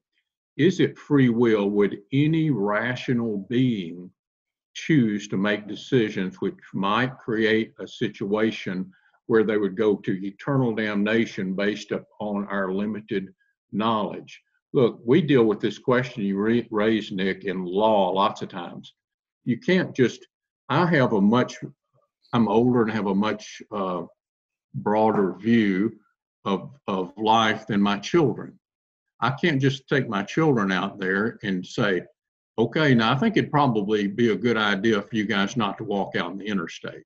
Is 0.58 0.82
it 0.82 0.98
free 0.98 1.30
will? 1.30 1.70
Would 1.70 2.00
any 2.12 2.50
rational 2.50 3.46
being 3.50 4.12
choose 4.74 5.28
to 5.28 5.38
make 5.38 5.68
decisions 5.68 6.40
which 6.40 6.56
might 6.74 7.18
create 7.18 7.74
a 7.80 7.88
situation 7.88 8.92
where 9.28 9.44
they 9.44 9.58
would 9.58 9.76
go 9.76 9.96
to 9.96 10.26
eternal 10.26 10.74
damnation 10.74 11.54
based 11.54 11.92
upon 11.92 12.48
our 12.48 12.72
limited 12.72 13.34
knowledge. 13.72 14.42
Look, 14.74 15.00
we 15.06 15.22
deal 15.22 15.44
with 15.44 15.60
this 15.60 15.78
question 15.78 16.24
you 16.24 16.66
raised, 16.72 17.12
Nick, 17.12 17.46
in 17.46 17.64
law 17.64 18.10
lots 18.10 18.42
of 18.42 18.50
times. 18.50 18.94
You 19.46 19.60
can't 19.60 19.96
just, 19.96 20.28
I 20.70 20.86
have 20.86 21.14
a 21.14 21.22
much, 21.22 21.58
I'm 22.34 22.48
older 22.48 22.84
and 22.84 22.92
have 22.92 23.08
a 23.08 23.16
much 23.16 23.62
uh, 23.72 24.04
broader 24.74 25.34
view 25.34 26.00
of, 26.46 26.72
of 26.88 27.14
life 27.18 27.68
than 27.68 27.82
my 27.82 27.98
children. 27.98 28.60
I 29.20 29.32
can't 29.32 29.62
just 29.62 29.88
take 29.88 30.08
my 30.08 30.24
children 30.24 30.72
out 30.72 31.00
there 31.00 31.40
and 31.44 31.66
say, 31.66 32.04
okay, 32.58 32.94
now 32.94 33.12
I 33.12 33.16
think 33.16 33.36
it'd 33.36 33.52
probably 33.52 34.08
be 34.08 34.32
a 34.32 34.36
good 34.36 34.58
idea 34.58 35.02
for 35.02 35.16
you 35.16 35.26
guys 35.26 35.58
not 35.58 35.78
to 35.80 35.84
walk 35.84 36.16
out 36.16 36.32
in 36.32 36.38
the 36.38 36.46
interstate 36.46 37.04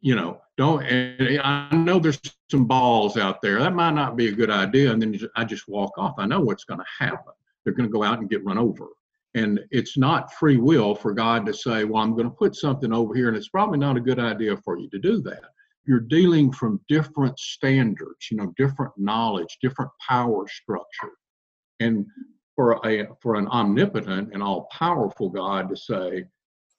you 0.00 0.14
know, 0.14 0.40
don't. 0.56 0.84
I 0.84 1.68
know 1.74 1.98
there's 1.98 2.20
some 2.48 2.64
balls 2.66 3.16
out 3.16 3.42
there. 3.42 3.58
That 3.58 3.74
might 3.74 3.94
not 3.94 4.16
be 4.16 4.28
a 4.28 4.32
good 4.32 4.50
idea. 4.50 4.92
And 4.92 5.02
then 5.02 5.18
I 5.34 5.44
just 5.44 5.68
walk 5.68 5.98
off. 5.98 6.14
I 6.18 6.26
know 6.26 6.40
what's 6.40 6.64
going 6.64 6.80
to 6.80 7.04
happen. 7.04 7.32
They're 7.64 7.74
going 7.74 7.88
to 7.88 7.92
go 7.92 8.02
out 8.02 8.20
and 8.20 8.30
get 8.30 8.44
run 8.44 8.56
over. 8.56 8.86
And 9.36 9.60
it's 9.70 9.98
not 9.98 10.32
free 10.32 10.56
will 10.56 10.94
for 10.94 11.12
God 11.12 11.44
to 11.44 11.52
say, 11.52 11.84
well, 11.84 12.02
I'm 12.02 12.12
going 12.12 12.24
to 12.24 12.34
put 12.34 12.56
something 12.56 12.90
over 12.90 13.14
here, 13.14 13.28
and 13.28 13.36
it's 13.36 13.50
probably 13.50 13.78
not 13.78 13.98
a 13.98 14.00
good 14.00 14.18
idea 14.18 14.56
for 14.56 14.78
you 14.78 14.88
to 14.88 14.98
do 14.98 15.20
that. 15.22 15.42
You're 15.84 16.00
dealing 16.00 16.50
from 16.50 16.80
different 16.88 17.38
standards, 17.38 18.30
you 18.30 18.38
know, 18.38 18.54
different 18.56 18.92
knowledge, 18.96 19.58
different 19.60 19.90
power 20.08 20.48
structure. 20.48 21.12
And 21.80 22.06
for 22.54 22.80
a 22.86 23.08
for 23.20 23.36
an 23.36 23.46
omnipotent 23.48 24.32
and 24.32 24.42
all 24.42 24.68
powerful 24.72 25.28
God 25.28 25.68
to 25.68 25.76
say, 25.76 26.24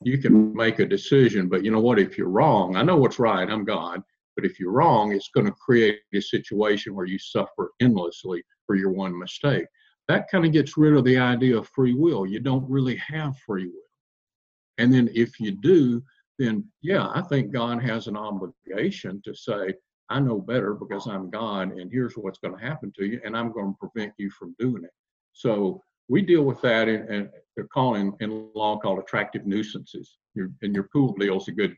you 0.01 0.17
can 0.17 0.53
make 0.55 0.79
a 0.79 0.85
decision, 0.85 1.49
but 1.49 1.63
you 1.63 1.69
know 1.69 1.79
what? 1.79 1.99
If 1.99 2.17
you're 2.17 2.27
wrong, 2.27 2.75
I 2.75 2.81
know 2.81 2.97
what's 2.97 3.19
right, 3.19 3.47
I'm 3.47 3.65
God, 3.65 4.01
but 4.35 4.45
if 4.45 4.59
you're 4.59 4.71
wrong, 4.71 5.11
it's 5.11 5.29
going 5.29 5.45
to 5.45 5.53
create 5.53 5.99
a 6.13 6.19
situation 6.19 6.95
where 6.95 7.05
you 7.05 7.19
suffer 7.19 7.71
endlessly 7.79 8.43
for 8.65 8.75
your 8.75 8.91
one 8.91 9.17
mistake. 9.17 9.67
That 10.07 10.29
kind 10.29 10.45
of 10.45 10.51
gets 10.51 10.77
rid 10.77 10.93
of 10.93 11.03
the 11.03 11.17
idea 11.17 11.57
of 11.57 11.67
free 11.69 11.93
will. 11.93 12.25
You 12.25 12.39
don't 12.39 12.69
really 12.69 12.95
have 12.97 13.37
free 13.39 13.67
will. 13.67 13.73
And 14.77 14.93
then 14.93 15.09
if 15.13 15.39
you 15.39 15.51
do, 15.51 16.01
then 16.39 16.65
yeah, 16.81 17.09
I 17.13 17.21
think 17.21 17.51
God 17.51 17.81
has 17.81 18.07
an 18.07 18.15
obligation 18.15 19.21
to 19.25 19.33
say, 19.33 19.73
I 20.09 20.19
know 20.19 20.39
better 20.39 20.73
because 20.73 21.07
I'm 21.07 21.29
God, 21.29 21.73
and 21.73 21.91
here's 21.91 22.13
what's 22.13 22.39
going 22.39 22.57
to 22.57 22.63
happen 22.63 22.93
to 22.97 23.05
you, 23.05 23.19
and 23.25 23.35
I'm 23.35 23.51
going 23.51 23.73
to 23.73 23.77
prevent 23.89 24.13
you 24.17 24.29
from 24.29 24.55
doing 24.57 24.83
it. 24.85 24.91
So 25.33 25.81
we 26.07 26.21
deal 26.21 26.43
with 26.43 26.61
that 26.61 26.87
in 26.87 27.29
they're 27.55 27.67
calling 27.67 28.13
in 28.19 28.49
law 28.53 28.77
called 28.77 28.99
attractive 28.99 29.45
nuisances. 29.45 30.17
Your, 30.35 30.51
and 30.61 30.73
your 30.73 30.87
pool 30.93 31.13
deal 31.19 31.37
is 31.37 31.47
a 31.47 31.51
good 31.51 31.75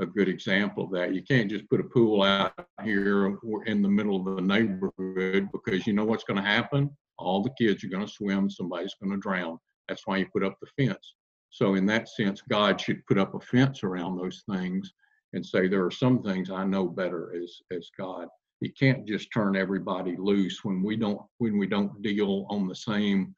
a 0.00 0.06
good 0.06 0.28
example 0.28 0.84
of 0.84 0.90
that. 0.90 1.14
You 1.14 1.22
can't 1.22 1.48
just 1.48 1.68
put 1.70 1.80
a 1.80 1.84
pool 1.84 2.22
out 2.22 2.52
here 2.82 3.26
in 3.66 3.80
the 3.80 3.88
middle 3.88 4.16
of 4.16 4.36
the 4.36 4.42
neighborhood 4.42 5.48
because 5.52 5.86
you 5.86 5.92
know 5.92 6.04
what's 6.04 6.24
going 6.24 6.42
to 6.42 6.48
happen. 6.48 6.90
All 7.18 7.42
the 7.42 7.54
kids 7.58 7.84
are 7.84 7.88
going 7.88 8.06
to 8.06 8.12
swim. 8.12 8.50
Somebody's 8.50 8.94
going 9.02 9.12
to 9.12 9.18
drown. 9.20 9.58
That's 9.88 10.06
why 10.06 10.18
you 10.18 10.26
put 10.32 10.44
up 10.44 10.56
the 10.60 10.84
fence. 10.84 11.14
So 11.50 11.74
in 11.74 11.86
that 11.86 12.08
sense, 12.08 12.42
God 12.48 12.80
should 12.80 13.06
put 13.06 13.18
up 13.18 13.34
a 13.34 13.40
fence 13.40 13.84
around 13.84 14.16
those 14.16 14.42
things 14.50 14.92
and 15.34 15.44
say 15.44 15.68
there 15.68 15.84
are 15.84 15.90
some 15.90 16.22
things 16.22 16.50
I 16.50 16.64
know 16.64 16.88
better 16.88 17.32
as 17.40 17.56
as 17.70 17.90
God. 17.96 18.28
You 18.60 18.72
can't 18.78 19.06
just 19.06 19.28
turn 19.32 19.56
everybody 19.56 20.16
loose 20.16 20.64
when 20.64 20.82
we 20.82 20.96
don't 20.96 21.20
when 21.38 21.58
we 21.58 21.66
don't 21.66 22.02
deal 22.02 22.46
on 22.50 22.66
the 22.66 22.74
same 22.74 23.34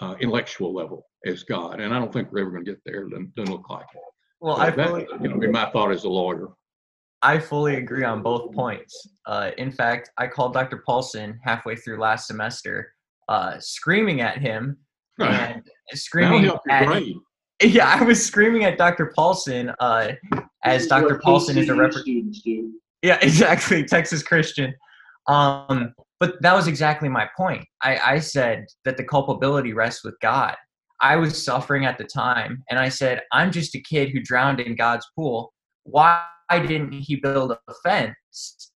uh, 0.00 0.14
intellectual 0.20 0.74
level 0.74 1.06
as 1.26 1.42
God. 1.42 1.80
And 1.80 1.94
I 1.94 1.98
don't 1.98 2.12
think 2.12 2.32
we're 2.32 2.40
ever 2.40 2.50
going 2.50 2.64
to 2.64 2.70
get 2.70 2.80
there. 2.84 3.08
Doesn't, 3.08 3.34
doesn't 3.34 3.52
look 3.52 3.68
like 3.68 3.86
it. 3.94 4.00
Well, 4.40 4.56
I 4.56 4.70
that, 4.70 4.88
fully, 4.88 5.06
you 5.20 5.28
know, 5.28 5.50
my 5.50 5.70
thought 5.70 5.92
as 5.92 6.04
a 6.04 6.08
lawyer. 6.08 6.48
I 7.22 7.38
fully 7.38 7.76
agree 7.76 8.04
on 8.04 8.22
both 8.22 8.52
points. 8.54 9.08
Uh, 9.26 9.50
in 9.58 9.70
fact, 9.70 10.10
I 10.16 10.26
called 10.26 10.54
Dr. 10.54 10.82
Paulson 10.86 11.38
halfway 11.44 11.76
through 11.76 12.00
last 12.00 12.26
semester, 12.26 12.94
uh, 13.28 13.58
screaming 13.58 14.20
at 14.20 14.38
him 14.38 14.78
and 15.18 15.62
screaming 15.92 16.50
at. 16.68 16.86
Grade. 16.86 17.16
Yeah, 17.62 17.94
I 17.94 18.02
was 18.02 18.24
screaming 18.24 18.64
at 18.64 18.78
Dr. 18.78 19.12
Paulson 19.14 19.70
uh, 19.80 20.12
as 20.64 20.86
Dr. 20.86 21.18
Paulson 21.18 21.58
is 21.58 21.68
a 21.68 21.74
representative. 21.74 22.70
Yeah, 23.02 23.18
exactly, 23.22 23.84
Texas 23.84 24.22
Christian. 24.22 24.74
Um, 25.28 25.92
but 26.20 26.40
that 26.40 26.54
was 26.54 26.68
exactly 26.68 27.10
my 27.10 27.28
point. 27.36 27.66
I, 27.82 27.98
I 27.98 28.18
said 28.18 28.64
that 28.86 28.96
the 28.96 29.04
culpability 29.04 29.74
rests 29.74 30.04
with 30.04 30.14
God. 30.22 30.56
I 31.02 31.16
was 31.16 31.44
suffering 31.44 31.84
at 31.84 31.98
the 31.98 32.04
time, 32.04 32.62
and 32.70 32.78
I 32.78 32.88
said, 32.88 33.20
I'm 33.30 33.52
just 33.52 33.74
a 33.74 33.80
kid 33.80 34.08
who 34.10 34.20
drowned 34.20 34.60
in 34.60 34.74
God's 34.74 35.06
pool. 35.14 35.52
Why 35.84 36.24
didn't 36.50 36.92
he 36.92 37.16
build 37.16 37.52
a 37.52 37.74
fence? 37.82 38.72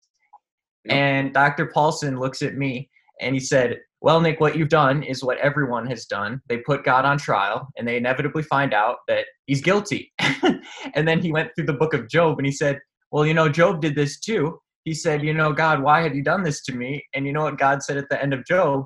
Yep. 0.86 0.96
And 0.96 1.34
Dr. 1.34 1.68
Paulson 1.68 2.20
looks 2.20 2.42
at 2.42 2.56
me 2.56 2.90
and 3.20 3.36
he 3.36 3.40
said, 3.40 3.80
Well, 4.02 4.20
Nick, 4.20 4.40
what 4.40 4.58
you've 4.58 4.70
done 4.70 5.04
is 5.04 5.24
what 5.24 5.38
everyone 5.38 5.86
has 5.88 6.06
done. 6.06 6.42
They 6.48 6.58
put 6.58 6.84
God 6.84 7.06
on 7.06 7.18
trial 7.18 7.68
and 7.78 7.88
they 7.88 7.98
inevitably 7.98 8.44
find 8.44 8.74
out 8.74 8.98
that 9.08 9.26
he's 9.46 9.62
guilty. 9.62 10.12
and 10.20 11.08
then 11.08 11.22
he 11.22 11.32
went 11.32 11.52
through 11.56 11.68
the 11.68 11.74
book 11.74 11.94
of 11.94 12.10
Job 12.10 12.40
and 12.40 12.46
he 12.46 12.52
said, 12.52 12.80
Well, 13.12 13.26
you 13.26 13.36
know, 13.36 13.48
Job 13.48 13.80
did 13.80 13.96
this 13.96 14.20
too 14.20 14.60
he 14.84 14.94
said, 14.94 15.24
You 15.24 15.34
know, 15.34 15.54
God, 15.54 15.82
why 15.82 16.02
have 16.02 16.16
you 16.16 16.24
done 16.24 16.44
this 16.44 16.64
to 16.64 16.74
me? 16.74 17.04
And 17.14 17.26
you 17.26 17.34
know 17.34 17.44
what 17.44 17.58
God 17.58 17.84
said 17.84 17.98
at 17.98 18.10
the 18.10 18.22
end 18.22 18.34
of 18.34 18.46
Job? 18.46 18.86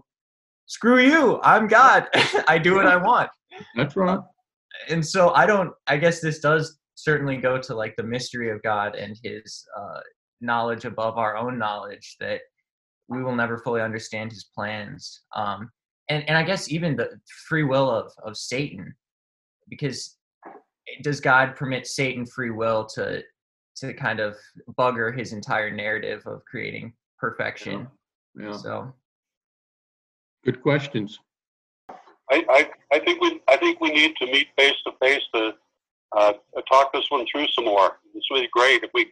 Screw 0.66 1.00
you. 1.00 1.40
I'm 1.44 1.68
God. 1.68 2.08
I 2.48 2.58
do 2.58 2.76
what 2.76 2.88
I 2.88 2.98
want. 2.98 3.30
That's 3.76 3.96
right. 3.96 4.20
And 4.90 5.06
so 5.06 5.30
I 5.34 5.46
don't, 5.46 5.72
I 5.88 5.98
guess 5.98 6.20
this 6.20 6.40
does 6.40 6.78
certainly 6.96 7.38
go 7.38 7.60
to 7.60 7.76
like 7.76 7.96
the 7.98 8.04
mystery 8.04 8.50
of 8.50 8.62
God 8.64 8.96
and 8.96 9.18
his 9.24 9.66
uh, 9.78 10.00
knowledge 10.42 10.86
above 10.86 11.18
our 11.18 11.38
own 11.38 11.58
knowledge 11.58 12.18
that 12.20 12.42
we 13.08 13.24
will 13.24 13.36
never 13.36 13.58
fully 13.58 13.82
understand 13.82 14.32
his 14.32 14.44
plans. 14.44 15.22
Um, 15.36 15.72
and, 16.10 16.28
and 16.28 16.38
I 16.38 16.44
guess 16.44 16.70
even 16.70 16.96
the 16.96 17.20
free 17.48 17.64
will 17.64 17.90
of, 17.90 18.12
of 18.24 18.38
Satan, 18.38 18.94
because 19.70 20.18
does 21.02 21.20
God 21.20 21.56
permit 21.56 21.88
Satan 21.88 22.26
free 22.26 22.52
will 22.52 22.86
to 22.86 23.24
to 23.78 23.94
kind 23.94 24.20
of 24.20 24.38
bugger 24.78 25.18
his 25.18 25.34
entire 25.34 25.70
narrative 25.70 26.22
of 26.26 26.44
creating 26.46 26.94
perfection. 27.20 27.88
Yeah. 28.40 28.48
yeah. 28.48 28.58
So 28.58 28.94
good 30.44 30.62
questions. 30.62 31.20
I, 32.32 32.44
I, 32.50 32.70
I 32.92 33.00
think 33.00 33.22
we 33.22 33.42
I 33.48 33.58
think 33.58 33.80
we 33.82 33.92
need 33.92 34.16
to 34.18 34.26
meet 34.26 34.48
face 34.58 34.76
to 34.86 34.94
face 35.02 35.22
to 35.34 35.54
uh, 36.16 36.34
talk 36.72 36.94
this 36.94 37.06
one 37.10 37.26
through 37.32 37.48
some 37.50 37.66
more. 37.66 38.00
It's 38.14 38.28
really 38.32 38.50
great 38.52 38.84
if 38.84 38.92
we 38.94 39.12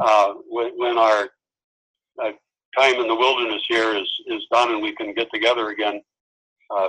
uh, 0.00 0.34
when, 0.48 0.76
when 0.76 0.98
our 0.98 1.28
uh, 2.22 2.32
time 2.78 3.00
in 3.00 3.08
the 3.08 3.14
wilderness 3.14 3.62
here 3.68 3.94
is 3.96 4.08
is 4.26 4.42
done 4.50 4.72
and 4.72 4.82
we 4.82 4.94
can 4.94 5.14
get 5.14 5.28
together 5.32 5.70
again 5.70 6.00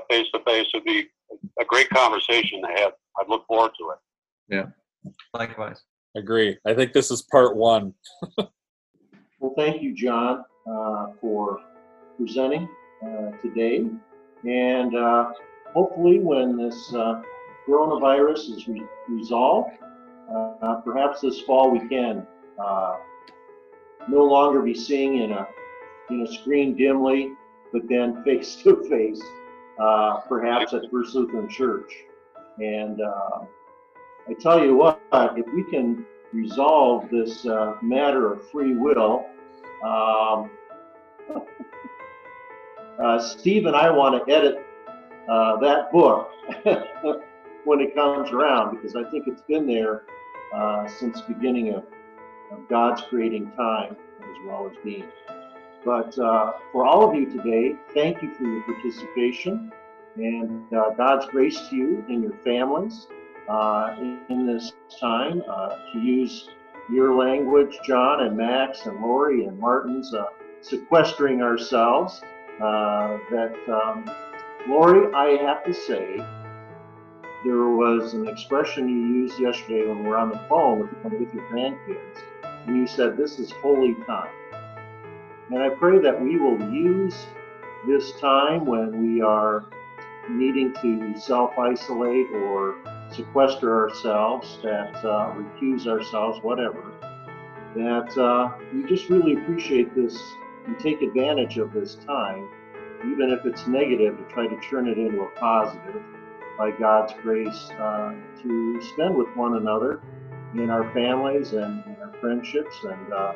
face 0.09 0.27
to 0.33 0.39
face. 0.45 0.67
It'd 0.73 0.85
be 0.85 1.07
a 1.59 1.65
great 1.65 1.89
conversation 1.89 2.61
to 2.61 2.67
have. 2.81 2.93
I'd 3.19 3.29
look 3.29 3.45
forward 3.47 3.71
to 3.79 3.91
it. 3.91 3.99
Yeah. 4.47 4.65
Likewise. 5.33 5.81
Agree. 6.15 6.57
I 6.65 6.73
think 6.73 6.93
this 6.93 7.11
is 7.11 7.21
part 7.23 7.55
one. 7.55 7.93
well, 8.37 9.53
thank 9.57 9.81
you, 9.81 9.93
John, 9.93 10.45
uh, 10.69 11.07
for 11.19 11.59
presenting 12.17 12.69
uh, 13.05 13.31
today. 13.41 13.85
And 14.45 14.95
uh, 14.95 15.33
hopefully, 15.73 16.19
when 16.19 16.57
this 16.57 16.93
uh, 16.93 17.21
coronavirus 17.67 18.55
is 18.55 18.67
re- 18.67 18.85
resolved, 19.09 19.77
uh, 20.33 20.75
perhaps 20.85 21.21
this 21.21 21.41
fall 21.41 21.71
we 21.71 21.85
can 21.87 22.25
uh, 22.63 22.95
no 24.07 24.23
longer 24.23 24.61
be 24.61 24.73
seeing 24.73 25.17
in 25.17 25.31
a 25.33 25.47
in 26.09 26.21
a 26.21 26.31
screen 26.31 26.75
dimly, 26.75 27.31
but 27.71 27.83
then 27.87 28.23
face 28.25 28.55
to 28.63 28.83
face, 28.89 29.21
perhaps 30.27 30.73
at 30.73 30.83
First 30.91 31.15
Lutheran 31.15 31.49
Church. 31.49 31.91
And 32.57 33.01
I 33.01 34.33
tell 34.39 34.63
you 34.63 34.75
what, 34.75 34.99
if 35.13 35.45
we 35.53 35.63
can 35.69 36.05
resolve 36.33 37.09
this 37.09 37.45
uh, 37.45 37.75
matter 37.81 38.33
of 38.33 38.49
free 38.49 38.75
will, 38.75 39.25
um, 39.83 40.49
uh, 43.03 43.19
Steve 43.19 43.65
and 43.65 43.75
I 43.75 43.89
want 43.89 44.25
to 44.25 44.33
edit 44.33 44.65
uh, 45.29 45.57
that 45.57 45.91
book 45.91 46.29
when 47.65 47.79
it 47.79 47.95
comes 47.95 48.31
around 48.31 48.75
because 48.75 48.95
I 48.95 49.09
think 49.09 49.27
it's 49.27 49.41
been 49.41 49.65
there 49.65 50.03
uh, 50.53 50.87
since 50.87 51.21
the 51.21 51.33
beginning 51.33 51.73
of, 51.73 51.83
of, 52.51 52.69
God's 52.69 53.01
creating 53.09 53.51
time 53.57 53.95
as 54.19 54.37
well 54.47 54.69
as 54.69 54.77
being. 54.83 55.07
But 55.85 56.17
uh, 56.17 56.53
for 56.71 56.85
all 56.85 57.07
of 57.07 57.15
you 57.15 57.27
today, 57.27 57.75
thank 57.93 58.23
you 58.23 58.33
for 58.33 58.43
your 58.43 58.63
participation 58.63 59.71
and 60.17 60.73
uh, 60.73 60.89
God's 60.97 61.27
grace 61.27 61.59
to 61.69 61.75
you 61.75 62.03
and 62.09 62.23
your 62.23 62.33
families 62.43 63.07
uh, 63.47 63.95
in 64.29 64.47
this 64.47 64.73
time 64.99 65.43
uh, 65.47 65.75
to 65.93 65.99
use 65.99 66.49
your 66.91 67.15
language, 67.15 67.77
John 67.85 68.23
and 68.23 68.35
Max 68.35 68.85
and 68.85 68.99
Lori 68.99 69.45
and 69.45 69.59
Martin's 69.59 70.13
uh, 70.13 70.25
sequestering 70.61 71.41
ourselves. 71.41 72.21
Uh, 72.55 73.17
that, 73.29 73.53
um, 73.67 74.09
Lori, 74.67 75.13
I 75.13 75.43
have 75.43 75.63
to 75.65 75.73
say, 75.73 76.17
there 77.43 77.67
was 77.67 78.13
an 78.13 78.27
expression 78.27 78.87
you 78.89 79.21
used 79.21 79.39
yesterday 79.39 79.87
when 79.87 80.03
we 80.03 80.09
were 80.09 80.17
on 80.17 80.29
the 80.29 80.39
phone 80.49 80.79
with, 80.79 81.19
with 81.19 81.33
your 81.33 81.43
grandkids, 81.51 82.21
and 82.65 82.75
you 82.75 82.87
said, 82.87 83.17
This 83.17 83.37
is 83.37 83.51
holy 83.51 83.93
time. 84.05 84.31
And 85.49 85.59
I 85.59 85.69
pray 85.69 85.99
that 85.99 86.19
we 86.19 86.37
will 86.37 86.59
use 86.73 87.15
this 87.87 88.11
time 88.19 88.65
when 88.65 89.01
we 89.01 89.21
are 89.21 89.65
needing 90.29 90.73
to 90.81 91.19
self 91.19 91.57
isolate 91.57 92.27
or 92.33 92.75
sequester 93.11 93.79
ourselves, 93.79 94.59
that 94.63 94.95
uh, 95.05 95.33
recuse 95.35 95.87
ourselves, 95.87 96.39
whatever, 96.41 96.91
that 97.75 98.17
uh, 98.17 98.51
we 98.73 98.83
just 98.89 99.09
really 99.09 99.33
appreciate 99.33 99.93
this 99.95 100.19
and 100.65 100.79
take 100.79 101.01
advantage 101.01 101.57
of 101.59 101.71
this 101.73 101.95
time, 102.07 102.49
even 103.01 103.29
if 103.29 103.45
it's 103.45 103.67
negative, 103.67 104.17
to 104.17 104.23
try 104.33 104.47
to 104.47 104.59
turn 104.61 104.87
it 104.87 104.97
into 104.97 105.21
a 105.21 105.29
positive 105.39 106.01
by 106.57 106.71
God's 106.71 107.13
grace 107.21 107.69
uh, 107.79 108.13
to 108.41 108.81
spend 108.93 109.15
with 109.15 109.27
one 109.35 109.57
another 109.57 110.01
in 110.53 110.69
our 110.69 110.91
families 110.93 111.53
and 111.53 111.85
in 111.85 111.95
our 112.01 112.13
friendships 112.19 112.75
and 112.83 113.13
uh, 113.13 113.33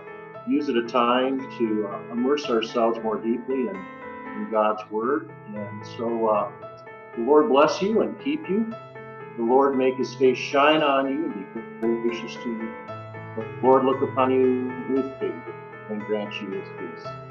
use 0.47 0.69
it 0.69 0.77
a 0.77 0.87
time 0.87 1.39
to 1.57 1.87
uh, 1.87 2.11
immerse 2.11 2.45
ourselves 2.45 2.99
more 3.03 3.17
deeply 3.17 3.67
in, 3.67 3.75
in 3.75 4.47
God's 4.51 4.81
Word. 4.89 5.31
And 5.55 5.85
so 5.97 6.27
uh, 6.27 6.51
the 7.15 7.23
Lord 7.23 7.49
bless 7.49 7.81
you 7.81 8.01
and 8.01 8.19
keep 8.21 8.47
you. 8.49 8.73
The 9.37 9.43
Lord 9.43 9.77
make 9.77 9.95
his 9.95 10.13
face 10.15 10.37
shine 10.37 10.83
on 10.83 11.07
you 11.07 11.25
and 11.25 11.81
be 11.81 12.09
gracious 12.09 12.35
to 12.43 12.49
you. 12.49 12.73
The 13.37 13.45
Lord 13.63 13.85
look 13.85 14.01
upon 14.01 14.31
you 14.31 14.93
with 14.93 15.05
favor 15.19 15.55
and 15.89 16.01
grant 16.05 16.33
you 16.41 16.51
his 16.51 16.67
peace. 16.77 17.28